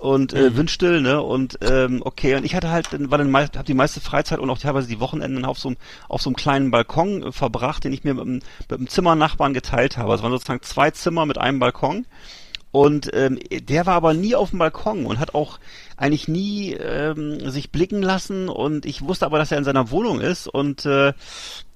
und 0.00 0.32
äh, 0.32 0.56
windstill, 0.56 1.00
ne? 1.00 1.22
Und 1.22 1.58
ähm, 1.62 2.02
okay, 2.04 2.34
und 2.36 2.44
ich 2.44 2.54
hatte 2.54 2.70
halt, 2.70 2.92
dann 2.92 3.10
war 3.10 3.18
dann 3.18 3.30
meist, 3.30 3.56
hab 3.58 3.66
die 3.66 3.74
meiste 3.74 4.00
Freizeit 4.00 4.38
und 4.38 4.48
auch 4.50 4.58
teilweise 4.58 4.88
die 4.88 5.00
Wochenenden 5.00 5.44
auf 5.44 5.58
so 5.58 5.68
einem 5.68 5.76
auf 6.08 6.22
so 6.22 6.30
einem 6.30 6.36
kleinen 6.36 6.70
Balkon 6.70 7.22
äh, 7.22 7.32
verbracht, 7.32 7.84
den 7.84 7.92
ich 7.92 8.04
mir 8.04 8.14
mit, 8.14 8.24
einem- 8.24 8.40
mit 8.68 8.78
einem 8.78 8.88
Zimmernachbarn 8.88 9.54
geteilt 9.54 9.96
habe. 9.98 10.14
Es 10.14 10.22
waren 10.22 10.30
sozusagen 10.32 10.62
zwei 10.62 10.90
Zimmer 10.90 11.26
mit 11.26 11.38
einem 11.38 11.58
Balkon. 11.58 12.06
Und 12.70 13.10
ähm, 13.14 13.38
der 13.50 13.86
war 13.86 13.94
aber 13.94 14.12
nie 14.12 14.34
auf 14.34 14.50
dem 14.50 14.58
Balkon 14.58 15.06
und 15.06 15.18
hat 15.18 15.34
auch 15.34 15.58
eigentlich 15.96 16.28
nie 16.28 16.74
ähm, 16.74 17.48
sich 17.50 17.72
blicken 17.72 18.02
lassen. 18.02 18.50
Und 18.50 18.84
ich 18.84 19.00
wusste 19.00 19.24
aber, 19.24 19.38
dass 19.38 19.50
er 19.50 19.56
in 19.56 19.64
seiner 19.64 19.90
Wohnung 19.90 20.20
ist. 20.20 20.46
Und 20.48 20.84
äh, 20.84 21.14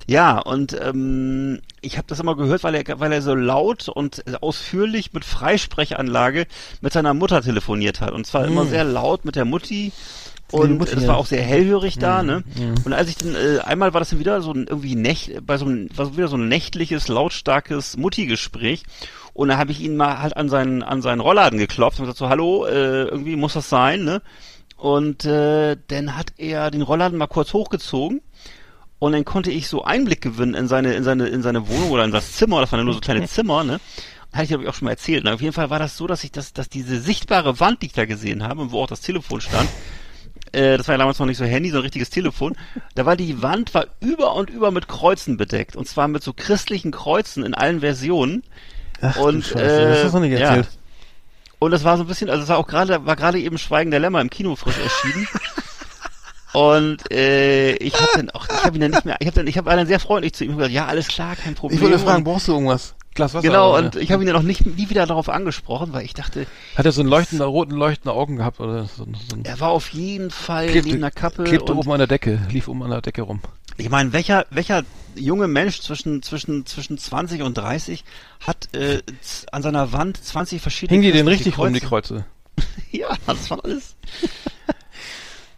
ja, 0.07 0.39
und 0.39 0.77
ähm, 0.81 1.61
ich 1.81 1.97
habe 1.97 2.07
das 2.09 2.21
immer 2.21 2.37
gehört, 2.37 2.65
weil 2.65 2.75
er, 2.75 3.01
weil 3.01 3.13
er 3.13 3.23
so 3.23 3.35
laut 3.35 3.89
und 3.89 4.43
ausführlich 4.43 5.13
mit 5.13 5.25
Freisprechanlage 5.25 6.47
mit 6.81 6.93
seiner 6.93 7.15
Mutter 7.15 7.43
telefoniert 7.43 8.01
hat. 8.01 8.13
Und 8.13 8.27
zwar 8.27 8.45
immer 8.47 8.67
sehr 8.67 8.85
laut 8.85 9.25
mit 9.25 9.37
der 9.37 9.45
Mutti. 9.45 9.93
Und 10.51 10.79
Mutti, 10.79 10.95
das 10.95 11.05
ja. 11.05 11.09
war 11.11 11.17
auch 11.17 11.27
sehr 11.27 11.43
hellhörig 11.43 11.99
da, 11.99 12.23
ne? 12.23 12.45
Und 12.85 12.93
als 12.93 13.09
ich 13.09 13.17
dann, 13.17 13.35
äh, 13.35 13.61
einmal 13.61 13.95
war 13.95 14.01
das 14.01 14.11
dann 14.11 14.19
wieder 14.19 14.43
so 14.43 14.53
ein 14.53 14.67
irgendwie 14.67 14.97
nächt, 14.97 15.47
bei 15.47 15.57
so 15.57 15.65
einem, 15.65 15.89
war 15.97 16.07
so 16.07 16.17
wieder 16.17 16.29
so 16.29 16.37
ein 16.37 16.49
nächtliches, 16.49 17.09
lautstarkes 17.09 17.97
Mutti-Gespräch. 17.97 18.83
Und 19.33 19.49
da 19.49 19.57
habe 19.57 19.73
ich 19.73 19.81
ihn 19.81 19.97
mal 19.97 20.21
halt 20.21 20.37
an 20.37 20.51
seinen, 20.51 20.83
an 20.83 21.01
seinen 21.01 21.21
Rollladen 21.21 21.59
geklopft 21.59 21.99
und 21.99 22.05
gesagt 22.05 22.19
so, 22.19 22.29
hallo, 22.29 22.67
äh, 22.67 23.05
irgendwie 23.05 23.37
muss 23.37 23.55
das 23.55 23.71
sein, 23.71 24.05
ne? 24.05 24.21
Und 24.77 25.25
äh, 25.25 25.77
dann 25.89 26.17
hat 26.17 26.35
er 26.37 26.71
den 26.71 26.83
Rollladen 26.83 27.17
mal 27.17 27.29
kurz 27.29 27.55
hochgezogen 27.55 28.21
und 29.03 29.11
dann 29.11 29.25
konnte 29.25 29.51
ich 29.51 29.67
so 29.67 29.83
Einblick 29.83 30.21
gewinnen 30.21 30.55
in 30.55 30.69
seine, 30.69 30.95
in 30.95 31.03
seine, 31.03 31.27
in 31.27 31.43
seine 31.43 31.67
Wohnung 31.67 31.91
oder 31.91 32.05
in 32.05 32.13
das 32.13 32.35
Zimmer. 32.35 32.61
Das 32.61 32.71
waren 32.71 32.79
ja 32.79 32.85
nur 32.85 32.95
so 32.95 33.01
kleine 33.01 33.27
Zimmer, 33.27 33.65
ne? 33.65 33.81
Hatte 34.33 34.45
ich 34.45 34.49
glaube 34.51 34.63
ich 34.63 34.71
auch 34.71 34.75
schon 34.75 34.85
mal 34.85 34.93
erzählt. 34.93 35.25
Na, 35.25 35.35
auf 35.35 35.41
jeden 35.41 35.53
Fall 35.53 35.71
war 35.71 35.81
das 35.81 35.97
so, 35.97 36.07
dass 36.07 36.23
ich 36.23 36.31
das, 36.31 36.53
dass 36.53 36.69
diese 36.69 37.01
sichtbare 37.01 37.59
Wand, 37.59 37.83
die 37.83 37.87
ich 37.87 37.95
da 37.95 38.05
gesehen 38.05 38.45
habe, 38.45 38.61
und 38.61 38.71
wo 38.71 38.81
auch 38.81 38.87
das 38.87 39.01
Telefon 39.01 39.41
stand, 39.41 39.69
äh, 40.53 40.79
das 40.79 40.87
war 40.87 40.95
ja 40.95 40.99
damals 40.99 41.19
noch 41.19 41.27
nicht 41.27 41.39
so 41.39 41.45
Handy, 41.45 41.71
so 41.71 41.79
ein 41.79 41.83
richtiges 41.83 42.11
Telefon. 42.11 42.55
Da 42.95 43.05
war 43.05 43.17
die 43.17 43.43
Wand 43.43 43.75
war 43.75 43.87
über 43.99 44.37
und 44.37 44.51
über 44.51 44.71
mit 44.71 44.87
Kreuzen 44.87 45.37
bedeckt. 45.37 45.75
Und 45.75 45.89
zwar 45.89 46.07
mit 46.07 46.23
so 46.23 46.33
christlichen 46.33 46.93
Kreuzen 46.93 47.45
in 47.45 47.55
allen 47.55 47.81
Versionen. 47.81 48.45
und 49.21 49.45
Scheiße, 49.45 49.83
äh, 49.83 49.89
das 49.89 50.05
hast 50.05 50.15
du 50.15 50.21
nicht 50.21 50.39
ja. 50.39 50.47
erzählt. 50.47 50.69
Und 51.59 51.73
das 51.73 51.83
war 51.83 51.97
so 51.97 52.05
ein 52.05 52.07
bisschen, 52.07 52.31
also 52.31 52.45
es 52.45 52.49
war 52.49 52.59
auch 52.59 52.69
gerade, 52.69 53.05
war 53.05 53.17
gerade 53.17 53.41
eben 53.41 53.59
Schweigen 53.59 53.91
der 53.91 53.99
Lämmer 53.99 54.21
im 54.21 54.31
Kino 54.31 54.55
frisch 54.55 54.79
erschienen. 54.79 55.27
Und 56.53 57.11
äh, 57.11 57.75
ich 57.77 57.95
habe 57.95 58.09
dann 58.17 58.31
auch, 58.31 58.47
ich 58.49 58.65
habe 58.65 58.77
ihn 58.77 58.81
dann 58.83 58.91
nicht 58.91 59.05
mehr, 59.05 59.17
ich 59.21 59.27
habe 59.27 59.37
dann, 59.37 59.47
ich 59.47 59.57
habe 59.57 59.71
dann 59.71 59.87
sehr 59.87 60.01
freundlich 60.01 60.35
zu 60.35 60.45
ihm 60.45 60.57
gesagt, 60.57 60.73
ja 60.73 60.87
alles 60.87 61.09
klar, 61.09 61.35
kein 61.37 61.55
Problem. 61.55 61.79
Ich 61.79 61.83
wollte 61.85 61.99
fragen, 61.99 62.25
brauchst 62.25 62.49
du 62.49 62.53
irgendwas? 62.53 62.95
Glas 63.15 63.35
Wasser? 63.35 63.47
Genau, 63.47 63.73
oder? 63.77 63.87
und 63.87 63.97
ich 63.97 64.11
habe 64.11 64.23
ihn 64.23 64.27
dann 64.27 64.37
auch 64.37 64.43
nicht 64.43 64.65
nie 64.65 64.89
wieder 64.89 65.07
darauf 65.07 65.29
angesprochen, 65.29 65.93
weil 65.93 66.05
ich 66.05 66.15
dachte, 66.15 66.47
Hat 66.77 66.87
er 66.87 66.93
so 66.93 67.01
einen 67.03 67.11
leuchtenden, 67.11 67.47
roten, 67.47 67.73
leuchtenden 67.73 68.19
Augen 68.19 68.37
gehabt? 68.37 68.61
Oder 68.61 68.85
so, 68.85 69.05
so 69.05 69.37
er 69.43 69.61
war 69.61 69.71
auf 69.71 69.91
jeden 69.91 70.31
Fall 70.31 70.69
Klebte- 70.69 70.89
neben 70.89 71.01
der 71.01 71.11
Kappe. 71.11 71.45
klebte 71.45 71.73
und 71.73 71.79
oben 71.79 71.93
an 71.93 71.99
der 71.99 72.07
Decke, 72.07 72.41
lief 72.51 72.69
oben 72.69 72.83
an 72.83 72.91
der 72.91 73.03
Decke 73.03 73.23
rum. 73.23 73.41
Ich 73.77 73.91
meine, 73.91 74.13
welcher, 74.13 74.47
welcher 74.51 74.83
junge 75.15 75.49
Mensch 75.49 75.81
zwischen, 75.81 76.23
zwischen, 76.23 76.67
zwischen 76.67 76.99
20 76.99 77.43
und 77.43 77.57
30 77.57 78.05
hat 78.41 78.75
äh, 78.75 79.03
an 79.51 79.63
seiner 79.63 79.93
Wand 79.93 80.23
20 80.23 80.61
verschiedene 80.61 80.95
Hing 81.01 81.03
die 81.03 81.13
denn 81.17 81.27
christliche 81.27 81.51
richtig 81.51 81.65
rum, 81.67 81.73
die 81.75 81.81
Kreuze? 81.81 82.15
Kreuze? 82.15 82.25
Ja, 82.93 83.09
das 83.27 83.51
war 83.51 83.65
alles. 83.65 83.97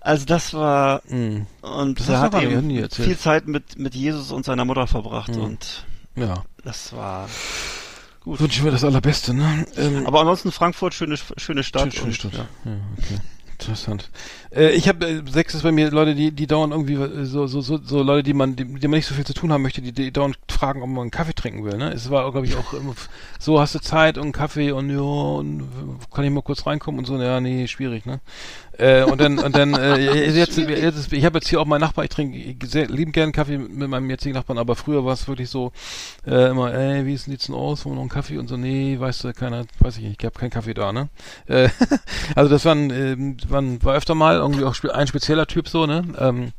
Also 0.04 0.26
das 0.26 0.52
war 0.52 1.00
Mhm. 1.08 1.46
und 1.62 1.98
Das 1.98 2.08
er 2.10 2.20
hat 2.20 2.34
eben 2.42 2.88
viel 2.90 3.16
Zeit 3.18 3.46
mit 3.48 3.78
mit 3.78 3.94
Jesus 3.94 4.30
und 4.32 4.44
seiner 4.44 4.64
Mutter 4.66 4.86
verbracht 4.86 5.34
Mhm. 5.34 5.40
und 5.42 5.84
Ja. 6.14 6.44
das 6.62 6.92
war 6.92 7.26
gut. 8.20 8.38
Wünschen 8.38 8.64
wir 8.64 8.70
das 8.72 8.84
Allerbeste, 8.84 9.32
ne? 9.32 9.66
Ähm, 9.76 10.06
Aber 10.06 10.20
ansonsten 10.20 10.52
Frankfurt 10.52 10.92
schöne 10.92 11.16
schöne 11.38 11.62
Stadt. 11.62 11.94
Schöne 11.94 12.06
und, 12.08 12.14
Stadt. 12.14 12.34
Ja. 12.34 12.46
Ja, 12.66 12.72
okay. 12.98 13.18
Interessant. 13.60 14.10
Äh, 14.54 14.70
ich 14.70 14.88
habe 14.88 15.06
äh, 15.06 15.22
sechs 15.30 15.54
ist 15.54 15.62
bei 15.62 15.70
mir 15.70 15.90
Leute, 15.90 16.14
die 16.14 16.32
die 16.32 16.46
dauernd 16.46 16.72
irgendwie 16.72 16.94
äh, 16.94 17.24
so 17.24 17.46
so 17.46 17.60
so, 17.60 17.78
so 17.82 18.02
Leute, 18.02 18.24
die 18.24 18.34
man 18.34 18.56
die, 18.56 18.64
die 18.64 18.88
man 18.88 18.98
nicht 18.98 19.06
so 19.06 19.14
viel 19.14 19.24
zu 19.24 19.32
tun 19.32 19.52
haben 19.52 19.62
möchte, 19.62 19.80
die, 19.80 19.92
die 19.92 20.12
dauernd 20.12 20.38
fragen, 20.50 20.82
ob 20.82 20.88
man 20.88 21.02
einen 21.02 21.10
Kaffee 21.12 21.34
trinken 21.34 21.64
will. 21.64 21.76
Ne, 21.76 21.92
es 21.92 22.10
war 22.10 22.30
glaube 22.32 22.46
ich 22.46 22.56
auch 22.56 22.74
so 23.38 23.60
hast 23.60 23.74
du 23.74 23.78
Zeit 23.78 24.18
und 24.18 24.32
Kaffee 24.32 24.72
und 24.72 24.90
ja 24.90 24.98
und 25.00 25.68
kann 26.12 26.24
ich 26.24 26.30
mal 26.30 26.42
kurz 26.42 26.66
reinkommen 26.66 26.98
und 26.98 27.06
so. 27.06 27.16
Ja, 27.20 27.40
nee, 27.40 27.68
schwierig, 27.68 28.06
ne? 28.06 28.20
Äh, 28.78 29.04
und 29.04 29.20
dann 29.20 29.38
und 29.38 29.54
dann 29.54 29.74
äh, 29.74 29.98
jetzt, 30.30 30.56
jetzt 30.56 30.98
ist, 30.98 31.12
ich 31.12 31.24
habe 31.24 31.38
jetzt 31.38 31.48
hier 31.48 31.60
auch 31.60 31.66
meinen 31.66 31.82
Nachbar, 31.82 32.04
ich 32.04 32.10
trinke 32.10 32.66
sehr 32.66 32.88
lieben 32.88 33.12
gern 33.12 33.30
Kaffee 33.30 33.58
mit, 33.58 33.72
mit 33.72 33.88
meinem 33.88 34.10
jetzigen 34.10 34.34
Nachbarn, 34.34 34.58
aber 34.58 34.74
früher 34.74 35.04
war 35.04 35.12
es 35.12 35.28
wirklich 35.28 35.48
so 35.48 35.72
äh, 36.26 36.50
immer, 36.50 36.74
ey, 36.74 37.06
wie 37.06 37.16
sieht's 37.16 37.46
denn 37.46 37.54
aus, 37.54 37.84
wollen 37.84 37.94
wir 37.94 37.96
noch 37.96 38.02
einen 38.02 38.10
Kaffee 38.10 38.38
und 38.38 38.48
so, 38.48 38.56
nee, 38.56 38.98
weißt 38.98 39.24
du, 39.24 39.32
keiner, 39.32 39.64
weiß 39.78 39.98
ich 39.98 40.04
nicht, 40.04 40.20
ich 40.20 40.26
habe 40.26 40.38
keinen 40.38 40.50
Kaffee 40.50 40.74
da, 40.74 40.92
ne? 40.92 41.08
Äh, 41.46 41.68
also 42.34 42.50
das 42.50 42.64
waren, 42.64 42.90
ähm, 42.90 43.36
waren, 43.50 43.82
war 43.82 43.94
öfter 43.94 44.14
mal 44.14 44.36
irgendwie 44.36 44.64
auch 44.64 44.74
ein 44.92 45.06
spezieller 45.06 45.46
Typ 45.46 45.68
so, 45.68 45.86
ne? 45.86 46.04
Ähm, 46.18 46.52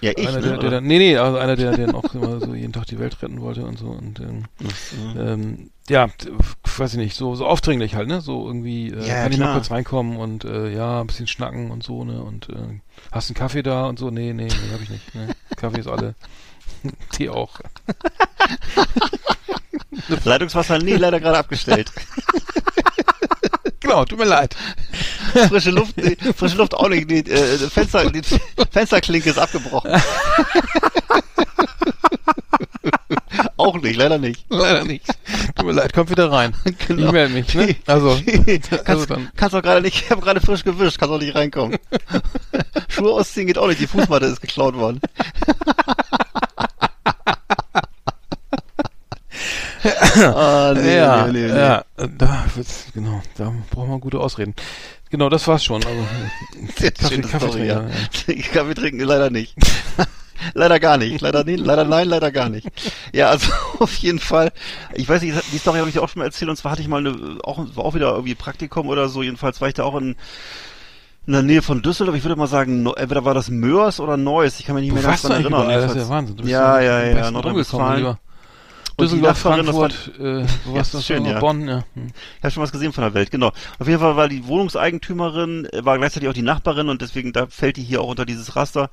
Ja, 0.00 0.12
ich, 0.16 0.28
einer, 0.28 0.38
ne, 0.40 0.42
der, 0.42 0.58
der 0.58 0.70
dann, 0.70 0.84
nee, 0.84 0.98
nee, 0.98 1.16
also 1.16 1.38
einer, 1.38 1.56
der, 1.56 1.76
der 1.76 1.94
auch 1.94 2.14
immer 2.14 2.40
so 2.40 2.54
jeden 2.54 2.72
Tag 2.72 2.86
die 2.86 2.98
Welt 2.98 3.20
retten 3.22 3.40
wollte 3.40 3.64
und 3.64 3.78
so 3.78 3.86
und 3.86 4.20
ähm, 4.20 4.44
ähm, 5.18 5.70
ja, 5.88 6.08
weiß 6.78 6.92
ich 6.94 6.98
nicht, 6.98 7.16
so, 7.16 7.34
so 7.34 7.46
aufdringlich 7.46 7.94
halt, 7.94 8.08
ne? 8.08 8.20
So 8.22 8.46
irgendwie, 8.46 8.88
äh, 8.90 9.06
Ja, 9.06 9.22
kann 9.22 9.32
ich 9.32 9.38
mal 9.38 9.44
klar. 9.44 9.54
kurz 9.56 9.70
reinkommen 9.70 10.16
und 10.16 10.44
äh, 10.44 10.70
ja, 10.74 11.00
ein 11.00 11.06
bisschen 11.06 11.26
schnacken 11.26 11.70
und 11.70 11.82
so, 11.82 12.04
ne? 12.04 12.22
Und 12.22 12.48
äh, 12.48 12.80
hast 13.12 13.28
du 13.28 13.32
einen 13.32 13.38
Kaffee 13.38 13.62
da 13.62 13.86
und 13.86 13.98
so? 13.98 14.10
Nee, 14.10 14.32
nee, 14.32 14.46
nee, 14.46 14.72
hab 14.72 14.80
ich 14.80 14.90
nicht. 14.90 15.14
Ne? 15.14 15.28
Kaffee 15.56 15.80
ist 15.80 15.88
alle. 15.88 16.14
Tee 17.12 17.28
auch. 17.28 17.60
Leitungswasser, 20.24 20.78
nee, 20.78 20.96
leider 20.96 21.20
gerade 21.20 21.38
abgestellt. 21.38 21.90
Genau, 23.84 24.02
tut 24.06 24.18
mir 24.18 24.24
leid. 24.24 24.56
frische 25.48 25.70
Luft, 25.70 25.94
nee, 25.98 26.16
frische 26.34 26.56
Luft 26.56 26.72
auch 26.72 26.88
nicht. 26.88 27.10
Die, 27.10 27.18
äh, 27.30 27.58
Fenster, 27.68 28.10
die 28.10 28.22
Fensterklinke 28.70 29.28
ist 29.28 29.38
abgebrochen. 29.38 29.90
auch 33.58 33.76
nicht, 33.76 33.96
leider 33.96 34.16
nicht. 34.16 34.46
Leider 34.48 34.84
nicht. 34.84 35.04
Tut 35.54 35.66
mir 35.66 35.72
leid, 35.72 35.92
kommt 35.92 36.08
wieder 36.08 36.32
rein. 36.32 36.54
Genau. 36.88 37.08
Ich 37.08 37.12
melde 37.12 37.34
mich, 37.34 37.54
ne? 37.54 37.76
Also, 37.84 38.12
also 38.46 38.84
kannst, 38.84 39.10
dann. 39.10 39.28
kannst 39.36 39.54
doch 39.54 39.60
gerade 39.60 39.82
nicht, 39.82 40.02
ich 40.02 40.10
habe 40.10 40.22
gerade 40.22 40.40
frisch 40.40 40.64
gewischt, 40.64 40.98
kannst 40.98 41.12
doch 41.12 41.20
nicht 41.20 41.34
reinkommen. 41.34 41.78
Schuhe 42.88 43.12
ausziehen 43.12 43.46
geht 43.46 43.58
auch 43.58 43.68
nicht, 43.68 43.82
die 43.82 43.86
Fußmatte 43.86 44.24
ist 44.24 44.40
geklaut 44.40 44.76
worden. 44.76 45.02
Ah, 49.84 50.72
nee, 50.76 50.96
ja, 50.96 51.26
nee, 51.26 51.32
nee, 51.32 51.52
nee. 51.52 51.58
ja, 51.58 51.84
da 51.96 52.44
wird's, 52.54 52.86
genau, 52.94 53.20
da 53.36 53.52
brauchen 53.70 53.90
wir 53.90 53.98
gute 53.98 54.18
Ausreden. 54.20 54.54
Genau, 55.10 55.28
das 55.28 55.46
war's 55.46 55.64
schon. 55.64 55.82
Also, 55.84 56.06
Kaffee, 56.76 57.20
Kaffee 57.20 57.38
Story, 57.38 57.50
trinken, 57.50 57.66
ja. 57.66 58.42
Kaffee 58.52 58.74
trinken 58.74 59.00
leider 59.00 59.30
nicht. 59.30 59.54
leider 60.54 60.80
gar 60.80 60.96
nicht. 60.96 61.20
Leider 61.20 61.44
nicht. 61.44 61.64
Leider 61.64 61.84
nein, 61.84 62.08
leider 62.08 62.32
gar 62.32 62.48
nicht. 62.48 62.66
Ja, 63.12 63.28
also 63.28 63.52
auf 63.78 63.94
jeden 63.96 64.18
Fall. 64.18 64.52
Ich 64.94 65.08
weiß 65.08 65.22
nicht, 65.22 65.34
die 65.52 65.58
Story 65.58 65.78
habe 65.78 65.88
ich 65.90 65.98
auch 65.98 66.08
schon 66.08 66.20
mal 66.20 66.26
erzählt. 66.26 66.48
Und 66.50 66.56
zwar 66.56 66.72
hatte 66.72 66.82
ich 66.82 66.88
mal 66.88 66.98
eine, 67.06 67.38
auch, 67.44 67.58
war 67.76 67.84
auch 67.84 67.94
wieder 67.94 68.10
irgendwie 68.12 68.34
Praktikum 68.34 68.88
oder 68.88 69.08
so. 69.08 69.22
Jedenfalls 69.22 69.60
war 69.60 69.68
ich 69.68 69.74
da 69.74 69.84
auch 69.84 69.96
in, 69.96 70.16
in 71.26 71.32
der 71.32 71.42
Nähe 71.42 71.62
von 71.62 71.80
Düsseldorf. 71.82 72.16
Ich 72.16 72.24
würde 72.24 72.36
mal 72.36 72.48
sagen, 72.48 72.84
entweder 72.96 73.24
war 73.24 73.34
das 73.34 73.48
Mörs 73.50 74.00
oder 74.00 74.16
Neuss. 74.16 74.58
Ich 74.58 74.66
kann 74.66 74.74
mich 74.74 74.82
nicht 74.82 74.90
Du 74.92 74.94
mehr 74.96 75.04
ganz 75.04 75.22
doch 75.22 75.30
erinnern. 75.30 75.52
überall, 75.52 75.80
das 75.82 75.92
ist 75.92 75.96
ja 76.02 76.08
Wahnsinn. 76.08 76.36
Du 76.36 76.42
bist 76.42 76.52
Ja, 76.52 76.80
ja 76.80 77.04
ja, 77.04 77.16
ja, 77.18 77.30
Nordrhein-Westfalen. 77.30 77.84
rumgekommen, 77.84 77.96
lieber. 77.98 78.10
Und 78.10 78.18
die 78.18 78.83
Düsseldorf, 79.00 79.42
das 79.42 79.44
war- 79.44 79.54
Frankfurt, 79.54 80.12
äh, 80.18 80.46
wo 80.64 80.74
warst 80.74 80.94
du? 80.94 81.00
schön, 81.00 81.24
ja. 81.24 81.38
Bonn, 81.40 81.66
ja. 81.68 81.84
Hm. 81.94 82.06
Ich 82.38 82.42
habe 82.42 82.50
schon 82.52 82.62
was 82.62 82.72
gesehen 82.72 82.92
von 82.92 83.02
der 83.02 83.14
Welt, 83.14 83.30
genau. 83.30 83.52
Auf 83.78 83.86
jeden 83.88 84.00
Fall 84.00 84.16
war 84.16 84.28
die 84.28 84.46
Wohnungseigentümerin, 84.46 85.66
äh, 85.72 85.84
war 85.84 85.98
gleichzeitig 85.98 86.28
auch 86.28 86.32
die 86.34 86.42
Nachbarin 86.42 86.88
und 86.88 87.02
deswegen 87.02 87.32
da 87.32 87.46
fällt 87.46 87.76
die 87.76 87.82
hier 87.82 88.00
auch 88.00 88.08
unter 88.08 88.24
dieses 88.26 88.56
Raster. 88.56 88.90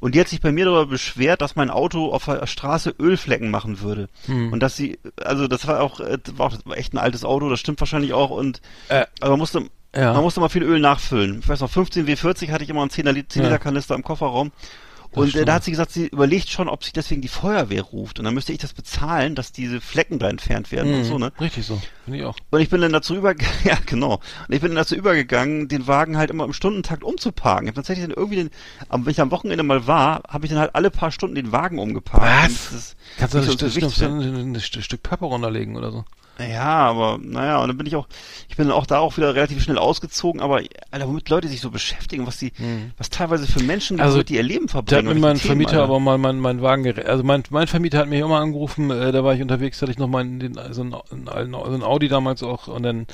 Und 0.00 0.14
die 0.14 0.20
hat 0.20 0.28
sich 0.28 0.40
bei 0.40 0.52
mir 0.52 0.64
darüber 0.66 0.86
beschwert, 0.86 1.40
dass 1.42 1.56
mein 1.56 1.70
Auto 1.70 2.12
auf 2.12 2.24
der 2.26 2.46
Straße 2.46 2.94
Ölflecken 3.00 3.50
machen 3.50 3.80
würde. 3.80 4.08
Hm. 4.26 4.52
Und 4.52 4.60
dass 4.62 4.76
sie, 4.76 4.98
also 5.16 5.48
das 5.48 5.66
war 5.66 5.80
auch, 5.80 6.00
äh, 6.00 6.18
war 6.36 6.46
auch 6.46 6.74
echt 6.76 6.92
ein 6.94 6.98
altes 6.98 7.24
Auto, 7.24 7.48
das 7.50 7.58
stimmt 7.60 7.80
wahrscheinlich 7.80 8.12
auch. 8.12 8.30
Und 8.30 8.60
Äh, 8.88 9.06
aber 9.20 9.30
man 9.30 9.38
musste, 9.40 9.64
ja. 9.96 10.12
man 10.12 10.22
musste 10.22 10.40
mal 10.40 10.48
viel 10.50 10.62
Öl 10.62 10.78
nachfüllen. 10.80 11.40
Ich 11.40 11.48
weiß 11.48 11.60
noch, 11.60 11.70
15 11.70 12.06
W40 12.06 12.50
hatte 12.52 12.64
ich 12.64 12.70
immer 12.70 12.82
einen 12.82 12.90
10 12.90 13.06
Liter, 13.06 13.28
10 13.28 13.42
Ja. 13.42 13.48
Liter 13.48 13.58
Kanister 13.58 13.94
im 13.94 14.02
Kofferraum. 14.04 14.52
Und 15.18 15.34
äh, 15.34 15.44
da 15.44 15.54
hat 15.54 15.64
sie 15.64 15.70
gesagt, 15.70 15.92
sie 15.92 16.06
überlegt 16.06 16.48
schon, 16.48 16.68
ob 16.68 16.84
sich 16.84 16.92
deswegen 16.92 17.20
die 17.20 17.28
Feuerwehr 17.28 17.82
ruft. 17.82 18.18
Und 18.18 18.24
dann 18.24 18.34
müsste 18.34 18.52
ich 18.52 18.58
das 18.58 18.72
bezahlen, 18.72 19.34
dass 19.34 19.52
diese 19.52 19.80
Flecken 19.80 20.18
da 20.18 20.28
entfernt 20.28 20.72
werden 20.72 20.92
und 20.92 21.00
Hm, 21.00 21.04
so, 21.04 21.18
ne? 21.18 21.32
Richtig 21.40 21.66
so, 21.66 21.80
finde 22.04 22.18
ich 22.20 22.24
auch. 22.24 22.36
Und 22.50 22.60
ich 22.60 22.68
bin 22.68 22.80
dann 22.80 22.92
dazu 22.92 23.14
übergegangen, 23.14 23.58
ja 23.64 23.78
genau, 23.86 24.14
und 24.14 24.54
ich 24.54 24.60
bin 24.60 24.70
dann 24.70 24.76
dazu 24.76 24.94
übergegangen, 24.94 25.68
den 25.68 25.86
Wagen 25.86 26.16
halt 26.16 26.30
immer 26.30 26.44
im 26.44 26.52
Stundentakt 26.52 27.04
umzuparken. 27.04 27.66
Ich 27.66 27.70
habe 27.70 27.76
tatsächlich 27.76 28.06
dann 28.06 28.16
irgendwie, 28.16 28.36
den, 28.36 28.50
wenn 28.90 29.10
ich 29.10 29.20
am 29.20 29.30
Wochenende 29.30 29.62
mal 29.62 29.86
war, 29.86 30.22
habe 30.28 30.46
ich 30.46 30.50
dann 30.50 30.60
halt 30.60 30.74
alle 30.74 30.90
paar 30.90 31.10
Stunden 31.10 31.34
den 31.34 31.52
Wagen 31.52 31.78
umgeparkt. 31.78 32.50
Was? 32.50 32.72
Und 32.72 32.96
Kannst 33.18 33.34
du 33.34 33.38
ein, 33.38 33.44
so 33.44 34.06
ein, 34.06 34.60
Stück 34.60 35.02
Pappe 35.02 35.24
runterlegen 35.24 35.76
oder 35.76 35.92
so? 35.92 36.04
Ja, 36.38 36.62
aber 36.64 37.18
naja, 37.20 37.58
und 37.58 37.68
dann 37.68 37.76
bin 37.76 37.86
ich 37.86 37.96
auch, 37.96 38.06
ich 38.48 38.56
bin 38.56 38.68
dann 38.68 38.76
auch 38.76 38.86
da 38.86 38.98
auch 38.98 39.16
wieder 39.16 39.34
relativ 39.34 39.62
schnell 39.62 39.78
ausgezogen, 39.78 40.40
aber 40.40 40.60
Alter, 40.90 41.08
womit 41.08 41.28
Leute 41.28 41.48
sich 41.48 41.60
so 41.60 41.70
beschäftigen, 41.70 42.26
was 42.26 42.36
die, 42.38 42.52
was 42.96 43.10
teilweise 43.10 43.46
für 43.46 43.62
Menschen, 43.62 44.00
Also, 44.00 44.22
die 44.22 44.36
ihr 44.36 44.42
Leben 44.42 44.66
Da 44.66 44.72
verbringen. 44.72 45.08
hat 45.08 45.14
mir 45.14 45.20
mein 45.20 45.36
Themen, 45.36 45.46
Vermieter 45.48 45.72
Alter. 45.72 45.84
aber 45.84 46.00
mal 46.00 46.16
mein, 46.18 46.38
mein 46.38 46.62
Wagen 46.62 46.84
gerettet. 46.84 47.08
Also 47.10 47.24
mein, 47.24 47.42
mein 47.50 47.66
Vermieter 47.66 47.98
hat 47.98 48.08
mich 48.08 48.20
immer 48.20 48.38
angerufen, 48.38 48.90
äh, 48.90 49.10
da 49.10 49.24
war 49.24 49.34
ich 49.34 49.42
unterwegs, 49.42 49.82
hatte 49.82 49.90
ich 49.90 49.98
noch 49.98 50.06
mal 50.08 50.24
den, 50.24 50.58
so, 50.70 50.82
ein, 50.82 50.94
ein, 51.28 51.50
so 51.52 51.74
ein 51.74 51.82
Audi 51.82 52.08
damals 52.08 52.42
auch 52.42 52.68
und 52.68 52.82
dann 52.84 53.06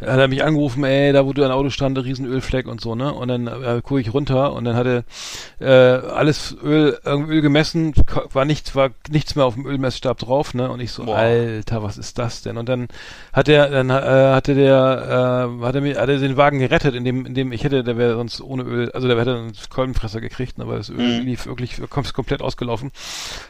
hat 0.00 0.18
er 0.18 0.28
mich 0.28 0.42
angerufen, 0.42 0.82
ey, 0.84 1.12
da 1.12 1.24
wo 1.24 1.32
du 1.32 1.40
dein 1.42 1.52
Auto 1.52 1.70
stand, 1.70 1.96
der 1.96 2.04
riesen 2.04 2.26
Ölfleck 2.26 2.66
und 2.66 2.80
so, 2.80 2.94
ne? 2.96 3.12
Und 3.12 3.28
dann 3.28 3.46
äh, 3.46 3.80
gucke 3.82 4.00
ich 4.00 4.12
runter 4.12 4.52
und 4.54 4.64
dann 4.64 4.74
hatte 4.74 5.04
äh, 5.60 5.66
alles 5.68 6.56
Öl, 6.62 6.98
Öl 7.06 7.40
gemessen, 7.42 7.92
war 8.32 8.44
nichts, 8.44 8.74
war 8.74 8.90
nichts 9.08 9.36
mehr 9.36 9.44
auf 9.44 9.54
dem 9.54 9.66
Ölmessstab 9.66 10.18
drauf, 10.18 10.54
ne? 10.54 10.68
Und 10.70 10.80
ich 10.80 10.90
so, 10.90 11.04
Boah. 11.04 11.16
Alter, 11.16 11.82
was 11.84 11.96
ist 11.98 12.18
das 12.18 12.42
denn? 12.42 12.56
Und 12.56 12.68
dann 12.72 12.88
hat 13.32 13.48
er, 13.48 13.70
dann 13.70 13.90
äh, 13.90 13.92
hatte 14.34 14.54
der, 14.54 15.48
äh, 15.60 15.64
hat 15.64 15.74
er 15.74 15.80
mir, 15.80 16.00
hat 16.00 16.08
er 16.08 16.18
den 16.18 16.36
Wagen 16.36 16.58
gerettet, 16.58 16.94
in 16.94 17.04
dem, 17.04 17.26
in 17.26 17.34
dem 17.34 17.52
ich 17.52 17.64
hätte, 17.64 17.84
der 17.84 17.96
wäre 17.96 18.14
sonst 18.14 18.40
ohne 18.40 18.62
Öl, 18.64 18.90
also 18.92 19.06
der 19.08 19.18
hätte 19.18 19.36
einen 19.36 19.52
Kolbenfresser 19.70 20.20
gekriegt, 20.20 20.58
ne, 20.58 20.66
weil 20.66 20.78
das 20.78 20.90
Öl 20.90 21.20
Mhm. 21.20 21.26
lief 21.26 21.46
wirklich 21.46 21.80
kom 21.90 22.04
komplett 22.12 22.42
ausgelaufen. 22.42 22.90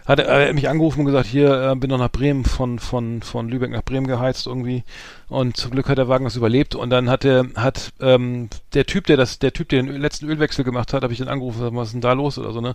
Hat 0.07 0.19
er 0.19 0.49
äh, 0.49 0.53
mich 0.53 0.69
angerufen 0.69 1.01
und 1.01 1.07
gesagt, 1.07 1.27
hier, 1.27 1.71
äh, 1.71 1.75
bin 1.77 1.91
noch 1.91 1.99
nach 1.99 2.11
Bremen, 2.11 2.45
von, 2.45 2.79
von, 2.79 3.23
von 3.23 3.49
Lübeck 3.49 3.71
nach 3.71 3.83
Bremen 3.83 4.07
geheizt 4.07 4.47
irgendwie. 4.47 4.85
Und 5.29 5.57
zum 5.57 5.71
Glück 5.71 5.89
hat 5.89 5.99
der 5.99 6.09
Wagen 6.09 6.25
das 6.25 6.37
überlebt. 6.37 6.75
Und 6.75 6.91
dann 6.91 7.09
hat 7.09 7.25
der, 7.25 7.47
hat 7.57 7.93
ähm, 8.01 8.49
der 8.75 8.85
Typ, 8.87 9.07
der 9.07 9.17
das, 9.17 9.39
der 9.39 9.53
Typ, 9.53 9.69
der 9.71 9.83
den 9.83 9.97
letzten 9.97 10.29
Ölwechsel 10.29 10.65
gemacht 10.65 10.93
hat, 10.93 11.03
habe 11.03 11.13
ich 11.13 11.19
den 11.19 11.29
angerufen, 11.29 11.75
was 11.75 11.89
ist 11.89 11.93
denn 11.95 12.01
da 12.01 12.13
los 12.13 12.39
oder 12.39 12.53
so, 12.53 12.61
ne? 12.61 12.75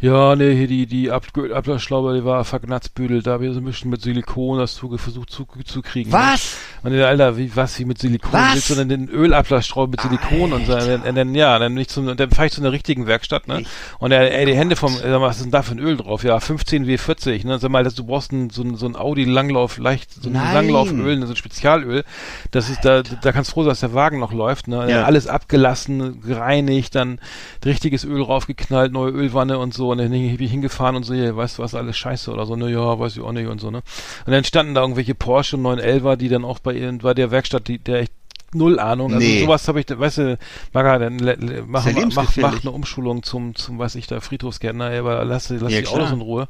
Ja, 0.00 0.36
nee, 0.36 0.54
hier 0.54 0.66
die, 0.66 0.86
die 0.86 1.10
Ab 1.10 1.26
Ablassschlauber, 1.54 2.14
die 2.14 2.24
war 2.24 2.44
verknatzbüdelt, 2.44 3.26
da 3.26 3.32
habe 3.32 3.46
ich 3.46 3.54
so 3.54 3.60
ein 3.60 3.64
bisschen 3.64 3.90
mit 3.90 4.02
Silikon 4.02 4.58
das 4.58 4.74
zu, 4.74 4.96
versucht 4.98 5.30
zu, 5.30 5.46
zu 5.64 5.82
kriegen. 5.82 6.10
ne? 6.10 6.16
Was? 6.16 6.56
Und 6.82 6.92
der 6.92 7.08
Alter, 7.08 7.36
wie, 7.38 7.54
was, 7.56 7.78
wie 7.78 7.84
mit 7.84 7.98
Silikon? 7.98 8.32
Was? 8.32 8.54
Willst 8.54 8.70
du 8.70 8.74
denn 8.74 8.88
den 8.88 9.08
Ölablassschrauber 9.08 9.90
mit 9.90 10.00
Silikon 10.00 10.52
und 10.52 10.66
so, 10.66 10.74
und 10.74 11.16
dann, 11.16 11.34
ja, 11.34 11.58
dann 11.58 11.74
nicht 11.74 11.90
zum, 11.90 12.14
dann 12.16 12.30
fahre 12.30 12.46
ich 12.46 12.52
zu 12.52 12.60
einer 12.60 12.72
richtigen 12.72 13.06
Werkstatt, 13.06 13.48
ne? 13.48 13.62
Und 13.98 14.12
er, 14.12 14.36
ey, 14.36 14.44
die 14.44 14.54
Hände 14.54 14.76
vom, 14.76 14.94
sag 14.94 15.04
mal, 15.04 15.22
was 15.22 15.36
ist 15.36 15.44
denn 15.44 15.52
da 15.52 15.62
für 15.62 15.72
ein 15.72 15.78
Öl 15.78 15.96
drauf? 15.96 16.24
Ja, 16.24 16.38
15 16.38 16.86
W40, 16.86 17.46
ne? 17.46 17.58
Sag 17.58 17.70
mal, 17.70 17.84
das, 17.84 17.94
du 17.94 18.04
brauchst 18.04 18.32
ein, 18.32 18.50
so 18.50 18.62
ein, 18.62 18.76
so 18.76 18.86
ein 18.86 18.96
Audi 18.96 19.24
Langlauf, 19.24 19.78
leicht, 19.78 20.12
so 20.12 20.28
ein 20.28 20.32
Nein. 20.34 20.54
Langlauföl, 20.54 21.20
so 21.24 21.32
ein 21.32 21.36
Spezialöl. 21.36 22.04
Das 22.50 22.68
ist, 22.68 22.84
da, 22.84 23.02
da 23.02 23.32
kannst 23.32 23.50
du 23.50 23.54
froh 23.54 23.62
sein, 23.62 23.70
dass 23.70 23.80
der 23.80 23.94
Wagen 23.94 24.18
noch 24.18 24.32
läuft, 24.32 24.68
ne? 24.68 24.90
Ja. 24.90 25.04
Alles 25.04 25.28
abgelassen, 25.28 26.20
gereinigt, 26.20 26.94
dann 26.94 27.20
richtiges 27.64 28.04
Öl 28.04 28.20
raufgeknallt, 28.20 28.92
neue 28.92 29.10
Ölwanne 29.12 29.58
und 29.58 29.72
so, 29.72 29.93
und 29.94 29.98
dann 29.98 30.10
bin 30.10 30.40
ich 30.40 30.50
hingefahren 30.50 30.96
und 30.96 31.04
so, 31.04 31.14
hier, 31.14 31.36
weißt 31.36 31.58
du 31.58 31.62
was, 31.62 31.74
alles 31.74 31.96
scheiße 31.96 32.30
oder 32.30 32.46
so, 32.46 32.56
ne, 32.56 32.70
ja, 32.70 32.98
weiß 32.98 33.16
ich 33.16 33.22
auch 33.22 33.32
nicht 33.32 33.48
und 33.48 33.60
so, 33.60 33.70
ne? 33.70 33.82
Und 34.26 34.32
dann 34.32 34.44
standen 34.44 34.74
da 34.74 34.82
irgendwelche 34.82 35.14
Porsche 35.14 35.56
911er, 35.56 36.16
die 36.16 36.28
dann 36.28 36.44
auch 36.44 36.58
bei, 36.58 36.90
bei 37.00 37.14
der 37.14 37.30
Werkstatt, 37.30 37.68
die, 37.68 37.78
der 37.78 38.00
echt 38.00 38.12
null 38.52 38.78
Ahnung. 38.78 39.12
Also 39.12 39.26
Nee. 39.26 39.40
sowas 39.40 39.66
habe 39.68 39.80
ich, 39.80 39.86
weißt 39.88 40.18
du, 40.18 40.38
Maga, 40.72 40.98
dann 40.98 41.16
mach, 41.66 41.86
ja 41.86 41.92
mach, 42.14 42.36
mach, 42.36 42.60
eine 42.60 42.70
Umschulung 42.70 43.22
zum, 43.22 43.54
zum, 43.54 43.78
weiß 43.78 43.94
ich, 43.96 44.06
da 44.06 44.20
Friedhofsgärtner, 44.20 44.90
aber 44.98 45.24
lass, 45.24 45.50
lass 45.50 45.72
Ja, 45.72 45.80
die. 45.80 45.88
Autos 45.88 46.12
in 46.12 46.20
Ruhe. 46.20 46.48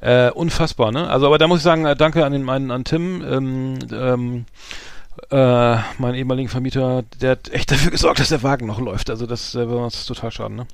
Äh, 0.00 0.30
unfassbar, 0.30 0.92
ne? 0.92 1.08
Also, 1.08 1.26
aber 1.26 1.38
da 1.38 1.48
muss 1.48 1.58
ich 1.58 1.64
sagen, 1.64 1.84
äh, 1.84 1.96
danke 1.96 2.24
an 2.24 2.32
den 2.32 2.44
meinen, 2.44 2.70
an 2.70 2.84
Tim, 2.84 3.22
ähm, 3.28 3.78
ähm, 3.92 4.44
äh, 5.30 5.76
meinen 5.98 6.14
ehemaligen 6.14 6.48
Vermieter, 6.48 7.04
der 7.20 7.32
hat 7.32 7.50
echt 7.50 7.70
dafür 7.70 7.90
gesorgt, 7.90 8.20
dass 8.20 8.28
der 8.28 8.42
Wagen 8.42 8.66
noch 8.66 8.80
läuft. 8.80 9.10
Also 9.10 9.26
das 9.26 9.54
äh, 9.54 9.68
war 9.68 9.84
uns 9.84 10.06
total 10.06 10.30
schade, 10.30 10.54
ne? 10.54 10.66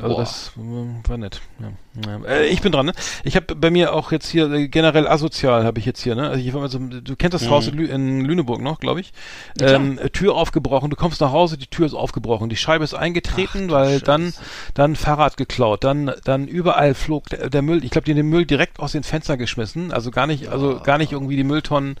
Also 0.00 0.14
Boah. 0.14 0.20
das 0.20 0.52
äh, 0.56 1.08
war 1.08 1.18
nett. 1.18 1.40
Ja. 1.58 1.72
Ja. 2.06 2.24
Äh, 2.24 2.46
ich 2.46 2.60
bin 2.60 2.70
dran, 2.70 2.86
ne? 2.86 2.92
Ich 3.24 3.34
habe 3.34 3.54
bei 3.56 3.70
mir 3.70 3.92
auch 3.94 4.12
jetzt 4.12 4.28
hier 4.28 4.48
äh, 4.50 4.68
generell 4.68 5.08
asozial 5.08 5.64
habe 5.64 5.80
ich 5.80 5.86
jetzt 5.86 6.00
hier, 6.02 6.14
ne? 6.14 6.28
Also 6.28 6.40
ich 6.40 6.52
war 6.54 6.60
mal 6.60 6.68
so, 6.68 6.78
du 6.78 7.16
kennst 7.16 7.34
das 7.34 7.42
Mhm. 7.46 7.50
Haus 7.50 7.66
in, 7.66 7.74
Lü 7.76 7.86
in 7.86 8.24
Lüneburg 8.24 8.60
noch, 8.60 8.78
glaube 8.78 9.00
ich. 9.00 9.12
Ja, 9.60 9.72
ähm, 9.72 9.98
äh, 9.98 10.10
Tür 10.10 10.34
aufgebrochen, 10.36 10.90
du 10.90 10.96
kommst 10.96 11.20
nach 11.20 11.32
Hause, 11.32 11.58
die 11.58 11.66
Tür 11.66 11.86
ist 11.86 11.94
aufgebrochen, 11.94 12.48
die 12.48 12.56
Scheibe 12.56 12.84
ist 12.84 12.94
eingetreten, 12.94 13.70
weil 13.70 14.00
dann 14.00 14.32
dann 14.74 14.94
Fahrrad 14.94 15.36
geklaut, 15.36 15.82
dann 15.82 16.12
dann 16.24 16.46
überall 16.46 16.94
flog 16.94 17.28
der, 17.30 17.50
der 17.50 17.62
Müll, 17.62 17.82
ich 17.84 17.90
glaube, 17.90 18.04
die 18.04 18.12
haben 18.12 18.18
den 18.18 18.28
Müll 18.28 18.46
direkt 18.46 18.78
aus 18.78 18.92
den 18.92 19.02
Fenstern 19.02 19.38
geschmissen, 19.38 19.92
also 19.92 20.12
gar 20.12 20.28
nicht, 20.28 20.48
also 20.48 20.78
gar 20.78 20.98
nicht 20.98 21.10
irgendwie 21.12 21.36
die 21.36 21.44
Mülltonnen 21.44 21.96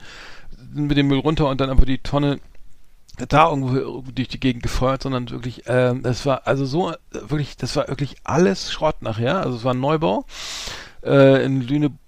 mit 0.72 0.96
dem 0.96 1.08
Müll 1.08 1.18
runter 1.18 1.48
und 1.48 1.60
dann 1.60 1.70
einfach 1.70 1.84
die 1.84 1.98
Tonne 1.98 2.40
da 3.28 3.50
irgendwo 3.50 4.02
durch 4.12 4.28
die 4.28 4.38
Gegend 4.38 4.62
gefeuert, 4.62 5.02
sondern 5.02 5.28
wirklich, 5.30 5.64
ähm, 5.66 6.02
das 6.02 6.24
war 6.24 6.46
also 6.46 6.64
so, 6.64 6.92
äh, 6.92 6.96
wirklich, 7.12 7.56
das 7.56 7.74
war 7.74 7.88
wirklich 7.88 8.16
alles 8.22 8.72
Schrott 8.72 9.02
nachher. 9.02 9.38
Also 9.38 9.56
es 9.56 9.64
war 9.64 9.74
ein 9.74 9.80
Neubau 9.80 10.24
äh, 11.02 11.44
in 11.44 11.60
Lüneburg 11.62 11.98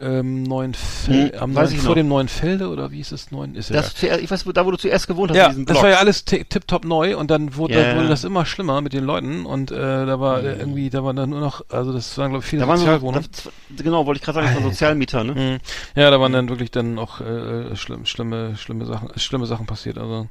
ähm, 0.00 0.42
Neuenfelde, 0.44 1.36
Hm, 1.36 1.42
am 1.42 1.52
Neuen, 1.52 1.68
vor 1.76 1.88
noch. 1.90 1.94
dem 1.94 2.08
Neuenfelde 2.08 2.68
oder 2.68 2.90
wie 2.90 3.00
ist 3.00 3.12
es 3.12 3.30
neun? 3.30 3.54
Ist 3.54 3.70
ja 3.70 3.76
Das, 3.76 3.94
zuerst- 3.94 4.22
ich 4.22 4.30
weiß, 4.30 4.44
da 4.54 4.64
wo 4.64 4.70
du 4.70 4.76
zuerst 4.76 5.06
gewohnt 5.06 5.30
hast, 5.30 5.36
ja, 5.36 5.52
das 5.52 5.82
war 5.82 5.90
ja 5.90 5.96
alles 5.98 6.24
ti- 6.24 6.44
tipptopp 6.44 6.84
neu 6.84 7.16
und 7.16 7.30
dann 7.30 7.56
wurde, 7.56 7.74
Ja, 7.74 7.84
dann 7.84 7.94
wurde 7.96 8.04
ja. 8.04 8.10
das 8.10 8.24
immer 8.24 8.46
schlimmer 8.46 8.80
mit 8.80 8.92
den 8.92 9.04
Leuten 9.04 9.44
und 9.46 9.70
äh, 9.70 9.76
da 10.06 10.18
war 10.20 10.42
äh, 10.42 10.54
irgendwie, 10.58 10.88
da 10.90 11.04
waren 11.04 11.16
dann 11.16 11.30
nur 11.30 11.40
noch, 11.40 11.64
also 11.68 11.92
das 11.92 12.16
waren 12.18 12.30
glaube 12.30 12.44
ich 12.44 12.50
viele 12.50 12.64
da 12.64 12.76
Sozialwohnungen. 12.76 13.28
da, 13.76 13.82
genau, 13.82 14.06
wollte 14.06 14.18
ich 14.18 14.24
gerade 14.24 14.36
sagen, 14.36 14.46
das 14.46 14.54
waren 14.62 14.72
Sozialmieter, 14.72 15.24
ne? 15.24 15.34
Mhm. 15.34 15.58
Ja, 16.00 16.10
da 16.10 16.20
waren 16.20 16.32
dann 16.32 16.48
wirklich 16.48 16.70
dann 16.70 16.98
auch 16.98 17.20
äh, 17.20 17.74
schlimm, 17.76 18.06
schlimme, 18.06 18.56
schlimme 18.56 18.86
Sachen, 18.86 19.10
schlimme 19.18 19.46
Sachen 19.46 19.66
passiert. 19.66 19.98
Also 19.98 20.28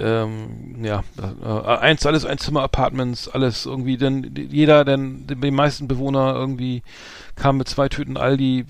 ähm, 0.00 0.84
ja, 0.84 1.04
äh, 1.44 1.68
eins, 1.76 2.04
alles 2.06 2.24
Einzimmer-Apartments, 2.24 3.28
alles 3.28 3.66
irgendwie, 3.66 3.96
denn 3.96 4.34
jeder, 4.50 4.84
denn 4.84 5.26
die 5.28 5.50
meisten 5.50 5.86
Bewohner 5.86 6.34
irgendwie 6.34 6.82
kamen 7.38 7.58
mit 7.58 7.68
zwei 7.68 7.88
Tüten 7.88 8.16
Aldi, 8.16 8.66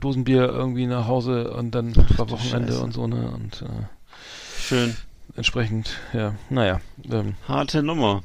Dosenbier 0.00 0.48
irgendwie 0.48 0.86
nach 0.86 1.06
Hause 1.06 1.52
und 1.52 1.74
dann 1.74 1.96
war 2.16 2.30
Wochenende 2.30 2.72
Scheiße. 2.72 2.84
und 2.84 2.92
so 2.92 3.06
ne 3.06 3.30
und 3.30 3.62
äh, 3.62 4.60
Schön. 4.60 4.96
entsprechend, 5.36 5.96
ja, 6.12 6.34
naja, 6.50 6.80
ähm, 7.10 7.34
Harte 7.48 7.82
Nummer. 7.82 8.22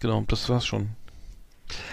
genau, 0.00 0.24
das 0.28 0.48
war's 0.48 0.66
schon. 0.66 0.90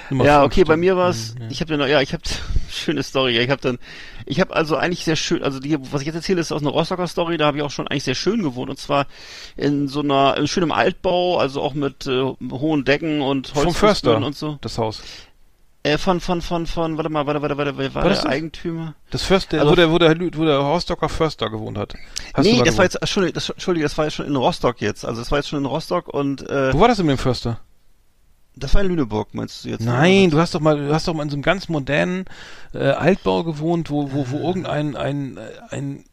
Nummer 0.10 0.26
ja, 0.26 0.44
okay, 0.44 0.64
bei 0.64 0.76
mir 0.76 0.98
war's. 0.98 1.36
Mhm, 1.36 1.44
ja. 1.44 1.48
Ich 1.52 1.62
habe 1.62 1.72
ja 1.72 1.78
noch, 1.78 1.88
ja, 1.88 2.02
ich 2.02 2.14
habe 2.14 2.24
schöne 2.70 3.04
Story. 3.04 3.38
Ich 3.38 3.50
habe 3.50 3.62
dann, 3.62 3.78
ich 4.26 4.40
habe 4.40 4.54
also 4.56 4.76
eigentlich 4.76 5.06
sehr 5.06 5.16
schön, 5.16 5.44
also 5.44 5.60
die, 5.60 5.78
was 5.92 6.02
ich 6.02 6.08
jetzt 6.08 6.16
erzähle, 6.16 6.42
ist 6.42 6.52
aus 6.52 6.62
einer 6.62 6.72
Rostocker 6.72 7.08
Story. 7.08 7.38
Da 7.38 7.46
habe 7.46 7.58
ich 7.58 7.64
auch 7.64 7.72
schon 7.72 7.88
eigentlich 7.88 8.04
sehr 8.04 8.16
schön 8.16 8.42
gewohnt 8.42 8.70
und 8.70 8.78
zwar 8.78 9.08
in 9.56 9.88
so 9.88 10.02
einer 10.02 10.36
in 10.38 10.48
schönem 10.48 10.72
Altbau, 10.72 11.38
also 11.38 11.62
auch 11.62 11.74
mit 11.74 12.08
äh, 12.08 12.24
hohen 12.52 12.84
Decken 12.84 13.22
und 13.22 13.48
Förster, 13.48 14.18
und 14.18 14.36
so. 14.36 14.58
das 14.62 14.78
Haus. 14.78 15.02
Äh, 15.84 15.98
von, 15.98 16.20
von, 16.20 16.42
von, 16.42 16.68
von, 16.68 16.98
warte 16.98 17.10
mal, 17.10 17.26
warte, 17.26 17.42
warte, 17.42 17.58
warte, 17.58 17.78
wer 17.78 17.94
war 17.96 18.04
War 18.04 18.10
der 18.10 18.18
das? 18.18 18.26
Eigentümer? 18.26 18.96
Das 19.12 19.24
Förster, 19.24 19.60
Also- 19.60 19.72
wo 19.72 19.76
der, 19.76 19.92
wo 19.92 19.98
der, 19.98 20.20
wo 20.38 20.44
der 20.46 20.58
Rostocker 20.58 21.08
Förster 21.08 21.50
gewohnt 21.50 21.78
hat. 21.78 21.94
Hast 22.34 22.46
nee, 22.46 22.58
da 22.58 22.66
das 22.66 22.78
war 22.78 22.86
gewohnt? 22.86 22.94
jetzt, 22.94 22.96
Entschuldigung, 23.02 23.34
das, 23.36 23.50
Entschuldigung, 23.50 23.84
das 23.86 23.98
war 23.98 24.06
jetzt 24.06 24.16
schon 24.16 24.26
in 24.26 24.36
Rostock 24.36 24.82
jetzt. 24.82 25.06
Also 25.06 25.22
das 25.22 25.32
war 25.32 25.38
jetzt 25.40 25.48
schon 25.48 25.60
in 25.60 25.66
Rostock 25.66 26.10
und 26.10 26.48
äh, 26.50 26.74
Wo 26.74 26.82
war 26.82 26.90
das 26.90 26.98
denn 26.98 27.06
mit 27.06 27.18
dem 27.18 27.22
Förster? 27.22 27.60
das 28.56 28.74
war 28.74 28.82
in 28.82 28.88
Lüneburg, 28.90 29.34
meinst 29.34 29.64
du 29.64 29.70
jetzt? 29.70 29.86
Nein, 29.86 30.32
du 30.32 30.38
hast 30.40 30.54
doch 30.54 30.60
mal, 30.60 30.76
du 30.76 30.94
hast 30.94 31.08
doch 31.08 31.14
mal 31.14 31.24
in 31.24 31.30
so 31.30 31.36
einem 31.36 31.44
ganz 31.44 31.70
modernen 31.70 32.26
äh, 32.74 32.80
Altbau 32.90 33.46
gewohnt, 33.46 33.90
wo, 33.90 34.12
wo, 34.12 34.30
wo 34.32 34.38
irgendein 34.40 34.98
ein, 34.98 35.40
ein 35.70 36.04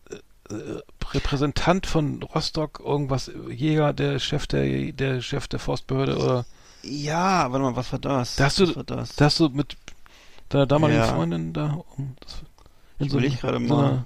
äh, 0.48 0.54
Repräsentant 1.12 1.86
von 1.86 2.22
Rostock, 2.22 2.80
irgendwas, 2.84 3.32
Jäger, 3.50 3.92
der 3.92 4.20
Chef 4.20 4.46
der, 4.46 4.92
der 4.92 5.22
Chef 5.22 5.48
der 5.48 5.58
Forstbehörde 5.58 6.18
oder 6.18 6.46
Ja, 6.82 7.50
warte 7.50 7.58
mal, 7.64 7.76
was 7.76 7.90
war 7.92 7.98
das? 7.98 8.36
da 8.36 8.44
hast 8.44 8.58
du, 8.60 8.68
was 8.68 8.76
war 8.76 8.84
das? 8.84 9.16
da 9.16 9.24
hast 9.26 9.40
du 9.40 9.48
mit 9.48 9.76
deiner 10.48 10.66
damaligen 10.66 11.00
Ja. 11.00 11.06
Freundin 11.08 11.52
da 11.52 11.78
um, 11.96 12.16
das, 12.20 12.42
in, 12.98 13.06
Ich 13.06 13.12
so, 13.12 13.18
einem- 13.18 13.26
überleg 13.26 13.40
gerade 13.40 13.66
so 13.66 13.74
mal. 13.74 13.84
einer, 13.86 14.04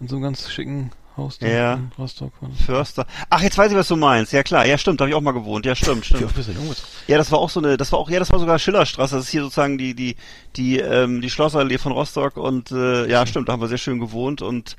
in 0.00 0.08
so 0.08 0.16
einem 0.16 0.22
ganz 0.24 0.50
schicken 0.50 0.90
Haus 1.16 1.38
da 1.38 1.46
Ja. 1.46 1.74
in 1.74 1.90
Rostock. 1.98 2.32
Förster. 2.66 3.06
Ach, 3.30 3.40
jetzt 3.40 3.56
weiß 3.56 3.70
ich, 3.72 3.76
was 3.78 3.88
du 3.88 3.96
meinst. 3.96 4.32
Ja 4.34 4.42
klar, 4.42 4.66
ja 4.66 4.76
stimmt, 4.76 5.00
da 5.00 5.04
habe 5.04 5.10
ich 5.10 5.14
auch 5.16 5.22
mal 5.22 5.32
gewohnt. 5.32 5.64
Ja, 5.64 5.74
stimmt, 5.74 6.02
Wie 6.02 6.06
stimmt. 6.06 6.24
oft 6.24 6.34
bist 6.34 6.48
du 6.48 6.52
denn 6.52 6.60
umgezogen? 6.60 6.88
Ja, 7.06 7.16
das 7.16 7.32
war 7.32 7.38
auch 7.38 7.48
so 7.48 7.60
eine, 7.60 7.76
das 7.78 7.90
war 7.92 7.98
auch, 7.98 8.10
ja, 8.10 8.18
das 8.18 8.30
war 8.32 8.38
sogar 8.38 8.58
Schillerstraße. 8.58 9.16
Das 9.16 9.24
ist 9.24 9.30
hier 9.30 9.42
sozusagen 9.42 9.78
die, 9.78 9.94
die, 9.94 10.16
die, 10.56 10.78
ähm, 10.78 11.22
die 11.22 11.30
Schlossallee 11.30 11.78
von 11.78 11.92
Rostock 11.92 12.36
und 12.36 12.70
äh, 12.70 13.08
ja, 13.08 13.26
stimmt, 13.26 13.48
da 13.48 13.54
haben 13.54 13.60
wir 13.62 13.68
sehr 13.68 13.78
schön 13.78 13.98
gewohnt 13.98 14.42
und 14.42 14.76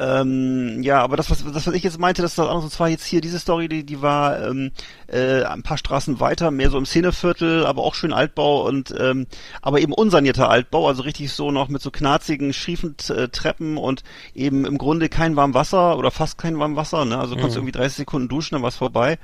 ähm, 0.00 0.82
ja, 0.82 1.02
aber 1.02 1.18
das, 1.18 1.30
was, 1.30 1.44
das, 1.44 1.66
was 1.66 1.74
ich 1.74 1.82
jetzt 1.82 1.98
meinte, 1.98 2.22
das 2.22 2.32
ist 2.32 2.38
das 2.38 2.46
andere, 2.46 2.64
und 2.64 2.72
zwar 2.72 2.88
jetzt 2.88 3.04
hier 3.04 3.20
diese 3.20 3.38
Story, 3.38 3.68
die, 3.68 3.84
die 3.84 4.00
war 4.00 4.42
ähm, 4.42 4.70
äh, 5.08 5.42
ein 5.42 5.62
paar 5.62 5.76
Straßen 5.76 6.20
weiter, 6.20 6.50
mehr 6.50 6.70
so 6.70 6.78
im 6.78 6.86
Szeneviertel, 6.86 7.66
aber 7.66 7.82
auch 7.82 7.94
schön 7.94 8.14
Altbau 8.14 8.66
und 8.66 8.94
ähm, 8.98 9.26
aber 9.60 9.80
eben 9.80 9.92
unsanierter 9.92 10.48
Altbau, 10.48 10.88
also 10.88 11.02
richtig 11.02 11.32
so 11.32 11.50
noch 11.50 11.68
mit 11.68 11.82
so 11.82 11.90
knarzigen, 11.90 12.54
schiefen 12.54 12.96
äh, 13.10 13.28
Treppen 13.28 13.76
und 13.76 14.02
eben 14.34 14.64
im 14.64 14.78
Grunde 14.78 15.10
kein 15.10 15.36
warm 15.36 15.52
Wasser 15.52 15.98
oder 15.98 16.10
fast 16.10 16.38
kein 16.38 16.58
warm 16.58 16.76
Wasser, 16.76 17.04
ne? 17.04 17.18
Also 17.18 17.34
du 17.34 17.40
konntest 17.40 17.58
irgendwie 17.58 17.72
30 17.72 17.98
Sekunden 17.98 18.28
duschen, 18.28 18.54
dann 18.54 18.62
war's 18.62 18.76
vorbei. 18.76 19.18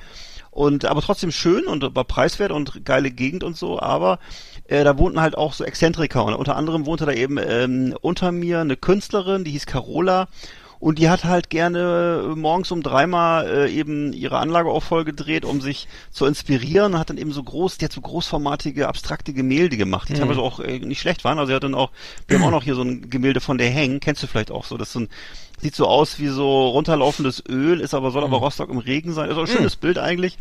Und 0.51 0.85
aber 0.85 1.01
trotzdem 1.01 1.33
schön 1.33 1.66
und 1.66 1.95
war 1.95 2.05
preiswert 2.05 2.51
und 2.51 2.85
geile 2.85 3.11
Gegend 3.11 3.45
und 3.45 3.57
so, 3.57 3.81
aber 3.81 4.18
äh, 4.68 4.85
da 4.85 4.99
wohnten 4.99 5.20
halt 5.20 5.39
auch 5.39 5.53
so 5.53 5.64
Exzentriker 5.64 6.24
und 6.24 6.35
unter 6.35 6.57
anderem 6.57 6.87
wohnte 6.87 7.07
da 7.07 7.12
eben 7.12 7.39
ähm, 7.39 7.95
unter 8.01 8.33
mir 8.33 8.61
eine 8.61 8.77
Künstlerin, 8.77 9.45
die 9.45 9.53
hieß 9.53 9.66
Carola 9.66 10.29
und 10.79 10.99
die 10.99 11.09
hat 11.09 11.24
halt 11.24 11.51
gerne 11.51 12.33
äh, 12.33 12.37
morgens 12.37 12.70
um 12.70 12.83
dreimal 12.83 13.47
äh, 13.47 13.70
eben 13.70 14.12
ihre 14.12 14.39
Anlage 14.39 14.70
auch 14.70 14.83
voll 14.83 15.05
gedreht, 15.05 15.45
um 15.45 15.61
sich 15.61 15.89
zu 16.11 16.27
inspirieren 16.27 16.95
und 16.95 16.99
hat 16.99 17.11
dann 17.11 17.18
eben 17.18 17.33
so 17.33 17.43
groß, 17.43 17.79
die 17.79 17.85
hat 17.85 17.93
so 17.93 18.01
großformatige, 18.01 18.89
abstrakte 18.89 19.33
Gemälde 19.33 19.77
gemacht, 19.77 20.09
die 20.09 20.14
teilweise 20.14 20.41
auch 20.41 20.61
äh, 20.61 20.79
nicht 20.79 21.01
schlecht 21.01 21.24
waren. 21.24 21.39
Also 21.39 21.51
sie 21.51 21.55
hat 21.55 21.64
dann 21.64 21.74
auch, 21.74 21.91
wir 22.29 22.39
haben 22.39 22.45
auch 22.45 22.51
noch 22.51 22.64
hier 22.64 22.74
so 22.74 22.83
ein 22.83 23.09
Gemälde 23.11 23.41
von 23.41 23.59
der 23.59 23.70
Hängen, 23.70 24.01
kennst 24.01 24.22
du 24.22 24.27
vielleicht 24.27 24.51
auch 24.51 24.64
so, 24.64 24.77
das 24.77 24.89
ist 24.89 24.93
so 24.95 25.01
ein 25.01 25.09
Sieht 25.59 25.74
so 25.74 25.86
aus 25.86 26.18
wie 26.18 26.28
so 26.28 26.68
runterlaufendes 26.68 27.42
Öl, 27.48 27.80
ist 27.80 27.94
aber 27.94 28.11
soll 28.11 28.22
aber 28.24 28.36
Rostock 28.38 28.68
im 28.70 28.78
Regen 28.78 29.12
sein. 29.14 29.30
Ist 29.30 29.36
auch 29.36 29.42
ein 29.42 29.46
schönes 29.46 29.76
Bild 29.76 29.98
eigentlich. 29.98 30.36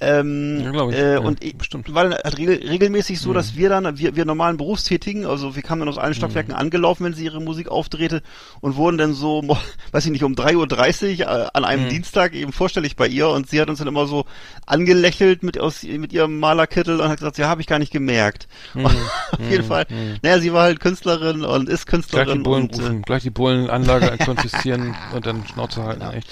Ähm, 0.00 0.60
Ja, 0.64 0.70
glaub 0.72 0.90
ich. 0.90 0.96
Äh, 0.96 1.12
Ja, 1.14 1.18
und 1.20 1.44
ich, 1.44 1.56
bestimmt. 1.56 1.94
war 1.94 2.04
dann 2.04 2.14
halt 2.14 2.38
regel, 2.38 2.56
regelmäßig 2.68 3.20
so, 3.20 3.32
dass 3.32 3.54
wir 3.56 3.68
dann, 3.68 3.98
wir, 3.98 4.16
wir 4.16 4.24
normalen 4.24 4.56
Berufstätigen, 4.56 5.26
also 5.26 5.54
wir 5.54 5.62
kamen 5.62 5.80
dann 5.80 5.88
aus 5.88 5.98
allen 5.98 6.14
Stockwerken 6.14 6.52
angelaufen, 6.54 7.04
wenn 7.04 7.14
sie 7.14 7.24
ihre 7.24 7.40
Musik 7.40 7.68
aufdrehte 7.68 8.22
und 8.60 8.76
wurden 8.76 8.98
dann 8.98 9.14
so, 9.14 9.42
weiß 9.92 10.04
ich 10.06 10.10
nicht, 10.12 10.24
um 10.24 10.34
3.30 10.34 11.20
Uhr 11.20 11.26
äh, 11.44 11.48
an 11.54 11.64
einem 11.64 11.88
Dienstag 11.88 12.34
eben 12.34 12.52
vorstellig 12.52 12.96
bei 12.96 13.06
ihr 13.06 13.28
und 13.28 13.48
sie 13.48 13.60
hat 13.60 13.70
uns 13.70 13.78
dann 13.78 13.88
immer 13.88 14.06
so 14.06 14.24
angelächelt 14.66 15.42
mit, 15.42 15.58
aus, 15.58 15.82
mit 15.84 16.12
ihrem 16.12 16.38
Malerkittel 16.38 17.00
und 17.00 17.08
hat 17.08 17.18
gesagt, 17.18 17.38
ja, 17.38 17.48
habe 17.48 17.60
ich 17.60 17.66
gar 17.66 17.78
nicht 17.78 17.92
gemerkt. 17.92 18.48
Auf 18.74 19.50
jeden 19.50 19.64
Fall. 19.64 19.86
Naja, 20.22 20.40
sie 20.40 20.52
war 20.52 20.62
halt 20.64 20.80
Künstlerin 20.80 21.44
und 21.44 21.68
ist 21.68 21.86
Gleich 21.86 22.02
die 22.02 22.08
Künstlerin 22.08 22.42
Bullen 22.42 22.62
und, 22.64 22.78
äh, 22.78 22.82
rufen, 22.82 23.02
gleich 23.02 23.22
die 23.22 23.30
Bullenanlage 23.30 24.18
konfiszieren 24.50 24.94
und 25.14 25.26
dann 25.26 25.46
Schnauze 25.46 25.82
halten, 25.82 26.02
echt. 26.12 26.28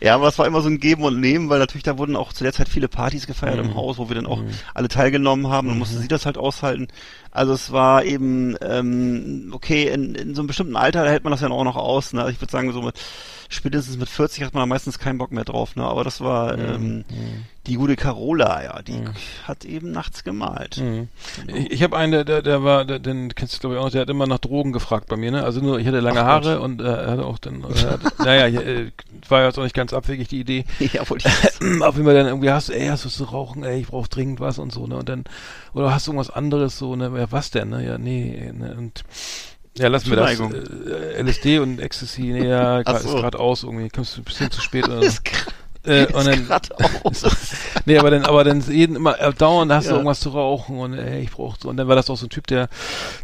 Ja, 0.00 0.14
aber 0.14 0.28
es 0.28 0.38
war 0.38 0.46
immer 0.46 0.62
so 0.62 0.68
ein 0.68 0.80
Geben 0.80 1.02
und 1.04 1.20
Nehmen, 1.20 1.50
weil 1.50 1.58
natürlich 1.58 1.82
da 1.82 1.98
wurden 1.98 2.16
auch 2.16 2.32
zu 2.32 2.42
der 2.42 2.52
Zeit 2.54 2.68
viele 2.68 2.88
Partys 2.88 3.26
gefeiert 3.26 3.56
Mhm. 3.58 3.70
im 3.70 3.74
Haus, 3.74 3.98
wo 3.98 4.08
wir 4.08 4.14
dann 4.16 4.26
auch 4.26 4.42
alle 4.72 4.88
teilgenommen 4.88 5.48
haben. 5.48 5.68
Dann 5.68 5.78
musste 5.78 5.98
sie 5.98 6.08
das 6.08 6.24
halt 6.24 6.38
aushalten. 6.38 6.88
Also 7.34 7.52
es 7.52 7.70
war 7.72 8.04
eben, 8.04 8.56
ähm, 8.62 9.50
okay, 9.52 9.88
in, 9.88 10.14
in 10.14 10.34
so 10.34 10.40
einem 10.40 10.46
bestimmten 10.46 10.76
Alter 10.76 11.06
hält 11.08 11.24
man 11.24 11.32
das 11.32 11.40
ja 11.42 11.50
auch 11.50 11.64
noch 11.64 11.76
aus. 11.76 12.12
Ne? 12.14 12.20
Also 12.20 12.32
ich 12.32 12.40
würde 12.40 12.52
sagen, 12.52 12.72
so 12.72 12.80
mit 12.80 12.94
spätestens 13.50 13.98
mit 13.98 14.08
40 14.08 14.42
hat 14.44 14.54
man 14.54 14.62
da 14.62 14.66
meistens 14.66 14.98
keinen 14.98 15.18
Bock 15.18 15.30
mehr 15.32 15.44
drauf. 15.44 15.76
Ne? 15.76 15.84
Aber 15.84 16.02
das 16.04 16.20
war 16.20 16.56
Mhm. 16.56 17.04
ähm, 17.10 17.44
die 17.66 17.76
gute 17.76 17.96
Carola, 17.96 18.62
ja, 18.62 18.82
die 18.82 19.04
hat 19.44 19.64
eben 19.64 19.90
nachts 19.90 20.22
gemalt. 20.22 20.76
Mhm. 20.82 21.08
Ich, 21.46 21.72
ich 21.72 21.82
habe 21.82 21.96
einen, 21.96 22.12
der, 22.12 22.24
der, 22.24 22.42
der 22.42 22.62
war, 22.62 22.84
der, 22.84 22.98
den 22.98 23.34
kennst 23.34 23.54
du 23.54 23.60
glaube 23.60 23.74
ich 23.76 23.80
auch, 23.80 23.84
noch, 23.86 23.90
der 23.92 24.02
hat 24.02 24.10
immer 24.10 24.26
nach 24.26 24.38
Drogen 24.38 24.72
gefragt 24.72 25.08
bei 25.08 25.16
mir, 25.16 25.30
ne? 25.30 25.44
Also 25.44 25.60
nur, 25.62 25.78
ich 25.78 25.86
hatte 25.86 26.00
lange 26.00 26.20
Ach 26.20 26.26
Haare 26.26 26.60
und 26.60 26.82
äh, 26.82 26.84
er 26.84 27.10
hatte 27.12 27.24
auch 27.24 27.38
dann, 27.38 27.64
äh, 27.64 27.98
naja, 28.22 28.48
ich, 28.48 28.56
äh, 28.56 28.90
war 29.30 29.44
jetzt 29.44 29.58
auch 29.58 29.62
nicht 29.62 29.74
ganz 29.74 29.94
abwegig 29.94 30.28
die 30.28 30.40
Idee. 30.40 30.66
ja, 30.92 31.08
wollte 31.08 31.28
ich 31.28 31.80
Auf 31.82 31.94
jeden 31.94 32.04
Fall 32.04 32.14
dann 32.14 32.26
irgendwie 32.26 32.50
hast 32.50 32.68
du, 32.68 32.74
ey, 32.74 32.86
hast 32.88 33.06
du 33.06 33.08
zu 33.08 33.24
rauchen, 33.24 33.64
ey, 33.64 33.80
ich 33.80 33.86
brauche 33.86 34.10
dringend 34.10 34.40
was 34.40 34.58
und 34.58 34.70
so, 34.70 34.86
ne? 34.86 34.96
Und 34.96 35.08
dann, 35.08 35.24
oder 35.72 35.94
hast 35.94 36.06
du 36.06 36.10
irgendwas 36.12 36.34
anderes 36.34 36.76
so, 36.78 36.96
ne? 36.96 37.14
Ja, 37.24 37.32
was 37.32 37.50
denn, 37.50 37.70
ne? 37.70 37.84
Ja, 37.86 37.98
nee, 37.98 38.50
ne? 38.52 38.74
Und 38.76 39.02
ja, 39.76 39.88
lassen 39.88 40.10
wir 40.10 40.16
das. 40.16 40.38
Äh, 40.38 41.20
LSD 41.22 41.58
und 41.58 41.80
Ecstasy, 41.80 42.22
nee, 42.22 42.46
ja, 42.48 42.82
so. 42.86 42.92
ist 43.08 43.22
gerade 43.22 43.38
aus 43.40 43.62
irgendwie, 43.64 43.88
kommst 43.88 44.16
du 44.16 44.20
ein 44.20 44.24
bisschen 44.24 44.50
zu 44.50 44.60
spät. 44.60 44.86
Oder, 44.86 45.00
ist 45.02 45.24
grad- 45.24 45.54
äh, 45.84 46.06
und 46.12 46.26
dann, 46.26 46.48
nee, 47.84 47.98
aber 47.98 48.10
dann, 48.10 48.24
aber 48.24 48.44
dann 48.44 48.60
jeden 48.62 48.96
immer 48.96 49.20
äh, 49.20 49.32
dauernd 49.32 49.70
hast 49.72 49.86
du 49.86 49.90
Ja. 49.90 49.96
irgendwas 49.96 50.20
zu 50.20 50.30
rauchen 50.30 50.78
und 50.78 50.94
ey, 50.94 51.22
ich 51.22 51.30
brauch 51.30 51.56
so. 51.60 51.68
Und 51.68 51.76
dann 51.76 51.88
war 51.88 51.96
das 51.96 52.08
auch 52.10 52.16
so 52.16 52.26
ein 52.26 52.30
Typ, 52.30 52.46
der, 52.46 52.68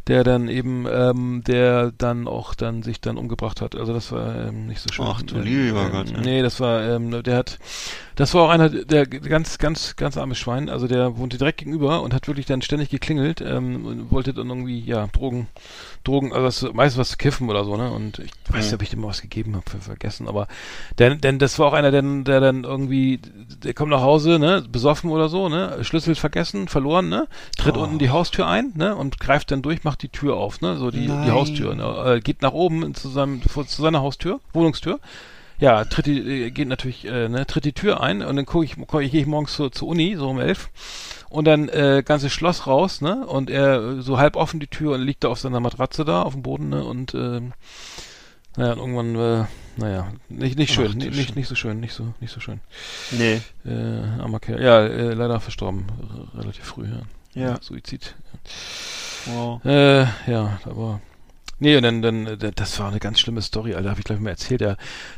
der 0.06 0.24
dann 0.24 0.48
eben, 0.48 0.86
ähm, 0.90 1.42
der 1.46 1.92
dann 1.96 2.28
auch 2.28 2.54
dann 2.54 2.82
sich 2.82 3.00
dann 3.00 3.16
umgebracht 3.16 3.60
hat. 3.60 3.74
Also 3.74 3.92
das 3.92 4.12
war 4.12 4.48
ähm, 4.48 4.66
nicht 4.66 4.80
so 4.80 4.92
schön. 4.92 5.06
Ach 5.08 5.22
du 5.22 5.38
lieber 5.38 5.86
äh, 5.86 5.90
Gott, 5.90 6.10
ja. 6.10 6.20
Nee, 6.20 6.42
das 6.42 6.60
war, 6.60 6.82
ähm, 6.82 7.22
der 7.22 7.36
hat, 7.36 7.58
das 8.16 8.34
war 8.34 8.42
auch 8.42 8.50
einer, 8.50 8.68
der 8.68 9.06
ganz, 9.06 9.58
ganz, 9.58 9.96
ganz 9.96 10.16
armes 10.16 10.38
Schwein. 10.38 10.68
Also 10.68 10.86
der 10.86 11.16
wohnte 11.16 11.38
direkt 11.38 11.58
gegenüber 11.58 12.02
und 12.02 12.12
hat 12.12 12.28
wirklich 12.28 12.46
dann 12.46 12.62
ständig 12.62 12.90
geklingelt 12.90 13.40
ähm, 13.40 13.86
und 13.86 14.10
wollte 14.10 14.34
dann 14.34 14.48
irgendwie, 14.48 14.80
ja, 14.80 15.06
Drogen, 15.12 15.48
Drogen, 16.04 16.32
also 16.32 16.68
was, 16.68 16.74
meistens 16.74 16.98
was 16.98 17.10
zu 17.10 17.16
kiffen 17.18 17.50
oder 17.50 17.64
so, 17.64 17.76
ne? 17.76 17.90
Und 17.90 18.18
ich 18.20 18.30
weiß 18.48 18.64
nicht, 18.64 18.74
ob 18.74 18.82
ich 18.82 18.90
dem 18.90 19.00
mal 19.00 19.08
was 19.08 19.20
gegeben 19.20 19.54
habe, 19.54 19.64
vergessen, 19.80 20.28
aber 20.28 20.48
denn, 20.98 21.20
denn 21.20 21.38
das 21.38 21.58
war 21.58 21.66
auch 21.68 21.72
einer, 21.72 21.90
der, 21.90 22.02
der 22.02 22.40
dann 22.40 22.64
irgendwie, 22.64 23.20
der 23.62 23.74
kommt 23.74 23.90
nach 23.90 24.00
Hause, 24.00 24.38
ne, 24.38 24.64
besoffen 24.70 25.10
oder 25.10 25.28
so, 25.28 25.48
ne, 25.48 25.84
Schlüssel 25.84 26.14
vergessen, 26.14 26.68
verloren, 26.68 27.08
ne, 27.08 27.28
tritt 27.58 27.76
Oh. 27.76 27.82
unten 27.82 27.98
die 27.98 28.10
Haustür 28.10 28.46
ein, 28.46 28.72
ne, 28.76 28.96
und 28.96 29.20
greift 29.20 29.50
dann 29.50 29.62
durch, 29.62 29.84
macht 29.84 30.02
die 30.02 30.08
Tür 30.08 30.36
auf, 30.36 30.60
ne, 30.60 30.76
so 30.76 30.90
die, 30.90 31.06
die. 31.06 31.30
Haustür, 31.30 31.74
ne, 31.74 32.16
äh, 32.16 32.20
geht 32.20 32.42
nach 32.42 32.52
oben 32.52 32.94
zu 32.94 33.08
seinem, 33.08 33.42
zu 33.42 33.82
seiner 33.82 34.00
Haustür, 34.00 34.40
Wohnungstür, 34.52 35.00
ja, 35.58 35.84
tritt 35.84 36.06
die, 36.06 36.46
äh, 36.46 36.50
geht 36.50 36.68
natürlich, 36.68 37.04
äh, 37.06 37.28
ne, 37.28 37.46
tritt 37.46 37.66
die 37.66 37.74
Tür 37.74 38.00
ein 38.00 38.22
und 38.22 38.36
dann 38.36 38.46
gucke 38.46 38.64
ich, 38.64 38.76
guck 38.86 39.02
ich, 39.02 39.12
gehe 39.12 39.20
ich 39.20 39.26
morgens 39.26 39.52
zur, 39.52 39.70
zur 39.70 39.88
Uni, 39.88 40.16
so 40.16 40.30
um 40.30 40.40
elf, 40.40 40.70
und 41.30 41.46
dann 41.46 41.68
äh, 41.68 42.02
ganzes 42.04 42.32
Schloss 42.32 42.66
raus, 42.66 43.00
ne, 43.00 43.26
und 43.26 43.48
er 43.48 43.82
äh, 43.82 44.02
so 44.02 44.18
halb 44.18 44.36
offen 44.36 44.60
die 44.60 44.66
Tür 44.66 44.94
und 44.94 45.02
liegt 45.02 45.24
da 45.24 45.28
auf 45.28 45.40
seiner 45.40 45.60
Matratze 45.60 46.04
da 46.04 46.22
auf 46.22 46.34
dem 46.34 46.42
Boden, 46.42 46.68
ne, 46.68 46.84
und 46.84 47.14
ähm, 47.14 47.54
naja, 48.56 48.72
und 48.72 48.78
irgendwann, 48.78 49.14
äh, 49.14 49.44
naja, 49.76 50.12
nicht, 50.28 50.58
nicht 50.58 50.74
schön, 50.74 50.88
Ach, 50.90 50.94
nicht, 50.94 51.16
nicht, 51.16 51.36
nicht 51.36 51.48
so 51.48 51.54
schön, 51.54 51.80
nicht 51.80 51.94
so, 51.94 52.12
nicht 52.20 52.32
so 52.32 52.40
schön. 52.40 52.60
Nee. 53.12 53.40
Äh, 53.64 54.20
armer 54.20 54.40
Kerl. 54.40 54.62
Ja, 54.62 54.84
äh, 54.84 55.14
leider 55.14 55.40
verstorben, 55.40 55.86
relativ 56.34 56.64
früh, 56.64 56.86
ja. 56.86 57.02
Ja. 57.40 57.58
Suizid. 57.62 58.16
Wow. 59.26 59.64
Äh, 59.64 60.02
ja, 60.26 60.58
aber. 60.64 61.00
Nee, 61.60 61.76
und 61.76 61.82
dann, 61.82 62.02
dann, 62.02 62.26
äh, 62.26 62.52
das 62.54 62.78
war 62.80 62.88
eine 62.88 62.98
ganz 62.98 63.20
schlimme 63.20 63.42
Story, 63.42 63.74
Alter, 63.74 63.90
habe 63.90 64.00
ich 64.00 64.06
gleich 64.06 64.18
mal 64.18 64.30
erzählt. 64.30 64.62
Der, 64.62 64.76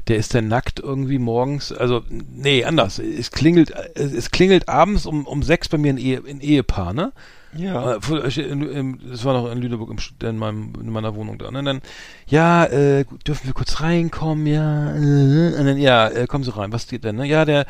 der 0.09 0.17
ist 0.17 0.35
dann 0.35 0.49
nackt 0.49 0.81
irgendwie 0.81 1.19
morgens, 1.19 1.73
also, 1.73 2.03
nee, 2.11 2.65
anders. 2.65 2.99
Es 2.99 3.31
klingelt, 3.31 3.71
äh, 3.71 3.91
es 3.95 4.31
klingelt 4.31 4.69
abends 4.69 5.07
um, 5.07 5.27
um 5.27 5.43
sechs 5.43 5.69
bei 5.69 5.79
mir 5.79 5.93
ein, 5.93 5.99
Ehe, 5.99 6.23
ein 6.29 6.41
Ehepaar, 6.41 6.93
ne? 6.93 7.13
Ja. 7.57 7.95
Äh, 7.97 7.99
äh, 8.29 8.41
im- 8.43 8.99
Das 9.11 9.25
war 9.25 9.35
noch 9.35 9.51
in 9.51 9.59
Lüneburg 9.59 9.91
im, 9.91 9.99
in, 10.29 10.39
meinem, 10.39 10.73
in 10.81 10.91
meiner 10.91 11.15
Wohnung 11.15 11.39
da. 11.39 11.51
ne? 11.51 11.59
Und 11.61 11.65
dann, 11.67 11.81
ja, 12.27 12.65
äh, 12.65 13.05
dürfen 13.27 13.47
wir 13.47 13.53
kurz 13.55 13.81
reinkommen, 13.81 14.47
ja, 14.47 14.95
äh, 14.95 15.59
und 15.59 15.67
dann, 15.67 15.77
ja, 15.79 16.09
äh, 16.09 16.27
kommen 16.27 16.45
Sie 16.45 16.57
rein, 16.57 16.73
was 16.73 16.87
geht 16.87 17.05
denn, 17.05 17.17
ne? 17.17 17.27
Ja, 17.27 17.45
der, 17.45 17.67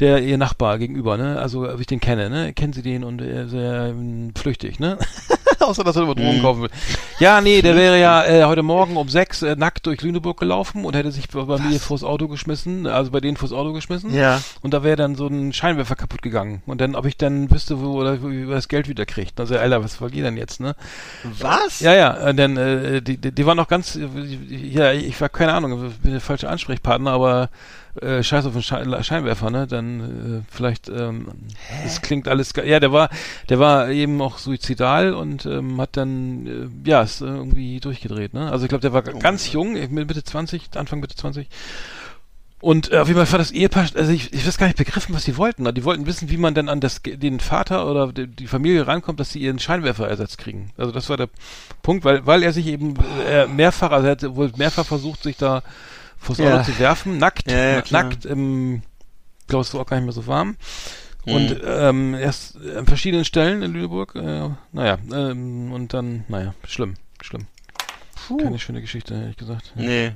der, 0.00 0.22
Ihr 0.22 0.38
Nachbar 0.38 0.78
gegenüber, 0.78 1.16
ne? 1.18 1.38
Also, 1.38 1.68
ob 1.70 1.80
ich 1.80 1.86
den 1.86 2.00
kenne, 2.00 2.30
ne? 2.30 2.52
Kennen 2.54 2.72
Sie 2.72 2.82
den 2.82 3.04
und 3.04 3.20
er 3.20 3.44
ist 3.44 3.50
sehr 3.50 3.86
ähm, 3.90 4.32
flüchtig, 4.36 4.80
ne? 4.80 4.98
Außer, 5.60 5.84
dass 5.84 5.96
er 5.96 6.02
über 6.02 6.14
Drogen 6.14 6.38
Mhm. 6.38 6.42
kaufen 6.42 6.62
will. 6.62 6.70
Ja, 7.18 7.40
nee, 7.40 7.62
der 7.62 7.76
wäre 7.76 7.98
ja 8.00 8.24
äh, 8.24 8.44
heute 8.44 8.62
Morgen 8.62 8.96
um 8.96 9.08
sechs 9.08 9.42
äh, 9.42 9.56
nackt 9.56 9.86
durch 9.86 10.02
Lüneburg 10.02 10.38
gelaufen 10.38 10.84
und 10.84 10.94
hätte 10.94 11.10
sich 11.10 11.28
bei 11.28 11.42
bei 11.44 11.58
mir 11.58 11.80
vors 11.80 12.04
Auto 12.04 12.28
geschmissen, 12.28 12.86
also 12.86 13.10
bei 13.10 13.20
denen 13.20 13.36
vors 13.36 13.52
Auto 13.52 13.72
geschmissen. 13.72 14.14
Ja. 14.14 14.40
Und 14.60 14.74
da 14.74 14.82
wäre 14.84 14.96
dann 14.96 15.14
so 15.14 15.26
ein 15.26 15.52
Scheinwerfer 15.52 15.96
kaputt 15.96 16.20
gegangen. 16.22 16.62
Und 16.66 16.80
dann, 16.80 16.94
ob 16.94 17.06
ich 17.06 17.16
dann 17.16 17.50
wüsste, 17.50 17.80
wo, 17.80 17.92
oder 17.98 18.20
wo 18.22 18.28
ich 18.28 18.46
das 18.48 18.68
Geld 18.68 18.88
wieder 18.88 19.06
kriege. 19.06 19.25
Gekriegt. 19.26 19.40
Also, 19.40 19.56
Alter, 19.56 19.82
was 19.82 19.96
vergeht 19.96 20.24
denn 20.24 20.36
jetzt, 20.36 20.60
ne? 20.60 20.74
Was? 21.24 21.80
Ja, 21.80 21.94
ja, 21.94 22.16
äh, 22.16 22.34
denn 22.34 22.56
äh, 22.56 23.02
die, 23.02 23.18
die, 23.18 23.32
die 23.32 23.46
waren 23.46 23.56
noch 23.56 23.68
ganz, 23.68 23.98
ja, 24.48 24.92
ich 24.92 25.20
war 25.20 25.28
keine 25.28 25.52
Ahnung, 25.52 25.88
ich 25.88 25.98
bin 25.98 26.12
der 26.12 26.20
falsche 26.20 26.48
Ansprechpartner, 26.48 27.10
aber 27.10 27.50
äh, 28.00 28.22
scheiß 28.22 28.46
auf 28.46 28.52
den 28.52 28.62
Schein, 28.62 29.02
Scheinwerfer, 29.02 29.50
ne? 29.50 29.66
Dann 29.66 30.44
äh, 30.44 30.52
vielleicht, 30.52 30.88
ähm, 30.88 31.28
das 31.82 32.02
klingt 32.02 32.28
alles, 32.28 32.52
ja, 32.64 32.80
der 32.80 32.92
war, 32.92 33.08
der 33.48 33.58
war 33.58 33.88
eben 33.88 34.20
auch 34.20 34.38
suizidal 34.38 35.14
und 35.14 35.46
ähm, 35.46 35.80
hat 35.80 35.96
dann, 35.96 36.46
äh, 36.84 36.88
ja, 36.88 37.02
ist 37.02 37.20
irgendwie 37.20 37.80
durchgedreht, 37.80 38.34
ne? 38.34 38.50
Also 38.50 38.64
ich 38.64 38.68
glaube, 38.68 38.82
der 38.82 38.92
war 38.92 39.02
Oh 39.06 39.18
ganz 39.18 39.52
jung, 39.52 39.72
Mitte 39.72 40.24
20, 40.24 40.70
Anfang 40.76 41.00
Mitte 41.00 41.16
20. 41.16 41.48
Und 42.60 42.90
äh, 42.90 42.98
auf 42.98 43.08
jeden 43.08 43.20
Fall 43.20 43.30
war 43.32 43.38
das 43.38 43.50
Ehepaar, 43.50 43.86
also 43.94 44.10
ich, 44.10 44.32
ich 44.32 44.46
weiß 44.46 44.56
gar 44.56 44.66
nicht 44.66 44.78
begriffen, 44.78 45.14
was 45.14 45.24
die 45.24 45.36
wollten. 45.36 45.72
Die 45.74 45.84
wollten 45.84 46.06
wissen, 46.06 46.30
wie 46.30 46.38
man 46.38 46.54
denn 46.54 46.70
an 46.70 46.80
das, 46.80 47.02
den 47.02 47.38
Vater 47.38 47.88
oder 47.88 48.12
die, 48.12 48.46
Familie 48.46 48.86
rankommt, 48.86 49.20
dass 49.20 49.30
sie 49.30 49.40
ihren 49.40 49.58
Scheinwerferersatz 49.58 50.38
kriegen. 50.38 50.70
Also 50.78 50.90
das 50.90 51.08
war 51.10 51.18
der 51.18 51.28
Punkt, 51.82 52.04
weil, 52.04 52.24
weil 52.26 52.42
er 52.42 52.52
sich 52.54 52.66
eben 52.66 52.94
äh, 53.28 53.46
mehrfach, 53.46 53.90
also 53.90 54.06
er 54.06 54.12
hat 54.12 54.36
wohl 54.36 54.50
mehrfach 54.56 54.86
versucht, 54.86 55.22
sich 55.22 55.36
da 55.36 55.62
vors 56.18 56.40
Auto 56.40 56.48
Ja. 56.48 56.62
zu 56.62 56.78
werfen, 56.78 57.18
nackt, 57.18 57.50
Ja, 57.50 57.56
ja, 57.58 57.82
klar. 57.82 58.04
nackt, 58.04 58.24
im, 58.24 58.82
ich 59.40 59.46
glaube, 59.48 59.60
es 59.62 59.74
war 59.74 59.82
auch 59.82 59.86
gar 59.86 59.96
nicht 59.98 60.06
mehr 60.06 60.12
so 60.14 60.26
warm. 60.26 60.56
Mhm. 61.26 61.32
Und 61.34 61.60
ähm, 61.62 62.14
erst 62.14 62.56
an 62.56 62.86
verschiedenen 62.86 63.26
Stellen 63.26 63.62
in 63.62 63.74
Lüneburg, 63.74 64.14
äh, 64.14 64.48
naja, 64.72 64.98
ähm, 65.12 65.72
und 65.72 65.92
dann, 65.92 66.24
naja, 66.28 66.54
schlimm, 66.66 66.94
schlimm. 67.20 67.46
Keine 68.40 68.58
schöne 68.58 68.80
Geschichte, 68.80 69.12
ehrlich 69.14 69.36
gesagt. 69.36 69.72
Nee. 69.76 70.12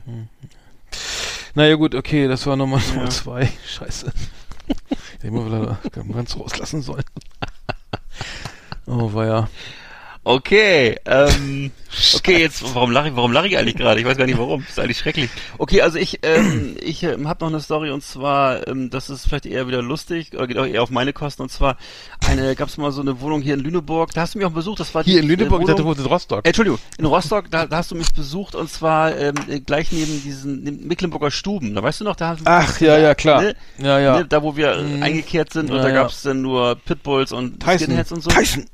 Naja 1.54 1.74
gut, 1.74 1.94
okay, 1.94 2.28
das 2.28 2.46
war 2.46 2.56
Nummer, 2.56 2.78
Ja. 2.78 2.94
Nummer 2.94 3.10
zwei. 3.10 3.50
Scheiße. 3.66 4.12
Ich 4.68 5.24
hätte 5.24 5.30
mal 5.32 5.46
wieder 5.46 5.78
ganz 6.12 6.36
rauslassen 6.36 6.82
sollen. 6.82 7.04
Oh, 8.86 9.12
war 9.12 9.24
ja. 9.26 9.48
Okay, 10.22 10.96
ähm, 11.06 11.70
okay, 12.14 12.40
jetzt, 12.40 12.62
warum 12.74 12.90
lache 12.90 13.08
ich, 13.08 13.16
warum 13.16 13.32
lache 13.32 13.46
ich 13.48 13.56
eigentlich 13.56 13.76
gerade? 13.76 13.98
Ich 14.00 14.06
weiß 14.06 14.18
gar 14.18 14.26
nicht 14.26 14.36
warum. 14.36 14.62
ist 14.68 14.78
eigentlich 14.78 14.98
schrecklich. 14.98 15.30
Okay, 15.56 15.80
also 15.80 15.96
ich, 15.98 16.18
ähm, 16.22 16.76
ich 16.82 17.02
ähm, 17.04 17.26
habe 17.26 17.42
noch 17.42 17.50
eine 17.50 17.60
Story 17.60 17.90
und 17.90 18.02
zwar, 18.04 18.68
ähm, 18.68 18.90
das 18.90 19.08
ist 19.08 19.26
vielleicht 19.26 19.46
eher 19.46 19.66
wieder 19.66 19.80
lustig, 19.80 20.34
oder 20.34 20.46
geht 20.46 20.58
auch 20.58 20.66
eher 20.66 20.82
auf 20.82 20.90
meine 20.90 21.14
Kosten 21.14 21.40
und 21.40 21.48
zwar 21.50 21.78
eine, 22.28 22.54
gab's 22.54 22.76
mal 22.76 22.92
so 22.92 23.00
eine 23.00 23.22
Wohnung 23.22 23.40
hier 23.40 23.54
in 23.54 23.60
Lüneburg, 23.60 24.12
da 24.12 24.20
hast 24.20 24.34
du 24.34 24.38
mich 24.38 24.46
auch 24.46 24.52
besucht, 24.52 24.78
das 24.80 24.94
war 24.94 25.04
die 25.04 25.12
Hier 25.12 25.20
in 25.20 25.26
Lüneburg, 25.26 25.60
äh, 25.60 25.62
ich 25.62 25.68
dachte, 25.68 25.84
Wohnung, 25.84 25.98
in 25.98 26.04
Rostock. 26.04 26.44
äh, 26.44 26.48
Entschuldigung, 26.48 26.78
in 26.98 27.06
Rostock, 27.06 27.50
da, 27.50 27.64
da 27.66 27.78
hast 27.78 27.90
du 27.90 27.94
mich 27.94 28.12
besucht 28.12 28.54
und 28.54 28.68
zwar 28.70 29.16
ähm, 29.16 29.34
äh, 29.48 29.60
gleich 29.60 29.90
neben 29.90 30.22
diesen 30.22 30.62
neben 30.62 30.86
Mecklenburger 30.86 31.30
Stuben. 31.30 31.74
Da 31.74 31.82
weißt 31.82 32.00
du 32.00 32.04
noch, 32.04 32.14
da 32.16 32.28
hast 32.28 32.40
du 32.40 32.44
Ach, 32.46 32.78
ja, 32.80 32.98
ja, 32.98 33.14
klar. 33.14 33.40
Ne? 33.40 33.56
Ja, 33.78 33.98
ja. 33.98 34.18
Ne, 34.18 34.26
da 34.26 34.42
wo 34.42 34.54
wir 34.54 34.76
Mhm. 34.76 35.02
eingekehrt 35.02 35.50
sind 35.52 35.70
und 35.70 35.76
Ja, 35.78 35.82
da 35.84 35.88
ja. 35.88 35.94
gab's 35.94 36.20
dann 36.22 36.42
nur 36.42 36.74
Pitbulls 36.76 37.32
und 37.32 37.58
Tyson. 37.60 37.78
Skinheads 37.86 38.12
und 38.12 38.22
so. 38.22 38.28
Tyson. 38.30 38.66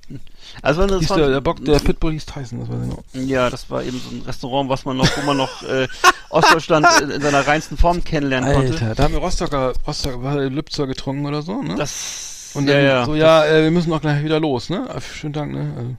Also 0.63 0.87
das 0.87 1.01
Hieß 1.01 1.11
war, 1.11 1.17
der, 1.19 1.29
der 1.31 1.41
Bock, 1.41 1.65
der 1.65 1.79
Pitbull 1.79 2.13
hieß 2.13 2.27
Tyson, 2.27 2.61
das 2.61 2.69
ich 2.69 2.89
noch. 2.89 3.29
ja, 3.29 3.51
das 3.51 3.71
war 3.71 3.83
eben 3.83 4.01
so 4.01 4.15
ein 4.15 4.23
Restaurant, 4.23 4.69
was 4.69 4.85
man 4.85 4.97
noch, 4.97 5.09
wo 5.17 5.23
man 5.23 5.37
noch 5.37 5.63
äh, 5.63 5.89
Ostdeutschland 6.31 6.87
in, 7.03 7.11
in 7.11 7.21
seiner 7.21 7.47
reinsten 7.47 7.77
Form 7.77 8.03
kennenlernen 8.05 8.53
konnte. 8.53 8.73
Alter, 8.73 8.95
da 8.95 9.05
haben 9.05 9.13
wir 9.13 9.21
Rostocker, 9.21 9.73
Rostocker, 9.87 10.23
war 10.23 10.37
Lübzer 10.37 10.87
getrunken 10.87 11.27
oder 11.27 11.43
so, 11.43 11.63
ne? 11.63 11.77
Das 11.77 12.53
Und 12.55 12.69
ja, 12.69 12.75
dann 12.75 12.85
ja, 12.85 13.05
so, 13.05 13.15
ja, 13.15 13.45
äh, 13.45 13.63
wir 13.65 13.71
müssen 13.71 13.93
auch 13.93 14.01
gleich 14.01 14.25
wieder 14.25 14.41
los, 14.41 14.71
ne? 14.71 14.89
Schönen 15.15 15.33
Dank, 15.33 15.53
ne? 15.53 15.73
Also, 15.77 15.97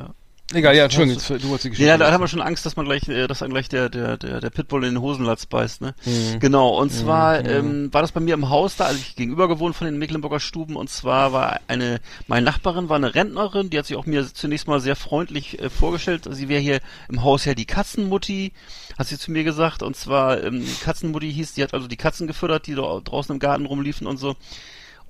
ja. 0.00 0.14
Egal, 0.52 0.76
ja, 0.76 0.84
Entschuldigung, 0.84 1.20
jetzt, 1.20 1.44
du 1.44 1.52
hast 1.54 1.64
die 1.64 1.70
Geschichte. 1.70 1.88
Ja, 1.88 1.98
da 1.98 2.10
haben 2.12 2.20
wir 2.22 2.28
schon 2.28 2.40
Angst, 2.40 2.66
dass 2.66 2.76
man 2.76 2.86
gleich, 2.86 3.08
äh, 3.08 3.26
dass 3.26 3.40
dann 3.40 3.50
gleich 3.50 3.68
der, 3.68 3.88
der, 3.88 4.16
der, 4.16 4.40
der 4.40 4.50
Pitbull 4.50 4.84
in 4.84 4.94
den 4.94 5.02
Hosenlatz 5.02 5.46
beißt, 5.46 5.80
ne? 5.80 5.94
Mhm. 6.04 6.40
Genau, 6.40 6.68
und 6.78 6.92
zwar 6.92 7.40
Mhm. 7.40 7.48
ähm, 7.48 7.92
war 7.94 8.02
das 8.02 8.12
bei 8.12 8.20
mir 8.20 8.34
im 8.34 8.48
Haus 8.48 8.76
da, 8.76 8.84
also 8.84 8.98
ich 9.00 9.16
gegenüber 9.16 9.48
gewohnt 9.48 9.76
von 9.76 9.86
den 9.86 9.98
Mecklenburger 9.98 10.40
Stuben, 10.40 10.76
und 10.76 10.90
zwar 10.90 11.32
war 11.32 11.60
eine, 11.68 12.00
meine 12.26 12.44
Nachbarin 12.46 12.88
war 12.88 12.96
eine 12.96 13.14
Rentnerin, 13.14 13.70
die 13.70 13.78
hat 13.78 13.86
sich 13.86 13.96
auch 13.96 14.06
mir 14.06 14.32
zunächst 14.32 14.66
mal 14.68 14.80
sehr 14.80 14.96
freundlich 14.96 15.58
äh, 15.60 15.70
vorgestellt. 15.70 16.28
Sie 16.30 16.48
wäre 16.48 16.60
hier 16.60 16.80
im 17.08 17.22
Haus 17.22 17.44
ja 17.44 17.54
die 17.54 17.66
Katzenmutti, 17.66 18.52
hat 18.98 19.06
sie 19.06 19.18
zu 19.18 19.30
mir 19.30 19.44
gesagt, 19.44 19.82
und 19.82 19.96
zwar 19.96 20.42
ähm, 20.42 20.64
Katzenmutti 20.82 21.32
hieß, 21.32 21.54
die 21.54 21.62
hat 21.62 21.74
also 21.74 21.86
die 21.86 21.96
Katzen 21.96 22.26
gefüttert, 22.26 22.66
die 22.66 22.74
da 22.74 23.00
draußen 23.02 23.32
im 23.32 23.38
Garten 23.38 23.66
rumliefen 23.66 24.06
und 24.06 24.16
so. 24.18 24.36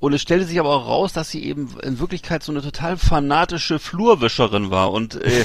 Und 0.00 0.14
es 0.14 0.22
stellte 0.22 0.46
sich 0.46 0.58
aber 0.58 0.70
auch 0.70 0.88
raus, 0.88 1.12
dass 1.12 1.30
sie 1.30 1.44
eben 1.44 1.78
in 1.82 2.00
Wirklichkeit 2.00 2.42
so 2.42 2.50
eine 2.50 2.62
total 2.62 2.96
fanatische 2.96 3.78
Flurwischerin 3.78 4.70
war. 4.70 4.90
Und, 4.92 5.14
äh, 5.16 5.44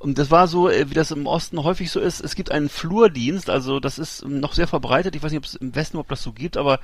und 0.00 0.16
das 0.16 0.30
war 0.30 0.48
so, 0.48 0.70
äh, 0.70 0.88
wie 0.88 0.94
das 0.94 1.10
im 1.10 1.26
Osten 1.26 1.62
häufig 1.62 1.90
so 1.90 2.00
ist. 2.00 2.24
Es 2.24 2.34
gibt 2.34 2.50
einen 2.50 2.70
Flurdienst, 2.70 3.50
also 3.50 3.80
das 3.80 3.98
ist 3.98 4.22
ähm, 4.22 4.40
noch 4.40 4.54
sehr 4.54 4.66
verbreitet. 4.66 5.14
Ich 5.14 5.22
weiß 5.22 5.30
nicht, 5.30 5.40
ob 5.40 5.44
es 5.44 5.56
im 5.56 5.74
Westen 5.74 5.98
ob 5.98 6.08
das 6.08 6.22
so 6.22 6.32
gibt, 6.32 6.56
aber 6.56 6.80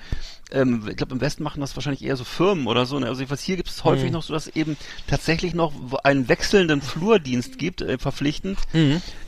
ähm, 0.53 0.87
ich 0.87 0.99
glaube, 0.99 1.15
im 1.15 1.23
Westen 1.23 1.43
machen 1.43 1.63
das 1.63 1.75
wahrscheinlich 1.75 2.05
eher 2.05 2.17
so 2.17 2.25
Firmen 2.25 2.67
oder 2.67 2.85
so. 2.85 2.99
Ne? 2.99 3.07
Also 3.07 3.21
jedenfalls 3.21 3.43
hier 3.43 3.57
gibt 3.57 3.71
es 3.71 3.85
häufig 3.85 4.11
noch 4.13 4.23
so, 4.23 4.35
dass 4.35 4.49
es 4.49 4.55
eben 4.55 4.77
tatsächlich 5.07 5.55
noch 5.55 5.73
einen 6.05 6.29
wechselnden 6.29 6.83
Flurdienst 6.83 7.57
gibt, 7.57 7.81
äh, 7.81 7.97
verpflichtend. 7.97 8.59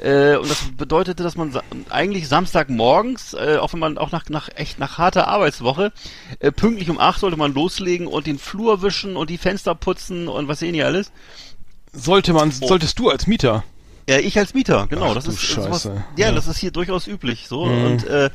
Äh, 0.00 0.36
und 0.36 0.50
das 0.50 0.70
bedeutete, 0.76 1.22
dass 1.22 1.36
man 1.36 1.52
sa 1.52 1.62
eigentlich 1.88 2.28
Samstagmorgens, 2.28 3.32
äh, 3.32 3.56
auch 3.58 3.72
wenn 3.72 3.80
man 3.80 3.96
auch 3.96 4.12
nach, 4.12 4.28
nach 4.28 4.50
echt 4.54 4.78
nach 4.78 4.98
harter 4.98 5.28
Arbeitswoche, 5.28 5.92
äh, 6.40 6.52
pünktlich 6.52 6.90
um 6.90 7.00
acht 7.00 7.20
sollte 7.20 7.38
man 7.38 7.54
loslegen 7.54 8.06
und 8.06 8.26
den 8.26 8.38
Flur 8.38 8.82
wischen 8.82 9.16
und 9.16 9.30
die 9.30 9.38
Fenster 9.38 9.74
putzen 9.74 10.28
und 10.28 10.46
was 10.46 10.58
sehen 10.58 10.74
die 10.74 10.82
alles. 10.82 11.10
Sollte 11.94 12.34
man, 12.34 12.50
solltest 12.50 12.98
du 12.98 13.08
als 13.08 13.26
Mieter. 13.26 13.64
Ja, 14.08 14.18
ich 14.18 14.38
als 14.38 14.54
Mieter, 14.54 14.86
genau. 14.88 15.10
Ach 15.10 15.14
das 15.14 15.26
ist 15.28 15.40
Scheiße. 15.40 15.62
sowas, 15.62 15.84
ja, 16.16 16.28
Ja. 16.28 16.32
das 16.32 16.46
ist 16.48 16.58
hier 16.58 16.70
durchaus 16.70 17.06
üblich 17.06 17.46
so 17.46 17.66
Mhm. 17.66 17.84
und 17.84 18.06
äh, 18.06 18.30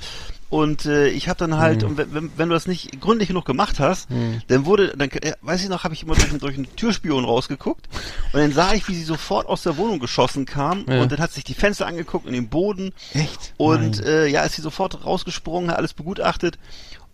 und 0.49 0.85
äh, 0.85 1.07
ich 1.07 1.29
habe 1.29 1.39
dann 1.39 1.57
halt, 1.57 1.83
und 1.83 1.97
wenn, 1.97 2.29
wenn- 2.37 2.49
du 2.49 2.53
das 2.53 2.67
nicht 2.67 3.01
gründlich 3.01 3.27
genug 3.29 3.43
gemacht 3.43 3.79
hast, 3.79 4.11
Mhm. 4.11 4.43
dann 4.49 4.65
wurde, 4.67 4.93
dann 4.95 5.09
äh, 5.09 5.33
weiß 5.41 5.63
ich 5.63 5.69
noch, 5.69 5.83
habe 5.83 5.95
ich 5.95 6.03
immer 6.03 6.13
durch, 6.13 6.29
einen- 6.29 6.37
durch 6.39 6.55
einen 6.55 6.75
Türspion 6.75 7.25
rausgeguckt 7.25 7.87
und 8.33 8.39
dann 8.39 8.51
sah 8.51 8.71
ich, 8.73 8.87
wie 8.87 8.93
sie 8.93 9.03
sofort 9.03 9.47
aus 9.47 9.63
der 9.63 9.77
Wohnung 9.77 9.97
geschossen 9.97 10.45
kam 10.45 10.85
Ja. 10.87 11.01
und 11.01 11.11
dann 11.11 11.17
hat 11.19 11.31
sich 11.31 11.43
die 11.43 11.55
Fenster 11.55 11.87
angeguckt 11.87 12.27
und 12.27 12.33
den 12.33 12.49
Boden 12.49 12.93
Echt? 13.15 13.53
und 13.57 13.99
äh, 14.05 14.27
ja, 14.27 14.43
ist 14.43 14.53
sie 14.53 14.61
sofort 14.61 15.03
rausgesprungen, 15.03 15.71
hat 15.71 15.77
alles 15.79 15.95
begutachtet 15.95 16.59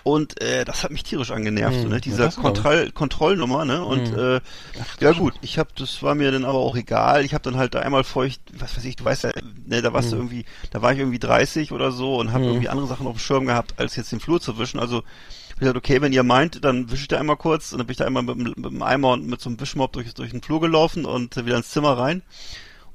und 0.03 0.41
äh, 0.41 0.65
das 0.65 0.83
hat 0.83 0.91
mich 0.91 1.03
tierisch 1.03 1.31
angenervt, 1.31 1.83
Hm, 1.83 1.89
ne? 1.89 2.01
Dieser. 2.01 2.29
Kontroll 2.31 2.91
Kontrollnummer, 2.91 3.65
ne? 3.65 3.83
Und 3.83 4.09
Hm. 4.09 4.17
äh, 4.37 4.41
ja 5.01 5.11
gut, 5.11 5.33
ich 5.41 5.59
habe, 5.59 5.69
das 5.77 6.01
war 6.01 6.15
mir 6.15 6.31
dann 6.31 6.45
aber 6.45 6.59
auch 6.59 6.75
egal. 6.75 7.25
Ich 7.25 7.33
habe 7.33 7.43
dann 7.43 7.57
halt 7.57 7.75
da 7.75 7.79
einmal 7.79 8.03
feucht, 8.03 8.41
was 8.53 8.75
weiß 8.77 8.85
ich, 8.85 8.95
du 8.95 9.05
weißt 9.05 9.23
ja, 9.25 9.31
ne, 9.65 9.81
da 9.81 9.91
warst 9.93 10.11
du 10.11 10.15
Hm. 10.15 10.23
irgendwie, 10.23 10.45
da 10.71 10.81
war 10.81 10.93
ich 10.93 10.99
irgendwie 10.99 11.19
30 11.19 11.71
oder 11.71 11.91
so 11.91 12.17
und 12.17 12.31
habe 12.31 12.45
irgendwie 12.45 12.69
andere 12.69 12.87
Sachen 12.87 13.07
auf 13.07 13.17
dem 13.17 13.19
Schirm 13.19 13.45
gehabt, 13.45 13.73
als 13.77 13.95
jetzt 13.95 14.11
den 14.11 14.19
Flur 14.19 14.39
zu 14.41 14.57
wischen. 14.57 14.79
Also 14.79 15.03
ich 15.47 15.51
hab 15.51 15.59
gesagt, 15.59 15.77
okay, 15.77 16.01
wenn 16.01 16.13
ihr 16.13 16.23
meint, 16.23 16.63
dann 16.63 16.89
wische 16.89 17.01
ich 17.03 17.07
da 17.09 17.19
einmal 17.19 17.35
kurz 17.37 17.71
und 17.73 17.79
dann 17.79 17.87
bin 17.87 17.91
ich 17.91 17.97
da 17.97 18.05
einmal 18.05 18.23
mit, 18.23 18.35
dem- 18.37 18.53
mit 18.55 18.71
dem 18.71 18.81
Eimer 18.81 19.11
und 19.11 19.27
mit 19.27 19.41
so 19.41 19.49
einem 19.49 19.59
Wischmopp 19.59 19.91
durch, 19.93 20.13
durch 20.13 20.31
den 20.31 20.41
Flur 20.41 20.61
gelaufen 20.61 21.05
und 21.05 21.35
äh, 21.37 21.45
wieder 21.45 21.57
ins 21.57 21.69
Zimmer 21.69 21.97
rein. 21.97 22.21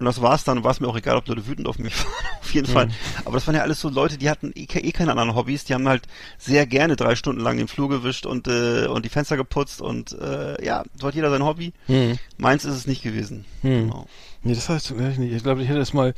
Und 0.05 0.09
das 0.09 0.21
war's 0.21 0.45
dann, 0.45 0.65
war 0.65 0.71
es 0.71 0.81
mir 0.81 0.89
auch 0.89 0.99
egal, 0.99 1.17
ob 1.17 1.27
Leute 1.29 1.47
wütend 1.47 1.67
auf 1.67 1.79
mich 1.79 1.97
waren, 2.05 2.13
auf 2.43 2.53
jeden 2.53 2.67
Fall. 2.67 2.91
Aber 3.25 3.37
das 3.37 3.47
waren 3.47 3.57
ja 3.57 3.63
alles 3.63 3.81
so 3.81 3.89
Leute, 3.89 4.19
die 4.19 4.29
hatten 4.29 4.53
eh, 4.55 4.67
eh 4.67 4.93
keine 4.93 5.13
anderen 5.13 5.35
Hobbys, 5.35 5.65
die 5.65 5.73
haben 5.73 5.89
halt 5.89 6.03
sehr 6.37 6.67
gerne 6.67 6.95
drei 6.95 7.17
Stunden 7.17 7.41
lang 7.41 7.57
den 7.57 7.69
Flur 7.69 7.89
gewischt 7.89 8.27
und, 8.27 8.47
äh, 8.47 8.87
und 8.87 9.07
die 9.07 9.09
Fenster 9.09 9.39
geputzt 9.39 9.81
und 9.81 10.13
äh, 10.13 10.63
ja, 10.63 10.85
so 11.01 11.07
hat 11.07 11.15
jeder 11.15 11.31
sein 11.31 11.43
Hobby. 11.43 11.73
Hm. 11.87 12.19
Meins 12.37 12.67
ist 12.67 12.75
es 12.75 12.87
nicht 12.87 13.03
gewesen. 13.03 13.47
Hm. 13.63 13.89
Genau. 13.89 14.07
Nee, 14.43 14.55
das 14.55 14.69
heißt 14.69 14.91
ich 14.91 15.19
nicht. 15.19 15.33
Ich 15.33 15.43
glaube, 15.43 15.63
ich 15.63 15.69
hätte 15.69 15.79
das 15.79 15.95
mal. 15.95 16.13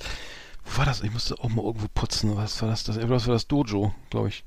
Wo 0.64 0.78
war 0.78 0.84
das? 0.84 1.04
Ich 1.04 1.12
musste 1.12 1.38
auch 1.38 1.48
mal 1.48 1.64
irgendwo 1.64 1.86
putzen. 1.94 2.36
Was 2.36 2.60
war 2.60 2.68
das? 2.68 2.82
Das, 2.82 2.98
das 2.98 3.08
war 3.08 3.34
das 3.34 3.46
Dojo, 3.46 3.94
glaube 4.10 4.30
ich. 4.30 4.42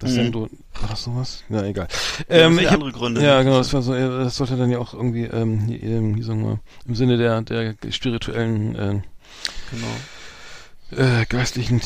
Das 0.00 0.10
Mhm. 0.10 0.14
Sendo. 0.14 0.48
War 0.80 0.88
das 0.88 1.02
sowas? 1.04 1.44
Ja, 1.48 1.62
egal. 1.62 1.86
Ja, 2.28 2.36
Ähm, 2.36 2.54
sind 2.54 2.58
ich 2.58 2.64
ja 2.64 2.70
hab, 2.70 2.74
andere 2.78 2.92
Gründe. 2.92 3.22
Ja, 3.22 3.42
genau. 3.42 3.58
Das 3.58 3.72
war 3.72 3.82
so. 3.82 3.94
äh, 3.94 4.00
Das 4.24 4.36
sollte 4.36 4.56
dann 4.56 4.70
ja 4.70 4.78
auch 4.78 4.92
irgendwie, 4.94 5.24
ähm, 5.24 5.60
hier, 5.66 5.82
ähm, 5.84 6.16
wie 6.16 6.22
sagen 6.22 6.42
wir, 6.42 6.58
im 6.86 6.94
Sinne 6.96 7.16
der 7.18 7.42
der 7.42 7.74
spirituellen. 7.90 8.74
Äh, 8.74 9.00
Genau. 9.70 9.86
Äh, 10.96 11.24
geistlichen, 11.26 11.80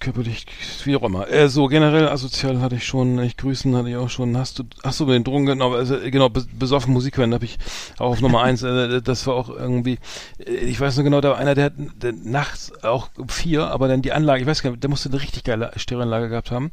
körperlich, 0.00 0.46
wie 0.84 0.96
auch 0.96 1.02
immer. 1.02 1.28
Äh, 1.30 1.48
so 1.48 1.66
generell 1.66 2.08
asozial 2.08 2.60
hatte 2.60 2.76
ich 2.76 2.84
schon, 2.86 3.18
ich 3.20 3.36
grüßen 3.36 3.74
hatte 3.76 3.88
ich 3.90 3.96
auch 3.96 4.10
schon. 4.10 4.36
Hast 4.36 4.58
du, 4.58 4.64
hast 4.82 5.00
du 5.00 5.06
mit 5.06 5.14
den 5.14 5.24
Drogen 5.24 5.46
genau, 5.46 5.74
also 5.74 5.96
genau 5.98 6.26
bes- 6.26 6.46
besoffen 6.58 6.92
Musik 6.92 7.16
hören, 7.16 7.34
habe 7.34 7.44
ich 7.44 7.58
auch 7.98 8.10
auf 8.10 8.20
Nummer 8.20 8.42
eins. 8.44 8.62
Äh, 8.62 9.00
das 9.02 9.26
war 9.26 9.34
auch 9.34 9.48
irgendwie, 9.48 9.98
äh, 10.44 10.50
ich 10.50 10.80
weiß 10.80 10.96
nur 10.96 11.04
genau, 11.04 11.20
da 11.20 11.30
war 11.30 11.38
einer, 11.38 11.54
der 11.54 11.66
hat 11.66 11.72
der 12.02 12.12
nachts 12.12 12.72
auch 12.82 13.10
um 13.16 13.28
vier, 13.28 13.68
aber 13.68 13.88
dann 13.88 14.02
die 14.02 14.12
Anlage, 14.12 14.42
ich 14.42 14.46
weiß 14.48 14.62
gar 14.62 14.70
nicht, 14.70 14.82
der 14.82 14.90
musste 14.90 15.08
eine 15.08 15.20
richtig 15.20 15.44
geile 15.44 15.70
Stereoanlage 15.76 16.28
gehabt 16.28 16.50
haben. 16.50 16.70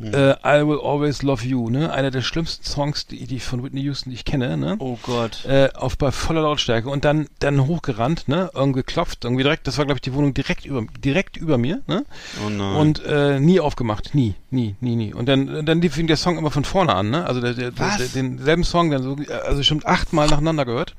Äh, 0.00 0.32
I 0.44 0.66
Will 0.66 0.80
Always 0.82 1.22
Love 1.22 1.44
You, 1.46 1.70
ne, 1.70 1.92
einer 1.92 2.10
der 2.10 2.22
schlimmsten 2.22 2.64
Songs, 2.64 3.06
die, 3.06 3.26
die 3.26 3.38
von 3.38 3.62
Whitney 3.62 3.80
Houston, 3.82 4.10
die 4.10 4.16
ich 4.16 4.24
kenne, 4.24 4.56
ne 4.56 4.74
Oh 4.80 4.98
Gott. 5.02 5.44
äh, 5.44 5.68
auf 5.74 5.96
bei 5.96 6.10
voller 6.10 6.42
Lautstärke 6.42 6.88
und 6.88 7.04
dann 7.04 7.28
dann 7.38 7.66
hochgerannt, 7.66 8.26
ne, 8.26 8.50
irgendwie 8.54 8.80
geklopft, 8.80 9.24
irgendwie 9.24 9.44
direkt, 9.44 9.66
das 9.68 9.78
war 9.78 9.84
glaube 9.84 9.98
ich 9.98 10.02
die 10.02 10.12
Wohnung 10.12 10.34
direkt 10.34 10.66
über 10.66 10.84
direkt 11.04 11.23
über 11.36 11.58
mir, 11.58 11.82
ne? 11.86 12.04
Oh. 12.42 12.80
Und 12.80 13.04
äh, 13.04 13.40
nie 13.40 13.60
aufgemacht, 13.60 14.14
nie, 14.14 14.34
nie, 14.50 14.76
nie, 14.80 14.96
nie. 14.96 15.14
Und 15.14 15.28
dann 15.28 15.64
dann 15.64 15.82
ihm 15.82 16.06
der 16.06 16.16
Song 16.16 16.38
immer 16.38 16.50
von 16.50 16.64
vorne 16.64 16.94
an, 16.94 17.10
ne? 17.10 17.26
Also 17.26 17.40
der, 17.40 17.54
der, 17.54 17.70
der, 17.70 17.86
Was? 17.86 17.98
der 17.98 18.08
denselben 18.08 18.64
Song 18.64 18.90
dann 18.90 19.02
so 19.02 19.16
also 19.46 19.62
schon 19.62 19.82
achtmal 19.84 20.28
nacheinander 20.28 20.64
gehört. 20.64 20.94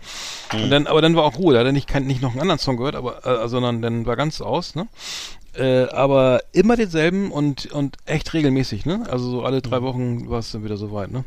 Hm. 0.50 0.64
Und 0.64 0.70
dann 0.70 0.88
aber 0.88 1.02
dann 1.02 1.16
war 1.16 1.24
auch 1.24 1.38
Ruhe, 1.38 1.54
da 1.54 1.60
hat 1.60 1.66
er 1.66 1.72
nicht 1.72 1.88
kein, 1.88 2.06
nicht 2.06 2.22
noch 2.22 2.32
einen 2.32 2.42
anderen 2.42 2.60
Song 2.60 2.78
gehört, 2.78 2.96
aber 2.96 3.26
äh, 3.26 3.48
sondern 3.48 3.82
dann 3.82 4.06
war 4.06 4.16
ganz 4.16 4.42
aus, 4.42 4.76
ne? 4.76 4.88
Äh, 5.54 5.88
aber 5.90 6.42
immer 6.52 6.76
denselben 6.76 7.32
und 7.32 7.68
und 7.72 7.98
echt 8.06 8.34
regelmäßig, 8.34 8.86
ne? 8.86 9.04
Also 9.10 9.30
so 9.30 9.44
alle 9.44 9.62
drei 9.62 9.82
Wochen 9.82 10.30
war 10.30 10.40
es 10.40 10.52
dann 10.52 10.64
wieder 10.64 10.78
soweit, 10.78 11.12
ne? 11.12 11.24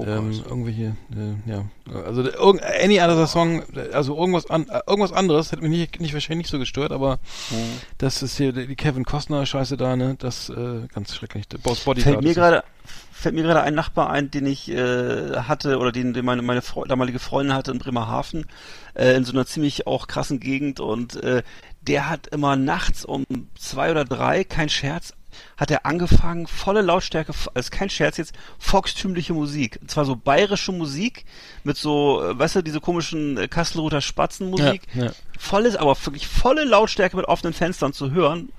Oh 0.00 0.06
ähm, 0.06 0.32
irgendwelche, 0.48 0.96
äh, 1.12 1.50
ja, 1.50 1.64
also 2.06 2.22
irgend, 2.22 2.62
any 2.62 3.00
other 3.00 3.26
Song, 3.26 3.62
also 3.92 4.16
irgendwas 4.16 4.48
an, 4.48 4.68
äh, 4.68 4.80
irgendwas 4.86 5.12
anderes 5.12 5.52
hätte 5.52 5.62
mich 5.62 5.70
nicht, 5.70 6.00
nicht 6.00 6.14
wahrscheinlich 6.14 6.44
nicht 6.44 6.50
so 6.50 6.58
gestört, 6.58 6.92
aber 6.92 7.18
Mhm. 7.50 7.80
das 7.98 8.22
ist 8.22 8.36
hier 8.36 8.52
die 8.52 8.76
Kevin 8.76 9.04
Costner 9.04 9.44
Scheiße 9.44 9.76
da, 9.76 9.96
ne, 9.96 10.16
das 10.18 10.48
äh, 10.48 10.86
ganz 10.94 11.14
schrecklich. 11.14 11.48
Boss 11.62 11.80
Body 11.80 12.00
Fällt 12.00 12.22
mir 12.22 12.34
gerade 12.34 12.64
fällt 13.12 13.34
mir 13.34 13.42
gerade 13.42 13.60
ein 13.60 13.74
Nachbar 13.74 14.08
ein, 14.10 14.30
den 14.30 14.46
ich 14.46 14.70
äh, 14.70 15.36
hatte 15.36 15.78
oder 15.78 15.92
den, 15.92 16.14
den 16.14 16.24
meine 16.24 16.40
meine 16.42 16.62
Freu 16.62 16.86
damalige 16.86 17.18
Freundin 17.18 17.54
hatte 17.54 17.70
in 17.70 17.78
Bremerhaven 17.78 18.46
äh, 18.94 19.14
in 19.14 19.24
so 19.24 19.32
einer 19.32 19.44
ziemlich 19.44 19.86
auch 19.86 20.06
krassen 20.06 20.40
Gegend 20.40 20.80
und 20.80 21.22
äh, 21.22 21.42
der 21.82 22.08
hat 22.08 22.28
immer 22.28 22.56
nachts 22.56 23.04
um 23.04 23.24
zwei 23.58 23.90
oder 23.90 24.04
drei, 24.04 24.44
kein 24.44 24.68
Scherz, 24.68 25.12
hat 25.56 25.70
er 25.70 25.86
angefangen, 25.86 26.46
volle 26.46 26.82
Lautstärke, 26.82 27.32
also 27.54 27.70
kein 27.70 27.90
Scherz 27.90 28.16
jetzt, 28.16 28.34
volkstümliche 28.58 29.32
Musik. 29.32 29.78
Und 29.80 29.90
zwar 29.90 30.04
so 30.04 30.16
bayerische 30.16 30.72
Musik 30.72 31.24
mit 31.64 31.76
so, 31.76 32.22
äh, 32.22 32.38
weißt 32.38 32.56
du, 32.56 32.62
diese 32.62 32.80
komischen 32.80 33.36
äh, 33.36 33.48
Kastelruther 33.48 34.00
Spatzenmusik. 34.00 34.82
Ja, 34.94 35.04
ja. 35.04 35.10
Volles, 35.38 35.76
aber 35.76 35.96
wirklich 36.04 36.26
volle 36.26 36.64
Lautstärke 36.64 37.16
mit 37.16 37.26
offenen 37.26 37.54
Fenstern 37.54 37.92
zu 37.92 38.10
hören. 38.10 38.50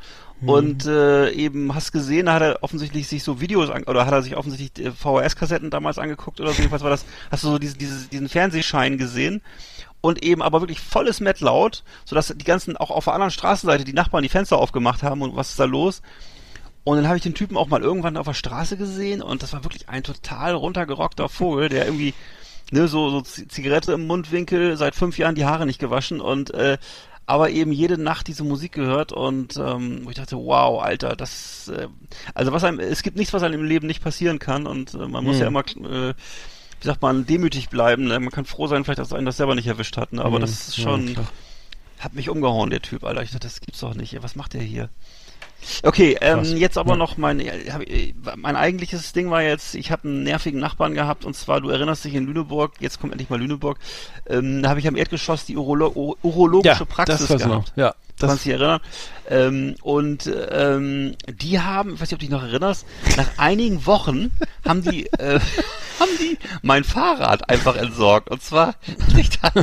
Und 0.44 0.88
äh, 0.88 1.30
eben 1.32 1.76
hast 1.76 1.92
gesehen, 1.92 2.26
da 2.26 2.34
hat 2.34 2.42
er 2.42 2.64
offensichtlich 2.64 3.08
sich 3.08 3.24
so 3.24 3.40
Videos 3.40 3.70
an, 3.70 3.84
oder 3.84 4.08
hat 4.08 4.14
er 4.14 4.24
sich 4.24 4.36
offensichtlich 4.36 4.88
äh, 4.88 4.92
VHS-Kassetten 4.92 5.70
damals 5.70 6.00
angeguckt 6.00 6.40
oder 6.40 6.50
so. 6.50 6.58
Jedenfalls 6.58 6.82
war 6.82 6.90
das, 6.90 7.06
hast 7.30 7.44
du 7.44 7.50
so 7.50 7.60
diesen, 7.60 7.78
diesen, 7.78 8.10
diesen 8.10 8.28
Fernsehschein 8.28 8.98
gesehen 8.98 9.42
und 10.02 10.24
eben 10.24 10.42
aber 10.42 10.62
wirklich 10.62 10.80
volles 10.80 11.20
Met 11.20 11.40
laut, 11.42 11.84
sodass 12.06 12.34
die 12.36 12.44
ganzen 12.44 12.76
auch 12.76 12.90
auf 12.90 13.06
der 13.06 13.14
anderen 13.14 13.32
Straßenseite 13.32 13.84
die 13.84 13.94
Nachbarn 13.94 14.24
die 14.24 14.30
Fenster 14.30 14.58
aufgemacht 14.58 15.04
haben 15.04 15.22
und 15.22 15.36
was 15.36 15.52
ist 15.52 15.60
da 15.60 15.66
los? 15.66 16.02
Und 16.84 16.98
dann 16.98 17.08
habe 17.08 17.18
ich 17.18 17.24
den 17.24 17.36
Typen 17.36 17.58
auch 17.58 17.68
mal 17.68 17.82
irgendwann 17.82 18.18
auf 18.18 18.26
der 18.26 18.34
Straße 18.34 18.76
gesehen 18.78 19.22
und 19.22 19.44
das 19.44 19.54
war 19.54 19.64
wirklich 19.64 19.88
ein 19.90 20.04
total 20.04 20.54
runtergerockter 20.56 21.30
Vogel, 21.30 21.70
der 21.70 21.86
irgendwie 21.86 22.14
ne, 22.72 22.88
so, 22.88 23.10
so 23.12 23.22
Zigarette 23.22 23.94
im 23.94 24.08
Mundwinkel, 24.08 24.76
seit 24.78 24.96
fünf 24.96 25.18
Jahren 25.20 25.36
die 25.36 25.46
Haare 25.46 25.66
nicht 25.68 25.80
gewaschen 25.80 26.20
und 26.22 26.52
äh, 26.56 26.78
aber 27.28 27.52
eben 27.52 27.72
jede 27.72 28.00
Nacht 28.00 28.28
diese 28.28 28.44
Musik 28.44 28.72
gehört 28.72 29.14
und 29.14 29.56
ähm, 29.58 30.02
wo 30.04 30.10
ich 30.10 30.16
dachte, 30.16 30.38
wow, 30.38 30.82
Alter, 30.82 31.16
das 31.16 31.68
äh, 31.70 31.88
also 32.34 32.52
was 32.52 32.64
einem, 32.64 32.80
es 32.80 33.04
gibt 33.04 33.16
nichts, 33.16 33.32
was 33.32 33.44
einem 33.44 33.60
im 33.62 33.66
Leben 33.68 33.86
nicht 33.86 34.04
passieren 34.04 34.40
kann 34.40 34.66
und 34.66 34.96
äh, 34.96 35.08
man 35.08 35.24
muss 35.24 35.36
Mhm. 35.36 35.42
ja 35.42 35.48
immer 35.48 35.60
äh, 35.68 36.14
wie 36.82 36.88
sagt 36.88 37.04
man, 37.04 37.28
demütig 37.28 37.70
bleiben. 37.70 38.06
Ne? 38.06 38.20
Man 38.20 38.32
kann 38.32 38.46
froh 38.46 38.66
sein, 38.66 38.84
vielleicht, 38.84 38.98
dass 38.98 39.14
einen 39.14 39.28
das 39.28 39.38
selber 39.38 39.54
nicht 39.54 39.68
erwischt 39.68 39.98
hat. 39.98 40.14
Ne? 40.14 40.26
Aber 40.26 40.38
Mhm. 40.38 40.42
das 40.42 40.52
ist 40.70 40.78
Ja, 40.78 40.84
schon, 40.86 41.14
klar. 41.14 41.28
hat 42.00 42.16
mich 42.16 42.28
umgehauen, 42.28 42.72
der 42.72 42.82
Typ, 42.82 43.04
Alter. 43.04 43.22
Ich 43.22 43.30
dachte, 43.30 43.46
das 43.46 43.62
gibt's 43.62 43.82
doch 43.82 43.94
nicht. 43.94 44.18
Was 44.24 44.36
macht 44.36 44.56
der 44.56 44.64
hier? 44.64 44.90
Okay, 45.84 46.18
ähm, 46.22 46.44
jetzt 46.44 46.78
aber 46.78 46.92
Ja. 46.92 46.98
noch 46.98 47.18
mein, 47.18 47.40
hab 47.40 47.82
ich- 47.82 48.14
mein 48.36 48.56
eigentliches 48.56 49.14
Ding 49.14 49.30
war 49.30 49.42
jetzt, 49.44 49.76
ich 49.76 49.92
habe 49.92 50.08
einen 50.08 50.24
nervigen 50.24 50.60
Nachbarn 50.60 50.94
gehabt 50.94 51.24
und 51.26 51.36
zwar, 51.36 51.62
du 51.62 51.70
erinnerst 51.70 52.04
dich 52.06 52.14
in 52.16 52.26
Lüneburg, 52.26 52.74
jetzt 52.80 53.00
kommt 53.00 53.14
endlich 53.14 53.30
mal 53.30 53.40
Lüneburg, 53.40 53.78
ähm, 54.28 54.64
da 54.64 54.70
habe 54.70 54.80
ich 54.80 54.88
am 54.88 54.96
Erdgeschoss 54.96 55.46
die 55.46 55.58
Urolo 55.58 55.92
Ur- 55.94 56.18
urologische 56.24 56.80
ja, 56.80 56.86
Praxis 56.86 57.28
das 57.28 57.38
gehabt. 57.44 57.46
noch. 57.48 57.66
Ja, 57.78 57.96
Du 58.18 58.28
kannst 58.28 58.36
das, 58.38 58.44
dich 58.44 58.52
erinnern. 58.54 58.82
Ähm, 59.30 59.76
und 59.82 60.30
ähm, 60.52 61.16
die 61.28 61.60
haben, 61.60 61.94
ich 61.94 62.02
weiß 62.02 62.10
nicht, 62.10 62.14
ob 62.14 62.20
du 62.20 62.26
dich 62.26 62.30
noch 62.30 62.44
erinnerst, 62.44 62.86
nach 63.18 63.28
einigen 63.38 63.86
Wochen 63.86 64.32
haben 64.68 64.82
die, 64.84 65.06
äh, 65.14 65.40
haben 66.00 66.10
die 66.20 66.38
mein 66.62 66.84
Fahrrad 66.84 67.50
einfach 67.50 67.76
entsorgt. 67.76 68.30
Und 68.30 68.42
zwar 68.44 68.76
hatte 69.08 69.20
ich, 69.20 69.30
da, 69.30 69.54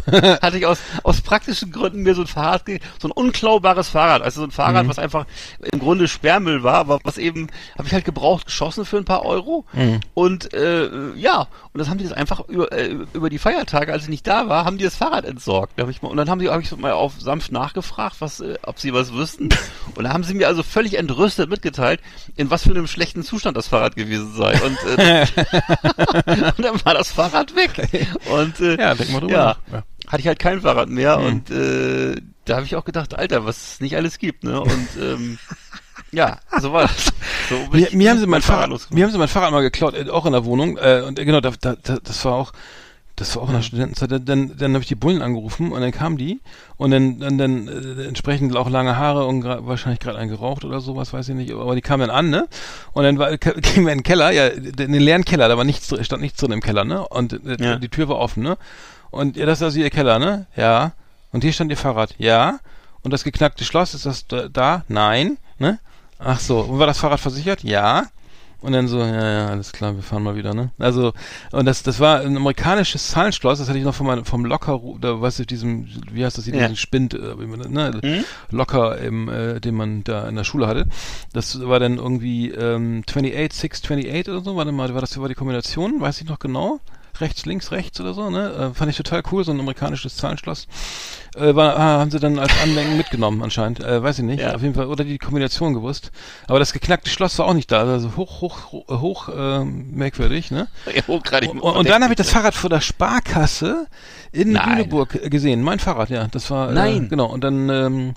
hatte 0.41 0.59
ich 0.59 0.67
aus, 0.67 0.79
aus 1.03 1.21
praktischen 1.21 1.73
Gründen 1.73 2.03
mir 2.03 2.15
so 2.15 2.23
ein 2.23 2.27
Fahrrad, 2.27 2.63
so 3.01 3.09
ein 3.09 3.13
unklaubares 3.13 3.89
Fahrrad, 3.89 4.23
also 4.23 4.41
so 4.41 4.47
ein 4.47 4.51
Fahrrad, 4.51 4.85
Mhm. 4.85 4.89
was 4.89 4.99
einfach 4.99 5.27
im 5.73 5.79
Grunde 5.81 6.07
Sperrmüll 6.09 6.63
war, 6.63 6.77
aber 6.77 7.01
was 7.03 7.19
eben, 7.19 7.49
habe 7.77 7.89
ich 7.89 7.95
halt 7.95 8.05
gebraucht 8.05 8.47
geschossen 8.47 8.85
für 8.85 8.97
ein 8.97 9.05
paar 9.05 9.25
Euro. 9.25 9.65
Mhm. 9.73 10.01
Und 10.15 10.55
äh, 10.55 10.89
ja, 11.17 11.49
und 11.73 11.79
das 11.79 11.89
haben 11.89 11.99
die 11.99 12.05
das 12.05 12.13
einfach 12.13 12.41
über, 12.49 12.71
äh, 12.73 12.97
über 13.13 13.29
die 13.31 13.39
Feiertage, 13.39 13.93
als 13.93 14.05
ich 14.05 14.09
nicht 14.09 14.27
da 14.27 14.49
war, 14.49 14.65
haben 14.65 14.79
die 14.79 14.85
das 14.85 14.97
Fahrrad 14.97 15.25
entsorgt. 15.25 15.73
Da 15.77 15.83
hab 15.83 15.91
ich 15.91 16.01
mal, 16.03 16.09
und 16.09 16.17
dann 16.17 16.31
haben 16.31 16.39
die, 16.39 16.49
habe 16.49 16.63
ich 16.63 16.69
so 16.69 16.77
mal 16.77 16.93
auf 16.93 17.15
sanft 17.21 17.51
nachgefragt, 17.53 18.17
was, 18.21 18.41
äh, 18.41 18.57
ob 18.63 18.79
sie 18.79 18.93
was 18.95 19.13
wüssten. 19.13 19.49
Und 19.95 20.05
da 20.05 20.11
haben 20.13 20.23
sie 20.25 20.35
mir 20.35 20.47
also 20.47 20.63
völlig 20.63 20.97
entrüstet 20.99 21.51
mitgeteilt, 21.51 22.01
in 22.37 22.51
was 22.51 22.63
für 22.63 22.71
einem 22.71 22.87
schlechten 22.87 23.23
Zustand 23.25 23.57
das 23.57 23.69
Fahrrad 23.69 23.97
gewesen 23.97 24.33
sei. 24.37 24.61
Und, 24.63 24.79
äh, 24.99 25.27
und 26.57 26.65
dann 26.65 26.85
war 26.85 26.95
das 26.95 27.11
Fahrrad 27.11 27.55
weg. 27.57 28.09
Und 28.31 28.61
äh, 28.61 28.77
ja, 28.79 28.95
denk 28.95 29.11
mal 29.11 29.21
drüber 29.21 29.33
ja. 29.33 29.57
Ja. 29.73 29.83
hatte 30.07 30.21
ich 30.21 30.27
halt 30.27 30.39
kein 30.39 30.61
Fahrrad 30.61 30.89
mehr 30.89 31.19
Mhm. 31.19 31.27
und 31.27 31.51
äh, 31.51 32.17
da 32.45 32.57
habe 32.57 32.67
ich 32.67 32.77
auch 32.77 32.85
gedacht, 32.85 33.15
Alter, 33.19 33.45
was 33.45 33.75
es 33.75 33.81
nicht 33.81 33.97
alles 33.97 34.19
gibt, 34.19 34.43
ne? 34.45 34.61
Und 34.61 34.89
ähm, 35.01 35.39
ja, 36.13 36.39
so 36.61 36.73
war 36.73 36.83
das. 36.83 37.13
So 37.51 37.57
Mir, 37.73 37.89
mir 37.93 38.11
haben 38.11 38.19
sie 38.19 38.27
mein 38.27 38.41
Fahrrad, 38.43 38.71
losgefahren. 38.71 38.99
mir 38.99 39.05
haben 39.05 39.13
sie 39.13 39.19
mein 39.19 39.29
Fahrrad 39.29 39.53
mal 39.53 39.61
geklaut, 39.63 39.95
auch 40.09 40.25
in 40.27 40.33
der 40.33 40.45
Wohnung. 40.45 40.79
Äh, 40.79 41.03
und 41.07 41.17
genau, 41.17 41.41
da, 41.41 41.53
da, 41.61 41.75
das 41.75 42.25
war 42.25 42.35
auch, 42.35 42.53
das 43.19 43.35
war 43.37 43.43
auch 43.43 43.49
in 43.49 43.55
der 43.55 43.63
Studentenzeit. 43.63 44.11
Dann, 44.11 44.25
dann, 44.25 44.57
dann 44.57 44.73
habe 44.75 44.83
ich 44.83 44.89
die 44.89 44.95
Bullen 44.95 45.21
angerufen 45.23 45.73
und 45.73 45.81
dann 45.81 45.91
kamen 45.93 46.17
die 46.17 46.41
und 46.77 46.91
dann, 46.91 47.19
dann, 47.21 47.37
dann 47.39 47.69
äh, 47.69 48.05
entsprechend 48.07 48.57
auch 48.57 48.71
lange 48.71 48.97
Haare 48.97 49.27
und 49.27 49.41
gra 49.43 49.67
wahrscheinlich 49.67 50.01
gerade 50.01 50.19
einen 50.19 50.31
geraucht 50.31 50.65
oder 50.65 50.81
sowas, 50.81 51.13
weiß 51.13 51.29
ich 51.29 51.35
nicht. 51.35 51.53
Aber 51.53 51.75
die 51.75 51.81
kamen 51.81 52.09
dann 52.09 52.11
an, 52.11 52.31
ne? 52.31 52.47
Und 52.93 53.05
dann 53.05 53.19
war, 53.19 53.37
gingen 53.37 53.63
wir 53.87 53.93
in 53.93 53.99
den 53.99 54.03
Keller, 54.03 54.31
ja, 54.31 54.47
in 54.47 54.73
den 54.75 54.93
leeren 54.95 55.25
Keller, 55.25 55.49
da 55.49 55.57
war 55.57 55.65
nichts, 55.65 55.89
drin- 55.89 56.05
stand 56.05 56.23
nichts 56.23 56.39
drin 56.41 56.53
im 56.53 56.61
Keller, 56.61 56.85
ne? 56.85 57.07
Und 57.09 57.33
äh, 57.33 57.57
Ja. 57.63 57.77
die 57.77 57.89
Tür 57.89 58.09
war 58.09 58.17
offen, 58.19 58.43
ne? 58.43 58.57
Und 59.11 59.37
ja, 59.37 59.47
das 59.47 59.59
ist 59.59 59.63
also 59.65 59.79
ihr 59.81 59.91
Keller, 59.91 60.19
ne? 60.19 60.47
Ja. 60.57 60.93
Und 61.33 61.43
hier 61.45 61.53
stand 61.53 61.71
ihr 61.71 61.77
Fahrrad, 61.77 62.15
ja. 62.19 62.59
Und 63.03 63.13
das 63.13 63.25
geknackte 63.25 63.65
Schloss, 63.65 63.95
ist 63.95 64.07
das 64.07 64.27
da? 64.27 64.49
da? 64.49 64.85
Nein, 64.89 65.39
ne? 65.59 65.79
Ach 66.19 66.41
so, 66.41 66.61
und 66.61 66.79
war 66.79 66.87
das 66.87 66.99
Fahrrad 66.99 67.21
versichert? 67.21 67.63
Ja. 67.63 68.05
Und 68.61 68.73
dann 68.73 68.89
so, 68.89 68.99
ja, 68.99 69.31
ja, 69.31 69.47
alles 69.47 69.71
klar, 69.71 69.95
wir 69.95 70.03
fahren 70.03 70.25
mal 70.25 70.35
wieder, 70.35 70.53
ne? 70.53 70.73
Also, 70.81 71.13
und 71.53 71.65
das, 71.67 71.85
das 71.85 72.01
war 72.01 72.21
ein 72.21 72.37
amerikanisches 72.37 73.09
Zahlenschloss, 73.09 73.61
das 73.61 73.69
hatte 73.69 73.79
ich 73.79 73.85
noch 73.85 73.95
von 73.95 74.07
meinem, 74.07 74.25
vom 74.25 74.45
Locker, 74.45 74.81
da, 75.01 75.21
weißt 75.21 75.39
du, 75.39 75.47
diesem, 75.47 75.87
wie 76.11 76.25
heißt 76.25 76.39
das 76.39 76.45
hier, 76.45 76.55
Ja. 76.55 76.63
diesen 76.63 76.77
Spind, 76.77 77.15
äh, 77.15 77.19
ne? 77.69 78.01
Mhm. 78.03 78.25
Locker, 78.51 78.99
im, 78.99 79.29
äh, 79.29 79.61
den 79.61 79.77
man 79.77 80.03
da 80.03 80.29
in 80.29 80.35
der 80.35 80.43
Schule 80.43 80.67
hatte. 80.67 80.87
Das 81.33 81.61
war 81.69 81.79
dann 81.79 81.99
irgendwie, 81.99 82.51
ähm, 82.51 83.05
28, 83.07 83.53
628 83.61 84.29
oder 84.29 84.41
so, 84.43 84.57
warte 84.57 84.73
mal, 84.73 84.93
war 84.93 85.01
das, 85.03 85.17
war 85.21 85.29
die 85.29 85.35
Kombination, 85.35 86.01
weiß 86.01 86.21
ich 86.21 86.29
noch 86.29 86.41
genau? 86.41 86.81
Rechts, 87.21 87.47
links, 87.47 87.73
rechts 87.73 88.01
oder 88.01 88.15
so, 88.15 88.31
ne? 88.31 88.71
Äh, 88.71 88.75
fand 88.75 88.91
ich 88.91 88.97
total 88.97 89.23
cool, 89.33 89.45
so 89.45 89.53
ein 89.53 89.61
amerikanisches 89.61 90.17
Zahlenschloss. 90.17 90.67
Äh, 91.37 91.55
war, 91.55 91.77
ah, 91.77 91.99
haben 91.99 92.11
sie 92.11 92.21
dann 92.21 92.39
als 92.39 92.53
Andenken 92.63 92.97
mitgenommen 92.97 93.43
anscheinend. 93.43 93.81
Äh, 93.81 94.03
weiß 94.03 94.19
ich 94.21 94.25
nicht. 94.25 94.41
Ja. 94.41 94.55
Auf 94.55 94.63
jeden 94.63 94.75
Fall. 94.75 94.87
Oder 94.87 95.05
die 95.05 95.19
Kombination 95.19 95.75
gewusst. 95.75 96.11
Aber 96.47 96.59
das 96.59 96.73
geknackte 96.73 97.11
Schloss 97.11 97.39
war 97.39 97.47
auch 97.47 97.55
nicht 97.55 97.71
da. 97.71 97.83
Also 97.83 98.17
hoch, 98.17 98.41
hoch, 98.41 98.73
hoch, 98.73 98.89
hoch 98.89 99.29
ähm, 99.35 99.91
merkwürdig, 99.95 100.51
ne? 100.51 100.69
Ja, 100.95 101.07
hochgradig 101.07 101.51
Und, 101.51 101.61
und 101.61 101.89
dann 101.89 102.03
habe 102.03 102.13
ich 102.13 102.17
das 102.17 102.31
Fahrrad 102.31 102.55
vor 102.55 102.71
der 102.71 102.81
Sparkasse 102.81 103.87
in 104.33 104.53
Nein. 104.53 104.79
Lüneburg 104.79 105.15
äh, 105.15 105.29
gesehen. 105.29 105.63
Mein 105.63 105.79
Fahrrad, 105.79 106.11
ja. 106.11 106.29
Das 106.31 106.51
war. 106.51 106.71
Äh, 106.71 106.75
Nein. 106.75 107.09
genau. 107.09 107.27
Und 107.27 107.43
dann 107.45 107.69
ähm, 107.69 108.15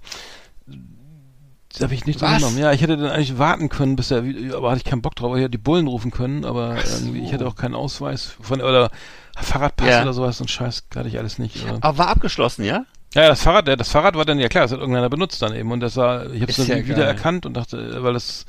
habe 1.79 1.93
ich 1.93 2.05
nichts 2.05 2.21
Was? 2.21 2.31
unternommen. 2.33 2.57
Ja, 2.57 2.71
ich 2.71 2.81
hätte 2.81 2.97
dann 2.97 3.09
eigentlich 3.11 3.37
warten 3.37 3.69
können, 3.69 3.95
bis 3.95 4.11
er 4.11 4.25
wieder, 4.25 4.57
aber 4.57 4.71
hatte 4.71 4.79
ich 4.79 4.83
keinen 4.89 5.01
Bock 5.01 5.15
drauf. 5.15 5.35
Ich 5.35 5.41
hätte 5.41 5.51
die 5.51 5.57
Bullen 5.57 5.87
rufen 5.87 6.11
können, 6.11 6.43
aber 6.43 6.75
irgendwie, 6.99 7.23
ich 7.23 7.31
hätte 7.31 7.47
auch 7.47 7.55
keinen 7.55 7.75
Ausweis 7.75 8.35
von 8.41 8.61
oder 8.61 8.91
Fahrradpass 9.37 9.87
Ja. 9.87 10.01
oder 10.01 10.13
sowas 10.13 10.41
und 10.41 10.49
Scheiß 10.51 10.83
hatte 10.95 11.07
ich 11.07 11.17
alles 11.17 11.39
nicht. 11.39 11.63
Oder. 11.63 11.77
Aber 11.81 11.97
war 11.97 12.07
abgeschlossen, 12.09 12.65
ja? 12.65 12.85
Ja, 13.13 13.27
das 13.27 13.41
Fahrrad, 13.43 13.67
das 13.67 13.89
Fahrrad 13.89 14.15
war 14.15 14.25
dann 14.25 14.39
ja 14.39 14.47
klar, 14.47 14.63
das 14.63 14.71
hat 14.71 14.79
irgendeiner 14.79 15.09
benutzt 15.09 15.41
dann 15.41 15.53
eben 15.53 15.71
und 15.71 15.81
das 15.81 15.97
war, 15.97 16.31
ich 16.31 16.41
habe 16.41 16.51
es 16.51 16.57
dann 16.57 16.67
ja 16.67 16.87
wieder 16.87 17.05
erkannt 17.05 17.45
und 17.45 17.55
dachte, 17.55 17.77
äh, 17.77 18.03
weil 18.03 18.13
das 18.13 18.45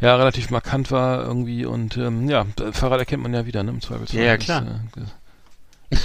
ja 0.00 0.16
relativ 0.16 0.50
markant 0.50 0.90
war 0.90 1.22
irgendwie 1.22 1.64
und 1.66 1.96
ähm, 1.98 2.28
ja, 2.28 2.46
Fahrrad 2.72 3.00
erkennt 3.00 3.22
man 3.22 3.34
ja 3.34 3.44
wieder, 3.46 3.62
ne, 3.62 3.70
im 3.70 3.80
Zweifelsfall. 3.80 4.20
Ja, 4.20 4.26
ja, 4.26 4.36
klar. 4.38 4.62
äh, 4.62 4.66
das 4.94 5.04
ist 5.04 5.14
ja 5.92 5.98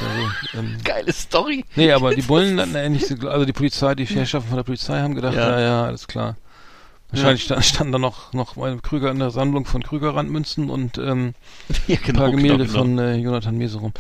so, 0.54 0.60
ähm, 0.60 0.78
Geile 0.84 1.12
Story. 1.14 1.66
nee, 1.76 1.92
aber 1.92 2.14
die 2.16 2.22
Bullen 2.22 2.60
hatten 2.60 2.76
ähnlich, 2.76 3.06
so- 3.08 3.28
also 3.28 3.46
die 3.46 3.54
Polizei, 3.54 3.96
die 3.96 4.06
Herrschaften 4.06 4.50
von 4.50 4.58
der 4.58 4.64
Polizei 4.64 5.00
haben 5.00 5.16
gedacht, 5.16 5.36
Ja. 5.36 5.52
ja, 5.52 5.60
ja, 5.60 5.84
alles 5.86 6.08
klar. 6.08 6.36
Wahrscheinlich 7.12 7.44
sta- 7.44 7.62
standen 7.62 7.94
da 7.94 8.00
noch, 8.00 8.34
noch 8.34 8.58
meine 8.58 8.78
Krüger 8.80 9.12
in 9.12 9.20
der 9.20 9.30
Sammlung 9.32 9.66
von 9.66 9.82
Krüger-Randmünzen 9.82 10.70
und 10.70 10.98
ähm, 10.98 11.36
Ja, 11.88 11.96
ein 11.96 12.02
genau. 12.04 12.20
paar 12.20 12.32
Gemälde 12.32 12.66
genau, 12.66 12.68
genau. 12.68 12.80
von 12.80 13.00
äh, 13.00 13.16
Jonathan 13.16 13.58
Mese 13.58 13.78
rum. 13.78 13.94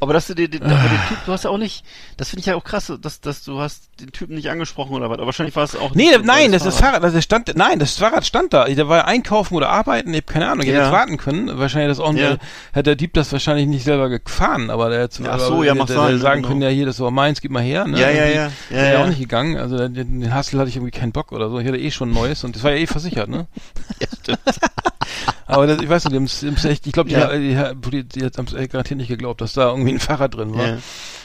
Aber 0.00 0.12
dass 0.14 0.26
du 0.26 0.34
den, 0.34 0.50
den, 0.50 0.62
aber 0.62 0.72
den 0.88 0.98
Typ, 1.08 1.18
du 1.26 1.32
hast 1.32 1.44
ja 1.44 1.50
auch 1.50 1.58
nicht, 1.58 1.84
das 2.16 2.30
finde 2.30 2.40
ich 2.40 2.46
ja 2.46 2.56
auch 2.56 2.64
krass, 2.64 2.92
dass, 3.00 3.20
dass 3.20 3.44
du 3.44 3.60
hast 3.60 3.88
den 4.00 4.10
Typen 4.10 4.34
nicht 4.34 4.50
angesprochen 4.50 4.94
oder 4.94 5.08
was. 5.10 5.18
Aber 5.18 5.26
wahrscheinlich 5.26 5.54
war 5.54 5.62
es 5.64 5.76
auch 5.76 5.94
Nee, 5.94 6.06
nicht 6.06 6.14
ein 6.16 6.24
nein, 6.24 6.50
das 6.52 6.66
ist 6.66 6.78
Fahrrad, 6.78 7.04
also 7.04 7.16
das 7.16 7.24
stand, 7.24 7.52
nein, 7.56 7.78
das 7.78 7.96
Fahrrad 7.98 8.26
stand 8.26 8.52
da. 8.52 8.64
Der 8.64 8.88
war 8.88 9.04
einkaufen 9.06 9.54
oder 9.54 9.68
arbeiten, 9.70 10.10
ich 10.12 10.22
habe 10.22 10.32
keine 10.32 10.46
Ahnung, 10.48 10.62
ich 10.62 10.66
hätte 10.68 10.78
Ja. 10.78 10.84
jetzt 10.84 10.92
warten 10.92 11.16
können. 11.18 11.56
Wahrscheinlich 11.58 11.96
das 11.96 12.00
auch, 12.04 12.12
Ja. 12.14 12.30
ja. 12.30 12.36
hätte 12.72 12.82
der 12.84 12.96
Dieb 12.96 13.12
das 13.14 13.30
wahrscheinlich 13.30 13.66
nicht 13.68 13.84
selber 13.84 14.08
gefahren, 14.08 14.70
aber 14.70 14.90
der 14.90 15.02
hätte 15.02 15.22
Ach 15.30 15.38
so, 15.38 15.62
ja, 15.62 15.74
der, 15.74 15.86
sagen 16.18 16.42
genau. 16.42 16.48
können, 16.48 16.62
ja 16.62 16.68
hier, 16.68 16.86
das 16.86 16.98
war 16.98 17.12
meins, 17.12 17.40
gib 17.40 17.52
mal 17.52 17.62
her. 17.62 17.86
Ne? 17.86 18.00
Ja, 18.00 18.10
ja, 18.10 18.24
ja. 18.26 18.32
Ja, 18.34 18.50
wäre 18.70 18.92
ja. 18.94 19.02
auch 19.04 19.06
nicht 19.08 19.20
gegangen. 19.20 19.56
Also 19.56 19.76
den, 19.88 20.20
den 20.20 20.34
Hassel 20.34 20.58
hatte 20.58 20.68
ich 20.70 20.76
irgendwie 20.76 20.90
keinen 20.98 21.12
Bock 21.12 21.30
oder 21.30 21.48
so. 21.48 21.58
Ich 21.60 21.66
hatte 21.68 21.78
eh 21.78 21.90
schon 21.92 22.10
ein 22.10 22.14
neues 22.24 22.44
und 22.44 22.56
das 22.56 22.62
war 22.62 22.72
ja 22.72 22.78
eh 22.78 22.86
versichert, 22.86 23.28
ne? 23.28 23.46
Ja, 24.00 24.06
stimmt. 24.20 24.38
Aber 25.46 25.66
das, 25.66 25.80
ich 25.82 25.88
weiß 25.88 26.04
nicht, 26.04 26.12
die 26.42 26.46
haben's 26.46 26.64
echt, 26.64 26.86
ich 26.86 26.92
glaube, 26.92 27.10
die, 27.10 27.14
Ja. 27.16 27.74
die, 27.74 28.04
die, 28.04 28.04
die, 28.04 28.24
haben 28.24 28.46
es 28.46 28.68
garantiert 28.70 28.96
nicht 28.98 29.08
geglaubt, 29.08 29.40
dass 29.40 29.52
da 29.52 29.68
irgendwie 29.70 29.92
ein 29.92 30.00
Fahrrad 30.00 30.34
drin 30.34 30.54
war. 30.54 30.66
Ja. 30.66 30.72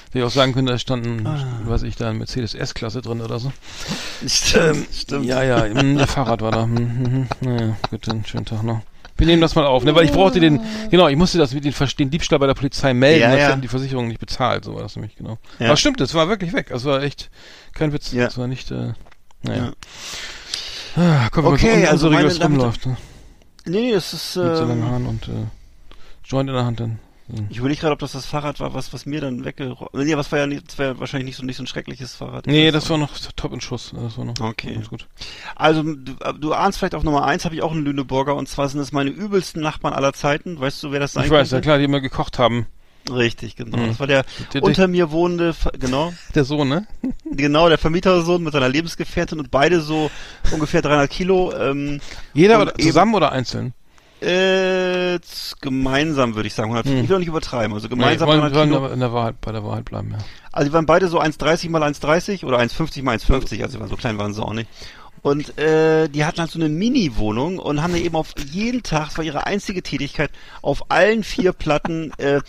Hätte 0.09 0.19
ich 0.19 0.23
auch 0.23 0.31
sagen 0.31 0.53
können, 0.53 0.67
da 0.67 0.77
stand 0.77 1.05
ein, 1.05 1.25
Ah. 1.25 1.45
weiß 1.65 1.83
ich, 1.83 1.95
da 1.95 2.09
ein 2.09 2.17
Mercedes 2.17 2.53
S-Klasse 2.55 3.01
drin 3.01 3.21
oder 3.21 3.39
so. 3.39 3.51
Stimmt, 4.27 4.87
stimmt. 4.93 5.25
Ja, 5.25 5.43
ja, 5.43 5.63
mm, 5.73 5.97
der 5.97 6.07
Fahrrad 6.07 6.41
war 6.41 6.51
da. 6.51 6.63
Hm, 6.63 6.77
hm, 6.77 7.05
hm. 7.05 7.27
Naja, 7.41 7.77
gut, 7.89 8.07
dann 8.07 8.25
schönen 8.25 8.45
Tag 8.45 8.63
noch. 8.63 8.81
Wir 9.17 9.27
nehmen 9.27 9.41
das 9.41 9.53
mal 9.55 9.65
auf, 9.65 9.83
ne? 9.83 9.93
Weil 9.95 10.05
ich 10.05 10.11
brauchte 10.11 10.39
den, 10.39 10.61
genau, 10.89 11.07
ich 11.09 11.17
musste 11.17 11.37
das 11.37 11.53
mit 11.53 11.65
den, 11.65 11.73
den 11.99 12.09
Diebstahl 12.09 12.39
bei 12.39 12.47
der 12.47 12.53
Polizei 12.53 12.93
melden, 12.93 13.21
Ja, 13.21 13.31
dass 13.31 13.39
ja. 13.39 13.55
die 13.57 13.67
Versicherung 13.67 14.07
nicht 14.07 14.19
bezahlt, 14.19 14.63
so 14.65 14.75
war 14.75 14.81
das 14.81 14.95
nämlich, 14.95 15.15
genau. 15.15 15.37
Ja. 15.59 15.67
Aber 15.67 15.77
stimmt, 15.77 15.99
das 15.99 16.13
war 16.13 16.29
wirklich 16.29 16.53
weg. 16.53 16.67
Das 16.69 16.85
war 16.85 17.03
echt 17.03 17.29
kein 17.73 17.91
Witz. 17.93 18.11
Ja. 18.13 18.25
Das 18.25 18.37
war 18.37 18.47
nicht, 18.47 18.71
äh, 18.71 18.93
naja. 19.43 19.65
Ja. 19.65 19.71
Ah, 20.95 21.29
komm, 21.31 21.45
Okay, 21.45 21.83
so 21.85 21.89
also 21.91 22.09
meine 22.09 22.33
rumläuft, 22.43 22.85
ne? 22.85 22.97
Nee, 23.65 23.81
nee, 23.81 23.91
das 23.93 24.13
ist, 24.13 24.35
Mit 24.35 24.55
so 24.55 24.63
langen 24.65 24.81
ähm, 24.81 24.89
Haaren 24.89 25.05
und, 25.05 25.27
äh, 25.27 25.31
Joint 26.25 26.49
in 26.49 26.55
der 26.55 26.65
Hand 26.65 26.79
dann. 26.79 26.99
ich 27.49 27.57
überlege 27.57 27.81
gerade, 27.81 27.93
ob 27.93 27.99
das 27.99 28.13
das 28.13 28.25
Fahrrad 28.25 28.59
war, 28.59 28.73
was, 28.73 28.91
was 28.93 29.05
mir 29.05 29.21
dann 29.21 29.45
weggerollt, 29.45 29.93
nee, 29.93 30.15
was 30.17 30.31
war 30.31 30.39
ja 30.39 30.47
nicht, 30.47 30.67
das 30.67 30.79
war 30.79 30.85
ja 30.87 30.99
wahrscheinlich 30.99 31.25
nicht 31.27 31.35
so, 31.37 31.43
nicht 31.45 31.57
so 31.57 31.63
ein 31.63 31.67
schreckliches 31.67 32.15
Fahrrad. 32.15 32.47
Nee, 32.47 32.71
das 32.71 32.89
war 32.89 32.97
noch 32.97 33.11
top 33.35 33.53
in 33.53 33.61
Schuss. 33.61 33.91
Das 33.93 34.17
war 34.17 34.25
noch 34.25 34.39
Okay. 34.39 34.73
ganz 34.73 34.89
gut. 34.89 35.07
Also, 35.55 35.83
du, 35.83 35.95
du 36.39 36.53
ahnst 36.53 36.79
vielleicht 36.79 36.95
auf 36.95 37.03
Nummer 37.03 37.25
eins 37.25 37.45
habe 37.45 37.53
ich 37.53 37.61
auch 37.61 37.71
einen 37.71 37.83
Lüneburger 37.83 38.35
und 38.35 38.47
zwar 38.49 38.67
sind 38.69 38.79
es 38.79 38.91
meine 38.91 39.11
übelsten 39.11 39.61
Nachbarn 39.61 39.93
aller 39.93 40.13
Zeiten. 40.13 40.59
Weißt 40.59 40.81
du, 40.81 40.91
wer 40.91 40.99
das 40.99 41.13
sein 41.13 41.25
Ich 41.25 41.29
weiß, 41.31 41.51
ja 41.51 41.57
könnte? 41.57 41.65
klar, 41.67 41.77
die 41.77 41.83
immer 41.83 42.01
gekocht 42.01 42.39
haben. 42.39 42.65
Richtig, 43.11 43.55
genau. 43.55 43.77
Mhm. 43.77 43.87
Das 43.89 43.99
war 43.99 44.07
der, 44.07 44.25
Der- 44.53 44.63
unter 44.63 44.87
mir 44.87 45.11
wohnende, 45.11 45.55
genau, 45.79 46.13
Der 46.35 46.43
Sohn, 46.43 46.69
ne? 46.69 46.87
genau, 47.25 47.69
der 47.69 47.77
Vermietersohn 47.77 48.43
mit 48.43 48.53
seiner 48.53 48.69
Lebensgefährtin 48.69 49.39
und 49.39 49.51
beide 49.51 49.81
so 49.81 50.09
ungefähr 50.51 50.81
300 50.81 51.09
Kilo. 51.09 51.53
Ähm, 51.53 51.99
Jeder 52.33 52.61
oder 52.61 52.73
eben- 52.77 52.83
zusammen 52.87 53.15
oder 53.15 53.31
einzeln? 53.31 53.73
äh, 54.21 55.17
gemeinsam 55.61 56.35
würde 56.35 56.47
ich 56.47 56.53
sagen. 56.53 56.71
100, 56.71 56.85
Hm. 56.87 57.03
Ich 57.03 57.09
will 57.09 57.15
auch 57.15 57.19
nicht 57.19 57.29
übertreiben. 57.29 57.73
Also 57.73 57.87
Nee, 57.87 57.95
gemeinsam 57.95 58.27
wollen, 58.27 58.39
300 58.41 58.57
wollen 58.59 58.69
Kilo. 58.69 58.83
aber 58.83 58.93
in 58.93 58.99
der 58.99 59.13
Wahrheit, 59.13 59.39
bei 59.41 59.51
der 59.53 59.63
Wahrheit 59.63 59.85
bleiben, 59.85 60.11
ja. 60.11 60.17
Also 60.51 60.69
die 60.69 60.73
waren 60.73 60.85
beide 60.85 61.07
so 61.07 61.19
1,30 61.21 61.69
mal 61.69 61.81
1,30 61.83 62.43
oder 62.45 62.59
1,50 62.59 63.01
mal 63.03 63.15
1,50, 63.15 63.61
also 63.63 63.85
so 63.87 63.95
klein 63.95 64.17
waren 64.17 64.33
sie 64.33 64.41
auch 64.43 64.53
nicht. 64.53 64.69
Und 65.21 65.57
äh, 65.57 66.07
die 66.07 66.23
hatten 66.23 66.39
halt 66.39 66.49
so 66.51 66.59
eine 66.59 66.69
Mini-Wohnung 66.69 67.59
und 67.59 67.81
haben 67.83 67.91
da 67.91 67.99
eben 67.99 68.15
auf 68.15 68.33
jeden 68.51 68.83
Tag, 68.83 69.07
das 69.09 69.17
war 69.17 69.25
ihre 69.25 69.45
einzige 69.45 69.83
Tätigkeit, 69.83 70.31
auf 70.61 70.89
allen 70.91 71.23
vier 71.23 71.51
Platten 71.51 72.11
äh, 72.17 72.39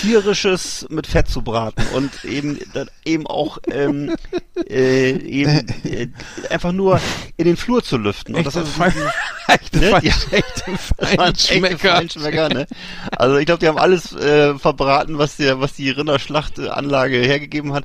tierisches 0.00 0.86
mit 0.90 1.06
Fett 1.06 1.28
zu 1.28 1.42
braten 1.42 1.84
und 1.94 2.24
eben 2.24 2.58
eben 3.04 3.26
auch 3.26 3.58
ähm, 3.70 4.14
äh, 4.68 5.10
eben 5.10 5.66
äh, 5.84 6.08
einfach 6.50 6.72
nur 6.72 7.00
in 7.36 7.46
den 7.46 7.56
Flur 7.56 7.82
zu 7.82 7.96
lüften. 7.96 8.34
Und 8.34 8.46
das 8.46 8.56
ist 8.56 8.68
Fein- 8.68 8.92
echte 9.48 9.78
Ne? 9.78 9.90
Ja. 10.02 10.12
Feinschmecker. 11.16 11.96
Feinschmecker, 11.96 12.48
ne? 12.48 12.66
Also 13.16 13.36
ich 13.38 13.46
glaube, 13.46 13.60
die 13.60 13.68
haben 13.68 13.78
alles 13.78 14.12
äh, 14.12 14.58
verbraten, 14.58 15.18
was 15.18 15.36
der, 15.36 15.60
was 15.60 15.74
die 15.74 15.90
Rinderschlachtanlage 15.90 17.16
hergegeben 17.18 17.72
hat. 17.72 17.84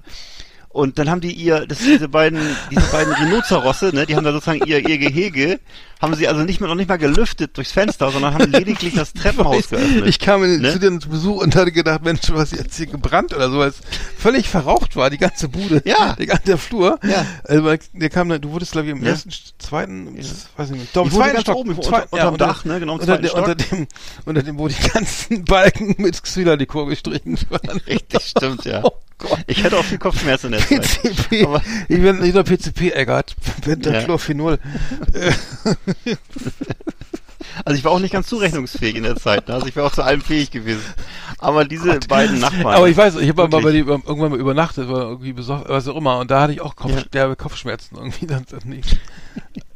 Und 0.71 0.99
dann 0.99 1.09
haben 1.09 1.19
die 1.19 1.31
ihr, 1.33 1.65
das 1.65 1.79
diese 1.79 2.07
beiden, 2.09 2.39
diese 2.69 2.85
beiden 2.91 3.11
Rhinozerosse, 3.11 3.87
ne, 3.91 4.05
die 4.05 4.15
haben 4.15 4.23
da 4.23 4.31
sozusagen 4.31 4.61
ihr, 4.67 4.87
ihr 4.87 4.99
Gehege, 4.99 5.59
haben 5.99 6.13
sie 6.13 6.27
also 6.27 6.41
nicht 6.43 6.59
mehr, 6.61 6.69
noch 6.69 6.75
nicht 6.75 6.87
mal 6.87 6.97
gelüftet 6.97 7.57
durchs 7.57 7.71
Fenster, 7.71 8.11
sondern 8.11 8.35
haben 8.35 8.51
lediglich 8.51 8.93
das 8.93 9.11
Treppenhaus 9.13 9.69
geöffnet. 9.69 10.05
Ich 10.05 10.19
kam 10.19 10.41
Ne? 10.41 10.71
zu 10.71 10.79
dir 10.79 10.97
zu 10.99 11.09
Besuch 11.09 11.41
und 11.41 11.55
hatte 11.55 11.71
gedacht, 11.71 12.03
Mensch, 12.03 12.21
was 12.29 12.51
jetzt 12.51 12.77
hier 12.77 12.85
gebrannt 12.85 13.33
oder 13.33 13.49
so, 13.49 13.57
weil 13.57 13.69
es 13.69 13.81
völlig 14.17 14.47
verraucht 14.47 14.95
war, 14.95 15.09
die 15.09 15.17
ganze 15.17 15.49
Bude. 15.49 15.81
Ja. 15.85 16.13
Der 16.13 16.27
ganze 16.27 16.57
Flur. 16.59 16.99
Ja. 17.03 17.25
Also, 17.45 17.75
der 17.93 18.09
kam, 18.11 18.29
du 18.29 18.51
wurdest, 18.51 18.73
glaube 18.73 18.87
ich, 18.87 18.93
im 18.93 19.03
Ja. 19.03 19.09
ersten, 19.09 19.31
zweiten, 19.57 20.15
weiß 20.55 20.69
ich 20.69 20.75
nicht, 20.77 20.95
doch, 20.95 21.05
im 21.05 21.11
zweiten 21.11 21.41
Stock. 21.41 21.55
oben, 21.55 21.71
ich 21.71 21.77
wohnte 21.77 21.89
Zweiten- 21.89 22.15
unter- 22.15 22.37
Dach, 22.37 22.63
ne, 22.63 22.79
genau, 22.79 22.93
im 22.93 22.99
unter, 23.01 23.17
der, 23.17 23.33
unter 23.35 23.55
dem, 23.55 23.87
unter 24.25 24.43
dem, 24.43 24.57
wo 24.59 24.67
die 24.67 24.75
ganzen 24.93 25.43
Balken 25.45 25.95
mit 25.97 26.21
Xyladekor 26.21 26.87
gestrichen 26.87 27.39
waren. 27.49 27.79
Richtig, 27.87 28.21
stimmt, 28.23 28.65
ja. 28.65 28.83
Gott. 29.19 29.39
Ich 29.47 29.63
hatte 29.63 29.77
auch 29.77 29.83
viel 29.83 29.97
Kopfschmerzen 29.99 30.47
in 30.47 30.51
der 30.53 30.61
Zeit. 30.61 30.81
PCP, 31.03 31.45
Aber- 31.45 31.61
ich 31.87 32.01
bin 32.01 32.19
nicht 32.19 32.33
nur 32.33 32.43
PCP 32.43 32.91
Eggert, 32.91 33.35
Pentachlorphenol. 33.61 34.57
Also 37.65 37.77
ich 37.77 37.83
war 37.83 37.91
auch 37.91 37.99
nicht 37.99 38.11
ganz 38.13 38.27
zurechnungsfähig 38.27 38.95
in 38.95 39.03
der 39.03 39.15
Zeit, 39.15 39.47
ne? 39.47 39.53
also 39.55 39.65
ich 39.67 39.75
wäre 39.75 39.85
auch 39.87 39.91
zu 39.91 40.01
allem 40.03 40.21
fähig 40.21 40.51
gewesen. 40.51 40.83
Aber 41.39 41.65
diese 41.65 41.99
beiden 42.07 42.39
Nachbarn. 42.39 42.75
Aber 42.75 42.87
ich 42.89 42.95
weiß, 42.95 43.15
ich 43.17 43.29
habe 43.29 43.47
mal 43.47 43.61
bei 43.61 43.71
dir 43.71 43.79
über- 43.81 43.93
irgendwann 44.05 44.31
mal 44.31 44.39
übernachtet, 44.39 44.87
war 44.89 45.01
irgendwie 45.01 45.33
besoffen, 45.33 45.65
was 45.67 45.87
auch 45.87 45.95
immer, 45.95 46.19
und 46.19 46.31
da 46.31 46.41
hatte 46.41 46.53
ich 46.53 46.61
auch 46.61 46.75
Kopf, 46.75 46.91
Ja. 46.91 47.03
derbe 47.13 47.35
Kopfschmerzen 47.35 47.95
irgendwie. 47.97 48.27
Dann, 48.27 48.45
dann 48.49 48.61
nicht. 48.69 48.97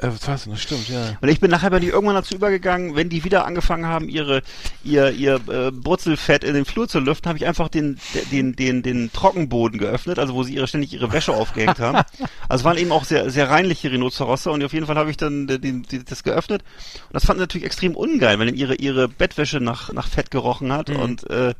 Äh, 0.03 0.07
was 0.07 0.27
weißt 0.27 0.45
du, 0.45 0.51
das 0.51 0.61
stimmt, 0.61 0.89
ja. 0.89 1.17
Und 1.21 1.29
ich 1.29 1.39
bin 1.39 1.49
nachher 1.49 1.69
bei 1.69 1.79
die 1.79 1.87
irgendwann 1.87 2.15
dazu 2.15 2.35
übergegangen, 2.35 2.95
wenn 2.95 3.09
die 3.09 3.23
wieder 3.23 3.45
angefangen 3.45 3.85
haben, 3.85 4.09
ihre 4.09 4.41
ihr 4.83 5.11
ihr 5.11 5.35
äh, 5.47 5.71
Brutzelfett 5.71 6.43
in 6.43 6.53
den 6.53 6.65
Flur 6.65 6.87
zu 6.87 6.99
lüften, 6.99 7.29
habe 7.29 7.37
ich 7.37 7.45
einfach 7.45 7.69
den 7.69 7.99
den 8.31 8.55
den 8.55 8.83
den 8.83 9.11
Trockenboden 9.13 9.79
geöffnet, 9.79 10.19
also 10.19 10.33
wo 10.33 10.43
sie 10.43 10.55
ihre 10.55 10.67
ständig 10.67 10.93
ihre 10.93 11.11
Wäsche 11.13 11.33
aufgehängt 11.33 11.79
haben. 11.79 12.03
Also 12.49 12.61
es 12.61 12.63
waren 12.65 12.77
eben 12.77 12.91
auch 12.91 13.05
sehr 13.05 13.29
sehr 13.29 13.49
reinliche 13.49 13.91
Rhinozerosse 13.91 14.51
und 14.51 14.63
auf 14.63 14.73
jeden 14.73 14.85
Fall 14.85 14.97
habe 14.97 15.09
ich 15.09 15.17
dann 15.17 15.47
den, 15.47 15.61
den, 15.61 15.83
den, 15.83 16.05
das 16.05 16.23
geöffnet 16.23 16.63
und 17.07 17.13
das 17.13 17.25
fanden 17.25 17.39
sie 17.39 17.43
natürlich 17.43 17.65
extrem 17.65 17.95
ungeil, 17.95 18.37
wenn 18.39 18.53
ihre 18.53 18.75
ihre 18.75 19.07
Bettwäsche 19.07 19.59
nach 19.59 19.93
nach 19.93 20.07
Fett 20.07 20.31
gerochen 20.31 20.73
hat 20.73 20.89
und 20.89 21.29
äh, 21.29 21.53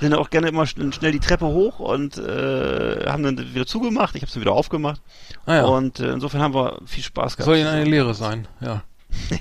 sind 0.00 0.14
auch 0.14 0.30
gerne 0.30 0.48
immer 0.48 0.64
schn- 0.64 0.92
schnell 0.92 1.12
die 1.12 1.20
Treppe 1.20 1.46
hoch 1.46 1.78
und 1.78 2.18
äh, 2.18 3.06
haben 3.06 3.22
dann 3.22 3.54
wieder 3.54 3.66
zugemacht. 3.66 4.14
Ich 4.16 4.22
habe 4.22 4.30
sie 4.32 4.40
wieder 4.40 4.52
aufgemacht 4.52 5.00
Ah, 5.46 5.54
ja. 5.56 5.64
und 5.64 6.00
äh, 6.00 6.12
insofern 6.12 6.40
haben 6.42 6.54
wir 6.54 6.78
viel 6.86 7.02
Spaß 7.02 7.36
gehabt. 7.36 7.46
Soll 7.46 7.58
ihnen 7.58 7.68
eine 7.68 7.84
Lehre 7.84 8.14
sein, 8.14 8.48
ja. 8.60 8.82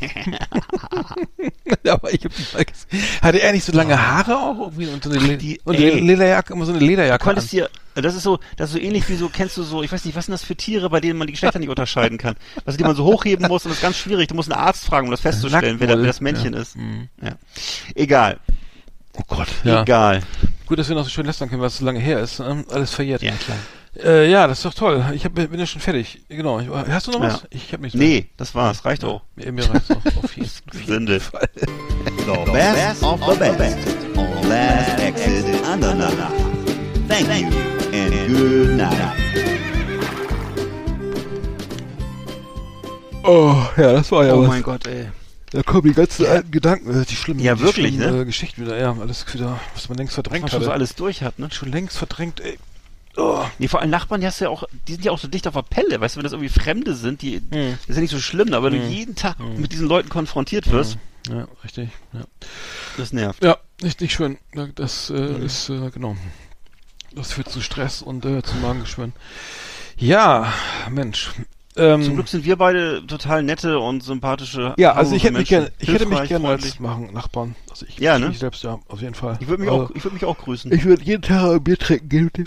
Aber 1.90 2.14
ich 2.14 2.24
hab 2.24 2.36
die 2.36 2.44
mal 2.54 2.64
gesehen. 2.66 3.04
Hatte 3.22 3.42
er 3.42 3.52
nicht 3.52 3.66
so 3.66 3.72
lange 3.72 4.00
Haare 4.00 4.38
auch 4.38 4.60
irgendwie 4.60 4.88
und 4.88 5.04
so 5.04 5.10
eine, 5.10 5.20
Le 5.20 5.38
die- 5.38 5.60
und 5.64 5.76
ey. 5.76 6.00
Lederjacke, 6.00 6.54
immer 6.54 6.66
so 6.66 6.72
eine 6.74 6.80
Lederjacke. 6.86 7.20
Du 7.20 7.26
konntest 7.26 7.52
dir, 7.52 7.70
das 7.96 8.16
ist 8.16 8.24
so, 8.24 8.40
das 8.58 8.70
ist 8.70 8.74
so 8.74 8.80
ähnlich 8.80 9.08
wie 9.10 9.16
so, 9.16 9.30
kennst 9.30 9.58
du 9.58 9.64
so, 9.64 9.84
ich 9.84 9.92
weiß 9.92 10.06
nicht, 10.06 10.16
was 10.16 10.26
sind 10.26 10.34
das 10.34 10.44
für 10.44 10.56
Tiere, 10.56 10.90
bei 10.90 11.00
denen 11.00 11.18
man 11.18 11.28
die 11.28 11.34
Geschlechter 11.34 11.60
nicht 11.60 11.70
unterscheiden 11.70 12.18
kann? 12.18 12.36
Also 12.66 12.78
die 12.78 12.84
man 12.84 12.96
so 12.96 13.04
hochheben 13.06 13.48
muss 13.48 13.66
und 13.66 13.70
das 13.72 13.78
ist 13.78 13.82
ganz 13.84 13.98
schwierig. 13.98 14.28
Du 14.28 14.36
musst 14.36 14.52
einen 14.52 14.62
Arzt 14.62 14.86
fragen, 14.86 15.08
um 15.08 15.12
das 15.12 15.22
festzustellen, 15.22 15.80
wer, 15.80 15.88
wer 15.90 15.98
das 15.98 16.22
Männchen 16.22 16.54
Ja. 16.54 16.60
ist. 16.60 16.76
Mhm. 16.78 17.10
Ja. 17.22 17.32
Egal, 17.96 18.40
Oh 19.18 19.22
Gott, 19.28 19.48
ja. 19.64 19.82
egal. 19.84 20.22
Gut, 20.66 20.80
dass 20.80 20.90
wir 20.90 20.96
noch 20.96 21.04
so 21.04 21.10
schön 21.10 21.26
lästern 21.26 21.50
können, 21.50 21.62
weil 21.62 21.68
es 21.68 21.78
so 21.78 21.86
lange 21.86 22.00
her 22.00 22.20
ist. 22.20 22.40
Ähm, 22.40 22.66
alles 22.72 22.94
verjährt. 22.94 23.22
Ja, 23.22 23.34
klar. 23.34 23.58
Äh, 24.04 24.32
ja, 24.32 24.48
das 24.48 24.58
ist 24.60 24.66
doch 24.66 24.74
toll. 24.74 25.06
Ich 25.14 25.24
hab, 25.24 25.36
bin 25.36 25.54
ja 25.60 25.68
schon 25.68 25.82
fertig. 25.82 26.22
Genau. 26.28 26.60
Ich, 26.60 26.68
hast 26.68 27.06
du 27.08 27.12
noch 27.12 27.20
was? 27.22 27.34
Ja. 27.44 27.48
Ich 27.52 27.72
habe 27.74 27.84
nichts 27.84 27.96
Nee, 27.98 28.28
das 28.38 28.56
war's, 28.56 28.84
reicht 28.86 29.04
auch. 29.04 29.22
Mir, 29.36 29.52
mir 29.52 29.70
reicht's 29.70 29.92
auch. 29.92 30.24
Auf 30.24 30.36
jeden, 30.36 30.50
Sünde. 30.88 31.20
Fall. 31.20 31.48
The 31.56 32.52
best 32.52 33.04
of 33.04 33.20
the 33.22 33.36
best 33.36 33.78
on 34.18 34.50
Last 34.50 35.00
Exit 35.00 35.64
Andernach. 35.64 36.32
Thank 37.08 37.28
you 37.30 37.48
and 37.94 38.36
good 38.36 38.78
night. 38.78 39.14
Oh, 43.26 43.56
ja, 43.78 43.94
das 43.94 44.12
war 44.12 44.26
ja 44.26 44.34
Oh 44.34 44.42
was. 44.42 44.48
mein 44.48 44.64
Gott, 44.64 44.88
ey. 44.88 45.10
Da 45.54 45.62
kommen 45.64 45.84
die 45.84 45.94
ganzen 45.94 46.26
alten 46.26 46.52
Gedanken, 46.52 47.02
äh, 47.02 47.06
die 47.06 47.16
schlimmen, 47.16 47.40
Ja, 47.40 47.56
die 47.56 47.62
wirklich, 47.62 47.96
schlimmen, 47.96 48.14
ne? 48.16 48.22
äh, 48.22 48.26
Geschichten 48.26 48.64
wieder. 48.66 48.78
Ja, 48.78 48.94
alles 49.00 49.32
wieder, 49.34 49.60
was 49.76 49.88
man 49.88 49.98
längst 50.00 50.12
Was 50.12 50.16
verdrängt 50.16 50.42
man 50.44 50.52
schon 50.52 50.64
so 50.64 50.72
alles 50.72 50.96
durch 50.96 51.22
hat, 51.22 51.38
ne? 51.40 51.50
Schon 51.52 51.72
längst 51.72 51.98
verdrängt, 51.98 52.40
ey. 52.42 52.58
Oh. 53.16 53.46
Nee, 53.60 53.68
vor 53.68 53.80
allem 53.80 53.92
Nachbarn, 53.92 54.22
die 54.22 54.28
hast 54.28 54.42
du 54.42 54.46
ja 54.46 54.50
auch, 54.50 54.64
die 54.88 54.94
sind 54.94 55.06
ja 55.06 55.12
auch 55.12 55.20
so 55.20 55.28
dicht 55.28 55.48
auf 55.48 55.54
der 55.54 55.62
Pelle, 55.62 56.02
weißt 56.02 56.16
du, 56.16 56.18
wenn 56.18 56.24
das 56.24 56.34
irgendwie 56.34 56.50
Fremde 56.50 56.96
sind, 56.96 57.22
die, 57.22 57.36
Hm. 57.36 57.78
das 57.82 57.90
ist 57.90 57.96
ja 57.96 58.02
nicht 58.02 58.10
so 58.12 58.20
schlimm, 58.20 58.52
aber 58.54 58.72
wenn 58.72 58.82
du 58.82 58.88
jeden 58.88 59.16
Tag 59.16 59.38
mit 59.40 59.72
diesen 59.72 59.88
Leuten 59.88 60.10
konfrontiert 60.10 60.72
wirst, 60.72 60.98
Ja, 61.30 61.48
richtig. 61.64 61.90
Ja, 62.12 62.22
das 62.98 63.14
nervt. 63.14 63.44
ja 63.44 63.58
nicht, 63.84 64.02
nicht 64.02 64.14
schön. 64.14 64.40
Ja, 64.56 64.68
Das 64.74 65.12
äh, 65.12 65.14
Mhm. 65.14 65.44
ist, 65.46 65.70
äh, 65.70 65.92
genau. 65.92 66.18
Das 67.16 67.32
führt 67.34 67.50
zu 67.50 67.62
Stress 67.62 68.02
und 68.02 68.26
äh, 68.26 68.42
zu 68.42 68.56
Magengeschwüren. 68.58 69.14
Ja, 69.98 70.52
Mensch. 70.90 71.30
Ähm, 71.76 72.04
Zum 72.04 72.14
Glück 72.16 72.28
sind 72.28 72.46
wir 72.46 72.56
beide 72.56 73.06
total 73.08 73.42
nette 73.44 73.80
und 73.80 74.04
sympathische. 74.04 74.76
ja, 74.78 74.94
also 74.94 75.16
ich 75.16 75.24
hätte 75.24 75.38
mich 75.40 75.50
gerne, 75.50 75.72
ich 75.80 75.88
hätte 75.90 76.06
mich 76.06 76.24
gerne 76.30 76.48
als 76.48 76.80
machen 76.80 77.12
Nachbarn. 77.14 77.56
Also 77.72 77.86
ich, 77.88 77.98
Ja, 77.98 78.16
ich 78.16 78.22
ne? 78.22 78.30
mich 78.30 78.40
selbst 78.40 78.64
ja, 78.64 78.78
auf 78.88 79.02
jeden 79.02 79.16
Fall. 79.16 79.38
Ich 79.42 79.48
würde 79.48 79.64
mich 79.64 79.72
Also, 79.72 79.86
auch, 79.86 79.90
ich 79.92 80.04
würde 80.04 80.14
mich 80.14 80.26
auch 80.26 80.38
grüßen. 80.38 80.72
Ich 80.72 80.86
würde 80.86 81.04
jeden 81.04 81.24
Tag 81.24 81.52
ein 81.52 81.64
Bier 81.64 81.78
trinken 81.78 82.10
gehen 82.10 82.24
mit 82.26 82.38
dem. 82.38 82.46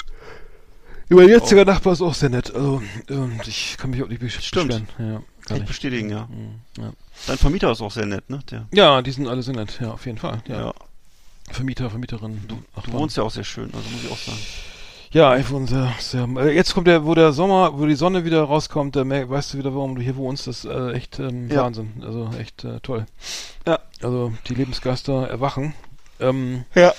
Mein 1.09 1.29
jetziger 1.29 1.65
Nachbar 1.65 1.93
ist 1.93 2.03
auch 2.03 2.15
sehr 2.15 2.29
nett. 2.29 2.53
Also 2.55 2.83
ähm, 3.11 3.41
ich 3.47 3.77
kann 3.79 3.91
mich 3.91 4.03
auch 4.03 4.09
nicht 4.09 4.23
besch- 4.23 4.41
Stimmt. 4.41 4.69
beschweren. 4.69 4.89
Ja, 5.15 5.23
Kann 5.47 5.57
ich 5.59 5.65
bestätigen, 5.65 6.11
ja. 6.11 6.27
Mhm, 6.31 6.83
ja. 6.83 6.93
Dein 7.27 7.39
Vermieter 7.39 7.71
ist 7.73 7.81
auch 7.81 7.93
sehr 7.93 8.07
nett, 8.07 8.29
ne? 8.31 8.41
Der, 8.51 8.67
ja, 8.73 9.03
die 9.03 9.11
sind 9.13 9.27
alle 9.29 9.43
sehr 9.43 9.55
nett. 9.55 9.79
Ja, 9.81 9.93
auf 9.93 10.05
jeden 10.07 10.19
Fall. 10.19 10.43
Ja. 10.49 10.67
ja. 10.67 10.75
Vermieter, 11.51 11.91
Vermieterin. 11.91 12.41
Du 12.49 12.61
Nachbarn. 12.75 12.93
wohnst 12.99 13.17
ja 13.17 13.23
auch 13.23 13.31
sehr 13.31 13.45
schön, 13.45 13.67
also 13.73 13.89
muss 13.91 14.05
ich 14.05 14.11
auch 14.11 14.19
sagen. 14.19 14.39
Ja, 15.13 15.37
ich 15.37 15.51
wohne 15.51 15.67
sehr, 15.67 15.93
sehr. 15.99 16.29
Äh, 16.37 16.55
jetzt 16.55 16.75
kommt 16.75 16.87
der, 16.87 17.05
wo 17.07 17.15
der 17.15 17.33
Sommer, 17.33 17.79
wo 17.79 17.87
die 17.87 17.95
Sonne 17.95 18.25
wieder 18.25 18.43
rauskommt, 18.43 18.97
da 18.97 19.09
weißt 19.09 19.55
du 19.55 19.59
wieder, 19.59 19.75
warum 19.75 19.95
du 19.95 20.03
hier 20.03 20.17
wohnst. 20.17 20.47
Das 20.47 20.65
ist 20.65 20.71
äh, 20.71 20.93
echt 20.93 21.19
ähm, 21.19 21.49
Ja. 21.51 21.63
Wahnsinn. 21.65 22.03
Also 22.05 22.31
echt 22.39 22.65
äh, 22.65 22.81
toll. 22.81 23.07
Ja. 23.67 23.79
Also 24.03 24.33
die 24.49 24.55
Lebensgeister 24.55 25.29
erwachen. 25.29 25.75
Ähm, 26.21 26.65
Ja. 26.75 26.93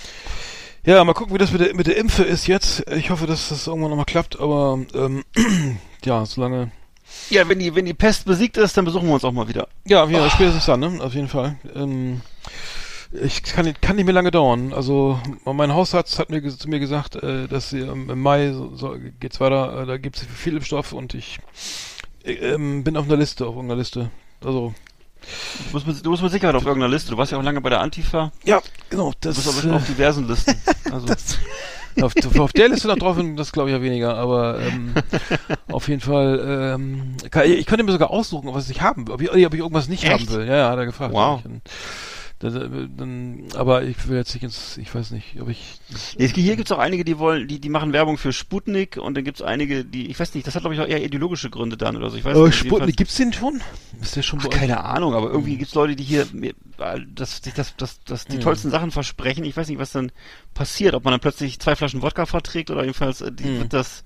ja, 0.85 1.03
mal 1.03 1.13
gucken, 1.13 1.33
wie 1.33 1.37
das 1.39 1.51
mit 1.51 1.61
der, 1.61 1.75
mit 1.75 1.87
der 1.87 1.97
Impfe 1.97 2.23
ist 2.23 2.47
jetzt. 2.47 2.89
Ich 2.91 3.09
hoffe, 3.09 3.27
dass 3.27 3.49
das 3.49 3.67
irgendwann 3.67 3.89
nochmal 3.89 4.05
klappt, 4.05 4.39
aber 4.39 4.79
ähm, 4.93 5.23
ja, 6.05 6.25
solange. 6.25 6.71
Ja, 7.29 7.47
wenn 7.47 7.59
die, 7.59 7.73
wenn 7.75 7.85
die 7.85 7.93
Pest 7.93 8.25
besiegt 8.25 8.57
ist, 8.57 8.75
dann 8.77 8.85
besuchen 8.85 9.07
wir 9.07 9.13
uns 9.13 9.23
auch 9.23 9.31
mal 9.31 9.47
wieder. 9.47 9.67
Ja, 9.85 10.05
jeden 10.05 10.19
Fall, 10.19 10.29
spätestens 10.29 10.65
dann, 10.65 10.79
ne? 10.81 10.97
Auf 11.01 11.13
jeden 11.13 11.29
Fall. 11.29 11.55
Ähm, 11.73 12.21
ich 13.11 13.43
kann, 13.43 13.73
kann 13.81 13.95
nicht 13.95 14.05
mehr 14.05 14.13
lange 14.13 14.31
dauern. 14.31 14.73
Also 14.73 15.19
mein 15.45 15.73
Hausarzt 15.73 16.19
hat 16.19 16.29
mir 16.29 16.41
zu 16.45 16.69
mir 16.69 16.79
gesagt, 16.79 17.15
äh, 17.15 17.47
dass 17.47 17.69
sie 17.69 17.79
im, 17.79 18.09
im 18.09 18.21
Mai 18.21 18.51
so, 18.53 18.75
so 18.75 18.95
geht's 19.19 19.39
weiter, 19.39 19.83
äh, 19.83 19.85
da 19.85 19.97
gibt's 19.97 20.21
viel 20.21 20.55
Impfstoff 20.55 20.93
und 20.93 21.13
ich 21.13 21.39
äh, 22.23 22.33
ähm, 22.33 22.83
bin 22.83 22.97
auf 22.97 23.05
einer 23.05 23.17
Liste, 23.17 23.45
auf 23.45 23.55
irgendeiner 23.55 23.79
Liste. 23.79 24.11
Also 24.43 24.73
Du 25.21 25.73
musst, 25.73 25.87
mit, 25.87 26.05
du 26.05 26.09
musst 26.09 26.23
mit 26.23 26.31
Sicherheit 26.31 26.55
auf 26.55 26.65
irgendeiner 26.65 26.93
Liste. 26.93 27.11
Du 27.11 27.17
warst 27.17 27.31
ja 27.31 27.37
auch 27.37 27.43
lange 27.43 27.59
bei 27.59 27.69
der 27.69 27.81
Antifa. 27.81 28.31
Ja, 28.45 28.61
genau. 28.89 29.11
Du 29.11 29.17
Das, 29.21 29.35
bist 29.35 29.65
aber 29.65 29.75
auf 29.75 29.83
äh, 29.83 29.93
diversen 29.93 30.27
Listen. 30.27 30.55
Also, 30.91 31.07
auf, 32.01 32.39
auf 32.39 32.53
der 32.53 32.69
Liste 32.69 32.87
noch 32.87 32.97
drauf, 32.97 33.17
das 33.35 33.51
glaube 33.51 33.69
ich 33.69 33.75
ja 33.75 33.81
weniger, 33.81 34.15
aber 34.15 34.59
ähm, 34.61 34.93
auf 35.71 35.89
jeden 35.89 35.99
Fall, 35.99 36.75
ähm, 36.75 37.17
kann, 37.29 37.51
ich 37.51 37.65
könnte 37.65 37.83
mir 37.83 37.91
sogar 37.91 38.09
aussuchen, 38.09 38.53
was 38.53 38.69
ich 38.69 38.81
haben 38.81 39.05
will, 39.07 39.15
ob 39.15 39.21
ich, 39.21 39.29
ob 39.45 39.53
ich 39.53 39.59
irgendwas 39.59 39.89
nicht 39.89 40.05
Echt? 40.05 40.13
haben 40.13 40.29
will. 40.29 40.47
Ja, 40.47 40.55
ja, 40.55 40.69
hat 40.69 40.77
er 40.77 40.85
gefragt. 40.85 41.13
Wow. 41.13 41.41
Und, 42.39 42.53
da- 42.53 42.59
da- 42.67 42.87
dann, 42.97 43.43
aber 43.55 43.83
ich 43.83 44.07
will 44.07 44.15
jetzt 44.17 44.33
nicht 44.35 44.43
ins, 44.43 44.77
ich 44.77 44.93
weiß 44.93 45.09
nicht, 45.11 45.41
ob 45.41 45.49
ich. 45.49 45.79
Nee, 46.19 46.27
hier 46.27 46.55
gibt's 46.55 46.71
auch 46.71 46.77
einige, 46.77 47.03
die 47.03 47.17
wollen, 47.17 47.47
die, 47.47 47.59
die 47.59 47.69
machen 47.69 47.93
Werbung 47.93 48.17
für 48.19 48.31
Sputnik 48.31 48.97
und 48.97 49.15
dann 49.15 49.23
gibt's 49.23 49.41
einige, 49.41 49.83
die, 49.83 50.07
ich 50.11 50.19
weiß 50.19 50.35
nicht, 50.35 50.45
das 50.45 50.53
hat 50.53 50.61
glaube 50.61 50.75
ich 50.75 50.81
auch 50.81 50.87
eher 50.87 51.03
ideologische 51.03 51.49
Gründe 51.49 51.77
dann 51.77 51.95
oder 51.97 52.11
so. 52.11 52.17
Ich 52.17 52.23
weiß 52.25 52.35
Aber 52.37 52.45
nicht. 52.45 52.57
Sputnik, 52.59 52.95
gibt's 52.95 53.15
den 53.15 53.33
schon? 53.33 53.61
Ist 54.01 54.15
der 54.15 54.21
schon 54.21 54.39
Ach, 54.43 54.49
keine 54.49 54.83
Ahnung, 54.83 55.15
aber 55.15 55.31
irgendwie 55.31 55.57
gibt's 55.57 55.73
Leute, 55.73 55.95
die 55.95 56.03
hier 56.03 56.27
äh, 56.77 56.99
das, 57.15 57.37
sich 57.41 57.53
das, 57.55 57.75
das, 57.75 58.03
das 58.03 58.25
die 58.25 58.33
Hm. 58.35 58.41
tollsten 58.41 58.69
Sachen 58.69 58.91
versprechen. 58.91 59.43
Ich 59.43 59.57
weiß 59.57 59.67
nicht, 59.69 59.79
was 59.79 59.91
dann 59.91 60.11
passiert, 60.53 60.93
ob 60.93 61.05
man 61.05 61.11
dann 61.13 61.19
plötzlich 61.21 61.59
zwei 61.59 61.75
Flaschen 61.75 62.03
Wodka 62.03 62.27
verträgt 62.27 62.69
oder 62.69 62.81
jedenfalls 62.83 63.21
äh, 63.21 63.31
die, 63.31 63.45
Hm. 63.45 63.59
wird 63.61 63.73
das 63.73 64.03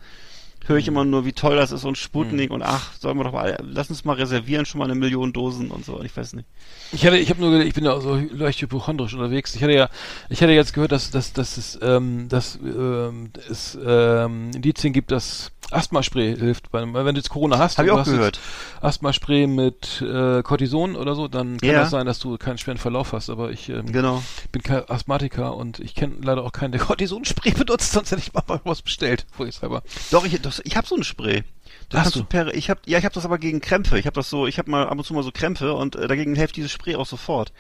höre 0.66 0.78
ich 0.78 0.88
immer 0.88 1.04
nur, 1.06 1.26
wie 1.26 1.34
toll 1.34 1.56
das 1.56 1.72
ist 1.72 1.86
und 1.86 1.98
Sputnik 1.98 2.52
und 2.52 2.62
ach, 2.62 2.94
sollen 3.00 3.18
wir 3.18 3.24
doch 3.24 3.34
mal, 3.34 3.58
lass 3.64 3.90
uns 3.90 4.06
mal 4.06 4.16
reservieren, 4.16 4.66
schon 4.66 4.80
mal 4.80 4.86
eine 4.86 4.96
Million 4.96 5.34
Dosen 5.34 5.72
und 5.72 5.86
so. 5.86 6.02
Ich 6.04 6.16
weiß 6.16 6.34
nicht. 6.34 6.48
Ich 6.92 7.06
hatte, 7.06 7.18
ich 7.18 7.30
habe 7.30 7.42
nur, 7.42 7.62
ich 7.62 7.74
bin 7.74 7.86
ja 7.86 8.00
so 8.00 8.16
leicht 8.16 8.62
hypochondrisch 8.62 9.14
unterwegs. 9.14 9.56
Ich 9.56 9.64
hatte 9.64 9.74
ja, 9.74 9.90
ich 10.30 10.42
hatte 10.42 10.52
jetzt 10.52 10.74
gehört, 10.74 10.92
dass, 10.92 11.12
dass, 11.12 11.34
dass 11.34 11.58
es, 11.58 11.80
ähm, 11.82 12.28
dass 12.30 12.60
ähm, 12.64 13.32
es 13.50 13.78
ähm, 13.84 14.52
Indizien 14.54 14.94
gibt, 14.94 15.12
dass 15.12 15.52
Asthmaspray 15.74 16.36
hilft. 16.38 16.72
Bei, 16.72 16.82
einem- 16.82 16.94
wenn 16.94 17.06
du 17.16 17.20
jetzt 17.20 17.30
Corona 17.30 17.58
hast, 17.58 17.78
Hab 17.78 17.86
ich 17.86 17.92
auch 17.92 18.04
gehört. 18.04 18.40
Asthmaspray 18.82 19.48
mit 19.48 20.02
äh, 20.02 20.42
Cortison 20.44 20.96
oder 20.96 21.16
so, 21.16 21.28
dann 21.28 21.58
kann 21.58 21.70
Ja. 21.70 21.80
das 21.82 21.90
sein, 21.92 22.06
dass 22.06 22.20
du 22.20 22.38
keinen 22.38 22.58
schweren 22.58 22.78
Verlauf 22.78 23.14
hast. 23.14 23.30
Aber 23.30 23.52
ich 23.52 23.70
ähm, 23.70 23.92
Genau. 23.92 24.22
bin 24.52 24.62
kein 24.64 24.90
Asthmatiker 24.90 25.56
und 25.56 25.80
ich 25.80 25.96
kenne 25.96 26.16
leider 26.24 26.44
auch 26.44 26.52
keinen, 26.52 26.72
der 26.72 26.82
Cortisonspray 26.86 27.52
benutzt, 27.52 27.92
sonst 27.92 28.12
hätte 28.12 28.22
ich 28.22 28.34
mal 28.34 28.44
was 28.64 28.82
bestellt, 28.82 29.26
vorsichtshalber. 29.32 29.84
Doch, 30.12 30.26
ich, 30.26 30.40
das, 30.42 30.62
ich 30.66 30.76
habe 30.78 30.88
so 30.88 30.96
ein 30.96 31.04
Spray. 31.04 31.44
Das 31.90 32.06
Hast 32.06 32.16
du? 32.16 32.24
Per, 32.24 32.54
ich 32.54 32.70
habe 32.70 32.80
ja, 32.86 32.98
ich 33.00 33.04
habe 33.06 33.14
das 33.14 33.26
aber 33.26 33.38
gegen 33.38 33.60
Krämpfe. 33.60 34.00
Ich 34.00 34.06
habe 34.06 34.16
das 34.16 34.30
so, 34.30 34.48
ich 34.48 34.58
habe 34.58 34.72
mal 34.72 34.88
ab 34.88 34.98
und 34.98 35.04
zu 35.06 35.14
mal 35.14 35.24
so 35.24 35.32
Krämpfe 35.32 35.74
und 35.74 35.96
äh, 35.96 36.08
dagegen 36.08 36.36
hilft 36.36 36.56
dieses 36.56 36.72
Spray 36.72 36.96
auch 36.96 37.06
sofort. 37.06 37.52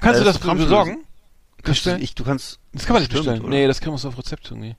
Kannst 0.00 0.20
Äh, 0.20 0.24
du 0.24 0.24
das 0.26 0.40
krampflösend. 0.40 0.68
besorgen? 0.70 1.04
Kannst 1.62 1.84
du, 1.86 1.96
ich, 1.98 2.14
du 2.14 2.24
kannst. 2.24 2.58
Das 2.72 2.86
kann 2.86 2.94
man 2.94 3.02
nicht 3.02 3.10
Stimmt, 3.10 3.26
bestellen. 3.26 3.42
oder? 3.42 3.50
Nee, 3.50 3.66
das 3.66 3.80
kann 3.80 3.90
man 3.90 3.98
so 3.98 4.08
auf 4.08 4.16
Rezept 4.18 4.46
irgendwie. 4.50 4.76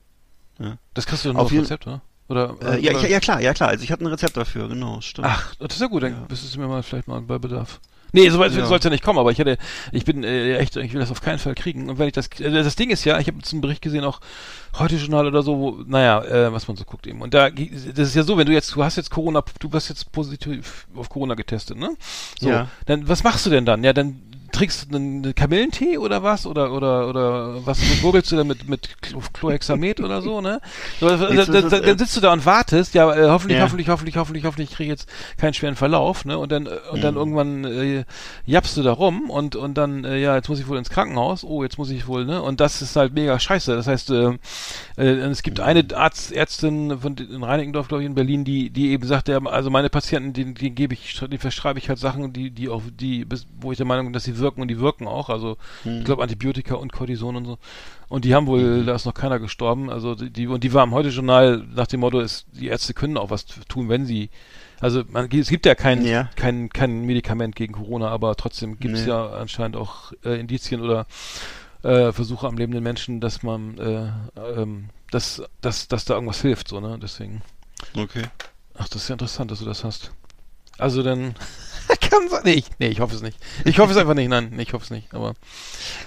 Ja. 0.58 0.78
Das 0.94 1.06
kriegst 1.06 1.24
du 1.24 1.28
doch 1.28 1.34
nur 1.34 1.42
Auf 1.42 1.52
auf, 1.52 1.58
Rezept, 1.58 1.86
oder? 1.86 2.00
Oder, 2.32 2.56
Äh, 2.62 2.80
ja, 2.80 2.90
oder 2.92 3.02
ja, 3.02 3.08
ja, 3.08 3.20
klar, 3.20 3.40
ja 3.40 3.52
klar. 3.54 3.68
Also 3.68 3.84
ich 3.84 3.92
hatte 3.92 4.02
ein 4.04 4.08
Rezept 4.08 4.36
dafür, 4.36 4.68
genau, 4.68 5.00
stimmt. 5.02 5.28
Ach, 5.30 5.54
das 5.56 5.74
ist 5.74 5.80
ja 5.80 5.86
gut, 5.86 6.02
dann 6.02 6.26
bist 6.28 6.54
du 6.54 6.58
mir 6.60 6.66
mal 6.66 6.82
vielleicht 6.82 7.06
mal 7.06 7.20
bei 7.20 7.38
Bedarf. 7.38 7.78
Nee, 8.14 8.28
so 8.28 8.38
weit 8.38 8.52
Ja. 8.52 8.66
soll 8.66 8.76
es 8.78 8.84
ja 8.84 8.90
nicht 8.90 9.02
kommen, 9.02 9.18
aber 9.18 9.30
ich 9.30 9.38
hätte, 9.38 9.56
ich 9.90 10.04
bin 10.04 10.22
äh, 10.22 10.56
echt, 10.58 10.76
ich 10.76 10.92
will 10.92 11.00
das 11.00 11.10
auf 11.10 11.22
keinen 11.22 11.38
Fall 11.38 11.54
kriegen. 11.54 11.88
Und 11.88 11.98
wenn 11.98 12.06
ich 12.08 12.12
das, 12.12 12.28
äh, 12.40 12.50
das 12.50 12.76
Ding 12.76 12.90
ist 12.90 13.04
ja, 13.04 13.18
ich 13.18 13.26
habe 13.26 13.38
jetzt 13.38 13.52
einen 13.52 13.62
Bericht 13.62 13.80
gesehen, 13.80 14.04
auch 14.04 14.20
heute 14.78 14.96
Journal 14.96 15.26
oder 15.26 15.42
so, 15.42 15.58
wo, 15.58 15.70
naja, 15.86 16.22
äh, 16.22 16.52
was 16.52 16.68
man 16.68 16.76
so 16.76 16.84
guckt 16.84 17.06
eben. 17.06 17.22
Und 17.22 17.32
da, 17.32 17.48
das 17.50 18.08
ist 18.08 18.14
ja 18.14 18.22
so, 18.22 18.36
wenn 18.36 18.46
du 18.46 18.52
jetzt, 18.52 18.74
du 18.74 18.84
hast 18.84 18.96
jetzt 18.96 19.10
Corona, 19.10 19.42
du 19.60 19.72
wirst 19.72 19.88
jetzt 19.88 20.12
positiv 20.12 20.86
auf 20.94 21.08
Corona 21.08 21.34
getestet, 21.34 21.78
ne? 21.78 21.96
So, 22.38 22.50
Ja. 22.50 22.68
dann, 22.84 23.08
was 23.08 23.24
machst 23.24 23.46
du 23.46 23.50
denn 23.50 23.64
dann? 23.64 23.82
Ja, 23.82 23.94
dann 23.94 24.20
trinkst 24.52 24.86
du 24.92 24.96
einen 24.96 25.34
Kamillentee 25.34 25.98
oder 25.98 26.22
was? 26.22 26.46
Oder, 26.46 26.72
oder, 26.72 27.08
oder 27.08 27.66
was 27.66 27.80
gurgelst 28.00 28.30
du 28.32 28.36
denn 28.36 28.46
mit, 28.46 28.68
mit 28.68 28.88
Chl- 29.02 29.20
Chlorhexamet 29.32 30.00
oder 30.00 30.22
so, 30.22 30.40
ne? 30.40 30.60
So, 31.00 31.08
da, 31.08 31.16
da, 31.16 31.44
da, 31.44 31.76
äh, 31.78 31.82
dann 31.82 31.98
sitzt 31.98 32.16
du 32.16 32.20
da 32.20 32.32
und 32.32 32.44
wartest, 32.46 32.94
ja, 32.94 33.12
äh, 33.14 33.28
hoffentlich, 33.28 33.58
Ja. 33.58 33.64
hoffentlich, 33.64 33.88
hoffentlich, 33.88 34.16
hoffentlich, 34.16 34.44
hoffentlich 34.44 34.70
kriege 34.70 34.84
ich 34.92 35.00
jetzt 35.00 35.08
keinen 35.38 35.54
schweren 35.54 35.76
Verlauf, 35.76 36.24
ne? 36.24 36.38
Und 36.38 36.52
dann, 36.52 36.66
äh, 36.66 36.70
und 36.90 36.98
Mhm. 36.98 37.02
dann 37.02 37.14
irgendwann 37.16 37.64
äh, 37.64 38.04
jappst 38.46 38.76
du 38.76 38.82
da 38.82 38.92
rum 38.92 39.30
und, 39.30 39.56
und 39.56 39.74
dann, 39.74 40.04
äh, 40.04 40.18
ja, 40.18 40.36
jetzt 40.36 40.48
muss 40.48 40.60
ich 40.60 40.68
wohl 40.68 40.78
ins 40.78 40.90
Krankenhaus, 40.90 41.44
oh, 41.44 41.62
jetzt 41.62 41.78
muss 41.78 41.90
ich 41.90 42.06
wohl, 42.06 42.24
ne? 42.24 42.42
Und 42.42 42.60
das 42.60 42.82
ist 42.82 42.94
halt 42.96 43.14
mega 43.14 43.38
scheiße. 43.38 43.74
Das 43.74 43.86
heißt, 43.86 44.10
äh, 44.10 44.32
äh, 44.96 45.04
es 45.04 45.42
gibt 45.42 45.60
eine 45.60 45.84
Arzt, 45.94 46.32
Ärztin 46.32 46.98
von 47.00 47.16
in 47.16 47.42
Reinickendorf, 47.42 47.88
glaube 47.88 48.02
ich, 48.02 48.06
in 48.06 48.14
Berlin, 48.14 48.44
die, 48.44 48.70
die 48.70 48.90
eben 48.90 49.06
sagt, 49.06 49.28
ja, 49.28 49.38
also 49.44 49.70
meine 49.70 49.88
Patienten, 49.88 50.32
die, 50.32 50.54
die 50.54 50.70
gebe 50.70 50.94
ich, 50.94 51.20
die 51.30 51.38
verschreibe 51.38 51.78
ich 51.78 51.88
halt 51.88 51.98
Sachen, 51.98 52.32
die, 52.32 52.50
die 52.50 52.68
auch, 52.68 52.82
die, 53.00 53.24
bis, 53.24 53.46
wo 53.60 53.72
ich 53.72 53.78
der 53.78 53.86
Meinung 53.86 54.06
bin, 54.06 54.12
dass 54.12 54.24
sie 54.24 54.32
wirken 54.42 54.60
und 54.60 54.68
die 54.68 54.78
wirken 54.78 55.08
auch. 55.08 55.30
Also 55.30 55.56
ich 55.86 56.04
glaube 56.04 56.22
Antibiotika 56.22 56.74
und 56.74 56.92
Cortison 56.92 57.36
und 57.36 57.46
so. 57.46 57.58
Und 58.10 58.26
die 58.26 58.34
haben 58.34 58.46
wohl, 58.46 58.84
da 58.84 58.94
ist 58.94 59.06
noch 59.06 59.14
keiner 59.14 59.38
gestorben. 59.38 59.88
Also 59.88 60.14
die, 60.14 60.28
die 60.28 60.46
und 60.46 60.62
die 60.62 60.74
war 60.74 60.84
im 60.84 60.90
Heute-Journal 60.92 61.64
nach 61.74 61.86
dem 61.86 62.00
Motto, 62.00 62.20
ist, 62.20 62.44
die 62.52 62.66
Ärzte 62.66 62.92
können 62.92 63.16
auch 63.16 63.30
was 63.30 63.46
tun, 63.46 63.88
wenn 63.88 64.04
sie 64.04 64.28
also 64.80 65.04
man, 65.08 65.30
es 65.30 65.48
gibt 65.48 65.64
ja 65.64 65.76
kein, 65.76 66.04
Ja. 66.04 66.28
kein, 66.34 66.68
kein 66.68 67.02
Medikament 67.06 67.54
gegen 67.54 67.72
Corona, 67.72 68.08
aber 68.08 68.34
trotzdem 68.34 68.80
gibt 68.80 68.96
es 68.96 69.02
Nee. 69.02 69.10
ja 69.10 69.30
anscheinend 69.30 69.76
auch 69.76 70.12
äh, 70.24 70.40
Indizien 70.40 70.80
oder 70.80 71.06
äh, 71.84 72.10
Versuche 72.10 72.48
am 72.48 72.58
lebenden 72.58 72.82
Menschen, 72.82 73.20
dass 73.20 73.44
man, 73.44 73.78
äh, 73.78 74.10
ähm, 74.60 74.88
dass, 75.12 75.40
dass, 75.60 75.86
dass 75.86 76.04
da 76.04 76.14
irgendwas 76.14 76.42
hilft, 76.42 76.66
so, 76.66 76.80
ne? 76.80 76.98
Deswegen. 77.00 77.42
Okay. 77.96 78.22
Ach, 78.76 78.88
das 78.88 79.02
ist 79.02 79.08
ja 79.08 79.12
interessant, 79.14 79.52
dass 79.52 79.60
du 79.60 79.64
das 79.66 79.84
hast. 79.84 80.10
Also 80.78 81.02
dann. 81.04 81.34
Kann 82.00 82.28
sein. 82.28 82.40
Nee 82.44 82.52
ich, 82.54 82.66
nee, 82.78 82.88
ich 82.88 83.00
hoffe 83.00 83.14
es 83.14 83.22
nicht. 83.22 83.38
Ich 83.64 83.78
hoffe 83.78 83.92
es 83.92 83.96
einfach 83.98 84.14
nicht, 84.14 84.28
nein, 84.28 84.50
nee, 84.54 84.62
ich 84.62 84.72
hoffe 84.72 84.84
es 84.84 84.90
nicht, 84.90 85.12
aber. 85.14 85.34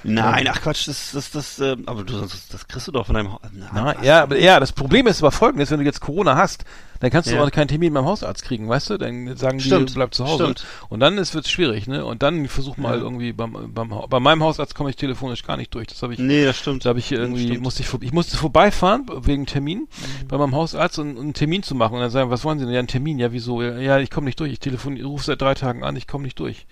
Nein, 0.04 0.48
ach 0.50 0.62
Quatsch, 0.62 0.88
das, 0.88 1.12
das, 1.14 1.32
das, 1.32 1.60
ähm, 1.60 1.84
aber 1.88 2.04
du, 2.04 2.20
das, 2.20 2.48
das 2.50 2.68
kriegst 2.68 2.88
du 2.88 2.92
doch 2.92 3.06
von 3.08 3.16
deinem. 3.16 3.34
Ha- 3.34 3.40
Na, 3.74 4.04
ja, 4.04 4.24
aber 4.24 4.38
ja, 4.38 4.60
das 4.60 4.72
Problem 4.72 5.08
ist 5.08 5.22
aber 5.22 5.32
folgendes, 5.32 5.72
wenn 5.72 5.80
du 5.80 5.86
jetzt 5.86 6.02
Corona 6.02 6.36
hast, 6.36 6.64
dann 7.00 7.10
kannst 7.12 7.30
du 7.30 7.36
Ja. 7.36 7.44
auch 7.44 7.52
keinen 7.52 7.68
Termin 7.68 7.94
beim 7.94 8.06
Hausarzt 8.06 8.44
kriegen, 8.44 8.68
weißt 8.70 8.90
du? 8.92 8.98
Dann 8.98 9.36
sagen 9.38 9.58
die, 9.58 9.64
Stimmt, 9.66 9.94
bleib 9.96 10.14
zu 10.14 10.26
Hause. 10.26 10.44
stimmt. 10.44 10.66
Und 10.90 11.00
dann 11.00 11.18
ist 11.18 11.34
wird's 11.34 11.50
schwierig, 11.50 11.88
ne? 11.88 12.06
Und 12.06 12.24
dann 12.24 12.48
versuch 12.48 12.78
mal 12.78 12.98
Ja. 12.98 13.04
irgendwie 13.04 13.34
beim, 13.34 13.74
beim 13.74 13.94
bei 14.10 14.20
meinem 14.20 14.44
Hausarzt 14.44 14.76
komme 14.76 14.90
ich 14.90 14.96
telefonisch 14.96 15.44
gar 15.44 15.58
nicht 15.58 15.74
durch. 15.74 15.88
Das 15.88 16.02
habe 16.04 16.14
ich 16.14 16.20
Nee, 16.20 16.46
das 16.46 16.58
stimmt. 16.58 16.86
da 16.86 16.90
habe 16.90 17.00
ich 17.00 17.12
irgendwie, 17.12 17.46
Stimmt. 17.48 17.62
musste 17.64 17.82
ich, 17.84 17.94
ich 18.02 18.12
musste 18.14 18.38
vorbeifahren 18.38 19.06
wegen 19.22 19.46
Termin 19.46 19.80
Mhm. 19.82 20.28
bei 20.28 20.38
meinem 20.38 20.56
Hausarzt 20.56 21.00
und, 21.00 21.18
und 21.18 21.24
einen 21.24 21.34
Termin 21.34 21.64
zu 21.64 21.76
machen 21.76 21.94
und 21.96 22.00
dann 22.02 22.12
sagen, 22.12 22.30
was 22.30 22.44
wollen 22.44 22.60
Sie 22.60 22.66
denn? 22.66 22.74
Ja, 22.74 22.80
einen 22.80 22.88
Termin, 22.88 23.20
ja, 23.20 23.32
wieso? 23.32 23.62
Ja, 23.62 23.78
Ja, 23.78 24.00
ich 24.00 24.10
komme 24.10 24.26
nicht 24.26 24.40
durch. 24.40 24.52
Ich 24.52 24.60
telefoniere, 24.60 25.08
rufe 25.08 25.24
seit 25.26 25.42
drei 25.42 25.54
Tagen 25.54 25.84
an, 25.84 25.96
ich 25.96 26.08
komme 26.08 26.24
nicht 26.24 26.40
durch. 26.40 26.66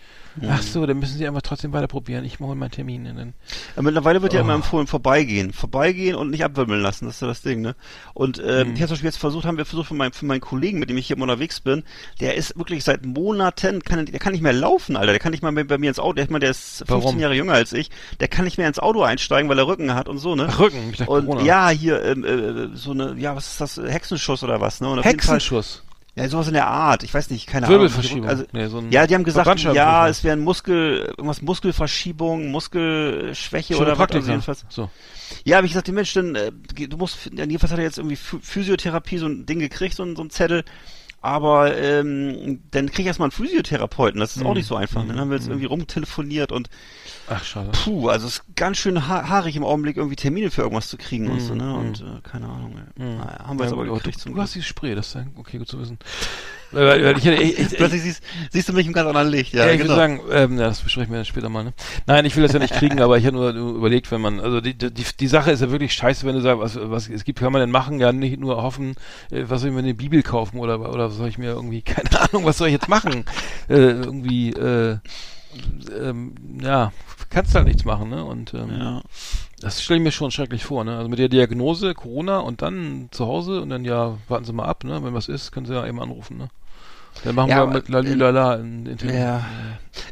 Ach 0.49 0.61
so, 0.61 0.85
dann 0.85 0.97
müssen 0.99 1.17
Sie 1.17 1.27
einfach 1.27 1.43
trotzdem 1.43 1.73
weiter 1.73 1.87
probieren. 1.87 2.25
Ich 2.25 2.39
mache 2.39 2.55
meinen 2.55 2.71
Termin. 2.71 3.05
Und 3.05 3.15
dann, 3.17 3.33
Ja, 3.75 3.81
mittlerweile 3.83 4.21
wird 4.23 4.33
ja 4.33 4.39
Oh. 4.41 4.43
immer 4.43 4.55
empfohlen, 4.55 4.87
vorbeigehen. 4.87 5.53
Vorbeigehen 5.53 6.15
und 6.15 6.31
nicht 6.31 6.43
abwimmeln 6.43 6.81
lassen, 6.81 7.05
das 7.05 7.15
ist 7.15 7.21
ja 7.21 7.27
das 7.27 7.41
Ding, 7.43 7.61
ne? 7.61 7.75
Und 8.15 8.39
ähm, 8.39 8.69
Mhm. 8.69 8.75
ich 8.75 8.81
habe 8.81 8.87
zum 8.87 8.93
Beispiel 8.95 9.07
jetzt 9.09 9.17
versucht, 9.17 9.45
haben 9.45 9.57
wir 9.57 9.65
versucht 9.65 9.89
für, 9.89 9.93
mein, 9.93 10.11
für 10.11 10.25
meinen 10.25 10.41
Kollegen, 10.41 10.79
mit 10.79 10.89
dem 10.89 10.97
ich 10.97 11.07
hier 11.07 11.15
immer 11.17 11.23
unterwegs 11.23 11.59
bin, 11.59 11.83
der 12.19 12.35
ist 12.35 12.57
wirklich 12.57 12.83
seit 12.83 13.05
Monaten, 13.05 13.83
kann, 13.83 14.05
der 14.07 14.19
kann 14.19 14.31
nicht 14.33 14.41
mehr 14.41 14.53
laufen, 14.53 14.95
Alter. 14.97 15.11
Der 15.11 15.19
kann 15.19 15.31
nicht 15.31 15.43
mal 15.43 15.51
bei, 15.51 15.63
bei 15.63 15.77
mir 15.77 15.89
ins 15.89 15.99
Auto, 15.99 16.13
der, 16.13 16.27
ist 16.49 16.77
15 16.79 16.87
Warum? 16.89 17.19
Jahre 17.19 17.35
jünger 17.35 17.53
als 17.53 17.71
ich, 17.73 17.91
der 18.19 18.27
kann 18.27 18.45
nicht 18.45 18.57
mehr 18.57 18.67
ins 18.67 18.79
Auto 18.79 19.03
einsteigen, 19.03 19.49
weil 19.49 19.59
er 19.59 19.67
Rücken 19.67 19.93
hat 19.93 20.09
und 20.09 20.17
so, 20.17 20.35
ne? 20.35 20.47
Ach, 20.49 20.59
Rücken, 20.59 20.89
ich 20.91 20.97
dachte 20.97 21.11
Und 21.11 21.25
Corona. 21.27 21.45
ja, 21.45 21.69
hier, 21.69 22.03
ähm, 22.03 22.23
äh, 22.25 22.75
so 22.75 22.91
eine, 22.91 23.13
ja, 23.19 23.35
was 23.35 23.51
ist 23.51 23.61
das, 23.61 23.77
Hexenschuss 23.77 24.43
oder 24.43 24.59
was, 24.61 24.81
ne? 24.81 24.89
Und 24.89 25.03
Hexenschuss. 25.03 25.83
Ja, 26.15 26.29
sowas 26.29 26.47
in 26.47 26.53
der 26.53 26.67
Art. 26.67 27.01
Ich 27.03 27.11
weiß 27.13 27.31
nicht, 27.31 27.47
keine 27.47 27.67
Wirbelverschiebung. 27.67 28.25
Ahnung. 28.29 28.29
Also, 28.29 28.45
Nee, 28.53 28.67
so 28.67 28.83
ja, 28.91 29.07
die 29.07 29.15
haben 29.15 29.23
gesagt, 29.23 29.59
ja, 29.61 30.07
es 30.07 30.23
wäre 30.23 30.37
ein 30.37 30.41
Muskel, 30.43 31.05
irgendwas 31.17 31.41
Muskelverschiebung, 31.41 32.51
Muskelschwäche 32.51 33.77
oder 33.77 33.97
was. 33.97 34.11
Also 34.11 34.29
jedenfalls. 34.29 34.63
So. 34.69 34.91
Ja, 35.43 35.57
habe 35.57 35.65
ich 35.65 35.73
gesagt, 35.73 35.87
Mensch, 35.91 36.13
dann, 36.13 36.35
äh, 36.35 36.51
du 36.87 36.97
musst, 36.97 37.31
jedenfalls 37.31 37.71
hat 37.71 37.79
er 37.79 37.85
jetzt 37.85 37.97
irgendwie 37.97 38.15
Phy- 38.17 38.39
Physiotherapie, 38.41 39.17
so 39.17 39.25
ein 39.25 39.45
Ding 39.47 39.57
gekriegt, 39.59 39.95
so 39.95 40.03
ein, 40.03 40.15
so 40.15 40.23
ein 40.23 40.29
Zettel. 40.29 40.63
Aber 41.21 41.75
ähm, 41.77 42.59
dann 42.71 42.87
krieg 42.91 42.99
ich 42.99 43.05
erstmal 43.07 43.27
einen 43.27 43.31
Physiotherapeuten, 43.31 44.19
das 44.19 44.35
ist 44.35 44.43
auch 44.43 44.49
Mhm. 44.49 44.57
nicht 44.57 44.67
so 44.67 44.75
einfach. 44.75 45.07
Dann 45.07 45.17
haben 45.19 45.29
wir 45.29 45.37
jetzt 45.37 45.45
Mhm. 45.45 45.53
irgendwie 45.53 45.67
rumtelefoniert 45.67 46.51
und 46.51 46.69
Ach, 47.35 47.43
schade. 47.43 47.69
puh, 47.71 48.09
also 48.09 48.27
es 48.27 48.35
ist 48.39 48.55
ganz 48.55 48.77
schön 48.77 49.07
ha 49.07 49.27
haarig 49.29 49.55
im 49.55 49.63
Augenblick, 49.63 49.97
irgendwie 49.97 50.15
Termine 50.15 50.51
für 50.51 50.61
irgendwas 50.61 50.87
zu 50.89 50.97
kriegen 50.97 51.27
und 51.27 51.35
Mhm. 51.35 51.39
so, 51.39 51.55
ne? 51.55 51.63
Mhm. 51.63 51.73
Und 51.75 52.01
äh, 52.01 52.21
keine 52.29 52.47
Ahnung. 52.47 52.75
Mhm. 52.95 53.17
Naja, 53.17 53.45
haben 53.47 53.57
wir 53.59 53.65
jetzt 53.65 53.71
Ja, 53.73 53.77
aber 53.79 53.87
gut, 53.87 53.97
gekriegt 53.99 54.17
du, 54.17 54.21
zum 54.23 54.35
du 54.35 54.41
hast 54.41 54.55
dieses 54.55 54.67
Spray, 54.67 54.95
das 54.95 55.07
ist 55.07 55.13
ja 55.15 55.25
okay, 55.35 55.57
gut 55.57 55.67
zu 55.67 55.79
wissen. 55.79 55.97
Weil, 56.71 57.03
weil 57.05 57.17
ich, 57.19 57.25
ich, 57.27 57.59
ich, 57.59 57.77
Plötzlich 57.77 58.01
siehst, 58.01 58.23
siehst 58.49 58.67
du 58.67 58.73
mich 58.73 58.87
im 58.87 58.93
ganz 58.93 59.07
anderen 59.07 59.27
Licht, 59.29 59.53
ja, 59.53 59.67
Ja, 59.67 59.71
ich 59.73 59.77
genau. 59.77 59.89
würde 59.91 60.01
sagen, 60.01 60.21
ähm, 60.31 60.57
ja, 60.57 60.69
das 60.69 60.81
besprechen 60.81 61.11
wir 61.11 61.17
dann 61.19 61.25
später 61.25 61.47
mal, 61.47 61.63
ne? 61.63 61.73
Nein, 62.07 62.25
ich 62.25 62.35
will 62.35 62.41
das 62.41 62.53
ja 62.53 62.57
nicht 62.57 62.73
kriegen, 62.73 62.99
aber 63.03 63.19
ich 63.19 63.25
habe 63.27 63.35
nur, 63.37 63.53
nur 63.53 63.75
überlegt, 63.75 64.09
wenn 64.11 64.21
man, 64.21 64.39
also 64.39 64.59
die, 64.59 64.73
die, 64.75 64.89
die 64.91 65.27
Sache 65.27 65.51
ist 65.51 65.61
ja 65.61 65.69
wirklich 65.69 65.93
scheiße, 65.93 66.25
wenn 66.25 66.33
du 66.33 66.41
sagst, 66.41 66.59
was, 66.61 66.79
was 66.89 67.09
es 67.09 67.25
gibt, 67.25 67.37
kann 67.39 67.51
man 67.53 67.59
denn 67.59 67.69
machen, 67.69 67.99
ja 67.99 68.11
nicht 68.11 68.39
nur 68.39 68.63
hoffen, 68.63 68.95
äh, 69.29 69.43
was 69.47 69.61
soll 69.61 69.69
ich 69.69 69.75
mir 69.75 69.81
eine 69.83 69.93
Bibel 69.93 70.23
kaufen 70.23 70.57
oder 70.57 70.79
oder 70.91 71.11
soll 71.11 71.27
ich 71.27 71.37
mir 71.37 71.51
irgendwie, 71.51 71.81
keine 71.83 72.19
Ahnung, 72.21 72.43
was 72.45 72.57
soll 72.57 72.69
ich 72.69 72.73
jetzt 72.73 72.89
machen? 72.89 73.25
äh, 73.69 73.75
irgendwie, 73.75 74.49
äh, 74.53 74.97
ähm, 76.01 76.33
ja, 76.59 76.91
kannst 77.33 77.55
halt 77.55 77.65
nichts 77.65 77.85
machen, 77.85 78.09
ne? 78.09 78.23
Und 78.23 78.53
ähm, 78.53 78.69
ja. 78.77 79.01
das 79.59 79.81
stelle 79.83 79.97
ich 79.99 80.03
mir 80.03 80.11
schon 80.11 80.31
schrecklich 80.31 80.63
vor, 80.63 80.83
ne? 80.83 80.97
Also 80.97 81.09
mit 81.09 81.19
der 81.19 81.29
Diagnose 81.29 81.93
Corona 81.93 82.39
und 82.39 82.61
dann 82.61 83.09
zu 83.11 83.25
Hause 83.25 83.61
und 83.61 83.69
dann 83.69 83.83
ja, 83.85 84.17
warten 84.27 84.45
Sie 84.45 84.53
mal 84.53 84.65
ab, 84.65 84.83
ne? 84.83 85.03
Wenn 85.03 85.13
was 85.13 85.27
ist, 85.27 85.51
können 85.51 85.65
Sie 85.65 85.73
ja 85.73 85.85
eben 85.85 85.99
anrufen, 86.01 86.37
ne? 86.37 86.49
Dann 87.23 87.35
machen 87.35 87.49
Ja, 87.49 87.57
wir 87.57 87.63
aber, 87.63 87.73
mit 87.73 87.89
Lalülala 87.89 88.55
in, 88.55 88.85
in 88.85 88.97
Ja. 89.09 89.45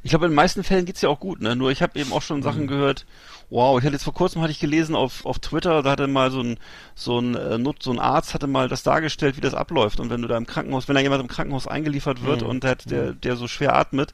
Ich 0.03 0.11
glaube, 0.11 0.25
in 0.25 0.31
den 0.31 0.35
meisten 0.35 0.63
Fällen 0.63 0.85
geht's 0.85 1.01
ja 1.01 1.09
auch 1.09 1.19
gut, 1.19 1.41
ne? 1.41 1.55
Nur 1.55 1.71
ich 1.71 1.81
habe 1.81 1.99
eben 1.99 2.13
auch 2.13 2.21
schon 2.21 2.39
Mhm. 2.39 2.43
Sachen 2.43 2.67
gehört. 2.67 3.05
Wow, 3.49 3.77
ich 3.79 3.83
hatte 3.83 3.95
jetzt 3.95 4.03
vor 4.05 4.13
kurzem 4.13 4.41
hatte 4.41 4.51
ich 4.51 4.59
gelesen 4.59 4.95
auf 4.95 5.25
auf 5.25 5.39
Twitter, 5.39 5.83
da 5.83 5.91
hatte 5.91 6.07
mal 6.07 6.31
so 6.31 6.41
ein 6.41 6.57
so 6.95 7.19
ein 7.19 7.35
äh, 7.35 7.59
so 7.81 7.91
ein 7.91 7.99
Arzt 7.99 8.33
hatte 8.33 8.47
mal 8.47 8.69
das 8.69 8.83
dargestellt, 8.83 9.35
wie 9.35 9.41
das 9.41 9.53
abläuft 9.53 9.99
und 9.99 10.09
wenn 10.09 10.21
du 10.21 10.27
da 10.29 10.37
im 10.37 10.45
Krankenhaus, 10.45 10.87
wenn 10.87 10.95
da 10.95 11.01
jemand 11.01 11.21
im 11.21 11.27
Krankenhaus 11.27 11.67
eingeliefert 11.67 12.23
wird 12.23 12.43
Mhm. 12.43 12.47
und 12.47 12.63
der, 12.63 12.75
der 12.75 13.11
der 13.13 13.35
so 13.35 13.47
schwer 13.49 13.75
atmet, 13.75 14.13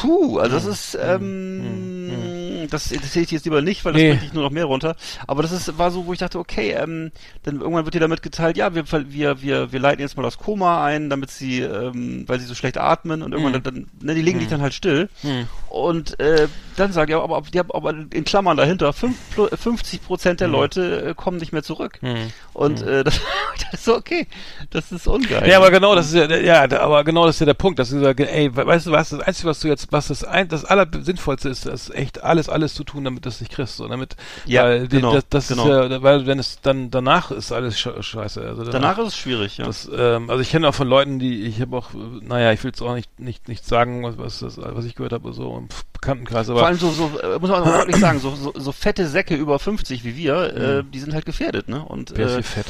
Puh, 0.00 0.38
also 0.38 0.54
das 0.56 0.64
ist, 0.64 0.98
ähm, 1.00 2.66
das, 2.70 2.88
das 2.88 3.12
sehe 3.12 3.22
ich 3.24 3.30
jetzt 3.30 3.44
lieber 3.44 3.60
nicht, 3.60 3.84
weil 3.84 3.92
das 3.92 4.00
Nee. 4.02 4.08
bringt 4.10 4.22
dich 4.22 4.32
nur 4.32 4.42
noch 4.44 4.50
mehr 4.50 4.64
runter. 4.64 4.96
Aber 5.26 5.42
das 5.42 5.52
ist, 5.52 5.76
war 5.78 5.90
so, 5.90 6.06
wo 6.06 6.12
ich 6.12 6.18
dachte, 6.20 6.38
okay, 6.38 6.70
ähm, 6.72 7.10
dann 7.42 7.60
irgendwann 7.60 7.84
wird 7.84 7.94
dir 7.94 8.00
damit 8.00 8.22
geteilt, 8.22 8.56
ja, 8.56 8.74
wir, 8.74 8.84
wir, 8.90 9.42
wir, 9.42 9.72
wir 9.72 9.80
leiten 9.80 10.00
jetzt 10.00 10.16
mal 10.16 10.22
das 10.22 10.38
Koma 10.38 10.84
ein, 10.84 11.10
damit 11.10 11.30
sie, 11.30 11.60
ähm, 11.60 12.24
weil 12.28 12.40
sie 12.40 12.46
so 12.46 12.54
schlecht 12.54 12.78
atmen 12.78 13.22
und 13.22 13.32
irgendwann 13.32 13.62
dann, 13.62 13.86
ne, 14.00 14.14
die 14.14 14.22
legen 14.22 14.38
dich 14.38 14.48
dann 14.48 14.62
halt 14.62 14.74
still. 14.74 15.08
Und 15.68 16.18
äh, 16.20 16.48
dann 16.76 16.92
sage 16.92 17.12
ich, 17.12 17.18
aber, 17.18 17.36
aber, 17.36 17.46
die 17.50 17.58
haben, 17.58 17.70
aber 17.72 17.90
in 17.90 18.24
Klammern 18.24 18.56
dahinter, 18.56 18.92
fünf, 18.92 19.16
plu- 19.36 19.54
50 19.54 20.02
Prozent 20.04 20.40
der 20.40 20.48
Leute 20.48 21.10
äh, 21.10 21.14
kommen 21.14 21.38
nicht 21.38 21.52
mehr 21.52 21.62
zurück. 21.62 21.98
Und 22.54 22.82
äh, 22.82 23.04
das, 23.04 23.20
das 23.70 23.74
ist 23.74 23.84
so, 23.84 23.96
okay, 23.96 24.26
das 24.70 24.92
ist 24.92 25.06
ungeil. 25.06 25.48
Ja, 25.48 25.58
aber 25.58 25.70
genau, 25.70 25.94
das 25.94 26.12
ist 26.12 26.14
ja, 26.14 26.26
ja, 26.36 26.80
aber 26.80 27.04
genau 27.04 27.26
das 27.26 27.36
ist 27.36 27.40
ja 27.40 27.46
der 27.46 27.54
Punkt, 27.54 27.78
dass 27.78 27.90
du 27.90 28.00
sagst, 28.00 28.20
ey, 28.26 28.54
we- 28.54 28.66
weißt 28.66 28.86
du 28.86 28.92
was, 28.92 29.10
das 29.10 29.20
Einzige, 29.20 29.48
was 29.48 29.60
du 29.60 29.68
jetzt, 29.68 29.81
was 29.90 30.08
das 30.08 30.24
ein, 30.24 30.48
das 30.48 30.64
Allersinnvollste 30.64 31.48
ist, 31.48 31.66
das 31.66 31.88
ist 31.88 31.94
echt 31.94 32.22
alles, 32.22 32.48
alles 32.48 32.74
zu 32.74 32.84
tun, 32.84 33.04
damit 33.04 33.24
du 33.24 33.28
es 33.28 33.40
nicht 33.40 33.52
kriegst, 33.52 33.76
so, 33.76 33.88
damit, 33.88 34.16
Ja, 34.46 34.64
weil, 34.64 34.88
genau, 34.88 35.14
das, 35.14 35.24
das 35.30 35.48
genau. 35.48 35.64
ist 35.64 35.90
ja, 35.90 36.02
weil 36.02 36.26
wenn 36.26 36.38
es 36.38 36.60
dann, 36.60 36.90
danach 36.90 37.30
ist 37.30 37.52
alles 37.52 37.76
sche- 37.78 38.02
scheiße, 38.02 38.40
also 38.40 38.64
Danach 38.64 38.98
ist 38.98 39.08
es 39.08 39.16
schwierig, 39.16 39.58
ja. 39.58 39.64
das, 39.66 39.90
ähm, 39.94 40.30
also 40.30 40.40
ich 40.40 40.50
kenne 40.50 40.68
auch 40.68 40.74
von 40.74 40.88
Leuten, 40.88 41.18
die, 41.18 41.42
ich 41.42 41.60
habe 41.60 41.76
auch, 41.76 41.94
äh, 41.94 41.96
naja, 42.22 42.52
ich 42.52 42.62
will 42.62 42.70
jetzt 42.70 42.82
auch 42.82 42.94
nicht, 42.94 43.18
nicht, 43.18 43.48
nicht 43.48 43.66
sagen, 43.66 44.02
was, 44.04 44.18
was, 44.18 44.38
das, 44.40 44.58
was 44.58 44.84
ich 44.84 44.94
gehört 44.94 45.12
habe, 45.12 45.32
so 45.32 45.56
im 45.58 45.68
Bekanntenkreis, 45.92 46.48
aber 46.50 46.60
Vor 46.60 46.68
allem 46.68 46.78
so, 46.78 46.90
so 46.90 47.10
äh, 47.20 47.38
muss 47.38 47.50
man 47.50 47.62
auch 47.62 47.66
wirklich 47.66 47.96
sagen, 47.96 48.18
so, 48.20 48.34
so, 48.34 48.52
so 48.56 48.72
fette 48.72 49.06
Säcke 49.06 49.34
über 49.34 49.58
50 49.58 50.04
wie 50.04 50.16
wir, 50.16 50.56
äh, 50.56 50.84
die 50.84 50.98
sind 51.00 51.14
halt 51.14 51.26
gefährdet, 51.26 51.68
ne? 51.68 51.84
Und 51.84 52.12
wer 52.16 52.26
ist 52.26 52.36
äh, 52.36 52.42
fett? 52.42 52.66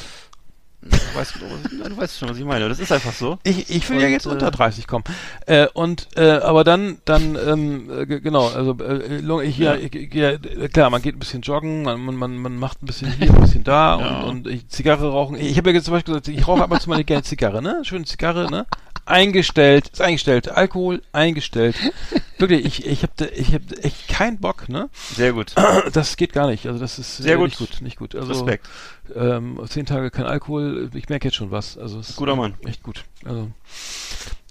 Du, 0.83 1.19
weißt, 1.19 1.35
du, 1.37 1.97
weißt 1.97 2.19
schon, 2.19 2.29
was 2.31 2.39
ich 2.39 2.45
meine. 2.45 2.69
Das 2.69 2.79
ist 2.79 2.91
einfach 2.93 3.13
so. 3.13 3.39
Ich, 3.45 3.71
ich 3.71 3.89
will 3.91 4.01
ja 4.01 4.07
Und, 4.07 4.13
jetzt 4.13 4.27
äh, 4.27 4.31
unter 4.31 4.51
30 4.51 4.87
kommen. 4.87 5.05
Äh, 5.47 5.67
und 5.75 6.09
äh, 6.17 6.31
aber 6.39 6.65
dann, 6.65 6.99
dann, 7.05 7.37
ähm, 7.47 7.91
äh, 7.91 8.07
ge- 8.07 8.21
genau, 8.21 8.49
also 8.49 8.77
äh, 8.81 9.45
ich, 9.47 9.59
ja. 9.59 9.75
Ich, 9.77 9.95
ich- 9.95 10.13
ja, 10.15 10.37
klar, 10.69 10.91
man 10.91 11.03
geht 11.03 11.17
ein 11.17 11.19
bisschen 11.19 11.43
joggen, 11.43 11.83
man, 11.83 12.01
man, 12.17 12.37
man, 12.37 12.57
macht 12.57 12.83
ein 12.83 12.87
bisschen 12.87 13.13
hier, 13.13 13.31
ein 13.33 13.41
bisschen 13.41 13.65
da 13.65 13.99
Ja. 14.01 14.21
und, 14.23 14.47
und 14.47 14.71
Zigarre 14.73 15.11
rauchen. 15.11 15.37
Ich 15.37 15.57
habe 15.57 15.71
ja 15.71 15.77
jetzt 15.77 15.85
zum 15.87 15.93
Beispiel 15.95 16.15
gesagt, 16.15 16.29
ich 16.29 16.47
rauche 16.49 16.63
ab 16.63 16.71
und 16.71 16.81
zu 16.83 16.89
mal 16.89 16.97
nicht 16.97 17.07
gerne 17.07 17.23
Zigarre, 17.23 17.63
ne? 17.63 17.81
Schöne 17.85 18.05
Zigarre, 18.05 18.51
ne? 18.51 18.67
Eingestellt, 19.05 19.89
ist 19.89 20.01
eingestellt, 20.01 20.49
Alkohol 20.49 21.03
eingestellt. 21.13 21.75
Wirklich, 22.39 22.65
ich, 22.65 22.87
ich 22.87 23.03
habe 23.03 23.27
ich 23.35 23.53
hab 23.53 23.63
echt 23.85 24.07
keinen 24.09 24.39
Bock, 24.39 24.69
ne? 24.69 24.89
Sehr 25.17 25.33
gut. 25.33 25.55
Das 25.93 26.17
geht 26.17 26.33
gar 26.33 26.47
nicht. 26.49 26.67
Also 26.67 26.79
das 26.79 26.99
ist 27.01 27.17
Sehr 27.19 27.35
äh, 27.35 27.37
gut. 27.37 27.47
nicht 27.49 27.59
gut, 27.59 27.81
nicht 27.83 27.99
gut. 27.99 28.15
Also 28.15 28.33
Respekt. 28.33 28.69
Ähm, 29.16 29.60
zehn 29.68 29.86
Tage 29.86 30.10
kein 30.10 30.26
Alkohol, 30.26 30.90
ich 30.94 31.09
merke 31.09 31.28
jetzt 31.28 31.34
schon 31.36 31.51
was. 31.51 31.76
Also 31.78 32.01
ist 32.01 32.16
Guter 32.16 32.36
Mann. 32.36 32.55
Echt 32.66 32.82
gut. 32.82 33.05
Also 33.24 33.48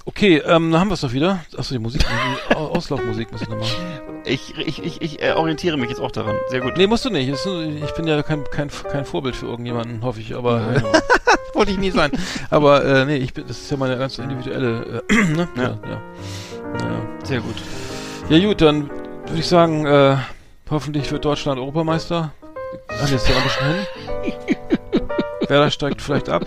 okay, 0.06 0.38
ähm, 0.38 0.72
dann 0.72 0.80
haben 0.80 0.90
wir 0.90 0.94
es 0.96 1.02
doch 1.02 1.14
wieder. 1.14 1.44
Achso, 1.58 1.74
die 1.74 1.80
Musik, 1.80 2.04
die 2.50 2.56
Au- 2.56 2.70
Auslaufmusik 2.70 3.32
muss 3.32 3.42
ich 3.42 3.50
noch 3.50 3.58
machen. 3.60 3.76
Ich, 4.26 4.54
ich, 4.58 4.84
ich, 4.84 5.02
ich 5.02 5.22
äh, 5.22 5.32
orientiere 5.34 5.78
mich 5.78 5.90
jetzt 5.90 6.00
auch 6.00 6.12
daran. 6.12 6.36
Sehr 6.50 6.62
gut. 6.62 6.78
Nee, 6.78 6.88
musst 6.88 7.06
du 7.06 7.10
nicht. 7.10 7.28
Ist- 7.28 7.46
Ich 7.46 7.92
bin 7.96 8.08
ja 8.08 8.22
kein, 8.24 8.44
kein, 8.52 8.70
kein 8.70 9.06
Vorbild 9.06 9.36
für 9.36 9.48
irgendjemanden, 9.48 10.04
hoffe 10.04 10.20
ich, 10.22 10.36
aber 10.36 10.60
Nein, 10.60 10.78
aber- 10.86 11.02
wollte 11.54 11.72
ich 11.72 11.78
nie 11.78 11.92
sein. 11.92 12.12
Aber 12.50 12.84
äh, 12.86 13.06
nee, 13.06 13.18
ich 13.18 13.34
bin, 13.34 13.46
das 13.48 13.60
ist 13.60 13.72
ja 13.72 13.78
meine 13.78 13.98
ganz 13.98 14.18
individuelle, 14.20 15.04
äh, 15.10 15.14
ne? 15.34 15.48
Ja. 15.56 15.62
Ja. 15.64 15.70
ja. 15.70 16.02
Naja. 16.74 17.02
Sehr 17.24 17.42
gut. 17.42 17.56
Ja 18.30 18.40
gut, 18.48 18.62
dann 18.62 18.90
würde 18.90 19.40
ich 19.40 19.48
sagen, 19.48 19.86
äh, 19.86 20.18
hoffentlich 20.70 21.12
wird 21.12 21.26
Deutschland 21.26 21.60
Europameister. 21.60 22.32
Ach, 22.88 23.10
jetzt 23.10 23.28
ja 23.28 23.36
auch 23.36 23.40
ein 23.40 23.44
bisschen 23.44 23.66
hin. 24.24 24.58
Werder 25.48 25.72
steigt 25.72 26.02
vielleicht 26.02 26.30
ab. 26.30 26.46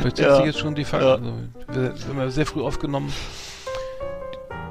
Vielleicht 0.00 0.16
sind 0.16 0.26
Ja. 0.26 0.36
sie 0.36 0.42
jetzt 0.44 0.58
schon 0.58 0.74
die 0.74 0.84
Fakten. 0.84 1.06
Ja. 1.06 1.12
Also, 1.14 1.32
wir, 1.68 1.82
wir 1.96 2.08
haben 2.08 2.18
ja 2.18 2.30
sehr 2.30 2.46
früh 2.46 2.62
aufgenommen. 2.62 3.12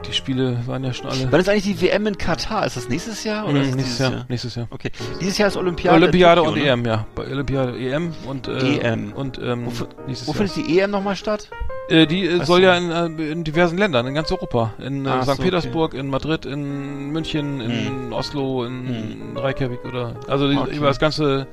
Die 0.09 0.15
Spiele 0.15 0.57
waren 0.65 0.83
ja 0.83 0.91
schon 0.91 1.07
alle. 1.07 1.31
Wann 1.31 1.39
ist 1.39 1.47
eigentlich 1.49 1.63
die 1.77 1.81
WM 1.81 2.07
in 2.07 2.17
Katar? 2.17 2.65
Ist 2.65 2.75
das 2.77 2.89
nächstes 2.89 3.23
Jahr? 3.23 3.43
Oder 3.45 3.59
Mhm, 3.59 3.59
nächstes 3.59 3.83
dieses 3.85 3.99
Jahr, 3.99 4.25
nächstes 4.27 4.55
Jahr. 4.55 4.67
Okay. 4.71 4.91
Dieses 5.21 5.37
Jahr 5.37 5.47
ist 5.49 5.57
Olympiade. 5.57 5.95
Olympiade 5.97 6.41
in 6.41 6.47
und 6.47 6.53
Tokio, 6.55 6.63
ne? 6.65 6.71
EM, 6.71 6.85
ja. 6.85 7.05
Bei 7.15 7.27
Olympiade 7.27 7.77
EM 7.77 8.13
und 8.25 8.47
äh, 8.47 8.77
EM. 8.79 9.13
und 9.13 9.37
ähm, 9.37 9.67
Wo, 9.67 9.71
wo 9.71 10.11
Jahr. 10.11 10.33
findet 10.35 10.55
die 10.55 10.79
EM 10.79 10.89
nochmal 10.89 11.15
statt? 11.15 11.49
Äh, 11.89 12.07
die 12.07 12.25
äh, 12.25 12.43
soll 12.43 12.61
du? 12.61 12.65
ja 12.67 12.75
in, 12.77 13.19
äh, 13.19 13.31
in 13.31 13.43
diversen 13.43 13.77
Ländern, 13.77 14.07
in 14.07 14.15
ganz 14.15 14.31
Europa. 14.31 14.73
In 14.79 15.05
äh, 15.05 15.09
Ach 15.09 15.23
St. 15.23 15.35
so, 15.37 15.43
Petersburg, 15.43 15.93
in 15.93 16.07
Madrid, 16.09 16.45
in 16.45 17.11
München, 17.11 17.61
in 17.61 18.11
Oslo, 18.11 18.65
in 18.65 19.35
Reykjavik 19.37 19.85
oder 19.85 20.15
also 20.27 20.45
Okay. 20.47 20.75
über 20.75 20.87
das 20.87 20.97
ganze 20.99 21.45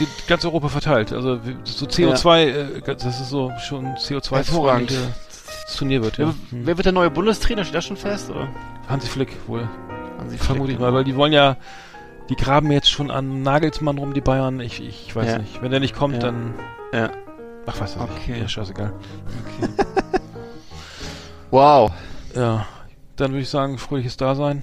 die, 0.00 0.06
ganz 0.26 0.44
Europa 0.44 0.68
verteilt. 0.68 1.12
Also 1.12 1.38
so 1.64 1.86
CO2, 1.86 2.40
äh, 2.42 2.66
das 2.84 3.04
ist 3.20 3.30
so 3.30 3.52
schon 3.60 3.86
CO2 3.94 4.36
Hervorragend. 4.36 4.92
Freundliche 5.52 5.78
Turnier 5.78 6.02
wird. 6.02 6.18
Ja. 6.18 6.34
Wer, 6.50 6.66
wer 6.66 6.76
wird 6.78 6.86
der 6.86 6.92
neue 6.92 7.10
Bundestrainer? 7.10 7.64
Steht 7.64 7.74
das 7.76 7.84
schon 7.86 7.96
fest? 7.96 8.30
Oder? 8.30 8.48
Hansi 8.88 9.08
Flick 9.08 9.36
wohl. 9.48 9.68
Hansi 10.18 10.38
Vermute 10.38 10.72
ich 10.72 10.76
Flick, 10.76 10.80
mal, 10.80 10.94
weil 10.94 11.04
die 11.04 11.16
wollen 11.16 11.32
ja, 11.32 11.56
die 12.28 12.36
graben 12.36 12.70
jetzt 12.70 12.90
schon 12.90 13.10
an 13.10 13.42
Nagelsmann 13.42 13.98
rum, 13.98 14.14
die 14.14 14.20
Bayern. 14.20 14.60
Ich, 14.60 14.80
ich 14.80 15.14
weiß 15.14 15.26
Ja. 15.26 15.38
nicht. 15.38 15.62
Wenn 15.62 15.70
der 15.70 15.80
nicht 15.80 15.94
kommt, 15.94 16.14
Ja. 16.14 16.20
dann. 16.20 16.54
Ja. 16.92 17.10
Ach, 17.66 17.80
was 17.80 17.96
weiß 17.98 18.08
Okay. 18.10 18.32
ich. 18.34 18.40
Ja, 18.42 18.48
scheißegal. 18.48 18.92
Wow. 21.50 21.92
Ja. 22.34 22.66
Dann 23.16 23.32
würde 23.32 23.42
ich 23.42 23.50
sagen, 23.50 23.76
fröhliches 23.76 24.16
Dasein. 24.16 24.62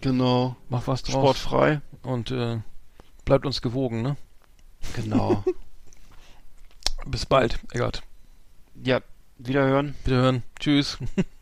Genau. 0.00 0.54
Mach 0.68 0.86
was 0.86 1.02
draus. 1.02 1.14
Sportfrei. 1.36 1.80
Und 2.02 2.30
äh, 2.30 2.60
bleibt 3.24 3.44
uns 3.44 3.60
gewogen, 3.60 4.02
ne? 4.02 4.16
Genau. 4.94 5.42
Bis 7.06 7.26
bald, 7.26 7.58
Eggert. 7.72 8.02
ja, 8.84 9.00
wiederhören. 9.48 9.94
Wiederhören. 10.04 10.42
Tschüss. 10.58 10.98